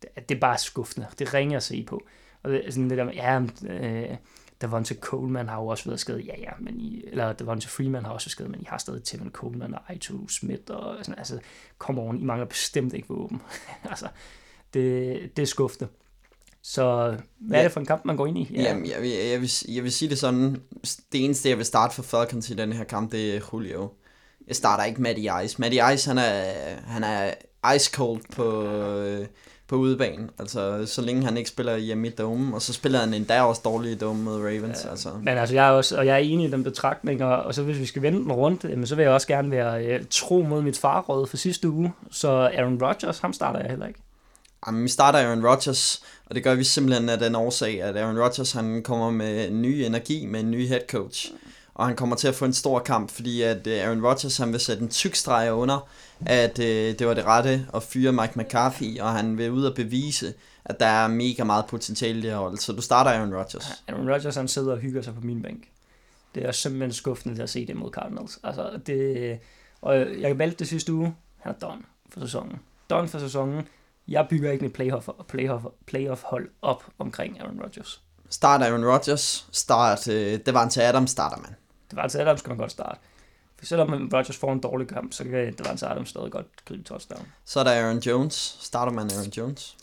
det, 0.02 0.30
det 0.30 0.36
er 0.36 0.40
bare 0.40 0.58
skuffende. 0.58 1.08
Det 1.20 1.34
ringer 1.34 1.58
at 1.58 1.64
se 1.64 1.84
på. 1.84 2.02
Og 2.44 2.52
det, 2.52 2.64
sådan 2.70 2.90
det 2.90 2.98
der 2.98 3.04
med, 3.04 3.14
ja, 3.14 3.42
øh, 3.68 4.18
Devonta 4.62 4.96
Coleman 4.96 5.48
har 5.48 5.62
jo 5.62 5.68
også 5.68 5.86
været 5.86 6.00
skadet, 6.00 6.26
ja 6.28 6.34
ja, 6.40 6.52
men 6.60 6.80
I, 6.80 7.04
eller 7.08 7.34
Devonta 7.34 7.68
Freeman 7.68 8.06
har 8.06 8.12
også 8.12 8.26
været 8.26 8.32
skadet, 8.32 8.52
men 8.52 8.62
I 8.62 8.66
har 8.68 8.78
stadig 8.78 9.04
Tevin 9.04 9.32
Coleman 9.32 9.74
og 9.74 9.96
Ito 9.96 10.28
Smith, 10.28 10.64
og 10.70 10.96
sådan, 11.00 11.18
altså, 11.18 11.40
kom 11.78 12.00
on, 12.00 12.20
I 12.20 12.24
mangler 12.24 12.46
bestemt 12.46 12.94
ikke 12.94 13.08
våben. 13.08 13.42
altså, 13.90 14.08
det, 14.74 15.38
det 15.38 15.42
er 15.44 15.48
skuffende. 15.48 15.90
Så 16.62 17.18
hvad 17.40 17.58
ja. 17.58 17.58
er 17.58 17.64
det 17.64 17.72
for 17.72 17.80
en 17.80 17.86
kamp, 17.86 18.06
man 18.06 18.18
går 18.18 18.28
ind 18.28 18.38
i? 18.38 18.52
Ja. 18.54 18.62
Jamen, 18.62 18.86
jeg, 18.86 19.02
vil, 19.02 19.10
jeg, 19.10 19.42
vil, 19.42 19.52
jeg 19.68 19.84
vil 19.84 19.92
sige 19.92 20.10
det 20.10 20.20
sådan, 20.20 20.62
det 21.12 21.26
eneste, 21.26 21.50
jeg 21.50 21.58
vil 21.58 21.66
starte 21.66 21.96
for 21.96 22.04
Falcons 22.04 22.50
i 22.50 22.54
den 22.54 22.74
her 22.74 22.84
kamp, 22.84 23.12
det 23.12 23.36
er 23.36 23.42
Julio. 23.54 23.90
Jeg 24.48 24.56
starter 24.56 24.84
ikke 24.84 25.02
Matty 25.02 25.22
Ice. 25.44 25.62
Matty 25.62 25.78
Ice, 25.94 26.10
han 26.10 26.18
er, 26.18 26.44
han 26.86 27.04
er 27.04 27.34
ice 27.76 27.92
cold 27.92 28.22
på, 28.36 28.64
øh, 28.64 29.26
på 29.68 29.76
udebane. 29.76 30.30
Altså, 30.40 30.86
så 30.86 31.02
længe 31.02 31.26
han 31.26 31.38
ikke 31.38 31.50
spiller 31.50 31.78
hjemme 31.78 32.08
i 32.08 32.10
Dome, 32.10 32.56
og 32.56 32.62
så 32.62 32.74
spiller 32.74 33.00
han 33.00 33.14
endda 33.14 33.42
også 33.42 33.62
dårligt 33.66 33.96
i 33.96 33.98
Dome 33.98 34.24
mod 34.24 34.42
Ravens. 34.42 34.84
Ja, 34.86 34.90
altså. 34.90 35.10
Men 35.22 35.38
altså, 35.38 35.56
jeg 35.56 35.68
er, 35.68 35.72
også, 35.72 35.98
og 35.98 36.06
jeg 36.06 36.14
er 36.14 36.18
enig 36.18 36.48
i 36.48 36.52
den 36.52 36.64
betragtning, 36.64 37.24
og, 37.24 37.44
og 37.44 37.56
så 37.56 37.64
hvis 37.64 37.80
vi 37.80 37.86
skal 37.86 38.02
vende 38.02 38.20
den 38.20 38.32
rundt, 38.32 38.64
jamen, 38.64 38.88
så 38.88 38.96
vil 38.96 39.04
jeg 39.04 39.12
også 39.12 39.28
gerne 39.28 39.52
være 39.52 39.96
uh, 39.96 40.06
tro 40.10 40.42
mod 40.42 40.62
mit 40.62 40.78
farråd 40.78 41.28
for 41.28 41.38
sidste 41.38 41.70
uge. 41.70 41.94
Så 42.12 42.30
Aaron 42.30 42.84
Rodgers, 42.84 43.20
ham 43.20 43.34
starter 43.34 43.60
jeg 43.60 43.70
heller 43.70 43.88
ikke. 43.88 44.00
Jamen, 44.68 44.84
vi 44.84 44.90
starter 44.90 45.20
Aaron 45.20 45.46
Rodgers, 45.46 46.04
og 46.26 46.36
det 46.36 46.44
gør 46.44 46.56
vi 46.56 46.64
simpelthen 46.64 47.10
af 47.10 47.20
den 47.20 47.36
årsag, 47.36 47.82
at 47.82 47.98
Aaron 47.98 48.20
Rodgers 48.20 48.52
han 48.52 48.84
kommer 48.84 49.12
med 49.12 49.52
ny 49.52 49.68
energi, 49.68 50.26
med 50.26 50.40
en 50.40 50.52
ny 50.52 50.68
head 50.68 50.82
coach. 50.90 51.32
Og 51.76 51.88
han 51.88 51.96
kommer 51.96 52.16
til 52.16 52.28
at 52.28 52.36
få 52.36 52.46
en 52.46 52.54
stor 52.54 52.80
kamp, 52.80 53.12
fordi 53.12 53.42
at 53.42 53.68
øh, 53.68 53.84
Aaron 53.84 54.06
Rodgers 54.06 54.38
han 54.38 54.52
vil 54.52 54.60
sætte 54.60 54.84
en 54.84 54.90
tyk 54.90 55.16
streg 55.16 55.54
under, 55.54 55.90
at 56.26 56.60
øh, 56.60 57.00
det 57.00 57.08
var 57.08 57.14
det 57.14 57.26
rette 57.26 57.68
at 57.74 57.84
fyre 57.84 58.12
Mike 58.12 58.34
McCarthy, 58.36 59.00
og 59.00 59.14
han 59.14 59.38
vil 59.38 59.52
ud 59.52 59.64
og 59.66 59.76
bevise, 59.76 60.34
at 60.66 60.80
der 60.80 60.86
er 60.86 61.08
mega 61.08 61.44
meget 61.44 61.66
potentiale 61.66 62.20
i 62.20 62.22
det 62.22 62.32
her 62.32 62.38
hold. 62.38 62.58
Så 62.58 62.74
du 62.74 62.82
starter 62.82 63.12
Aaron 63.12 63.36
Rodgers. 63.36 63.84
Aaron 63.88 64.12
Rodgers 64.12 64.36
han 64.36 64.48
sidder 64.48 64.72
og 64.72 64.78
hygger 64.78 65.02
sig 65.02 65.16
på 65.16 65.22
min 65.22 65.42
bænk. 65.42 65.68
Det 66.36 66.46
er 66.46 66.52
simpelthen 66.52 66.94
skuffende 66.94 67.44
at 67.44 67.50
se 67.50 67.68
det 67.68 67.76
mod 67.76 67.92
Cardinals. 67.92 68.40
Altså, 68.44 68.80
det, 68.86 69.40
og 69.82 69.96
jeg 70.22 70.40
valgte 70.40 70.60
det 70.60 70.68
sidste 70.68 70.94
uge. 70.94 71.16
Han 71.40 71.56
er 71.56 71.68
done 71.68 71.82
for 72.10 72.20
sæsonen. 72.20 72.60
Done 72.90 73.08
for 73.08 73.20
sæsonen. 73.20 73.68
Jeg 74.08 74.28
bygger 74.30 74.52
ikke 74.52 74.66
et 74.66 74.74
playoff, 74.74 75.10
playoff, 75.28 75.66
playoff 75.86 76.24
hold 76.24 76.50
op 76.62 76.84
omkring 77.00 77.42
Aaron 77.42 77.62
Rodgers. 77.64 78.02
Start 78.30 78.62
Aaron 78.62 78.86
Rodgers. 78.86 79.48
Start, 79.52 80.08
øh, 80.08 80.40
det 80.46 80.54
var 80.54 80.64
en 80.64 80.70
til 80.70 80.82
Adams, 80.82 81.12
starter 81.12 81.38
man. 81.38 81.56
Det 81.94 81.98
var 81.98 82.04
en 82.04 82.10
til 82.10 82.18
Adams, 82.18 82.42
kan 82.42 82.50
man 82.50 82.58
godt 82.58 82.72
starte. 82.72 83.00
For 83.60 83.66
selvom 83.66 84.10
Rodgers 84.14 84.38
får 84.38 84.54
en 84.54 84.60
dårlig 84.60 84.88
kamp, 84.88 85.14
så 85.14 85.24
kan 85.24 85.34
det 85.34 85.66
var 85.66 85.72
en 85.72 85.92
Adams 85.92 86.10
stadig 86.10 86.32
godt 86.32 86.46
gribe 86.66 86.84
touchdown. 86.84 87.28
Så 87.46 87.60
er 87.60 87.64
der 87.64 87.72
Aaron 87.72 88.00
Jones. 88.00 88.58
Starter 88.62 88.92
man 88.92 89.12
Aaron 89.12 89.30
Jones? 89.38 89.78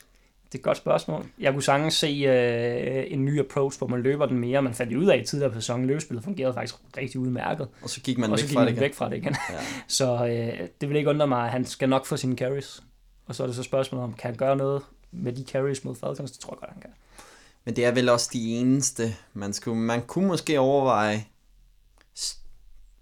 Det 0.52 0.54
er 0.54 0.58
et 0.58 0.64
godt 0.64 0.76
spørgsmål. 0.76 1.26
Jeg 1.38 1.52
kunne 1.52 1.62
sagtens 1.62 1.94
se 1.94 2.06
øh, 2.06 3.12
en 3.12 3.24
ny 3.24 3.40
approach, 3.40 3.78
hvor 3.78 3.86
man 3.86 4.02
løber 4.02 4.26
den 4.26 4.38
mere. 4.38 4.62
Man 4.62 4.74
fandt 4.74 4.96
ud 4.96 5.06
af 5.06 5.18
i 5.22 5.24
tidligere 5.24 5.52
på 5.52 5.60
sæsonen, 5.60 5.86
løbespillet 5.86 6.24
fungerede 6.24 6.54
faktisk 6.54 6.74
rigtig 6.96 7.20
udmærket. 7.20 7.68
Og 7.82 7.90
så 7.90 8.00
gik 8.00 8.18
man, 8.18 8.32
og 8.32 8.38
så 8.38 8.46
gik 8.46 8.56
man 8.56 8.80
væk 8.80 8.94
fra 8.94 9.10
det 9.10 9.16
igen. 9.16 9.36
Ja. 9.50 9.58
så 9.98 10.26
øh, 10.26 10.68
det 10.80 10.88
vil 10.88 10.96
ikke 10.96 11.10
undre 11.10 11.26
mig, 11.26 11.44
at 11.44 11.50
han 11.50 11.64
skal 11.64 11.88
nok 11.88 12.06
få 12.06 12.16
sine 12.16 12.36
carries. 12.36 12.82
Og 13.26 13.34
så 13.34 13.42
er 13.42 13.46
det 13.46 13.56
så 13.56 13.62
spørgsmålet 13.62 14.04
om, 14.04 14.12
kan 14.14 14.30
han 14.30 14.36
gøre 14.36 14.56
noget 14.56 14.82
med 15.10 15.32
de 15.32 15.44
carries 15.44 15.84
mod 15.84 15.94
Falcons? 15.94 16.30
Det 16.30 16.40
tror 16.40 16.52
jeg 16.52 16.58
godt, 16.58 16.70
han 16.72 16.82
kan. 16.82 16.90
Men 17.64 17.76
det 17.76 17.84
er 17.84 17.92
vel 17.92 18.08
også 18.08 18.30
de 18.32 18.48
eneste, 18.48 19.16
man 19.32 19.52
skulle, 19.52 19.80
man 19.80 20.02
kunne 20.02 20.26
måske 20.26 20.60
overveje 20.60 21.24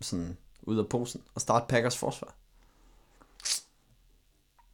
sådan 0.00 0.36
ud 0.62 0.78
af 0.78 0.88
posen 0.88 1.22
og 1.34 1.40
starte 1.40 1.66
Packers 1.68 1.96
forsvar. 1.96 2.34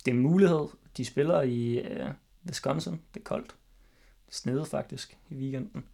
Det 0.04 0.10
er 0.10 0.14
en 0.14 0.22
mulighed. 0.22 0.66
De 0.96 1.04
spiller 1.04 1.42
i 1.42 1.80
uh, 1.80 2.08
Wisconsin. 2.46 3.00
Det 3.14 3.20
er 3.20 3.24
koldt. 3.24 3.54
Det 4.26 4.34
snede 4.34 4.66
faktisk 4.66 5.18
i 5.30 5.34
weekenden. 5.34 5.84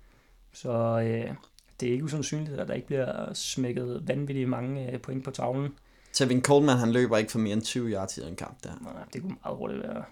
Så 0.52 0.96
uh, 0.96 1.36
det 1.80 1.88
er 1.88 1.92
ikke 1.92 2.04
usandsynligt, 2.04 2.60
at 2.60 2.68
der 2.68 2.74
ikke 2.74 2.86
bliver 2.86 3.32
smækket 3.34 4.08
vanvittigt 4.08 4.48
mange 4.48 4.94
uh, 4.94 5.00
point 5.00 5.24
på 5.24 5.30
tavlen. 5.30 5.74
Tevin 6.12 6.42
Coleman, 6.42 6.78
han 6.78 6.92
løber 6.92 7.16
ikke 7.16 7.32
for 7.32 7.38
mere 7.38 7.52
end 7.52 7.62
20 7.62 7.90
yards 7.90 8.18
i 8.18 8.20
den 8.20 8.36
kamp 8.36 8.64
der. 8.64 8.72
Nej, 8.80 9.04
det 9.12 9.22
kunne 9.22 9.36
meget 9.44 9.56
hurtigt 9.56 9.82
være 9.82 10.04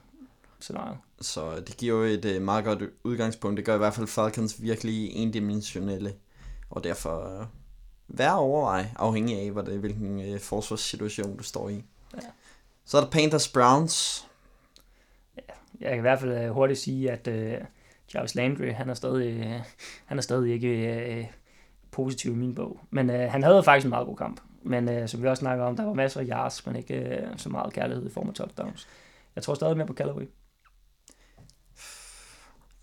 scenarie. 0.61 0.97
Så 1.21 1.61
det 1.61 1.77
giver 1.77 1.97
jo 1.97 2.03
et 2.03 2.37
uh, 2.37 2.43
meget 2.43 2.65
godt 2.65 2.83
udgangspunkt. 3.05 3.57
Det 3.57 3.65
gør 3.65 3.75
i 3.75 3.79
hvert 3.79 3.95
fald 3.95 4.07
Falcons 4.07 4.63
virkelig 4.63 5.11
endimensionelle. 5.11 6.15
Og 6.71 6.85
derfor 6.85 7.41
uh, 7.41 7.47
værd 8.09 8.33
at 8.33 8.39
overveje, 8.39 8.93
afhængig 8.97 9.39
af, 9.39 9.51
hvad 9.51 9.63
det, 9.63 9.79
hvilken 9.79 10.21
øh, 10.21 10.41
forsvarssituation 10.41 11.37
du 11.37 11.43
står 11.43 11.69
i. 11.69 11.85
Ja. 12.15 12.21
Så 12.85 12.97
er 12.97 13.01
der 13.01 13.11
Panthers 13.11 13.49
Browns. 13.49 14.27
Ja, 15.37 15.53
jeg 15.81 15.89
kan 15.91 15.99
i 15.99 16.01
hvert 16.01 16.21
fald 16.21 16.33
øh, 16.33 16.51
hurtigt 16.51 16.79
sige, 16.79 17.11
at 17.11 17.29
øh, 17.29 17.55
Jarvis 18.15 18.35
Landry, 18.35 18.73
han 18.73 18.91
er 18.91 18.95
stadig, 18.95 19.47
øh, 19.47 19.61
han 20.07 20.19
er 20.19 20.23
stadig 20.23 20.53
ikke 20.53 20.69
øh, 20.69 21.27
positiv 21.91 22.33
i 22.33 22.37
min 22.37 22.55
bog. 22.55 22.81
Men 22.91 23.11
øh, 23.11 23.31
han 23.31 23.43
havde 23.43 23.63
faktisk 23.63 23.85
en 23.85 23.91
meget 23.91 24.07
god 24.07 24.17
kamp. 24.17 24.41
Men 24.63 24.89
øh, 24.89 25.09
som 25.09 25.23
vi 25.23 25.29
også 25.29 25.41
snakker 25.41 25.65
om, 25.65 25.77
der 25.77 25.85
var 25.85 25.93
masser 25.93 26.21
af 26.21 26.27
yards, 26.29 26.67
men 26.67 26.77
ikke 26.77 26.95
øh, 26.95 27.29
så 27.37 27.49
meget 27.49 27.73
kærlighed 27.73 28.07
i 28.07 28.13
form 28.13 28.29
af 28.29 28.35
touchdowns. 28.35 28.89
Jeg 29.37 29.43
tror 29.43 29.55
stadig 29.55 29.77
mere 29.77 29.87
på 29.87 29.95
Callaway. 29.95 30.25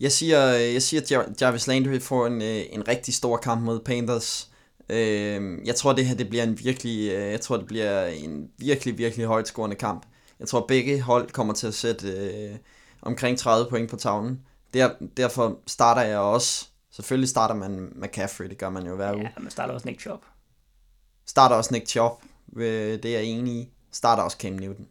Jeg 0.00 0.12
siger, 0.12 0.38
jeg 0.48 0.82
siger 0.82 1.20
at 1.20 1.42
Jarvis 1.42 1.66
Landry 1.66 1.98
får 1.98 2.26
en, 2.26 2.42
øh, 2.42 2.62
en 2.70 2.88
rigtig 2.88 3.14
stor 3.14 3.36
kamp 3.36 3.62
mod 3.62 3.80
Panthers. 3.80 4.50
Øh, 4.88 5.66
jeg 5.66 5.76
tror, 5.76 5.92
det 5.92 6.06
her 6.06 6.14
det 6.14 6.28
bliver 6.28 6.44
en 6.44 6.58
virkelig, 6.64 7.12
øh, 7.12 7.30
jeg 7.32 7.40
tror, 7.40 7.56
det 7.56 7.66
bliver 7.66 8.06
en 8.06 8.50
virkelig, 8.58 8.98
virkelig 8.98 9.26
højt 9.26 9.48
scorende 9.48 9.76
kamp. 9.76 10.06
Jeg 10.40 10.48
tror, 10.48 10.66
begge 10.66 11.00
hold 11.00 11.30
kommer 11.30 11.54
til 11.54 11.66
at 11.66 11.74
sætte 11.74 12.08
øh, 12.08 12.56
omkring 13.02 13.38
30 13.38 13.70
point 13.70 13.90
på 13.90 13.96
tavlen. 13.96 14.40
Der, 14.74 14.90
derfor 15.16 15.58
starter 15.66 16.02
jeg 16.02 16.18
også, 16.18 16.66
selvfølgelig 16.90 17.28
starter 17.28 17.54
man 17.54 17.92
McCaffrey, 17.96 18.48
det 18.48 18.58
gør 18.58 18.70
man 18.70 18.86
jo 18.86 18.96
hver 18.96 19.14
uge. 19.14 19.22
Ja, 19.22 19.40
man 19.40 19.50
starter 19.50 19.74
også 19.74 19.88
Nick 19.88 20.00
Chop. 20.00 20.24
Starter 21.26 21.56
også 21.56 21.74
Nick 21.74 21.88
Chop, 21.88 22.22
øh, 22.56 23.02
det 23.02 23.04
er 23.04 23.18
jeg 23.18 23.24
enig 23.24 23.54
i. 23.54 23.68
starter 23.92 24.22
også 24.22 24.36
Cam 24.40 24.52
Newton. 24.52 24.88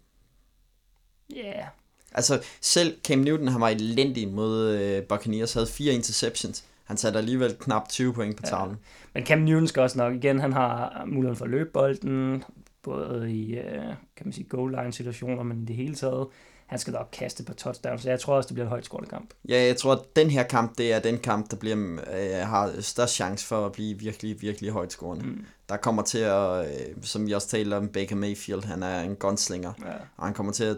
Ja, 1.35 1.35
yeah. 1.35 1.67
Altså, 2.11 2.41
selv 2.61 2.97
Cam 3.03 3.19
Newton, 3.19 3.47
han 3.47 3.61
var 3.61 3.69
elendig 3.69 4.27
mod 4.27 4.69
øh, 4.69 5.03
Buccaneers, 5.03 5.53
havde 5.53 5.67
fire 5.67 5.93
interceptions. 5.93 6.63
Han 6.85 6.97
satte 6.97 7.19
alligevel 7.19 7.55
knap 7.59 7.89
20 7.89 8.13
point 8.13 8.37
på 8.37 8.43
tavlen. 8.43 8.77
men 9.13 9.25
Cam 9.25 9.39
Newton 9.39 9.67
skal 9.67 9.81
også 9.81 9.97
nok 9.97 10.13
igen, 10.13 10.39
han 10.39 10.53
har 10.53 11.03
muligheden 11.07 11.35
for 11.37 11.45
at 11.45 11.51
løbe 11.51 11.69
bolden, 11.73 12.43
både 12.83 13.31
i, 13.31 13.57
øh, 13.57 13.83
kan 14.15 14.25
man 14.25 14.33
sige, 14.33 14.45
goal 14.49 14.71
line 14.71 14.93
situationer, 14.93 15.43
men 15.43 15.61
i 15.61 15.65
det 15.65 15.75
hele 15.75 15.95
taget, 15.95 16.27
han 16.65 16.79
skal 16.79 16.93
nok 16.93 17.09
kaste 17.13 17.43
på 17.43 17.53
touchdowns, 17.53 18.01
så 18.01 18.09
jeg 18.09 18.19
tror 18.19 18.35
også, 18.35 18.47
det 18.47 18.53
bliver 18.53 18.65
en 18.65 18.69
højt 18.69 18.85
scoret 18.85 19.09
kamp. 19.09 19.29
Ja, 19.49 19.63
jeg 19.63 19.77
tror, 19.77 19.91
at 19.93 19.99
den 20.15 20.29
her 20.29 20.43
kamp, 20.43 20.77
det 20.77 20.93
er 20.93 20.99
den 20.99 21.17
kamp, 21.17 21.51
der 21.51 21.57
bliver, 21.57 21.77
øh, 22.13 22.47
har 22.47 22.81
størst 22.81 23.13
chance 23.13 23.45
for 23.47 23.65
at 23.65 23.71
blive 23.71 23.99
virkelig, 23.99 24.41
virkelig 24.41 24.71
højt 24.71 24.91
scorende. 24.91 25.25
Mm. 25.25 25.45
Der 25.69 25.77
kommer 25.77 26.01
til 26.03 26.17
at, 26.19 26.65
øh, 26.67 26.95
som 27.01 27.27
vi 27.27 27.31
også 27.31 27.47
talte 27.47 27.75
om, 27.77 27.87
Baker 27.87 28.15
Mayfield, 28.15 28.63
han 28.63 28.83
er 28.83 29.01
en 29.01 29.15
gunslinger, 29.15 29.73
Ja. 29.85 29.91
og 30.17 30.25
han 30.25 30.33
kommer 30.33 30.53
til 30.53 30.63
at 30.63 30.77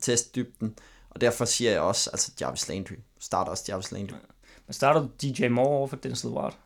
teste 0.00 0.30
dybden. 0.40 0.74
Og 1.10 1.20
derfor 1.20 1.44
siger 1.44 1.70
jeg 1.70 1.80
også, 1.80 2.10
altså 2.10 2.32
Jarvis 2.40 2.68
Landry, 2.68 2.94
starter 3.18 3.50
også 3.50 3.64
Jarvis 3.68 3.92
Landry. 3.92 4.14
Men 4.68 4.72
starter 4.74 5.00
du 5.00 5.08
DJ 5.22 5.48
Moore 5.48 5.68
over 5.68 5.86
for 5.86 5.96
Denzel 5.96 6.30
Ward? 6.30 6.56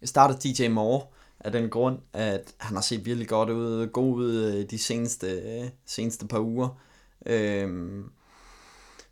Jeg 0.00 0.08
starter 0.08 0.38
DJ 0.38 0.68
Moore 0.68 1.06
af 1.40 1.52
den 1.52 1.70
grund, 1.70 1.98
at 2.12 2.54
han 2.58 2.76
har 2.76 2.82
set 2.82 3.04
virkelig 3.04 3.28
godt 3.28 3.50
ud, 3.50 3.86
god 3.86 4.16
ud 4.16 4.34
øh, 4.34 4.70
de 4.70 4.78
seneste, 4.78 5.26
øh, 5.26 5.70
seneste 5.86 6.26
par 6.26 6.38
uger. 6.38 6.68
Øhm, 7.26 8.10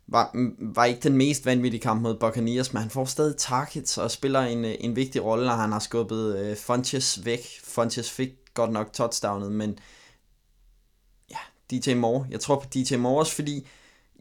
var, 0.07 0.31
var 0.73 0.85
ikke 0.85 1.01
den 1.01 1.17
mest 1.17 1.45
vanvittige 1.45 1.81
kamp 1.81 2.01
mod 2.01 2.19
Buccaneers, 2.19 2.73
men 2.73 2.81
han 2.81 2.91
får 2.91 3.05
stadig 3.05 3.37
targets 3.37 3.97
og 3.97 4.11
spiller 4.11 4.41
en, 4.41 4.65
øh, 4.65 4.75
en 4.79 4.95
vigtig 4.95 5.23
rolle, 5.23 5.45
når 5.45 5.55
han 5.55 5.71
har 5.71 5.79
skubbet 5.79 6.37
øh, 6.37 6.57
Funches 6.57 7.25
væk. 7.25 7.45
Funches 7.63 8.11
fik 8.11 8.29
godt 8.53 8.71
nok 8.71 8.93
touchdownet, 8.93 9.51
men 9.51 9.79
ja, 11.31 11.37
DJ 11.71 11.93
Moore. 11.93 12.27
Jeg 12.31 12.39
tror 12.39 12.59
på 12.59 12.65
DJ 12.73 12.95
Moore 12.95 13.21
også, 13.21 13.35
fordi 13.35 13.67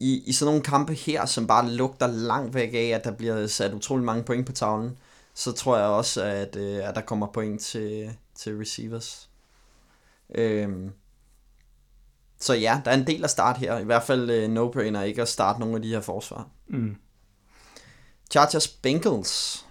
i, 0.01 0.23
i 0.27 0.33
sådan 0.33 0.51
nogle 0.51 0.63
kampe 0.63 0.95
her, 0.95 1.27
som 1.27 1.47
bare 1.47 1.71
lugter 1.71 2.07
langt 2.07 2.55
væk 2.55 2.75
af, 2.75 2.89
at 2.95 3.05
der 3.05 3.11
bliver 3.11 3.47
sat 3.47 3.75
utrolig 3.75 4.05
mange 4.05 4.23
point 4.23 4.47
på 4.47 4.53
tavlen, 4.53 4.99
så 5.35 5.53
tror 5.53 5.77
jeg 5.77 5.87
også, 5.87 6.23
at, 6.23 6.57
øh, 6.57 6.89
at 6.89 6.95
der 6.95 7.01
kommer 7.01 7.27
point 7.27 7.61
til, 7.61 8.17
til 8.35 8.57
receivers. 8.57 9.31
Øhm. 10.35 10.91
Så 12.41 12.55
ja, 12.55 12.81
der 12.85 12.91
er 12.91 12.97
en 12.97 13.07
del 13.07 13.25
at 13.25 13.31
starte 13.31 13.59
her. 13.59 13.79
I 13.79 13.85
hvert 13.85 14.03
fald 14.03 14.31
øh, 14.31 14.49
no-brainer 14.57 15.01
ikke 15.01 15.23
at 15.23 15.29
starte 15.29 15.61
nogle 15.61 15.77
af 15.77 15.83
de 15.83 15.89
her 15.89 16.01
forsvar. 16.01 16.49
Mm. 16.69 16.97
Chargers 18.31 18.69
Bengals. 18.69 19.67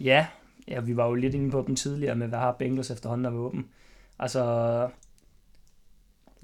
Ja, 0.00 0.26
ja, 0.68 0.80
vi 0.80 0.96
var 0.96 1.06
jo 1.06 1.14
lidt 1.14 1.34
inde 1.34 1.50
på 1.50 1.64
dem 1.66 1.76
tidligere 1.76 2.14
med, 2.16 2.28
hvad 2.28 2.38
har 2.38 2.52
Bengals 2.52 2.90
efterhånden 2.90 3.26
af 3.26 3.34
våben. 3.34 3.68
Altså, 4.18 4.88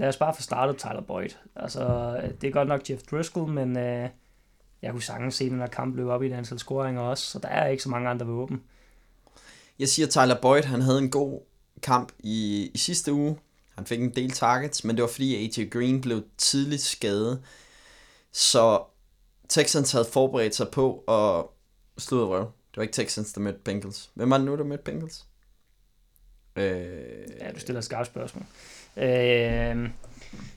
lad 0.00 0.08
os 0.08 0.16
bare 0.16 0.34
få 0.34 0.42
startet 0.42 0.76
Tyler 0.76 1.00
Boyd. 1.00 1.28
Altså, 1.56 2.12
det 2.40 2.48
er 2.48 2.52
godt 2.52 2.68
nok 2.68 2.90
Jeff 2.90 3.02
Driscoll, 3.02 3.52
men 3.52 3.76
øh, 3.76 4.08
jeg 4.82 4.92
kunne 4.92 5.02
sagtens 5.02 5.34
se 5.34 5.50
her 5.50 5.66
kamp 5.66 5.96
løbe 5.96 6.12
op 6.12 6.22
i 6.22 6.26
et 6.26 6.32
antal 6.32 6.58
scoringer 6.58 7.00
også, 7.00 7.24
så 7.24 7.38
der 7.38 7.48
er 7.48 7.68
ikke 7.68 7.82
så 7.82 7.88
mange 7.88 8.08
andre 8.08 8.26
våben. 8.26 8.62
Jeg 9.78 9.88
siger 9.88 10.08
Tyler 10.08 10.40
Boyd, 10.42 10.62
han 10.62 10.80
havde 10.80 10.98
en 10.98 11.10
god 11.10 11.40
kamp 11.82 12.12
i, 12.18 12.70
i 12.74 12.78
sidste 12.78 13.12
uge. 13.12 13.38
Han 13.74 13.86
fik 13.86 14.00
en 14.00 14.14
del 14.14 14.30
targets, 14.30 14.84
men 14.84 14.96
det 14.96 15.02
var 15.02 15.08
fordi 15.08 15.36
AJ 15.60 15.68
Green 15.68 16.00
blev 16.00 16.22
tidligt 16.38 16.82
skadet. 16.82 17.42
Så 18.32 18.82
Texans 19.48 19.92
havde 19.92 20.06
forberedt 20.12 20.54
sig 20.54 20.68
på 20.68 20.98
at 20.98 21.44
slå 22.02 22.34
røv. 22.34 22.40
Det 22.40 22.76
var 22.76 22.82
ikke 22.82 22.94
Texans, 22.94 23.32
der 23.32 23.40
mødte 23.40 23.58
Bengals. 23.64 24.10
Hvem 24.14 24.30
var 24.30 24.36
det 24.36 24.46
nu, 24.46 24.56
der 24.56 24.64
mødte 24.64 24.84
Bengals? 24.84 25.26
Øh, 26.56 26.64
Ja, 27.40 27.50
du 27.54 27.58
stiller 27.58 27.78
et 27.78 27.84
skarpt 27.84 28.06
spørgsmål. 28.06 28.44
Øh, 29.00 29.90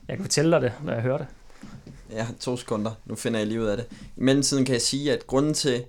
jeg 0.07 0.17
kan 0.17 0.21
fortælle 0.21 0.51
dig 0.51 0.61
det, 0.61 0.71
når 0.83 0.93
jeg 0.93 1.01
hører 1.01 1.17
det. 1.17 1.27
Ja, 2.11 2.27
to 2.39 2.57
sekunder. 2.57 2.91
Nu 3.05 3.15
finder 3.15 3.39
jeg 3.39 3.47
lige 3.47 3.61
ud 3.61 3.65
af 3.65 3.77
det. 3.77 3.85
I 3.91 4.21
mellemtiden 4.21 4.65
kan 4.65 4.73
jeg 4.73 4.81
sige, 4.81 5.13
at 5.13 5.27
grunden 5.27 5.53
til, 5.53 5.85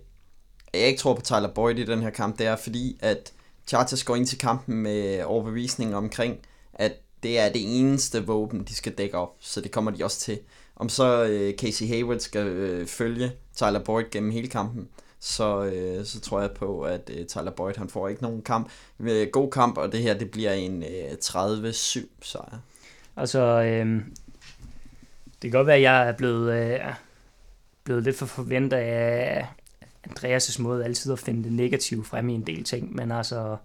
at 0.73 0.81
jeg 0.81 0.89
ikke 0.89 1.01
tror 1.01 1.15
på 1.15 1.23
Tyler 1.23 1.49
Boyd 1.55 1.79
i 1.79 1.85
den 1.85 2.03
her 2.03 2.11
kamp, 2.11 2.39
det 2.39 2.47
er 2.47 2.57
fordi, 2.57 2.99
at 3.01 3.33
Chargers 3.67 4.05
går 4.05 4.17
ind 4.17 4.27
til 4.27 4.39
kampen 4.39 4.77
med 4.77 5.23
overbevisning 5.25 5.97
omkring, 5.97 6.39
at 6.75 6.93
det 7.23 7.39
er 7.39 7.53
det 7.53 7.81
eneste 7.81 8.27
våben, 8.27 8.65
de 8.65 8.75
skal 8.75 8.93
dække 8.93 9.19
op. 9.19 9.37
Så 9.41 9.61
det 9.61 9.71
kommer 9.71 9.91
de 9.91 10.05
også 10.05 10.21
til. 10.21 10.39
Om 10.77 10.89
så 10.89 11.25
øh, 11.25 11.55
Casey 11.55 11.87
Hayward 11.89 12.19
skal 12.19 12.47
øh, 12.47 12.87
følge 12.87 13.33
Tyler 13.57 13.85
Boyd 13.85 14.05
gennem 14.11 14.31
hele 14.31 14.49
kampen, 14.49 14.89
så, 15.25 15.65
øh, 15.65 16.05
så 16.05 16.21
tror 16.21 16.41
jeg 16.41 16.51
på, 16.51 16.83
at 16.83 17.11
øh, 17.15 17.27
Tyler 17.27 17.51
Boyd 17.51 17.75
han 17.77 17.89
får 17.89 18.09
ikke 18.09 18.23
nogen 18.23 18.43
kamp. 18.43 18.71
Øh, 19.01 19.29
god 19.29 19.51
kamp, 19.51 19.79
og 19.79 19.93
det 19.93 20.03
her 20.03 20.19
det 20.19 20.31
bliver 20.31 20.53
en 20.53 20.83
øh, 20.83 21.13
30-7 21.25 22.07
sejr. 22.23 22.59
Altså, 23.17 23.41
øh, 23.41 23.87
det 25.43 25.51
kan 25.51 25.51
godt 25.51 25.67
være, 25.67 25.77
at 25.77 25.83
jeg 25.83 26.09
er 26.09 26.13
blevet, 26.13 26.53
øh, 26.53 26.81
blevet 27.85 28.03
lidt 28.03 28.17
for 28.17 28.27
forventet 28.27 28.77
af 28.77 29.47
Andreas' 30.09 30.63
måde 30.63 30.85
altid 30.85 31.13
at 31.13 31.19
finde 31.19 31.45
det 31.45 31.53
negative 31.53 32.05
frem 32.05 32.29
i 32.29 32.35
en 32.35 32.47
del 32.47 32.65
ting, 32.65 32.95
men 32.95 33.13
altså, 33.13 33.57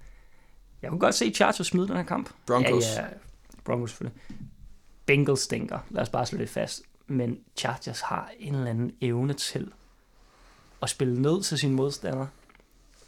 jeg 0.82 0.90
kunne 0.90 1.00
godt 1.00 1.16
se 1.16 1.32
Chargers 1.32 1.68
smide 1.68 1.88
den 1.88 1.96
her 1.96 2.04
kamp. 2.04 2.30
Broncos. 2.48 2.86
Ja, 2.96 3.02
ja, 3.02 3.08
Broncos 3.64 3.90
selvfølgelig. 3.90 4.22
Bengals 5.06 5.40
stinker, 5.40 5.80
lad 5.90 6.02
os 6.02 6.10
bare 6.10 6.26
slå 6.26 6.38
det 6.38 6.50
fast. 6.50 6.82
Men 7.08 7.40
Chargers 7.58 8.02
har 8.02 8.32
en 8.40 8.56
eller 8.56 8.70
anden 8.70 8.92
evne 9.02 9.34
til 9.34 9.72
at 10.82 10.90
spille 10.90 11.22
ned 11.22 11.44
til 11.44 11.58
sine 11.58 11.74
modstandere, 11.74 12.28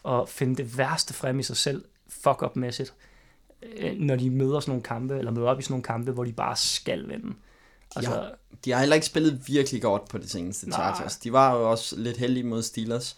og 0.04 0.30
finde 0.30 0.56
det 0.56 0.78
værste 0.78 1.14
frem 1.14 1.40
i 1.40 1.44
sig 1.44 1.58
selv, 1.58 1.84
fuck 2.10 2.42
up-mæssigt, 2.42 2.94
øh, 3.78 3.94
når 3.98 4.16
de 4.16 4.30
møder 4.30 4.60
sådan 4.60 4.72
nogle 4.72 4.84
kampe, 4.84 5.18
eller 5.18 5.32
møder 5.32 5.48
op 5.48 5.60
i 5.60 5.62
sådan 5.62 5.74
nogle 5.74 5.84
kampe, 5.84 6.12
hvor 6.12 6.24
de 6.24 6.34
bare 6.34 6.56
skal 6.56 7.10
vinde. 7.10 7.34
Altså, 7.96 8.22
Ja. 8.22 8.28
De 8.66 8.72
har 8.72 8.80
heller 8.80 8.96
ikke 8.96 9.08
spillet 9.08 9.48
virkelig 9.48 9.82
godt 9.82 10.10
på 10.10 10.18
det 10.18 10.32
seneste 10.32 10.70
Nej. 10.70 10.78
Chargers. 10.78 11.18
De 11.18 11.34
var 11.34 11.56
jo 11.56 11.72
også 11.72 11.96
lidt 12.00 12.18
heldige 12.18 12.44
mod 12.44 12.62
Steelers. 12.64 13.18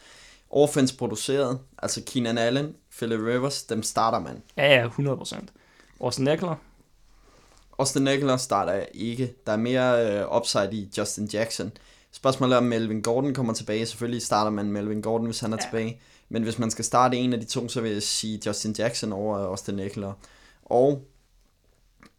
Offense 0.50 0.98
produceret, 0.98 1.60
altså 1.78 2.02
Keenan 2.06 2.38
Allen, 2.38 2.76
Philip 2.98 3.20
Rivers, 3.20 3.64
dem 3.64 3.84
starter 3.84 4.20
man. 4.20 4.42
ja, 4.58 4.76
ja, 4.82 4.88
100%. 4.88 5.46
Austin 6.00 6.28
Eckler, 6.28 6.56
Austin 7.80 8.08
Eckler 8.08 8.38
starter 8.38 8.74
jeg 8.74 8.88
ikke. 8.94 9.34
Der 9.46 9.52
er 9.52 9.58
mere 9.58 10.20
øh, 10.22 10.36
upside 10.36 10.70
i 10.72 10.90
Justin 10.98 11.26
Jackson. 11.26 11.72
Spørgsmålet 12.14 12.54
er, 12.54 12.58
om 12.58 12.64
Melvin 12.64 13.02
Gordon 13.02 13.34
kommer 13.34 13.54
tilbage. 13.54 13.86
Selvfølgelig 13.86 14.22
starter 14.22 14.52
man 14.52 14.72
Melvin 14.72 15.02
Gordon, 15.02 15.26
hvis 15.26 15.40
han 15.40 15.54
er 15.54 15.58
Ja. 15.58 15.64
ja. 15.64 15.70
tilbage. 15.70 16.02
Men 16.30 16.44
hvis 16.44 16.60
man 16.60 16.72
skal 16.72 16.86
starte 16.86 17.18
en 17.18 17.34
af 17.34 17.40
de 17.40 17.46
to, 17.46 17.68
så 17.68 17.82
vil 17.82 17.92
jeg 17.92 18.04
sige 18.04 18.42
Justin 18.46 18.76
Jackson 18.78 19.14
over 19.14 19.38
Austin 19.38 19.80
Eckler. 19.80 20.14
Og 20.64 21.08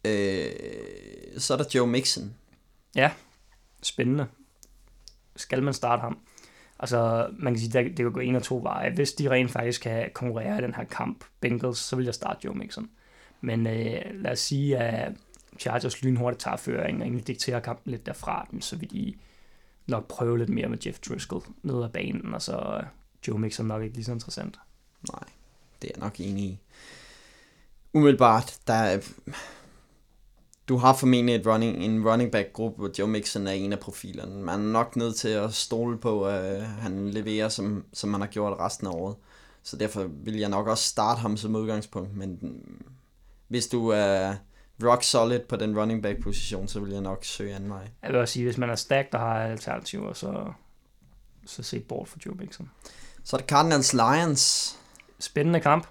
øh, 0.05 0.51
så 1.38 1.53
er 1.55 1.57
der 1.57 1.64
Joe 1.74 1.86
Mixon. 1.86 2.34
spændende. 3.82 4.26
Skal 5.36 5.62
man 5.62 5.74
starte 5.74 6.01
ham? 6.01 6.18
Altså, 6.78 7.28
man 7.38 7.53
kan 7.53 7.61
sige, 7.61 7.78
at 7.78 7.84
det 7.86 7.97
kan 7.97 8.12
gå 8.12 8.20
en 8.20 8.36
af 8.36 8.42
to 8.42 8.61
veje. 8.62 8.90
Hvis 8.95 9.12
de 9.12 9.30
rent 9.30 9.51
faktisk 9.51 9.80
kan 9.82 10.11
konkurrere 10.14 10.59
i 10.59 10.62
den 10.62 10.74
her 10.74 10.84
kamp, 10.84 11.24
Bengals, 11.40 11.78
så 11.78 11.97
vil 11.97 12.05
jeg 12.05 12.14
starte 12.14 12.40
Joe 12.45 12.55
Mixon. 12.55 12.90
Men 13.40 13.66
øh, 13.66 14.03
lad 14.14 14.32
os 14.32 14.38
sige, 14.40 14.78
at 14.78 15.12
Chargers 15.59 16.03
lynhurtigt 16.03 16.42
tager 16.42 16.57
føringen 16.57 17.01
og 17.03 17.07
egentlig 17.07 17.26
dikterer 17.26 17.61
kampen 17.61 17.90
lidt 17.90 18.07
derfra, 18.07 18.49
men 18.51 18.62
så 18.62 18.76
vil 18.76 18.90
de 18.90 19.14
nok 19.87 20.09
prøve 20.09 20.39
lidt 20.39 20.51
mere 20.51 20.68
med 20.68 20.78
Jeff 20.87 20.99
Driscoll 20.99 21.45
ned 21.62 21.85
ad 21.85 21.89
banen, 21.89 22.35
og 22.35 22.43
så 22.43 22.80
øh, 22.80 22.87
Joe 23.28 23.39
Mixon 23.39 23.66
nok 23.66 23.82
ikke 23.82 23.95
lige 23.95 24.05
så 24.05 24.12
interessant. 24.12 24.59
Nej, 25.12 25.24
det 25.82 25.89
er 25.89 25.93
jeg 25.97 26.05
nok 26.05 26.20
enig 26.20 26.45
i. 26.45 26.59
Umiddelbart, 27.93 28.59
der 28.66 28.74
er, 28.74 29.01
du 30.68 30.76
har 30.76 30.95
formentlig 30.95 31.35
et 31.35 31.47
running, 31.47 31.76
en 31.76 32.09
running 32.09 32.32
back 32.32 32.53
gruppe, 32.53 32.78
hvor 32.78 32.91
Joe 32.99 33.09
Mixon 33.09 33.47
er 33.47 33.53
en 33.53 33.72
af 33.72 33.80
profilerne. 33.80 34.43
Man 34.43 34.61
er 34.61 34.72
nok 34.72 34.97
nødt 34.97 35.16
til 35.16 35.28
at 35.28 35.55
stole 35.55 35.99
på, 35.99 36.26
at 36.26 36.57
øh, 36.57 36.62
han 36.62 37.11
leverer, 37.11 37.49
som, 37.49 37.85
som 37.93 38.14
han 38.14 38.20
har 38.20 38.28
gjort 38.28 38.59
resten 38.59 38.87
af 38.87 38.91
året. 38.91 39.16
Så 39.62 39.76
derfor 39.76 40.11
vil 40.24 40.37
jeg 40.37 40.49
nok 40.49 40.66
også 40.66 40.85
starte 40.85 41.20
ham 41.20 41.37
som 41.37 41.57
udgangspunkt, 41.57 42.16
men 42.16 42.39
mm, 42.43 42.85
hvis 43.49 43.66
du 43.66 43.89
er 43.89 44.35
rock 44.83 45.03
solid 45.03 45.41
på 45.41 45.57
den 45.57 45.79
running 45.79 46.03
back 46.03 46.22
position, 46.22 46.68
så 46.68 46.81
vil 46.81 46.93
jeg 46.93 47.01
nok 47.01 47.25
søge 47.25 47.55
anden 47.55 47.70
vej. 47.70 47.89
Jeg 48.03 48.11
vil 48.11 48.20
også 48.20 48.33
sige, 48.33 48.45
hvis 48.45 48.59
man 48.59 48.70
er 48.70 48.75
stacked 48.77 49.14
og 49.14 49.20
har 49.20 49.39
alternativer, 49.39 50.12
så, 50.12 50.53
så 51.47 51.62
se 51.62 51.81
bort 51.81 52.09
for 52.09 52.18
Joe 52.27 52.35
Mixon. 52.35 52.70
Så 53.25 53.37
er 53.37 53.39
det 53.39 53.49
Cardinals 53.49 53.93
Lions. 53.93 54.77
Spændende 55.18 55.61
kamp, 55.61 55.87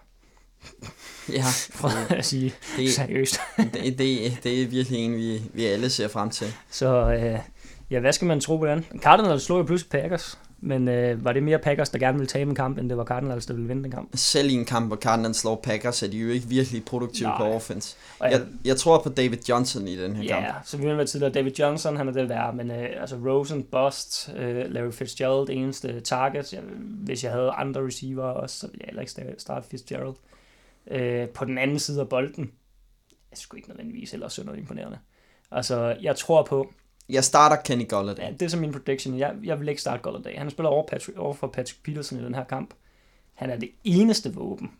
Ja, 1.29 1.43
for 1.79 2.13
at 2.13 2.25
sige 2.25 2.53
det, 2.77 2.93
seriøst. 2.93 3.39
det, 3.73 3.97
det, 3.97 4.37
det 4.43 4.61
er 4.61 4.67
virkelig 4.67 4.99
en, 4.99 5.17
vi, 5.17 5.41
vi 5.53 5.65
alle 5.65 5.89
ser 5.89 6.07
frem 6.07 6.29
til. 6.29 6.53
Så 6.69 7.11
øh, 7.11 7.39
ja, 7.89 7.99
hvad 7.99 8.13
skal 8.13 8.27
man 8.27 8.39
tro 8.39 8.57
på 8.57 8.67
den? 8.67 8.85
Cardinals 9.01 9.43
slog 9.43 9.59
jo 9.59 9.63
pludselig 9.63 9.89
Packers, 9.89 10.39
men 10.63 10.87
øh, 10.87 11.25
var 11.25 11.33
det 11.33 11.43
mere 11.43 11.59
Packers, 11.59 11.89
der 11.89 11.99
gerne 11.99 12.17
ville 12.17 12.27
tabe 12.27 12.49
en 12.49 12.55
kamp, 12.55 12.77
end 12.77 12.89
det 12.89 12.97
var 12.97 13.05
Cardinals, 13.05 13.45
der 13.45 13.53
ville 13.53 13.67
vinde 13.67 13.83
den 13.83 13.91
kamp? 13.91 14.09
selv 14.15 14.49
i 14.49 14.53
en 14.53 14.65
kamp, 14.65 14.87
hvor 14.87 14.95
Cardinals 14.95 15.37
slår 15.37 15.55
Packers, 15.63 16.03
er 16.03 16.07
de 16.07 16.17
jo 16.17 16.29
ikke 16.29 16.47
virkelig 16.47 16.85
produktive 16.85 17.27
Nej. 17.27 17.37
på 17.37 17.43
offense. 17.43 17.95
Jeg, 18.21 18.41
jeg 18.65 18.77
tror 18.77 19.01
på 19.01 19.09
David 19.09 19.37
Johnson 19.49 19.87
i 19.87 19.95
den 19.97 20.15
her 20.15 20.23
Ja, 20.23 20.51
kamp. 20.51 20.65
som 20.65 20.81
vi 20.81 20.87
har 20.87 20.95
været 20.95 21.09
tidligere, 21.09 21.33
David 21.33 21.51
Johnson, 21.59 21.97
han 21.97 22.07
er 22.07 22.11
det 22.11 22.29
værd, 22.29 22.55
men 22.55 22.71
øh, 22.71 22.87
altså 23.01 23.15
Rosen, 23.25 23.63
Bust, 23.63 24.29
øh, 24.37 24.65
Larry 24.71 24.91
Fitzgerald, 24.91 25.49
eneste 25.49 25.99
target. 26.01 26.53
Jeg, 26.53 26.61
hvis 26.79 27.23
jeg 27.23 27.31
havde 27.31 27.49
andre 27.51 27.85
receiver 27.85 28.23
også, 28.23 28.59
så 28.59 28.67
ville 28.67 28.79
jeg 28.81 28.85
heller 28.87 29.01
ikke 29.01 29.11
sta- 29.11 29.39
starte 29.39 29.67
Fitzgerald. 29.69 30.15
Øh, 30.91 31.27
på 31.29 31.45
den 31.45 31.57
anden 31.57 31.79
side 31.79 32.01
af 32.01 32.09
bolden, 32.09 32.51
er 33.31 33.35
sgu 33.35 33.57
ikke 33.57 33.69
nødvendigvis 33.69 34.11
heller 34.11 34.27
synderligt 34.27 34.61
imponerende. 34.61 34.97
Altså, 35.51 35.95
jeg 36.01 36.15
tror 36.15 36.43
på, 36.43 36.73
Jeg 37.13 37.23
starter 37.23 37.55
Kenny 37.55 37.89
Golladay. 37.89 38.23
Ja, 38.23 38.31
det 38.31 38.41
er 38.41 38.47
så 38.47 38.57
min 38.57 38.71
prediction. 38.71 39.19
Jeg, 39.19 39.35
jeg 39.43 39.59
vil 39.59 39.69
ikke 39.69 39.81
starte 39.81 40.01
Golladay. 40.01 40.37
Han 40.37 40.49
spiller 40.49 40.69
over, 40.69 40.87
Patrick, 40.87 41.17
over 41.17 41.33
for 41.33 41.47
Patrick 41.47 41.83
Peterson 41.83 42.19
i 42.19 42.23
den 42.23 42.35
her 42.35 42.43
kamp. 42.43 42.73
Han 43.33 43.49
er 43.49 43.57
det 43.57 43.69
eneste 43.83 44.33
våben, 44.33 44.71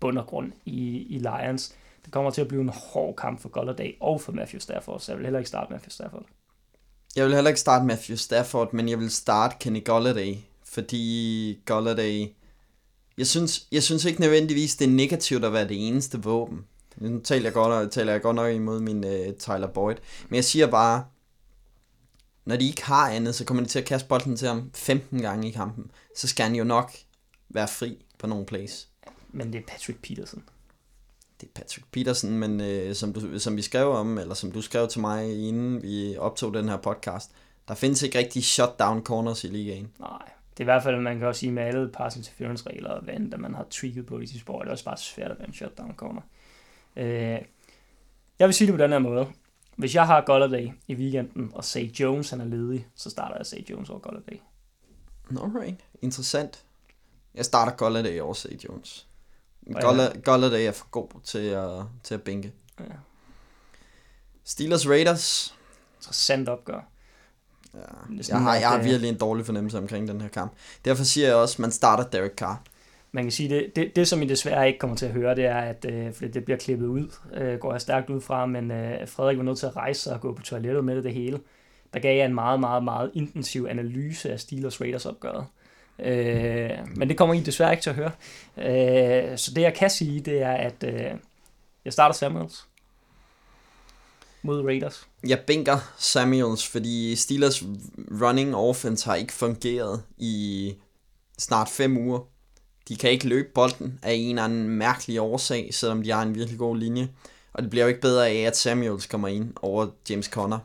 bund 0.00 0.18
og 0.18 0.26
grund, 0.26 0.52
i, 0.64 1.02
i 1.02 1.18
Lions. 1.18 1.74
Det 2.04 2.12
kommer 2.12 2.30
til 2.30 2.40
at 2.40 2.48
blive 2.48 2.62
en 2.62 2.72
hård 2.74 3.16
kamp 3.16 3.40
for 3.40 3.48
Golladay 3.48 3.92
og 4.00 4.20
for 4.20 4.32
Matthew 4.32 4.60
Stafford, 4.60 5.00
så 5.00 5.12
jeg 5.12 5.18
vil 5.18 5.26
heller 5.26 5.38
ikke 5.38 5.48
starte 5.48 5.72
Matthew 5.72 5.90
Stafford. 5.90 6.24
Jeg 7.16 7.24
vil 7.24 7.34
heller 7.34 7.48
ikke 7.48 7.60
starte 7.60 7.84
Matthew 7.84 8.16
Stafford, 8.16 8.72
men 8.72 8.88
jeg 8.88 8.98
vil 8.98 9.10
starte 9.10 9.56
Kenny 9.60 9.84
Golladay, 9.84 10.36
fordi 10.64 11.62
Golladay... 11.66 12.26
Jeg 13.18 13.26
synes, 13.26 13.66
jeg 13.72 13.82
synes 13.82 14.04
ikke 14.04 14.20
nødvendigvis, 14.20 14.76
det 14.76 14.84
er 14.84 14.90
negativt 14.90 15.44
at 15.44 15.52
være 15.52 15.68
det 15.68 15.88
eneste 15.88 16.22
våben. 16.22 16.64
Nu 16.96 17.20
taler 17.20 17.44
jeg 17.44 17.52
godt, 17.52 17.92
taler 17.92 18.12
jeg 18.12 18.22
godt 18.22 18.36
nok 18.36 18.54
imod 18.54 18.80
min 18.80 19.04
uh, 19.04 19.34
Tyler 19.38 19.66
Boyd. 19.66 19.96
Men 20.28 20.36
jeg 20.36 20.44
siger 20.44 20.66
bare, 20.66 21.04
når 22.44 22.56
de 22.56 22.66
ikke 22.66 22.84
har 22.84 23.10
andet, 23.10 23.34
så 23.34 23.44
kommer 23.44 23.62
de 23.62 23.68
til 23.68 23.78
at 23.78 23.84
kaste 23.84 24.08
bolden 24.08 24.36
til 24.36 24.48
ham 24.48 24.70
15 24.74 25.22
gange 25.22 25.48
i 25.48 25.50
kampen. 25.50 25.90
Så 26.16 26.28
skal 26.28 26.46
han 26.46 26.54
jo 26.54 26.64
nok 26.64 26.92
være 27.48 27.68
fri 27.68 28.04
på 28.18 28.26
nogle 28.26 28.46
plays. 28.46 28.88
Men 29.28 29.52
det 29.52 29.58
er 29.58 29.62
Patrick 29.66 30.02
Peterson. 30.02 30.42
Det 31.40 31.46
er 31.46 31.60
Patrick 31.60 31.86
Peterson, 31.92 32.30
men 32.30 32.60
øh, 32.60 32.94
som, 32.94 33.12
du, 33.12 33.38
som 33.38 33.56
vi 33.56 33.62
skrev 33.62 33.90
om, 33.90 34.18
eller 34.18 34.34
som 34.34 34.52
du 34.52 34.62
skrev 34.62 34.88
til 34.88 35.00
mig, 35.00 35.48
inden 35.48 35.82
vi 35.82 36.16
optog 36.18 36.54
den 36.54 36.68
her 36.68 36.76
podcast, 36.76 37.30
der 37.68 37.74
findes 37.74 38.02
ikke 38.02 38.18
rigtig 38.18 38.44
shutdown 38.44 39.04
corners 39.04 39.44
i 39.44 39.46
ligaen. 39.46 39.90
Nej, 39.98 40.30
det 40.50 40.60
er 40.60 40.64
i 40.64 40.72
hvert 40.72 40.82
fald, 40.82 41.00
man 41.00 41.18
kan 41.18 41.26
også 41.26 41.38
sige 41.38 41.52
med 41.52 41.62
alle 41.62 41.88
pass 41.88 42.16
interference 42.16 42.70
regler 42.70 42.90
og 42.90 43.02
hvad 43.02 43.14
end, 43.14 43.34
man 43.36 43.54
har 43.54 43.66
tweaked 43.70 44.02
på 44.02 44.18
i 44.18 44.26
sit 44.26 44.40
sport, 44.40 44.60
det 44.60 44.68
er 44.68 44.72
også 44.72 44.84
bare 44.84 44.96
svært 44.96 45.30
at 45.30 45.38
være 45.38 45.48
en 45.48 45.54
shutdown 45.54 45.94
corner. 45.96 46.22
Øh, 46.96 47.38
jeg 48.38 48.48
vil 48.48 48.54
sige 48.54 48.66
det 48.66 48.74
på 48.74 48.82
den 48.82 48.90
her 48.90 48.98
måde. 48.98 49.26
Hvis 49.80 49.94
jeg 49.94 50.06
har 50.06 50.20
Golladay 50.20 50.70
i 50.86 50.94
weekenden, 50.94 51.50
og 51.54 51.64
Say 51.64 51.84
Jones 51.92 52.30
han 52.30 52.40
er 52.40 52.44
ledig, 52.44 52.86
så 52.94 53.10
starter 53.10 53.36
jeg 53.36 53.46
Say 53.46 53.70
Jones 53.70 53.90
over 53.90 54.00
Golladay. 54.00 54.36
Alright, 55.40 55.80
interessant. 56.02 56.64
Jeg 57.34 57.44
starter 57.44 57.72
Golladay 57.72 58.20
over 58.20 58.34
Say 58.34 58.48
Jones. 58.68 59.06
Og 59.66 59.82
Golla- 59.82 60.20
Golladay 60.20 60.66
er 60.66 60.72
for 60.72 60.86
god 60.90 61.08
til 61.24 61.38
at, 61.38 61.82
til 62.02 62.14
at 62.14 62.22
bænke. 62.22 62.52
Ja. 62.80 62.84
Steelers 64.44 64.88
Raiders. 64.88 65.54
Interessant 65.98 66.48
opgør. 66.48 66.80
Ja, 67.74 67.78
jeg, 68.28 68.40
har, 68.42 68.54
jeg 68.54 68.68
har 68.68 68.78
øh, 68.78 68.84
virkelig 68.84 69.08
en 69.08 69.18
dårlig 69.18 69.46
fornemmelse 69.46 69.78
omkring 69.78 70.08
den 70.08 70.20
her 70.20 70.28
kamp. 70.28 70.52
Derfor 70.84 71.04
siger 71.04 71.26
jeg 71.26 71.36
også, 71.36 71.54
at 71.54 71.58
man 71.58 71.70
starter 71.70 72.04
Derek 72.04 72.34
Carr. 72.36 72.62
Man 73.12 73.24
kan 73.24 73.30
sige, 73.30 73.48
det, 73.48 73.76
det, 73.76 73.96
det 73.96 74.08
som 74.08 74.22
I 74.22 74.26
desværre 74.26 74.66
ikke 74.66 74.78
kommer 74.78 74.96
til 74.96 75.06
at 75.06 75.12
høre, 75.12 75.34
det 75.34 75.44
er, 75.44 75.58
at 75.58 75.84
øh, 75.84 76.12
fordi 76.12 76.30
det 76.30 76.44
bliver 76.44 76.58
klippet 76.58 76.86
ud, 76.86 77.14
øh, 77.34 77.58
går 77.58 77.72
jeg 77.72 77.80
stærkt 77.80 78.10
ud 78.10 78.20
fra, 78.20 78.46
men 78.46 78.70
øh, 78.70 79.08
Frederik 79.08 79.36
var 79.36 79.44
nødt 79.44 79.58
til 79.58 79.66
at 79.66 79.76
rejse 79.76 80.00
sig 80.00 80.12
og 80.12 80.20
gå 80.20 80.34
på 80.34 80.42
toilettet 80.42 80.84
med 80.84 80.96
det, 80.96 81.04
det 81.04 81.14
hele. 81.14 81.40
Der 81.94 82.00
gav 82.00 82.16
jeg 82.16 82.26
en 82.26 82.34
meget, 82.34 82.60
meget, 82.60 82.84
meget 82.84 83.10
intensiv 83.14 83.66
analyse 83.70 84.32
af 84.32 84.40
Steelers 84.40 84.80
Raiders 84.80 85.06
opgøret. 85.06 85.46
Øh, 85.98 86.70
men 86.96 87.08
det 87.08 87.16
kommer 87.16 87.34
I 87.34 87.40
desværre 87.40 87.72
ikke 87.72 87.82
til 87.82 87.90
at 87.90 87.96
høre. 87.96 88.12
Øh, 88.58 89.38
så 89.38 89.54
det 89.54 89.62
jeg 89.62 89.74
kan 89.74 89.90
sige, 89.90 90.20
det 90.20 90.42
er, 90.42 90.52
at 90.52 90.84
øh, 90.84 91.10
jeg 91.84 91.92
starter 91.92 92.14
Samuels 92.14 92.66
mod 94.42 94.64
Raiders. 94.64 95.08
Jeg 95.26 95.40
bænker 95.46 95.92
Samuels, 95.98 96.68
fordi 96.68 97.16
Steelers 97.16 97.62
running 98.20 98.56
offense 98.56 99.06
har 99.06 99.14
ikke 99.14 99.32
fungeret 99.32 100.02
i 100.18 100.74
snart 101.38 101.68
fem 101.68 101.96
uger. 101.96 102.29
De 102.90 102.96
kan 102.96 103.10
ikke 103.10 103.28
løbe 103.28 103.48
bolden 103.54 103.98
af 104.02 104.12
en 104.12 104.28
eller 104.28 104.42
anden 104.42 104.68
mærkelig 104.68 105.20
årsag, 105.20 105.74
selvom 105.74 106.02
de 106.02 106.10
har 106.10 106.22
en 106.22 106.34
virkelig 106.34 106.58
god 106.58 106.76
linje. 106.76 107.08
Og 107.52 107.62
det 107.62 107.70
bliver 107.70 107.84
jo 107.84 107.88
ikke 107.88 108.00
bedre 108.00 108.28
af, 108.28 108.42
at 108.42 108.56
Samuels 108.56 109.06
kommer 109.06 109.28
ind 109.28 109.52
over 109.62 109.86
James 110.10 110.26
Conner. 110.26 110.58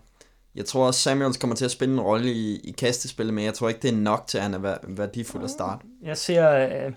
Jeg 0.55 0.65
tror 0.65 0.87
også, 0.87 0.99
Samuels 0.99 1.37
kommer 1.37 1.55
til 1.55 1.65
at 1.65 1.71
spille 1.71 1.93
en 1.93 2.01
rolle 2.01 2.31
i, 2.31 2.59
i 2.63 2.71
kastespillet, 2.71 3.33
men 3.33 3.45
jeg 3.45 3.53
tror 3.53 3.69
ikke, 3.69 3.81
det 3.81 3.89
er 3.89 3.95
nok 3.95 4.23
til, 4.27 4.37
at 4.37 4.43
han 4.43 4.53
er 4.53 4.77
værdifuld 4.87 5.43
at 5.43 5.49
starte. 5.49 5.85
Jeg 6.03 6.17
ser 6.17 6.51
øh, 6.51 6.87
et 6.87 6.93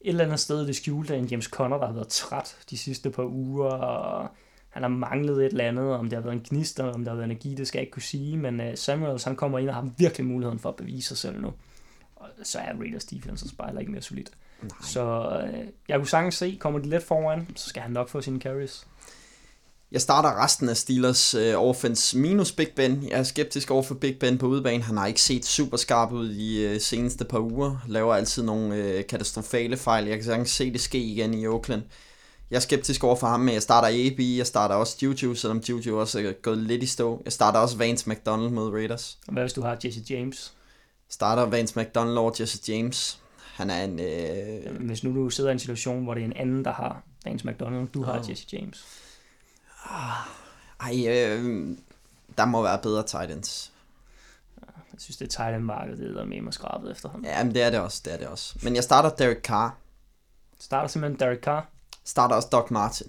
eller 0.00 0.24
andet 0.24 0.40
sted 0.40 0.62
i 0.62 0.66
det 0.66 0.76
skjulte 0.76 1.14
af 1.14 1.18
en 1.18 1.24
James 1.24 1.44
Conner, 1.44 1.78
der 1.78 1.86
har 1.86 1.94
været 1.94 2.08
træt 2.08 2.56
de 2.70 2.78
sidste 2.78 3.10
par 3.10 3.24
uger, 3.24 3.70
og 3.70 4.28
han 4.68 4.82
har 4.82 4.90
manglet 4.90 5.36
et 5.36 5.50
eller 5.50 5.64
andet, 5.64 5.92
om 5.92 6.04
det 6.08 6.12
har 6.12 6.22
været 6.22 6.34
en 6.34 6.46
gnist, 6.48 6.78
eller 6.78 6.92
om 6.92 7.04
der 7.04 7.10
har 7.10 7.16
været 7.16 7.30
energi, 7.30 7.54
det 7.54 7.68
skal 7.68 7.78
jeg 7.78 7.82
ikke 7.82 7.92
kunne 7.92 8.02
sige, 8.02 8.36
men 8.36 8.60
øh, 8.60 8.76
Samuels, 8.76 9.24
han 9.24 9.36
kommer 9.36 9.58
ind 9.58 9.68
og 9.68 9.74
har 9.74 9.90
virkelig 9.98 10.26
muligheden 10.26 10.58
for 10.58 10.68
at 10.68 10.76
bevise 10.76 11.08
sig 11.08 11.16
selv 11.16 11.40
nu. 11.40 11.52
Så 12.42 12.58
er 12.58 12.72
Raiders 12.78 13.04
defense 13.04 13.44
også 13.44 13.56
bare 13.56 13.68
heller 13.68 13.80
ikke 13.80 13.92
mere 13.92 14.02
solidt. 14.02 14.30
Nej. 14.62 14.70
Så 14.82 15.30
øh, 15.46 15.64
jeg 15.88 15.98
kunne 15.98 16.08
sagtens 16.08 16.34
se, 16.34 16.56
kommer 16.60 16.78
de 16.78 16.88
lidt 16.88 17.02
foran, 17.02 17.48
så 17.56 17.68
skal 17.68 17.82
han 17.82 17.90
nok 17.90 18.08
få 18.08 18.20
sine 18.20 18.40
carries. 18.40 18.86
Jeg 19.92 20.00
starter 20.00 20.44
resten 20.44 20.68
af 20.68 20.76
Steelers 20.76 21.34
øh, 21.34 21.54
offense 21.56 22.18
minus 22.18 22.52
Big 22.52 22.68
Ben. 22.76 23.08
Jeg 23.08 23.18
er 23.18 23.22
skeptisk 23.22 23.70
over 23.70 23.82
for 23.82 23.94
Big 23.94 24.18
Ben 24.18 24.38
på 24.38 24.46
udebane. 24.46 24.82
Han 24.82 24.96
har 24.96 25.06
ikke 25.06 25.20
set 25.20 25.44
super 25.44 25.76
skarp 25.76 26.12
ud 26.12 26.28
de 26.28 26.60
øh, 26.60 26.80
seneste 26.80 27.24
par 27.24 27.38
uger. 27.38 27.84
Laver 27.88 28.14
altid 28.14 28.42
nogle 28.42 28.76
øh, 28.76 29.06
katastrofale 29.06 29.76
fejl. 29.76 30.06
Jeg 30.06 30.16
kan 30.16 30.24
sagtens 30.24 30.50
se 30.50 30.72
det 30.72 30.80
ske 30.80 30.98
igen 30.98 31.34
i 31.34 31.46
Oakland. 31.46 31.82
Jeg 32.50 32.56
er 32.56 32.60
skeptisk 32.60 33.04
over 33.04 33.16
for 33.16 33.26
ham, 33.26 33.40
men 33.40 33.54
jeg 33.54 33.62
starter 33.62 33.88
AB. 33.88 34.20
Jeg 34.20 34.46
starter 34.46 34.74
også 34.74 34.96
Juju, 35.02 35.34
selvom 35.34 35.58
Juju 35.68 36.00
også 36.00 36.18
er 36.18 36.32
gået 36.32 36.58
lidt 36.58 36.82
i 36.82 36.86
stå. 36.86 37.22
Jeg 37.24 37.32
starter 37.32 37.58
også 37.58 37.76
Vance 37.76 38.10
McDonald 38.10 38.50
mod 38.50 38.72
Raiders. 38.72 39.18
Hvad 39.28 39.42
hvis 39.42 39.52
du 39.52 39.62
har 39.62 39.78
Jesse 39.84 40.00
James? 40.10 40.52
Starter 41.08 41.42
Vance 41.42 41.80
McDonald 41.80 42.16
over 42.18 42.32
Jesse 42.40 42.72
James. 42.72 43.20
Han 43.54 43.70
er 43.70 43.84
en... 43.84 44.00
Øh, 44.00 44.76
Hvis 44.86 45.04
nu 45.04 45.14
du 45.14 45.30
sidder 45.30 45.50
i 45.50 45.52
en 45.52 45.58
situation, 45.58 46.04
hvor 46.04 46.14
det 46.14 46.20
er 46.20 46.24
en 46.24 46.36
anden, 46.36 46.64
der 46.64 46.72
har 46.72 47.02
Vance 47.24 47.46
McDonald, 47.46 47.88
du 47.88 48.02
har 48.02 48.18
Åh. 48.18 48.30
Jesse 48.30 48.46
James. 48.52 48.86
ej, 50.80 51.04
øh, 51.08 51.76
der 52.38 52.44
må 52.44 52.62
være 52.62 52.78
bedre 52.82 53.02
tight 53.06 53.30
ends. 53.30 53.72
Jeg 54.92 55.00
synes, 55.00 55.16
det 55.16 55.24
er 55.24 55.28
tight 55.30 55.56
end 55.56 55.64
markedet, 55.64 55.98
det 55.98 56.20
er 56.20 56.24
med 56.24 56.40
mig 56.40 56.54
skrabet 56.54 56.90
efterhånden. 56.90 57.26
Ja, 57.30 57.44
men 57.44 57.54
det 57.54 57.62
er 57.62 57.70
det 57.70 57.80
også, 57.80 58.02
det 58.04 58.12
er 58.12 58.16
det 58.16 58.26
også. 58.26 58.58
Men 58.62 58.74
jeg 58.74 58.84
starter 58.84 59.08
Derek 59.10 59.42
Carr. 59.42 59.76
Starter 60.58 60.88
simpelthen 60.88 61.20
Derek 61.20 61.40
Carr. 61.40 61.68
Starter 62.04 62.34
også 62.36 62.48
Doc 62.52 62.70
Martin. 62.70 63.06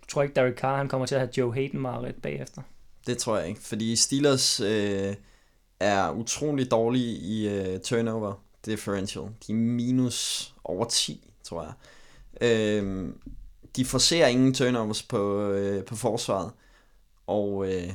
Jeg 0.00 0.08
tror 0.08 0.22
ikke, 0.22 0.34
Derek 0.34 0.58
Carr 0.58 0.76
han 0.76 0.88
kommer 0.88 1.06
til 1.06 1.14
at 1.14 1.20
have 1.20 1.30
Joe 1.38 1.54
Hayden 1.54 1.80
meget 1.80 2.14
bagefter. 2.22 2.62
Det 3.06 3.18
tror 3.18 3.38
jeg 3.38 3.48
ikke, 3.48 3.60
fordi 3.60 3.96
Steelers 3.96 4.60
øh, 4.60 5.14
er 5.80 6.10
utrolig 6.10 6.70
dårlige 6.70 7.16
i 7.16 7.48
øh, 7.48 7.80
turnover 7.80 8.34
differential. 8.66 9.24
De 9.46 9.52
er 9.52 9.56
minus 9.56 10.54
over 10.64 10.84
10, 10.84 11.30
tror 11.42 11.62
jeg. 11.62 11.72
Øh, 12.40 13.08
de 13.76 13.84
forser 13.84 14.26
ingen 14.26 14.54
turnovers 14.54 15.02
på, 15.02 15.40
øh, 15.40 15.84
på 15.84 15.96
forsvaret, 15.96 16.52
og 17.26 17.66
øh, 17.66 17.92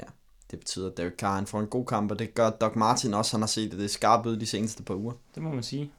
ja, 0.00 0.04
det 0.50 0.58
betyder, 0.58 0.90
at 0.90 0.96
Derek 0.96 1.16
Carr 1.18 1.34
han 1.34 1.46
får 1.46 1.60
en 1.60 1.66
god 1.66 1.86
kamp, 1.86 2.10
og 2.10 2.18
det 2.18 2.34
gør 2.34 2.50
Doc 2.50 2.76
Martin 2.76 3.14
også. 3.14 3.32
Han 3.32 3.42
har 3.42 3.46
set 3.46 3.72
det 3.72 3.90
skarpt 3.90 4.26
ud 4.26 4.36
de 4.36 4.46
seneste 4.46 4.82
par 4.82 4.94
uger. 4.94 5.12
Det 5.34 5.42
må 5.42 5.52
man 5.52 5.62
sige. 5.62 5.92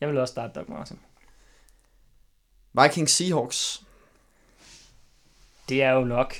Jeg 0.00 0.08
vil 0.08 0.18
også 0.18 0.32
starte 0.32 0.60
Doug 0.60 0.70
Martin. 0.70 0.98
Vikings 2.82 3.12
Seahawks. 3.12 3.82
Det 5.68 5.82
er 5.82 5.90
jo 5.90 6.04
nok 6.04 6.34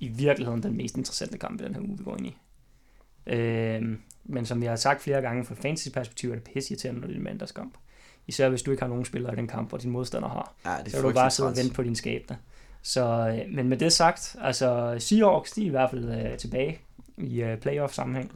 i 0.00 0.08
virkeligheden 0.08 0.62
den 0.62 0.76
mest 0.76 0.96
interessante 0.96 1.38
kamp 1.38 1.60
i 1.60 1.64
den 1.64 1.74
her 1.74 1.82
uge, 1.82 1.98
vi 1.98 2.04
går 2.04 2.16
ind 2.16 2.26
i. 2.26 2.36
Øhm, 3.26 4.00
men 4.24 4.46
som 4.46 4.62
jeg 4.62 4.70
har 4.70 4.76
sagt 4.76 5.02
flere 5.02 5.22
gange, 5.22 5.44
fra 5.44 5.54
fantasy-perspektiv 5.54 6.30
er 6.30 6.34
det 6.34 6.44
pisse 6.54 6.72
irriterende, 6.72 7.00
når 7.00 7.06
det 7.06 7.14
er 7.14 7.18
en 7.18 7.24
mandagskamp. 7.24 7.74
Især 8.26 8.48
hvis 8.48 8.62
du 8.62 8.70
ikke 8.70 8.82
har 8.82 8.88
nogen 8.88 9.04
spillere 9.04 9.32
i 9.32 9.36
den 9.36 9.46
kamp, 9.46 9.68
hvor 9.68 9.78
din 9.78 9.90
modstander 9.90 10.28
har. 10.28 10.54
Ja, 10.64 10.70
det 10.70 10.86
er 10.86 10.90
Så 10.90 10.96
vil 10.96 11.08
du 11.08 11.14
bare 11.14 11.30
sidde 11.30 11.48
og 11.48 11.56
vente 11.56 11.74
på 11.74 11.82
din 11.82 11.94
skæbne. 11.94 12.38
Så, 12.82 13.28
øh, 13.28 13.54
men 13.54 13.68
med 13.68 13.76
det 13.76 13.92
sagt, 13.92 14.36
altså 14.40 14.96
Seahawks, 14.98 15.52
de 15.52 15.62
er 15.62 15.66
i 15.66 15.68
hvert 15.68 15.90
fald 15.90 16.26
øh, 16.26 16.38
tilbage 16.38 16.78
i 17.16 17.42
øh, 17.42 17.58
playoff-sammenhæng. 17.58 18.32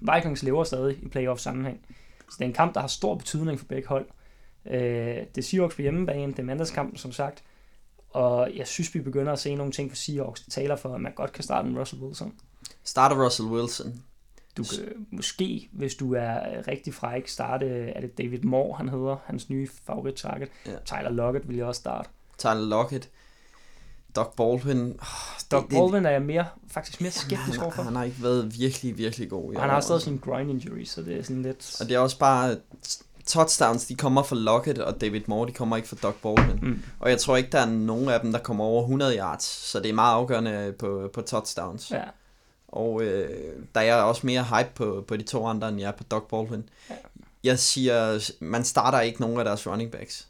Vikings 0.00 0.42
lever 0.42 0.64
stadig 0.64 0.98
i 1.02 1.08
playoff-sammenhæng. 1.08 1.80
Så 2.18 2.36
det 2.38 2.44
er 2.44 2.48
en 2.48 2.52
kamp, 2.52 2.74
der 2.74 2.80
har 2.80 2.88
stor 2.88 3.14
betydning 3.14 3.58
for 3.58 3.66
begge 3.66 3.88
hold. 3.88 4.06
Øh, 4.66 4.80
det 5.34 5.38
er 5.38 5.42
Seahawks 5.42 5.74
på 5.74 5.82
hjemmebane, 5.82 6.32
det 6.32 6.38
er 6.38 6.42
mandagskampen, 6.42 6.96
som 6.96 7.12
sagt. 7.12 7.44
Og 8.10 8.50
jeg 8.56 8.66
synes, 8.66 8.94
vi 8.94 9.00
begynder 9.00 9.32
at 9.32 9.38
se 9.38 9.54
nogle 9.54 9.72
ting 9.72 9.90
for 9.90 9.96
Seahawks, 9.96 10.40
der 10.40 10.50
taler 10.50 10.76
for, 10.76 10.94
at 10.94 11.00
man 11.00 11.12
godt 11.14 11.32
kan 11.32 11.44
starte 11.44 11.68
en 11.68 11.78
Russell 11.78 12.02
Wilson. 12.02 12.34
Starter 12.84 13.24
Russell 13.24 13.48
Wilson. 13.48 14.02
Du 14.56 14.64
kan 14.64 15.06
måske, 15.10 15.68
hvis 15.72 15.94
du 15.94 16.14
er 16.14 16.68
rigtig 16.68 16.94
fræk, 16.94 17.28
starte, 17.28 17.66
er 17.66 18.00
det 18.00 18.18
David 18.18 18.38
Moore, 18.42 18.76
han 18.76 18.88
hedder, 18.88 19.16
hans 19.24 19.50
nye 19.50 19.68
favorit-target. 19.86 20.48
Ja. 20.66 20.72
Tyler 20.84 21.10
Lockett 21.10 21.48
vil 21.48 21.56
jeg 21.56 21.66
også 21.66 21.78
starte. 21.78 22.08
Tyler 22.38 22.66
Lockett. 22.66 23.10
Doc 24.16 24.34
Baldwin. 24.36 24.80
Oh, 24.80 24.96
Doug 25.50 25.68
Baldwin 25.68 26.06
er 26.06 26.10
jeg 26.10 26.22
mere, 26.22 26.46
faktisk 26.68 27.00
mere 27.00 27.10
skeptisk 27.10 27.62
overfor. 27.62 27.82
han 27.82 27.96
har 27.96 28.04
ikke 28.04 28.22
været 28.22 28.58
virkelig, 28.58 28.98
virkelig 28.98 29.30
god. 29.30 29.54
Og 29.54 29.60
han 29.60 29.70
har 29.70 29.80
stadig 29.80 30.02
sin 30.02 30.18
groin 30.18 30.50
injury, 30.50 30.84
så 30.84 31.02
det 31.02 31.18
er 31.18 31.22
sådan 31.22 31.42
lidt... 31.42 31.76
Og 31.80 31.88
det 31.88 31.94
er 31.94 31.98
også 31.98 32.18
bare, 32.18 32.56
touchdowns, 33.28 33.86
de 33.86 33.94
kommer 33.94 34.22
fra 34.22 34.36
Lockett 34.36 34.78
og 34.78 35.00
David 35.00 35.20
Moore, 35.26 35.48
de 35.48 35.52
kommer 35.52 35.76
ikke 35.76 35.88
fra 35.88 35.96
Doc 36.02 36.14
Baldwin. 36.22 36.58
Mm. 36.62 36.82
Og 37.00 37.10
jeg 37.10 37.18
tror 37.20 37.36
ikke, 37.36 37.50
der 37.50 37.58
er 37.58 37.66
nogen 37.66 38.08
af 38.08 38.20
dem, 38.20 38.32
der 38.32 38.38
kommer 38.38 38.64
over 38.64 38.82
100 38.82 39.18
yards, 39.18 39.44
så 39.44 39.80
det 39.80 39.88
er 39.88 39.92
meget 39.94 40.14
afgørende 40.14 40.74
på, 40.78 41.10
på 41.12 41.20
touchdowns. 41.20 41.90
Ja, 41.90 42.02
Og 42.68 43.02
øh, 43.02 43.28
der 43.74 43.80
er 43.80 43.84
jeg 43.84 43.96
også 43.96 44.26
mere 44.26 44.44
hype 44.44 44.70
på, 44.74 45.04
på 45.08 45.16
de 45.16 45.22
to 45.22 45.46
andre, 45.46 45.68
end 45.68 45.80
jeg 45.80 45.88
er 45.88 45.92
på 45.96 46.04
Doc 46.04 46.22
Baldwin. 46.30 46.68
Ja. 46.90 46.94
Jeg 47.44 47.58
siger, 47.58 48.30
man 48.40 48.64
starter 48.64 49.00
ikke 49.00 49.20
nogen 49.20 49.38
af 49.38 49.44
deres 49.44 49.66
running 49.66 49.90
backs. 49.90 50.28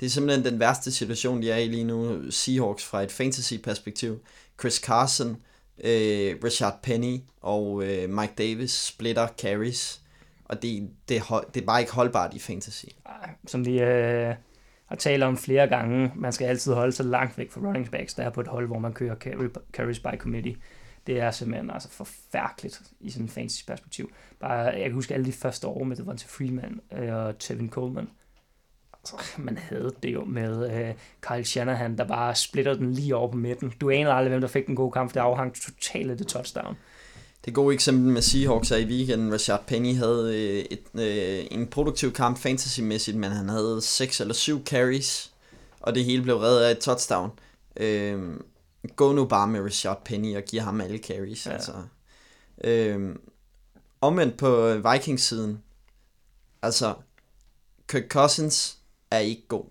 Det 0.00 0.06
er 0.06 0.10
simpelthen 0.10 0.52
den 0.52 0.60
værste 0.60 0.92
situation, 0.92 1.42
de 1.42 1.50
er 1.50 1.56
i 1.56 1.68
lige 1.68 1.84
nu, 1.84 2.30
Seahawks 2.30 2.84
fra 2.84 3.02
et 3.02 3.12
fantasy-perspektiv. 3.12 4.18
Chris 4.60 4.74
Carson, 4.74 5.36
øh, 5.84 6.36
Richard 6.44 6.78
Penny 6.82 7.20
og 7.42 7.84
øh, 7.84 8.10
Mike 8.10 8.32
Davis 8.38 8.72
splitter 8.72 9.28
carries, 9.38 10.00
og 10.50 10.62
det, 10.62 10.90
det, 11.08 11.22
det 11.54 11.62
er 11.62 11.66
bare 11.66 11.80
ikke 11.80 11.92
holdbart 11.92 12.34
i 12.34 12.38
fantasy. 12.38 12.84
Som 13.46 13.66
vi 13.66 13.80
øh, 13.80 14.34
har 14.86 14.96
talt 14.96 15.22
om 15.22 15.36
flere 15.36 15.66
gange, 15.66 16.12
man 16.16 16.32
skal 16.32 16.46
altid 16.46 16.72
holde 16.72 16.92
sig 16.92 17.06
langt 17.06 17.38
væk 17.38 17.50
fra 17.50 17.60
running 17.60 17.90
backs, 17.90 18.14
der 18.14 18.22
er 18.22 18.30
på 18.30 18.40
et 18.40 18.48
hold, 18.48 18.66
hvor 18.66 18.78
man 18.78 18.92
kører 18.92 19.16
carry, 19.16 19.48
carries 19.72 20.00
by 20.00 20.18
committee. 20.18 20.56
Det 21.06 21.20
er 21.20 21.30
simpelthen 21.30 21.70
altså 21.70 21.90
forfærdeligt 21.90 22.82
i 23.00 23.10
sådan 23.10 23.24
en 23.24 23.28
fantasy 23.28 23.64
perspektiv. 23.66 24.10
Bare, 24.40 24.56
jeg 24.56 24.82
kan 24.82 24.92
huske 24.92 25.14
alle 25.14 25.26
de 25.26 25.32
første 25.32 25.66
år 25.66 25.84
med 25.84 25.96
Devonta 25.96 26.26
Freeman 26.28 26.80
øh, 26.92 27.14
og 27.14 27.38
Tevin 27.38 27.70
Coleman. 27.70 28.08
Altså, 28.94 29.16
man 29.38 29.58
havde 29.58 29.94
det 30.02 30.12
jo 30.12 30.24
med 30.24 30.72
øh, 30.72 30.94
Kyle 31.20 31.44
Shanahan, 31.44 31.98
der 31.98 32.04
bare 32.04 32.34
splitter 32.34 32.74
den 32.74 32.92
lige 32.92 33.16
over 33.16 33.30
på 33.30 33.36
midten. 33.36 33.72
Du 33.80 33.90
anede 33.90 34.12
aldrig, 34.12 34.28
hvem 34.28 34.40
der 34.40 34.48
fik 34.48 34.66
den 34.66 34.76
gode 34.76 34.92
kamp. 34.92 35.14
Det 35.14 35.20
afhang 35.20 35.54
totalt 35.54 36.10
af 36.10 36.16
det 36.16 36.26
touchdown. 36.26 36.76
Det 37.44 37.54
gode 37.54 37.74
eksempel 37.74 38.12
med 38.12 38.22
Seahawks 38.22 38.70
er 38.70 38.76
i 38.76 38.84
weekenden, 38.84 39.32
Rashad 39.32 39.58
Penny 39.66 39.96
havde 39.96 40.34
øh, 40.36 40.64
et, 40.70 41.00
øh, 41.00 41.46
en 41.50 41.66
produktiv 41.66 42.12
kamp 42.12 42.38
fantasymæssigt, 42.38 43.16
men 43.16 43.30
han 43.30 43.48
havde 43.48 43.80
6 43.82 44.20
eller 44.20 44.34
7 44.34 44.64
carries, 44.64 45.32
og 45.80 45.94
det 45.94 46.04
hele 46.04 46.22
blev 46.22 46.36
reddet 46.36 46.64
af 46.64 46.70
et 46.70 46.78
touchdown. 46.78 47.30
Øh, 47.76 48.40
gå 48.96 49.12
nu 49.12 49.24
bare 49.24 49.46
med 49.46 49.60
Rashad 49.60 49.96
Penny 50.04 50.36
og 50.36 50.42
giv 50.42 50.60
ham 50.60 50.80
alle 50.80 50.98
carries. 50.98 51.46
Ja. 51.46 51.52
Altså. 51.52 51.72
Øh, 52.64 53.16
omvendt 54.00 54.36
på 54.36 54.74
Vikings-siden, 54.92 55.62
altså 56.62 56.94
Kirk 57.88 58.08
Cousins 58.08 58.78
er 59.10 59.18
ikke 59.18 59.48
god 59.48 59.64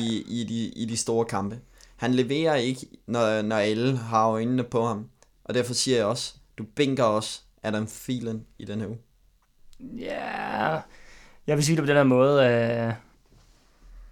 i, 0.00 0.24
i, 0.28 0.44
de, 0.44 0.68
i 0.68 0.84
de 0.84 0.96
store 0.96 1.24
kampe. 1.24 1.60
Han 1.96 2.14
leverer 2.14 2.54
ikke, 2.54 2.86
når, 3.06 3.42
når 3.42 3.56
alle 3.56 3.96
har 3.96 4.28
øjnene 4.28 4.64
på 4.64 4.86
ham. 4.86 5.08
Og 5.44 5.54
derfor 5.54 5.74
siger 5.74 5.96
jeg 5.96 6.06
også, 6.06 6.34
du 6.58 6.64
binker 6.64 7.04
også 7.04 7.40
Adam 7.62 7.86
Thielen 7.86 8.46
i 8.58 8.64
den 8.64 8.80
her 8.80 8.86
uge. 8.86 8.98
Ja, 9.80 10.80
jeg 11.46 11.56
vil 11.56 11.64
sige 11.64 11.76
det 11.76 11.82
på 11.82 11.86
den 11.86 11.96
her 11.96 12.04
måde. 12.04 12.44
Øh, 12.44 12.92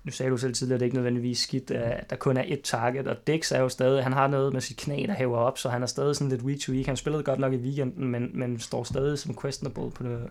nu 0.05 0.11
sagde 0.11 0.31
du 0.31 0.37
selv 0.37 0.55
tidligere, 0.55 0.75
at 0.75 0.81
det 0.81 0.87
ikke 0.87 0.97
nødvendigvis 0.97 1.39
skidt, 1.39 1.71
øh, 1.71 1.91
at 1.91 2.11
der 2.11 2.17
kun 2.17 2.37
er 2.37 2.45
et 2.47 2.61
target, 2.63 3.09
og 3.09 3.27
Dix 3.27 3.53
er 3.53 3.61
jo 3.61 3.69
stadig, 3.69 4.03
han 4.03 4.13
har 4.13 4.27
noget 4.27 4.53
med 4.53 4.61
sit 4.61 4.77
knæ, 4.77 5.05
der 5.09 5.15
hæver 5.15 5.39
op, 5.39 5.59
så 5.59 5.69
han 5.69 5.83
er 5.83 5.87
stadig 5.87 6.17
sådan 6.17 6.29
lidt 6.29 6.43
week 6.43 6.61
to 6.61 6.73
week. 6.73 6.87
Han 6.87 6.97
spillede 6.97 7.23
godt 7.23 7.39
nok 7.39 7.53
i 7.53 7.57
weekenden, 7.57 8.09
men, 8.09 8.31
men 8.35 8.61
står 8.61 8.85
stadig 8.85 9.19
som 9.19 9.39
questionable 9.43 9.91
på 9.91 10.03
det 10.03 10.31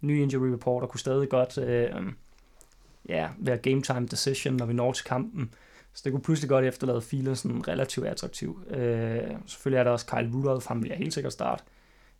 nye 0.00 0.22
injury 0.22 0.48
report, 0.48 0.82
og 0.82 0.88
kunne 0.88 1.00
stadig 1.00 1.28
godt 1.28 1.58
øh, 1.58 1.90
ja, 3.08 3.28
være 3.38 3.56
game 3.56 3.82
time 3.82 4.06
decision, 4.06 4.56
når 4.56 4.66
vi 4.66 4.72
når 4.72 4.92
til 4.92 5.04
kampen. 5.04 5.54
Så 5.94 6.02
det 6.04 6.12
kunne 6.12 6.22
pludselig 6.22 6.48
godt 6.48 6.64
efterlade 6.64 7.02
filen 7.02 7.36
sådan 7.36 7.68
relativt 7.68 8.06
attraktiv. 8.06 8.64
Øh, 8.70 9.22
selvfølgelig 9.46 9.78
er 9.78 9.84
der 9.84 9.90
også 9.90 10.06
Kyle 10.06 10.30
Rudolph, 10.34 10.66
han 10.68 10.80
bliver 10.80 10.96
helt 10.96 11.14
sikkert 11.14 11.32
start. 11.32 11.64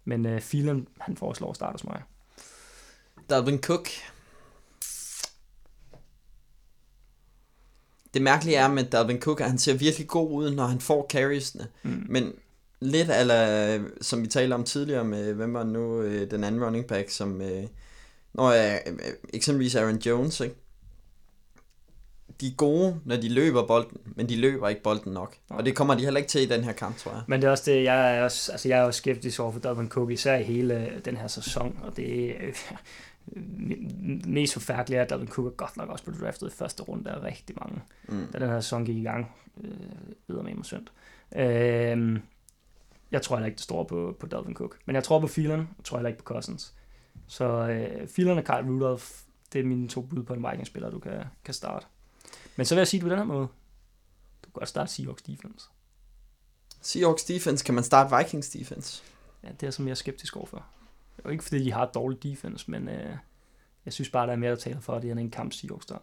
Men 0.04 0.26
øh, 0.26 0.40
filen, 0.40 0.88
han 1.00 1.16
foreslår 1.16 1.50
at 1.50 1.56
starte 1.56 1.72
hos 1.72 1.84
mig. 1.84 2.02
Dalvin 3.30 3.60
Cook. 3.60 3.88
Det 8.14 8.22
mærkelige 8.22 8.56
er 8.56 8.68
med 8.68 8.84
Dalvin 8.84 9.20
Cook, 9.20 9.40
at 9.40 9.50
han 9.50 9.58
ser 9.58 9.74
virkelig 9.74 10.08
god 10.08 10.30
ud, 10.30 10.50
når 10.50 10.66
han 10.66 10.80
får 10.80 11.06
carriesne. 11.10 11.66
Mm. 11.82 12.06
Men 12.08 12.32
lidt 12.80 13.10
ala, 13.10 13.80
som 14.00 14.22
vi 14.22 14.26
talte 14.26 14.54
om 14.54 14.64
tidligere 14.64 15.04
med, 15.04 15.32
hvem 15.32 15.54
var 15.54 15.64
nu 15.64 16.00
øh, 16.00 16.30
den 16.30 16.44
anden 16.44 16.64
running 16.64 16.86
back, 16.86 17.10
som... 17.10 17.42
Øh, 17.42 17.64
når 18.34 18.52
jeg, 18.52 18.82
øh, 18.86 18.98
eksempelvis 19.34 19.74
Aaron 19.74 19.98
Jones, 19.98 20.40
ikke? 20.40 20.56
De 22.40 22.46
er 22.46 22.54
gode, 22.56 23.00
når 23.04 23.16
de 23.16 23.28
løber 23.28 23.66
bolden, 23.66 24.00
men 24.16 24.28
de 24.28 24.36
løber 24.36 24.68
ikke 24.68 24.82
bolden 24.82 25.12
nok. 25.12 25.36
Og 25.48 25.64
det 25.64 25.76
kommer 25.76 25.94
de 25.94 26.04
heller 26.04 26.18
ikke 26.18 26.28
til 26.28 26.42
i 26.42 26.46
den 26.46 26.64
her 26.64 26.72
kamp, 26.72 26.96
tror 26.96 27.12
jeg. 27.12 27.22
Men 27.26 27.40
det 27.40 27.46
er 27.46 27.50
også 27.50 27.70
det, 27.70 27.84
jeg 27.84 28.16
er 28.16 28.22
også, 28.22 28.52
altså 28.52 28.68
jeg 28.68 28.78
er 28.78 28.82
også 28.82 28.98
skeptisk 28.98 29.40
over 29.40 29.52
for 29.52 29.60
Dalvin 29.60 29.88
Cook, 29.88 30.10
især 30.10 30.36
i 30.36 30.42
hele 30.42 31.00
den 31.04 31.16
her 31.16 31.26
sæson, 31.26 31.78
og 31.82 31.96
det 31.96 32.30
er 32.30 32.34
øh, 32.40 32.54
mest 34.34 34.52
forfærdeligt 34.52 34.98
er, 34.98 35.02
at 35.02 35.10
Dalvin 35.10 35.28
Cook 35.28 35.46
er 35.46 35.56
godt 35.56 35.76
nok 35.76 35.88
også 35.88 36.04
blevet 36.04 36.20
draftet 36.20 36.48
i 36.48 36.56
første 36.56 36.82
runde 36.82 37.10
af 37.10 37.22
rigtig 37.22 37.56
mange, 37.60 37.80
mm. 38.08 38.26
da 38.32 38.38
den 38.38 38.48
her 38.48 38.60
sæson 38.60 38.84
gik 38.84 38.96
i 38.96 39.02
gang. 39.02 39.34
Øh, 39.64 39.70
videre 40.28 40.44
med 40.44 40.54
mig 40.54 40.64
synd. 40.64 40.86
Øh, 41.36 42.20
jeg 43.10 43.22
tror 43.22 43.36
heller 43.36 43.46
ikke, 43.46 43.56
det 43.56 43.64
står 43.64 43.84
på, 43.84 44.16
på 44.20 44.26
Dalvin 44.26 44.54
Cook. 44.54 44.78
Men 44.86 44.96
jeg 44.96 45.04
tror 45.04 45.20
på 45.20 45.26
Phelan, 45.26 45.58
jeg 45.58 45.84
tror 45.84 45.96
heller 45.98 46.08
ikke 46.08 46.24
på 46.24 46.34
Cousins. 46.34 46.74
Så 47.26 47.44
øh, 47.44 48.08
Phelan 48.08 48.38
og 48.38 48.44
Kyle 48.44 48.72
Rudolph, 48.72 49.04
det 49.52 49.60
er 49.60 49.64
mine 49.64 49.88
to 49.88 50.00
bud 50.00 50.22
på 50.22 50.34
en 50.34 50.46
Vikings-spiller, 50.50 50.90
du 50.90 50.98
kan, 50.98 51.24
kan 51.44 51.54
starte. 51.54 51.86
Men 52.56 52.66
så 52.66 52.74
vil 52.74 52.80
jeg 52.80 52.88
sige 52.88 53.00
det 53.00 53.04
på 53.04 53.10
den 53.10 53.18
her 53.18 53.24
måde. 53.24 53.48
Du 54.42 54.50
kan 54.50 54.52
godt 54.52 54.68
starte 54.68 54.92
Seahawks 54.92 55.22
defense. 55.22 55.68
Seahawks 56.80 57.24
defense, 57.24 57.64
kan 57.64 57.74
man 57.74 57.84
starte 57.84 58.16
Vikings 58.16 58.50
defense? 58.50 59.02
Ja, 59.42 59.48
det 59.60 59.66
er 59.66 59.70
som 59.70 59.86
jeg 59.86 59.90
er 59.90 59.94
skeptisk 59.94 60.36
overfor. 60.36 60.56
Det 61.16 61.24
er 61.24 61.28
jo 61.28 61.30
ikke 61.30 61.44
fordi, 61.44 61.64
de 61.64 61.72
har 61.72 61.82
et 61.86 61.94
dårligt 61.94 62.22
defense, 62.22 62.70
men 62.70 62.88
øh, 62.88 63.16
jeg 63.84 63.92
synes 63.92 64.10
bare, 64.10 64.26
der 64.26 64.32
er 64.32 64.36
mere, 64.36 64.50
der 64.50 64.56
taler 64.56 64.80
for, 64.80 64.94
at 64.94 65.02
det 65.02 65.10
er 65.10 65.14
en 65.14 65.30
kamp 65.30 65.52
Seahawks 65.52 65.86
der. 65.86 65.94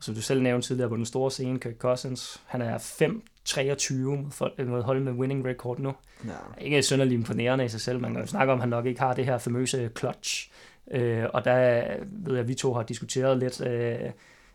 Og 0.00 0.04
som 0.04 0.14
du 0.14 0.22
selv 0.22 0.42
nævnte 0.42 0.68
tidligere 0.68 0.88
på 0.88 0.96
den 0.96 1.06
store 1.06 1.30
scene, 1.30 1.60
Kirk 1.60 1.76
Cousins, 1.78 2.42
han 2.46 2.62
er 2.62 2.78
5-23 2.78 3.94
mod, 3.94 4.64
mod 4.64 4.82
hold 4.82 5.00
med 5.00 5.12
winning 5.12 5.46
record 5.46 5.78
nu. 5.78 5.94
Ja. 6.24 6.30
Ikke 6.58 6.82
synderligt 6.82 7.14
imponerende 7.14 7.64
i 7.64 7.68
sig 7.68 7.80
selv. 7.80 8.00
Man 8.00 8.12
kan 8.12 8.20
jo 8.20 8.26
snakke 8.26 8.52
om, 8.52 8.58
at 8.58 8.62
han 8.62 8.68
nok 8.68 8.86
ikke 8.86 9.00
har 9.00 9.14
det 9.14 9.24
her 9.24 9.38
famøse 9.38 9.90
clutch. 9.98 10.50
Øh, 10.90 11.24
og 11.34 11.44
der 11.44 11.54
ved 12.02 12.32
jeg, 12.32 12.40
at 12.40 12.48
vi 12.48 12.54
to 12.54 12.74
har 12.74 12.82
diskuteret 12.82 13.38
lidt, 13.38 13.60
øh, 13.60 14.10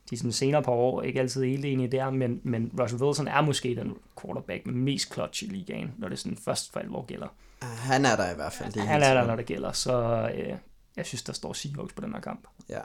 de 0.10 0.18
sådan 0.18 0.32
senere 0.32 0.64
par 0.64 0.72
år 0.72 1.02
ikke 1.02 1.20
altid 1.20 1.44
helt 1.44 1.66
enige 1.66 1.92
der, 1.92 2.10
men, 2.10 2.42
men 2.44 2.72
Russell 2.80 3.04
Wilson 3.04 3.28
er 3.28 3.42
måske 3.42 3.76
den 3.76 3.94
quarterback 4.22 4.66
med 4.66 4.74
mest 4.74 5.14
clutch 5.14 5.44
i 5.44 5.48
ligaen, 5.48 5.92
når 5.98 6.10
det 6.10 6.20
sådan 6.20 6.38
først 6.46 6.74
for 6.74 6.80
alvor 6.80 7.06
gælder. 7.06 7.28
Han 7.62 8.06
er 8.06 8.16
der 8.16 8.32
i 8.32 8.36
hvert 8.36 8.54
fald. 8.54 8.74
Det 8.74 8.82
han 8.82 9.02
er 9.02 9.14
der, 9.14 9.28
når 9.28 9.36
det 9.36 9.46
gælder, 9.46 9.72
så 9.72 10.30
øh, 10.36 10.58
jeg 10.98 11.06
synes, 11.06 11.24
der 11.24 11.34
står 11.34 11.54
Seahawks 11.54 11.94
på 11.94 12.02
den 12.02 12.14
her 12.14 12.22
kamp. 12.22 12.48
Ja. 12.70 12.80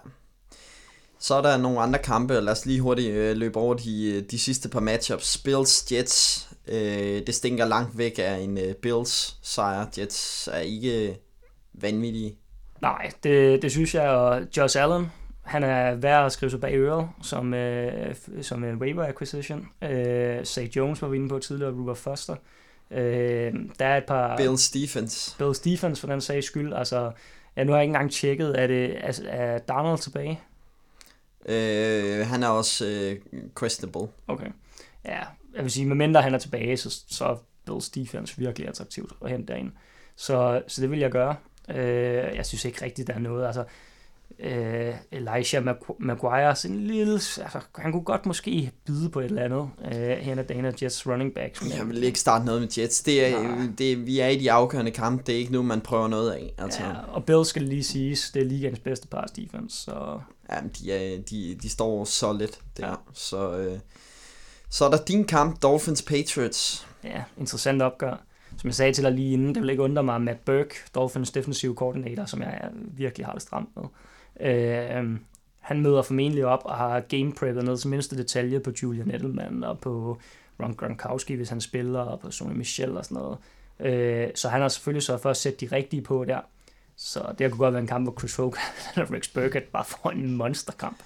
Så 1.18 1.34
er 1.34 1.42
der 1.42 1.56
nogle 1.56 1.80
andre 1.80 1.98
kampe, 1.98 2.34
lad 2.40 2.52
os 2.52 2.66
lige 2.66 2.80
hurtigt 2.80 3.10
øh, 3.10 3.36
løbe 3.36 3.59
over 3.59 3.74
de, 3.74 4.20
de 4.30 4.38
sidste 4.38 4.68
par 4.68 4.80
matchups. 4.80 5.38
Bills, 5.38 5.92
Jets, 5.92 6.48
øh, 6.68 7.26
det 7.26 7.34
stinker 7.34 7.64
langt 7.64 7.98
væk 7.98 8.18
af 8.18 8.36
en 8.36 8.59
øh, 8.59 8.74
Bills 8.74 9.38
sejr. 9.42 9.86
Jets 9.98 10.48
er 10.52 10.59
ikke 10.59 11.16
vanvittige. 11.72 12.36
Nej, 12.82 13.10
det, 13.22 13.62
det 13.62 13.70
synes 13.70 13.94
jeg, 13.94 14.09
og 14.09 14.42
Josh 14.56 14.82
Allen, 14.82 15.06
han 15.42 15.62
er 15.62 15.94
værd 15.94 16.26
at 16.26 16.32
skrive 16.32 16.50
sig 16.50 16.60
bag 16.60 16.74
øret 16.74 17.08
som, 17.22 17.54
øh, 17.54 18.14
som 18.42 18.64
en 18.64 18.76
waiver 18.76 19.06
acquisition. 19.06 19.68
Øh, 19.82 20.44
Zay 20.44 20.68
Jones 20.68 21.02
var 21.02 21.08
vi 21.08 21.16
inde 21.16 21.28
på 21.28 21.38
tidligere, 21.38 21.72
Ruber 21.72 21.94
Foster. 21.94 22.36
Øh, 22.90 23.54
der 23.78 23.86
er 23.86 23.96
et 23.96 24.04
par... 24.04 24.36
Bill 24.36 24.58
Stephens. 24.58 25.36
Bill 25.38 25.54
Stephens 25.54 26.00
for 26.00 26.08
den 26.08 26.20
sags 26.20 26.46
skyld. 26.46 26.72
Altså, 26.72 27.12
ja, 27.56 27.64
nu 27.64 27.72
har 27.72 27.78
jeg 27.78 27.84
ikke 27.84 27.90
engang 27.90 28.12
tjekket, 28.12 28.60
er, 28.60 28.66
det, 28.66 28.96
er, 29.04 29.20
er 29.28 29.58
Donald 29.58 29.98
tilbage? 29.98 30.40
Øh, 31.46 32.26
han 32.26 32.42
er 32.42 32.48
også 32.48 32.86
øh, 32.86 33.16
questionable. 33.58 34.08
Okay. 34.28 34.48
Ja, 35.04 35.20
jeg 35.54 35.62
vil 35.62 35.70
sige, 35.70 35.86
medmindre 35.86 36.22
han 36.22 36.34
er 36.34 36.38
tilbage, 36.38 36.76
så, 36.76 37.02
så 37.08 37.24
er 37.24 37.36
Bill 37.66 37.82
Stephens 37.82 38.38
virkelig 38.38 38.68
attraktivt 38.68 39.12
at 39.24 39.30
hente 39.30 39.52
derind. 39.52 39.72
Så, 40.16 40.62
så 40.66 40.82
det 40.82 40.90
vil 40.90 40.98
jeg 40.98 41.10
gøre. 41.10 41.36
Øh, 41.68 42.36
jeg 42.36 42.46
synes 42.46 42.64
ikke 42.64 42.84
rigtigt, 42.84 43.08
der 43.08 43.14
er 43.14 43.18
noget. 43.18 43.46
Altså, 43.46 43.64
øh, 44.42 44.94
Elijah 45.12 45.76
Maguire, 45.98 46.56
sådan 46.56 46.76
en 46.76 46.86
lille, 46.86 47.12
altså, 47.12 47.60
han 47.74 47.92
kunne 47.92 48.04
godt 48.04 48.26
måske 48.26 48.70
byde 48.86 49.10
på 49.10 49.20
et 49.20 49.24
eller 49.24 49.42
andet 49.44 49.70
øh, 49.84 50.16
hen 50.16 50.38
ad 50.38 50.44
Dana 50.44 50.72
Jets 50.82 51.06
running 51.06 51.34
back. 51.34 51.76
Jeg 51.76 51.88
vil 51.88 52.04
ikke 52.04 52.20
starte 52.20 52.44
noget 52.44 52.60
med 52.60 52.68
Jets. 52.78 53.02
Det 53.02 53.26
er, 53.26 53.68
det, 53.78 54.06
vi 54.06 54.20
er 54.20 54.28
i 54.28 54.38
de 54.38 54.52
afgørende 54.52 54.90
kampe. 54.90 55.22
Det 55.26 55.34
er 55.34 55.38
ikke 55.38 55.52
nu, 55.52 55.62
man 55.62 55.80
prøver 55.80 56.08
noget 56.08 56.30
af. 56.30 56.54
Altså. 56.58 56.82
Ja, 56.82 56.92
og 57.12 57.24
Bill 57.24 57.44
skal 57.44 57.62
lige 57.62 57.84
siges, 57.84 58.30
det 58.30 58.42
er 58.42 58.46
ligaens 58.46 58.78
bedste 58.78 59.08
pass 59.08 59.32
defense. 59.32 59.76
Så... 59.76 60.20
Ja, 60.50 60.56
de, 60.78 60.92
er, 60.92 61.22
de, 61.30 61.58
de 61.62 61.68
står 61.68 62.04
så 62.04 62.32
lidt 62.32 62.60
der. 62.76 62.88
Ja. 62.88 62.94
Så, 63.12 63.56
øh, 63.58 63.78
så 64.70 64.84
er 64.84 64.90
der 64.90 64.98
din 65.04 65.24
kamp, 65.24 65.62
Dolphins 65.62 66.02
Patriots. 66.02 66.86
Ja, 67.04 67.22
interessant 67.38 67.82
opgør. 67.82 68.22
Som 68.58 68.68
jeg 68.68 68.74
sagde 68.74 68.92
til 68.92 69.04
dig 69.04 69.12
lige 69.12 69.32
inden, 69.32 69.54
det 69.54 69.62
vil 69.62 69.70
ikke 69.70 69.82
undre 69.82 70.02
mig, 70.02 70.20
Matt 70.20 70.44
Burke, 70.44 70.74
Dolphins 70.94 71.30
defensive 71.30 71.74
coordinator, 71.74 72.24
som 72.24 72.42
jeg 72.42 72.70
virkelig 72.74 73.26
har 73.26 73.32
det 73.32 73.42
stramt 73.42 73.68
med. 73.76 73.84
Øh, 74.40 75.19
han 75.61 75.81
møder 75.82 76.02
formentlig 76.02 76.44
op 76.44 76.62
og 76.65 76.77
har 76.77 77.01
game 77.01 77.32
preppet 77.32 77.65
ned 77.65 77.78
til 77.78 77.89
mindste 77.89 78.16
detalje 78.16 78.61
på 78.61 78.73
Julian 78.82 79.15
Edelman 79.15 79.65
og 79.65 79.78
på 79.78 80.19
Ron 80.62 80.74
Gronkowski, 80.74 81.35
hvis 81.35 81.48
han 81.48 81.61
spiller, 81.61 82.01
og 82.01 82.20
på 82.20 82.31
Sonny 82.31 82.57
Michel 82.57 82.97
og 82.97 83.05
sådan 83.05 83.23
noget. 83.23 83.39
Øh, 83.81 84.28
så 84.35 84.48
han 84.48 84.61
har 84.61 84.69
selvfølgelig 84.69 85.02
så 85.02 85.19
for 85.19 85.31
at 85.31 85.36
sætte 85.36 85.66
de 85.66 85.77
rigtige 85.77 86.02
på 86.02 86.24
der. 86.24 86.40
Så 86.97 87.35
det 87.39 87.51
kunne 87.51 87.59
godt 87.59 87.74
være 87.74 87.81
en 87.82 87.89
kamp, 87.89 88.05
hvor 88.05 88.15
Chris 88.19 88.36
Hogan 88.36 88.61
og 88.97 89.12
Rex 89.12 89.28
Burkett 89.28 89.73
bare 89.73 89.85
får 89.85 90.11
en 90.11 90.36
monsterkamp. 90.36 90.97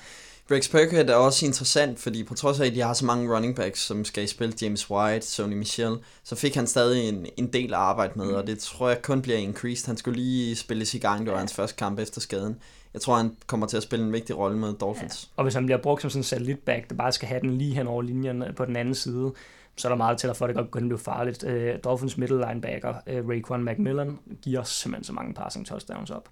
Rex 0.50 0.68
Burkhead 0.70 1.08
er 1.08 1.14
også 1.14 1.46
interessant, 1.46 2.00
fordi 2.00 2.24
på 2.24 2.34
trods 2.34 2.60
af, 2.60 2.66
at 2.66 2.74
de 2.74 2.80
har 2.80 2.94
så 2.94 3.04
mange 3.04 3.34
running 3.34 3.56
backs, 3.56 3.80
som 3.80 4.04
skal 4.04 4.24
i 4.24 4.26
spil, 4.26 4.54
James 4.62 4.90
White, 4.90 5.26
Sony 5.26 5.54
Michel, 5.54 5.96
så 6.24 6.36
fik 6.36 6.54
han 6.54 6.66
stadig 6.66 7.08
en, 7.08 7.26
en 7.36 7.52
del 7.52 7.74
at 7.74 7.80
arbejde 7.80 8.12
med, 8.16 8.26
mm. 8.26 8.34
og 8.34 8.46
det 8.46 8.58
tror 8.58 8.88
jeg 8.88 9.02
kun 9.02 9.22
bliver 9.22 9.38
increased. 9.38 9.86
Han 9.86 9.96
skulle 9.96 10.20
lige 10.20 10.56
spilles 10.56 10.94
i 10.94 10.98
gang, 10.98 11.24
det 11.24 11.32
var 11.32 11.38
hans 11.38 11.54
første 11.54 11.76
kamp 11.76 11.98
efter 11.98 12.20
skaden. 12.20 12.56
Jeg 12.94 13.00
tror, 13.00 13.16
han 13.16 13.36
kommer 13.46 13.66
til 13.66 13.76
at 13.76 13.82
spille 13.82 14.04
en 14.04 14.12
vigtig 14.12 14.38
rolle 14.38 14.58
med 14.58 14.72
Dolphins. 14.72 15.24
Ja. 15.24 15.32
Og 15.36 15.42
hvis 15.42 15.54
han 15.54 15.66
bliver 15.66 15.78
brugt 15.78 16.02
som 16.02 16.10
sådan 16.10 16.20
en 16.20 16.24
satellitback, 16.24 16.90
der 16.90 16.96
bare 16.96 17.12
skal 17.12 17.28
have 17.28 17.40
den 17.40 17.58
lige 17.58 17.74
hen 17.74 17.86
over 17.86 18.02
linjen 18.02 18.44
på 18.56 18.64
den 18.64 18.76
anden 18.76 18.94
side, 18.94 19.32
så 19.76 19.88
er 19.88 19.90
der 19.90 19.96
meget 19.96 20.18
til 20.18 20.28
at 20.28 20.36
for, 20.36 20.44
at 20.44 20.48
det 20.48 20.56
godt 20.56 20.70
kunne 20.70 20.88
blive 20.88 20.98
farligt. 20.98 21.44
Uh, 21.44 21.80
Dolphins 21.84 22.18
middle 22.18 22.46
linebacker, 22.48 22.90
uh, 22.90 23.28
Raekwon 23.28 23.64
McMillan, 23.64 24.18
giver 24.42 24.62
simpelthen 24.62 25.04
så 25.04 25.12
mange 25.12 25.34
passing 25.34 25.66
touchdowns 25.66 26.10
op. 26.10 26.28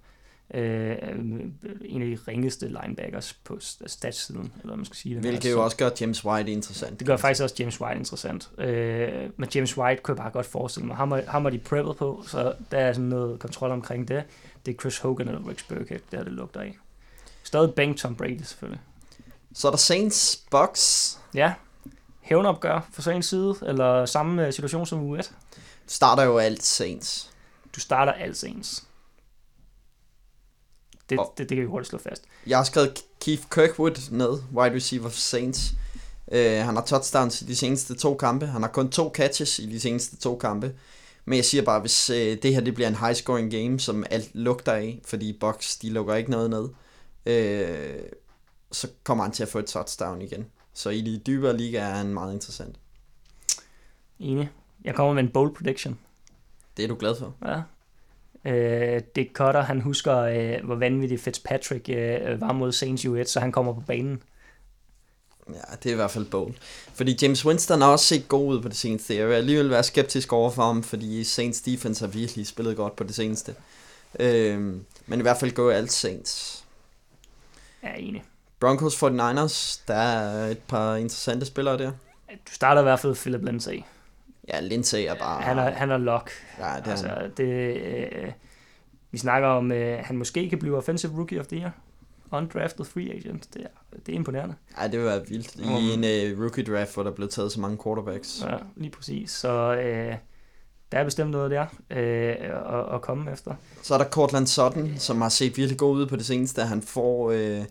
Uh, 0.53 0.59
en 0.59 2.01
af 2.01 2.07
de 2.07 2.17
ringeste 2.27 2.67
linebackers 2.67 3.33
på 3.33 3.57
statssiden, 3.85 4.53
eller 4.61 4.75
man 4.75 4.85
skal 4.85 4.95
sige 4.95 5.15
det. 5.15 5.23
Hvilket 5.23 5.51
jo 5.51 5.63
også 5.63 5.77
gør 5.77 5.89
James 6.01 6.25
White 6.25 6.51
interessant. 6.51 6.99
Det 6.99 7.07
gør 7.07 7.17
faktisk 7.17 7.43
også 7.43 7.55
James 7.59 7.81
White 7.81 7.99
interessant. 7.99 8.49
Uh, 8.57 8.63
men 9.37 9.49
James 9.55 9.77
White 9.77 10.01
kunne 10.01 10.15
jeg 10.15 10.23
bare 10.23 10.31
godt 10.31 10.45
forestille 10.45 10.87
mig. 10.87 10.95
Ham 10.95 11.43
har 11.43 11.49
de 11.49 11.59
preppet 11.59 11.95
på, 11.95 12.23
så 12.27 12.53
der 12.71 12.77
er 12.77 12.93
sådan 12.93 13.09
noget 13.09 13.39
kontrol 13.39 13.71
omkring 13.71 14.07
det. 14.07 14.23
Det 14.65 14.75
er 14.75 14.79
Chris 14.81 14.97
Hogan 14.97 15.27
eller 15.27 15.49
Rex 15.49 15.63
Burkhead, 15.63 15.99
der 16.11 16.23
det 16.23 16.33
lugter 16.33 16.61
af. 16.61 16.77
Stadig 17.43 17.73
bank 17.75 17.97
Tom 17.97 18.15
Brady 18.15 18.41
selvfølgelig. 18.41 18.81
Så 19.53 19.67
er 19.67 19.71
der 19.71 19.77
Saints 19.77 20.43
Bucks. 20.51 21.19
Ja, 21.33 21.53
hævnopgør 22.21 22.87
for 22.91 23.01
Saints 23.01 23.27
side, 23.27 23.55
eller 23.61 24.05
samme 24.05 24.47
øh, 24.47 24.53
situation 24.53 24.85
som 24.85 25.13
U1? 25.13 25.31
Du 25.53 25.57
starter 25.87 26.23
jo 26.23 26.37
alt 26.37 26.63
Saints. 26.63 27.31
Du 27.75 27.79
starter 27.79 28.11
alt 28.11 28.37
Saints. 28.37 28.83
Det, 31.09 31.19
oh. 31.19 31.25
det, 31.37 31.49
det 31.49 31.57
kan 31.57 31.63
vi 31.63 31.69
hurtigt 31.69 31.89
slå 31.89 31.99
fast. 31.99 32.23
Jeg 32.47 32.57
har 32.57 32.63
skrevet 32.63 33.03
Keith 33.21 33.43
Kirkwood 33.49 34.11
ned, 34.11 34.41
wide 34.53 34.75
receiver 34.75 35.09
for 35.09 35.19
Saints. 35.19 35.73
Uh, 36.27 36.37
han 36.37 36.75
har 36.75 36.85
touchdowns 36.85 37.41
i 37.41 37.45
de 37.45 37.55
seneste 37.55 37.95
to 37.95 38.15
kampe. 38.15 38.47
Han 38.47 38.61
har 38.61 38.69
kun 38.69 38.89
to 38.89 39.11
catches 39.15 39.59
i 39.59 39.65
de 39.65 39.79
seneste 39.79 40.17
to 40.17 40.37
kampe. 40.37 40.73
Men 41.25 41.35
jeg 41.35 41.45
siger 41.45 41.63
bare, 41.63 41.79
hvis 41.79 42.09
uh, 42.09 42.15
det 42.15 42.53
her 42.53 42.61
det 42.61 42.73
bliver 42.73 42.87
en 42.87 42.95
high 42.95 43.15
scoring 43.15 43.51
game, 43.51 43.79
som 43.79 44.05
alt 44.11 44.29
lugter 44.33 44.71
af, 44.71 45.01
fordi 45.05 45.37
Bucks 45.39 45.77
de 45.77 45.89
lukker 45.89 46.15
ikke 46.15 46.31
noget 46.31 46.49
ned, 46.49 46.69
uh, 47.25 48.09
så 48.71 48.87
kommer 49.03 49.23
han 49.23 49.33
til 49.33 49.43
at 49.43 49.49
få 49.49 49.59
et 49.59 49.65
touchdown 49.65 50.21
igen. 50.21 50.45
Så 50.73 50.89
i 50.89 51.01
de 51.01 51.17
dybere 51.17 51.57
liga 51.57 51.79
er 51.79 51.93
han 51.93 52.13
meget 52.13 52.33
interessant. 52.33 52.75
Enig. 54.19 54.49
Jeg 54.83 54.95
kommer 54.95 55.13
med 55.13 55.23
en 55.23 55.29
bold 55.29 55.55
prediction. 55.55 55.99
Det 56.77 56.83
er 56.83 56.87
du 56.87 56.95
glad 56.99 57.15
for? 57.15 57.35
Ja. 57.45 57.61
Øh, 58.45 59.01
Dick 59.15 59.33
Cutter, 59.33 59.61
han 59.61 59.81
husker, 59.81 60.17
øh, 60.17 60.65
hvor 60.65 60.75
vanvittig 60.75 61.19
Fitzpatrick 61.19 61.89
øh, 61.89 62.41
var 62.41 62.53
mod 62.53 62.71
Saints 62.71 63.05
U1, 63.05 63.23
så 63.23 63.39
han 63.39 63.51
kommer 63.51 63.73
på 63.73 63.81
banen. 63.81 64.23
Ja, 65.49 65.75
det 65.83 65.89
er 65.89 65.93
i 65.93 65.95
hvert 65.95 66.11
fald 66.11 66.25
bold. 66.25 66.53
Fordi 66.93 67.17
James 67.21 67.45
Winston 67.45 67.81
har 67.81 67.87
også 67.87 68.05
set 68.05 68.27
god 68.27 68.55
ud 68.55 68.61
på 68.61 68.67
det 68.67 68.77
seneste. 68.77 69.15
Jeg 69.15 69.27
vil 69.27 69.33
alligevel 69.33 69.69
være 69.69 69.83
skeptisk 69.83 70.33
over 70.33 70.51
for 70.51 70.63
ham, 70.63 70.83
fordi 70.83 71.23
Saints 71.23 71.61
defense 71.61 72.05
har 72.05 72.11
virkelig 72.11 72.47
spillet 72.47 72.75
godt 72.75 72.95
på 72.95 73.03
det 73.03 73.15
seneste. 73.15 73.55
Øh, 74.19 74.59
men 75.05 75.19
i 75.19 75.21
hvert 75.21 75.37
fald 75.37 75.51
gå 75.51 75.69
alt 75.69 75.91
Saints. 75.91 76.63
Ja, 77.83 77.93
enig. 77.97 78.23
Broncos 78.59 79.03
49ers, 79.03 79.81
der 79.87 79.95
er 79.95 80.47
et 80.51 80.59
par 80.67 80.95
interessante 80.95 81.45
spillere 81.45 81.77
der. 81.77 81.91
Du 82.29 82.51
starter 82.51 82.81
i 82.81 82.83
hvert 82.83 82.99
fald 82.99 83.15
Philip 83.15 83.41
Lindsay. 83.43 83.83
Ja, 84.47 84.59
Lindsay 84.59 85.05
er 85.07 85.15
bare... 85.15 85.41
Han 85.41 85.57
er, 85.57 85.69
han 85.71 85.91
er 85.91 85.97
lock. 85.97 86.31
Ja, 86.59 86.63
det 86.63 86.87
er 86.87 86.91
altså, 86.91 87.07
han. 87.07 87.31
det, 87.37 87.77
øh, 87.81 88.31
vi 89.11 89.17
snakker 89.17 89.47
om, 89.47 89.71
øh, 89.71 89.99
han 90.05 90.17
måske 90.17 90.49
kan 90.49 90.59
blive 90.59 90.77
Offensive 90.77 91.17
Rookie 91.17 91.39
of 91.39 91.47
the 91.47 91.57
Year. 91.57 91.71
Undrafted 92.33 92.85
free 92.85 93.13
agent. 93.13 93.53
Det 93.53 93.61
er, 93.61 93.97
det 94.05 94.11
er 94.11 94.15
imponerende. 94.15 94.55
Ja, 94.81 94.87
det 94.87 95.03
være 95.03 95.27
vildt. 95.27 95.55
I 95.55 95.63
um, 95.63 96.03
en 96.03 96.33
uh, 96.33 96.41
rookie 96.41 96.63
draft, 96.63 96.93
hvor 96.93 97.03
der 97.03 97.11
blev 97.11 97.29
taget 97.29 97.51
så 97.51 97.59
mange 97.59 97.77
quarterbacks. 97.83 98.43
Ja, 98.45 98.57
lige 98.75 98.91
præcis. 98.91 99.31
Så 99.31 99.75
øh, 99.75 100.15
der 100.91 100.99
er 100.99 101.03
bestemt 101.03 101.31
noget 101.31 101.51
der 101.51 101.65
øh, 101.89 102.35
at, 102.79 102.95
at 102.95 103.01
komme 103.01 103.31
efter. 103.31 103.55
Så 103.81 103.93
er 103.93 103.97
der 103.97 104.09
Cortland 104.09 104.47
Sutton, 104.47 104.93
som 104.97 105.21
har 105.21 105.29
set 105.29 105.57
virkelig 105.57 105.79
god 105.79 105.95
ud 105.95 106.05
på 106.05 106.15
det 106.15 106.25
seneste. 106.25 106.61
Han 106.61 106.81
får... 106.81 107.31
Øh, 107.31 107.65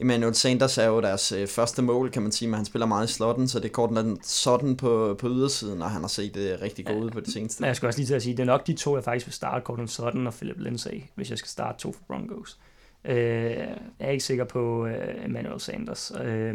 Emmanuel 0.00 0.34
Sanders 0.34 0.78
er 0.78 0.86
jo 0.86 1.00
deres 1.00 1.32
øh, 1.32 1.46
første 1.46 1.82
mål, 1.82 2.10
kan 2.10 2.22
man 2.22 2.32
sige, 2.32 2.48
men 2.48 2.54
han 2.54 2.64
spiller 2.64 2.86
meget 2.86 3.10
i 3.10 3.12
slotten, 3.12 3.48
så 3.48 3.58
det 3.58 3.68
er 3.68 3.72
Cortland 3.72 4.18
sådan 4.22 4.76
på, 4.76 5.16
på 5.18 5.28
ydersiden, 5.28 5.82
og 5.82 5.90
han 5.90 6.00
har 6.00 6.08
set 6.08 6.34
det 6.34 6.62
rigtig 6.62 6.86
godt 6.86 6.96
ja, 6.96 7.02
ud 7.02 7.10
på 7.10 7.20
det 7.20 7.32
seneste. 7.32 7.66
Jeg 7.66 7.76
skal 7.76 7.86
også 7.86 7.98
lige 7.98 8.06
til 8.06 8.14
at 8.14 8.22
sige, 8.22 8.36
det 8.36 8.42
er 8.42 8.46
nok 8.46 8.66
de 8.66 8.72
to, 8.72 8.94
jeg 8.94 9.04
faktisk 9.04 9.26
vil 9.26 9.32
starte, 9.32 9.64
Cortland 9.64 9.88
Sutton 9.88 10.26
og 10.26 10.34
Philip 10.34 10.58
Lindsay, 10.58 11.02
hvis 11.14 11.30
jeg 11.30 11.38
skal 11.38 11.48
starte 11.48 11.78
to 11.78 11.92
for 11.92 12.00
Broncos. 12.06 12.58
Øh, 13.04 13.16
jeg 13.18 13.78
er 13.98 14.10
ikke 14.10 14.24
sikker 14.24 14.44
på 14.44 14.86
øh, 14.86 15.24
Emmanuel 15.24 15.60
Sanders. 15.60 16.12
Øh, 16.24 16.54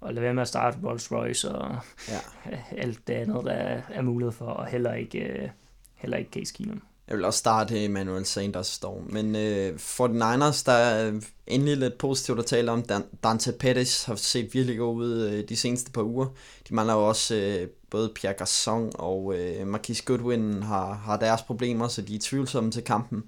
og 0.00 0.14
lad 0.14 0.22
være 0.22 0.34
med 0.34 0.42
at 0.42 0.48
starte 0.48 0.78
Rolls 0.84 1.12
Royce 1.12 1.48
og 1.52 1.76
ja. 2.08 2.18
alt 2.82 3.08
det 3.08 3.14
andet, 3.14 3.44
der 3.44 3.80
er 3.90 4.02
mulighed 4.02 4.32
for, 4.32 4.44
og 4.46 4.66
heller 4.66 4.94
ikke, 4.94 5.18
øh, 5.18 5.48
heller 5.94 6.16
ikke 6.16 6.30
Case 6.30 6.54
Keenum. 6.54 6.82
Jeg 7.08 7.16
vil 7.16 7.24
også 7.24 7.38
starte 7.38 7.84
Emmanuel 7.84 8.24
Sanders 8.24 8.78
dog. 8.78 9.02
Men 9.06 9.36
øh, 9.36 9.78
for 9.78 10.06
den 10.06 10.16
Niners, 10.16 10.62
der 10.62 10.72
er 10.72 11.20
endelig 11.46 11.76
lidt 11.76 11.98
positivt 11.98 12.38
at 12.38 12.46
tale 12.46 12.70
om. 12.72 12.82
Dan- 12.82 13.04
Dante 13.24 13.52
Pettis 13.52 14.04
har 14.04 14.14
set 14.14 14.54
virkelig 14.54 14.78
god 14.78 14.96
ud 14.96 15.28
øh, 15.28 15.48
de 15.48 15.56
seneste 15.56 15.90
par 15.90 16.02
uger. 16.02 16.26
De 16.68 16.74
mangler 16.74 16.94
jo 16.94 17.08
også 17.08 17.34
øh, 17.34 17.68
både 17.90 18.12
Pierre 18.14 18.34
Garçon 18.42 18.90
og 18.98 19.34
øh, 19.38 19.66
Marquis 19.66 20.02
Goodwin 20.02 20.62
har, 20.62 20.92
har 20.94 21.16
deres 21.16 21.42
problemer, 21.42 21.88
så 21.88 22.02
de 22.02 22.14
er 22.14 22.18
tvivlsomme 22.22 22.70
til 22.70 22.82
kampen. 22.84 23.24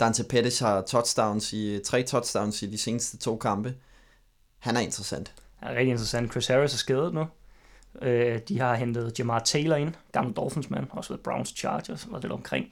Dante 0.00 0.24
Pettis 0.24 0.58
har 0.58 0.82
touchdowns 0.82 1.52
i, 1.52 1.80
tre 1.84 2.02
touchdowns 2.02 2.62
i 2.62 2.66
de 2.66 2.78
seneste 2.78 3.16
to 3.18 3.36
kampe. 3.36 3.74
Han 4.58 4.76
er 4.76 4.80
interessant. 4.80 5.34
Han 5.56 5.68
er 5.68 5.74
rigtig 5.74 5.90
interessant. 5.90 6.30
Chris 6.30 6.46
Harris 6.46 6.74
er 6.74 6.78
skadet 6.78 7.14
nu. 7.14 7.26
Øh, 8.02 8.40
de 8.48 8.60
har 8.60 8.74
hentet 8.74 9.18
Jamar 9.18 9.38
Taylor 9.38 9.76
ind, 9.76 9.94
gammel 10.12 10.34
Dolphins-mand, 10.34 10.86
også 10.90 11.12
ved 11.12 11.22
Browns 11.22 11.48
Chargers, 11.48 12.06
var 12.10 12.18
det 12.18 12.32
omkring. 12.32 12.66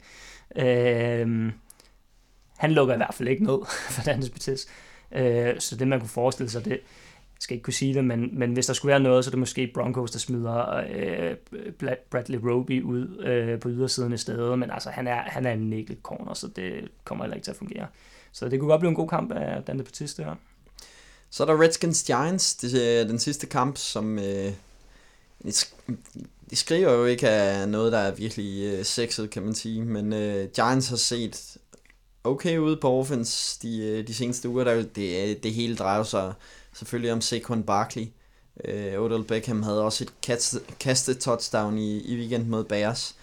Øh, 0.56 1.52
han 2.56 2.72
lukker 2.72 2.94
i 2.94 2.96
hvert 2.96 3.14
fald 3.14 3.28
ikke 3.28 3.44
ned 3.44 3.58
for 3.94 4.02
Dantes 4.02 4.30
Betis. 4.30 4.66
Øh, 5.12 5.60
så 5.60 5.76
det 5.76 5.88
man 5.88 6.00
kunne 6.00 6.08
forestille 6.08 6.50
sig, 6.50 6.64
det 6.64 6.80
skal 7.44 7.54
ikke 7.54 7.64
kunne 7.64 7.74
sige 7.74 7.94
det, 7.94 8.04
men, 8.04 8.38
men 8.38 8.52
hvis 8.52 8.66
der 8.66 8.72
skulle 8.72 8.90
være 8.90 9.00
noget, 9.00 9.24
så 9.24 9.28
er 9.28 9.30
det 9.30 9.38
måske 9.38 9.70
Broncos, 9.74 10.10
der 10.10 10.18
smider 10.18 10.76
øh, 10.76 11.36
Bradley 12.10 12.38
Roby 12.38 12.82
ud 12.82 13.24
øh, 13.24 13.60
på 13.60 13.68
ydersiden 13.68 14.12
i 14.12 14.16
stedet, 14.16 14.58
men 14.58 14.70
altså 14.70 14.90
han 14.90 15.06
er, 15.06 15.16
han 15.16 15.46
er 15.46 15.52
en 15.52 15.70
nickel 15.70 15.96
corner, 16.02 16.34
så 16.34 16.48
det 16.56 16.88
kommer 17.04 17.24
heller 17.24 17.34
ikke 17.34 17.44
til 17.44 17.50
at 17.50 17.56
fungere. 17.56 17.86
Så 18.32 18.48
det 18.48 18.60
kunne 18.60 18.70
godt 18.70 18.80
blive 18.80 18.88
en 18.88 18.96
god 18.96 19.08
kamp 19.08 19.32
af 19.32 19.62
Dante 19.62 19.84
Betis, 19.84 20.14
det 20.14 20.24
her. 20.24 20.34
Så 21.30 21.42
er 21.42 21.46
der 21.46 21.62
Redskins 21.62 22.02
Giants, 22.02 22.54
det 22.54 23.00
er 23.00 23.04
den 23.04 23.18
sidste 23.18 23.46
kamp, 23.46 23.76
som 23.76 24.18
øh, 24.18 24.52
de 26.50 26.56
skriver 26.56 26.92
jo 26.92 27.04
ikke 27.04 27.28
af 27.28 27.68
noget, 27.68 27.92
der 27.92 27.98
er 27.98 28.14
virkelig 28.14 28.74
øh, 28.74 28.84
sexet, 28.84 29.30
kan 29.30 29.42
man 29.42 29.54
sige, 29.54 29.84
men 29.84 30.12
øh, 30.12 30.48
Giants 30.54 30.88
har 30.88 30.96
set 30.96 31.56
okay 32.24 32.58
ud 32.58 32.76
på 32.76 32.90
offense 32.90 33.58
de, 33.62 33.78
øh, 33.78 34.06
de 34.06 34.14
seneste 34.14 34.48
uger. 34.48 34.64
Der, 34.64 34.82
det, 34.82 35.28
øh, 35.28 35.36
det 35.42 35.54
hele 35.54 35.76
drejer 35.76 36.02
sig 36.02 36.32
selvfølgelig 36.74 37.12
om 37.12 37.20
Saquon 37.20 37.62
Barkley. 37.62 38.06
Øh, 38.64 39.00
Odell 39.00 39.24
Beckham 39.24 39.62
havde 39.62 39.84
også 39.84 40.04
et 40.04 40.38
kastet, 40.80 41.18
touchdown 41.18 41.78
i, 41.78 42.00
i 42.00 42.16
weekend 42.16 42.46
mod 42.46 42.64
Bears. 42.64 43.16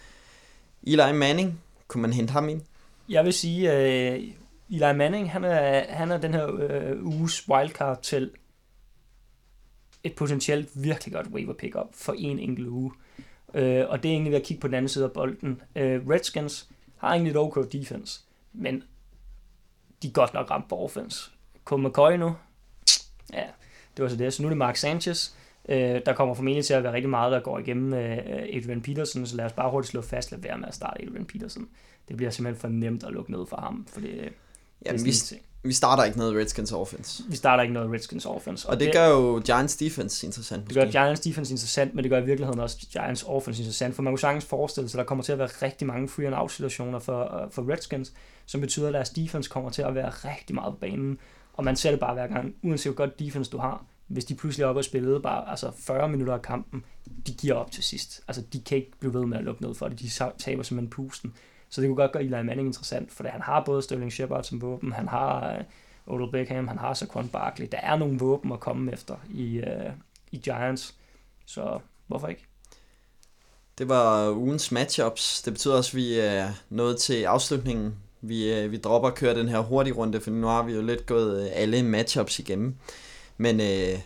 Eli 0.83 1.13
Manning, 1.13 1.61
kunne 1.87 2.01
man 2.01 2.13
hente 2.13 2.31
ham 2.31 2.49
ind? 2.49 2.61
Jeg 3.09 3.25
vil 3.25 3.33
sige, 3.33 3.73
øh, 3.73 4.23
Eli 4.69 4.93
Manning, 4.93 5.31
han 5.31 5.43
er, 5.43 5.93
han 5.93 6.11
er 6.11 6.17
den 6.17 6.33
her 6.33 6.55
øh, 6.59 7.05
uges 7.05 7.49
wildcard 7.49 8.01
til 8.01 8.31
et 10.03 10.15
potentielt 10.15 10.69
virkelig 10.83 11.13
godt 11.13 11.27
waiver 11.27 11.53
pickup 11.53 11.87
for 11.93 12.15
en 12.17 12.39
enkelt 12.39 12.67
uge. 12.67 12.91
Øh, 13.53 13.85
og 13.89 14.03
det 14.03 14.09
er 14.09 14.13
egentlig 14.13 14.31
ved 14.31 14.39
at 14.39 14.45
kigge 14.45 14.61
på 14.61 14.67
den 14.67 14.73
anden 14.73 14.89
side 14.89 15.05
af 15.05 15.11
bolden. 15.11 15.61
Øh, 15.75 16.07
Redskins 16.09 16.69
har 16.97 17.09
egentlig 17.09 17.31
et 17.31 17.37
okay 17.37 17.61
defense, 17.71 18.21
men 18.53 18.83
de 20.03 20.07
er 20.07 20.11
godt 20.11 20.33
nok 20.33 20.51
ramt 20.51 20.69
på 20.69 20.77
offense. 20.77 21.31
Kun 21.65 21.87
McCoy 21.87 22.11
nu, 22.11 22.35
ja, 23.33 23.43
det 23.97 24.03
var 24.03 24.09
så 24.09 24.15
det. 24.15 24.33
Så 24.33 24.41
nu 24.41 24.47
er 24.47 24.49
det 24.49 24.57
Mark 24.57 24.75
Sanchez. 24.75 25.31
Øh, 25.69 26.01
der 26.05 26.13
kommer 26.13 26.33
formentlig 26.33 26.65
til 26.65 26.73
at 26.73 26.83
være 26.83 26.93
rigtig 26.93 27.09
meget, 27.09 27.31
der 27.31 27.39
går 27.39 27.59
igennem 27.59 27.93
øh, 27.93 28.17
Adrian 28.53 28.81
Peterson, 28.81 29.25
så 29.25 29.35
lad 29.35 29.45
os 29.45 29.53
bare 29.53 29.71
hurtigt 29.71 29.91
slå 29.91 30.01
fast, 30.01 30.31
lad 30.31 30.39
være 30.39 30.57
med 30.57 30.67
at 30.67 30.75
starte 30.75 31.01
Adrian 31.01 31.25
Peterson. 31.25 31.67
Det 32.07 32.17
bliver 32.17 32.31
simpelthen 32.31 32.61
for 32.61 32.67
nemt 32.67 33.03
at 33.03 33.11
lukke 33.11 33.31
ned 33.31 33.45
for 33.45 33.57
ham, 33.57 33.87
for 33.93 34.01
det, 34.01 34.33
Jamen, 34.85 35.05
vi, 35.05 35.11
vi 35.63 35.73
starter 35.73 36.03
ikke 36.03 36.17
noget 36.17 36.35
Redskins 36.35 36.71
offense. 36.71 37.23
Vi 37.27 37.35
starter 37.35 37.63
ikke 37.63 37.73
noget 37.73 37.91
Redskins 37.91 38.25
offense. 38.25 38.67
Og, 38.67 38.73
og 38.73 38.79
det, 38.79 38.85
det 38.85 38.93
gør 38.93 39.07
jo 39.07 39.41
Giants 39.45 39.77
defense 39.77 40.25
interessant. 40.25 40.67
Det 40.67 40.75
gør 40.75 40.85
Giants 40.85 41.21
defense 41.21 41.53
interessant, 41.53 41.95
men 41.95 42.03
det 42.03 42.11
gør 42.11 42.17
i 42.17 42.25
virkeligheden 42.25 42.59
også 42.59 42.77
Giants 42.91 43.23
offense 43.27 43.61
interessant, 43.61 43.95
for 43.95 44.03
man 44.03 44.13
kunne 44.13 44.19
sagtens 44.19 44.45
forestille 44.45 44.89
sig, 44.89 44.97
at 44.97 45.03
der 45.03 45.07
kommer 45.07 45.23
til 45.23 45.31
at 45.31 45.37
være 45.37 45.47
rigtig 45.47 45.87
mange 45.87 46.09
free 46.09 46.27
and 46.27 46.35
out 46.35 46.51
situationer 46.51 46.99
for, 46.99 47.43
uh, 47.43 47.51
for 47.51 47.71
Redskins, 47.71 48.13
som 48.45 48.61
betyder, 48.61 48.87
at 48.87 48.93
deres 48.93 49.09
defense 49.09 49.49
kommer 49.49 49.69
til 49.69 49.81
at 49.81 49.95
være 49.95 50.09
rigtig 50.09 50.55
meget 50.55 50.73
på 50.73 50.77
banen. 50.77 51.19
Og 51.53 51.63
man 51.63 51.75
ser 51.75 51.91
det 51.91 51.99
bare 51.99 52.13
hver 52.13 52.27
gang, 52.27 52.55
uanset 52.63 52.91
hvor 52.91 53.05
godt 53.05 53.19
defense 53.19 53.51
du 53.51 53.57
har, 53.57 53.85
hvis 54.07 54.25
de 54.25 54.35
pludselig 54.35 54.63
er 54.63 54.67
oppe 54.67 54.79
og 54.79 54.85
spillede 54.85 55.19
bare 55.19 55.49
altså 55.49 55.71
40 55.77 56.09
minutter 56.09 56.33
af 56.33 56.41
kampen, 56.41 56.85
de 57.27 57.33
giver 57.33 57.53
op 57.53 57.71
til 57.71 57.83
sidst. 57.83 58.21
Altså, 58.27 58.41
de 58.53 58.61
kan 58.61 58.77
ikke 58.77 58.91
blive 58.99 59.13
ved 59.13 59.25
med 59.25 59.37
at 59.37 59.43
lukke 59.43 59.61
noget 59.61 59.77
for 59.77 59.87
det. 59.87 59.99
De 59.99 60.09
taber 60.37 60.63
simpelthen 60.63 60.89
pusten. 60.89 61.33
Så 61.69 61.81
det 61.81 61.87
kunne 61.87 61.95
godt 61.95 62.11
gøre 62.11 62.23
Eli 62.23 62.43
Manning 62.43 62.67
interessant, 62.67 63.11
for 63.11 63.27
han 63.27 63.41
har 63.41 63.63
både 63.65 63.81
Sterling 63.81 64.13
Shepard 64.13 64.43
som 64.43 64.61
våben, 64.61 64.91
han 64.91 65.07
har, 65.07 65.53
øh, 65.53 65.63
Odell 66.07 66.31
Beckham, 66.31 66.67
han 66.67 66.77
har 66.77 66.93
Saquon 66.93 67.29
Barkley. 67.29 67.67
Der 67.71 67.77
er 67.77 67.97
nogle 67.97 68.19
våben 68.19 68.51
at 68.51 68.59
komme 68.59 68.93
efter 68.93 69.15
i, 69.33 69.57
uh, 69.59 69.93
i 70.31 70.37
Giants. 70.37 70.95
Så 71.45 71.79
hvorfor 72.07 72.27
ikke? 72.27 72.45
Det 73.77 73.89
var 73.89 74.29
ugens 74.29 74.71
matchups. 74.71 75.41
Det 75.41 75.53
betyder 75.53 75.77
også, 75.77 75.91
at 75.91 75.95
vi 75.95 76.19
er 76.19 76.49
nået 76.69 76.97
til 76.97 77.23
afslutningen. 77.23 77.95
Vi, 78.21 78.53
øh, 78.53 78.71
vi 78.71 78.77
dropper 78.77 79.09
at 79.09 79.15
køre 79.15 79.35
den 79.35 79.47
her 79.47 79.59
hurtige 79.59 79.93
runde, 79.93 80.21
for 80.21 80.31
nu 80.31 80.47
har 80.47 80.63
vi 80.63 80.73
jo 80.73 80.81
lidt 80.81 81.05
gået 81.05 81.43
øh, 81.43 81.49
alle 81.53 81.83
matchups 81.83 82.39
igennem. 82.39 82.75
Men 83.37 83.59
øh, 83.59 83.99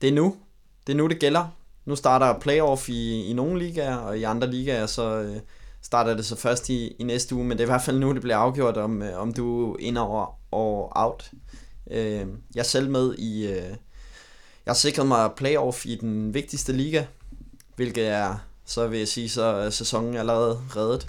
det 0.00 0.08
er 0.08 0.12
nu. 0.12 0.36
Det 0.86 0.92
er 0.92 0.96
nu, 0.96 1.06
det 1.06 1.18
gælder. 1.18 1.48
Nu 1.84 1.96
starter 1.96 2.38
playoff 2.38 2.88
i, 2.88 3.24
i 3.24 3.32
nogle 3.32 3.58
ligaer, 3.58 3.96
og 3.96 4.18
i 4.18 4.22
andre 4.22 4.50
ligaer, 4.50 4.86
så 4.86 5.20
øh, 5.20 5.36
starter 5.82 6.14
det 6.16 6.26
så 6.26 6.36
først 6.36 6.68
i, 6.68 6.88
i 6.98 7.04
næste 7.04 7.34
uge. 7.34 7.44
Men 7.44 7.58
det 7.58 7.60
er 7.60 7.66
i 7.66 7.70
hvert 7.70 7.82
fald 7.82 7.98
nu, 7.98 8.12
det 8.12 8.22
bliver 8.22 8.36
afgjort, 8.36 8.76
om, 8.76 9.02
øh, 9.02 9.20
om 9.20 9.32
du 9.32 9.72
er 9.72 9.76
ind 9.80 9.98
over 9.98 10.38
og 10.50 10.92
out. 10.94 11.30
Øh, 11.90 12.26
jeg 12.54 12.60
er 12.60 12.62
selv 12.62 12.90
med 12.90 13.14
i... 13.18 13.46
Øh, 13.46 13.74
jeg 14.66 14.72
har 14.72 14.74
sikret 14.74 15.06
mig 15.06 15.30
playoff 15.36 15.86
i 15.86 15.94
den 15.94 16.34
vigtigste 16.34 16.72
liga, 16.72 17.04
hvilket 17.76 18.06
er, 18.06 18.34
så 18.64 18.86
vil 18.86 18.98
jeg 18.98 19.08
sige, 19.08 19.28
så 19.28 19.42
er 19.42 19.70
sæsonen 19.70 20.16
allerede 20.16 20.60
reddet. 20.76 21.08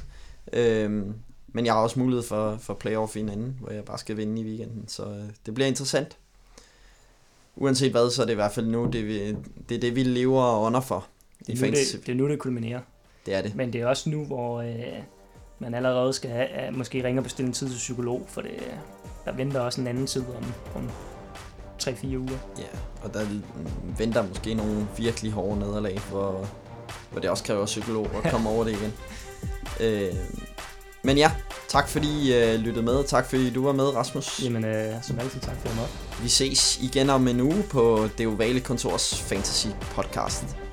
Øhm, 0.53 1.13
men 1.47 1.65
jeg 1.65 1.73
har 1.73 1.81
også 1.81 1.99
mulighed 1.99 2.23
for, 2.23 2.57
for 2.57 2.73
playoff 2.73 3.15
i 3.15 3.19
en 3.19 3.29
anden, 3.29 3.57
hvor 3.59 3.71
jeg 3.71 3.85
bare 3.85 3.97
skal 3.97 4.17
vinde 4.17 4.41
i 4.41 4.45
weekenden, 4.45 4.87
så 4.87 5.05
øh, 5.05 5.23
det 5.45 5.53
bliver 5.53 5.67
interessant. 5.67 6.17
Uanset 7.55 7.91
hvad, 7.91 8.11
så 8.11 8.21
er 8.21 8.25
det 8.25 8.33
i 8.33 8.35
hvert 8.35 8.51
fald 8.51 8.65
nu, 8.67 8.85
det, 8.85 9.07
vi, 9.07 9.35
det 9.69 9.75
er 9.75 9.79
det, 9.79 9.95
vi 9.95 10.03
lever 10.03 10.41
og 10.41 10.61
under 10.61 10.79
for. 10.81 11.07
Det 11.47 11.61
er, 11.61 11.65
nu, 11.65 11.71
det, 11.71 12.05
det 12.05 12.11
er 12.11 12.15
nu, 12.15 12.29
det 12.29 12.39
kulminerer. 12.39 12.79
Det 13.25 13.35
er 13.35 13.41
det. 13.41 13.55
Men 13.55 13.73
det 13.73 13.81
er 13.81 13.87
også 13.87 14.09
nu, 14.09 14.25
hvor 14.25 14.61
øh, 14.61 15.03
man 15.59 15.73
allerede 15.73 16.13
skal 16.13 16.29
have, 16.29 16.71
måske 16.71 17.03
ringe 17.03 17.19
og 17.19 17.23
bestille 17.23 17.47
en 17.47 17.53
tid 17.53 17.69
til 17.69 17.75
psykolog, 17.75 18.25
for 18.27 18.41
det, 18.41 18.51
der 19.25 19.31
venter 19.31 19.59
også 19.59 19.81
en 19.81 19.87
anden 19.87 20.07
tid 20.07 20.23
om, 20.37 20.53
om 20.75 20.89
3-4 21.83 22.17
uger. 22.17 22.37
Ja, 22.57 22.77
og 23.03 23.13
der 23.13 23.25
venter 23.97 24.27
måske 24.27 24.53
nogle 24.53 24.87
virkelig 24.97 25.31
hårde 25.31 25.59
nederlag, 25.59 25.99
hvor, 25.99 26.47
hvor 27.11 27.21
det 27.21 27.29
også 27.29 27.43
kræver 27.43 27.65
psykolog 27.65 28.09
at 28.23 28.31
komme 28.31 28.49
over 28.49 28.63
det 28.63 28.71
igen. 28.71 28.93
Øh, 29.79 30.13
men 31.03 31.17
ja, 31.17 31.31
tak 31.67 31.89
fordi 31.89 32.07
I 32.07 32.55
uh, 32.55 32.61
lyttede 32.61 32.85
med. 32.85 33.03
Tak 33.03 33.29
fordi 33.29 33.49
du 33.49 33.63
var 33.65 33.71
med, 33.71 33.95
Rasmus. 33.95 34.43
Jamen, 34.43 34.65
øh, 34.65 34.93
som 35.01 35.19
altid, 35.19 35.39
tak 35.39 35.55
for 35.61 35.83
at 35.83 36.23
Vi 36.23 36.29
ses 36.29 36.79
igen 36.81 37.09
om 37.09 37.27
en 37.27 37.41
uge 37.41 37.63
på 37.69 38.09
Det 38.17 38.27
Ovale 38.27 38.59
Kontors 38.59 39.15
Fantasy 39.21 39.67
Podcast. 39.95 40.66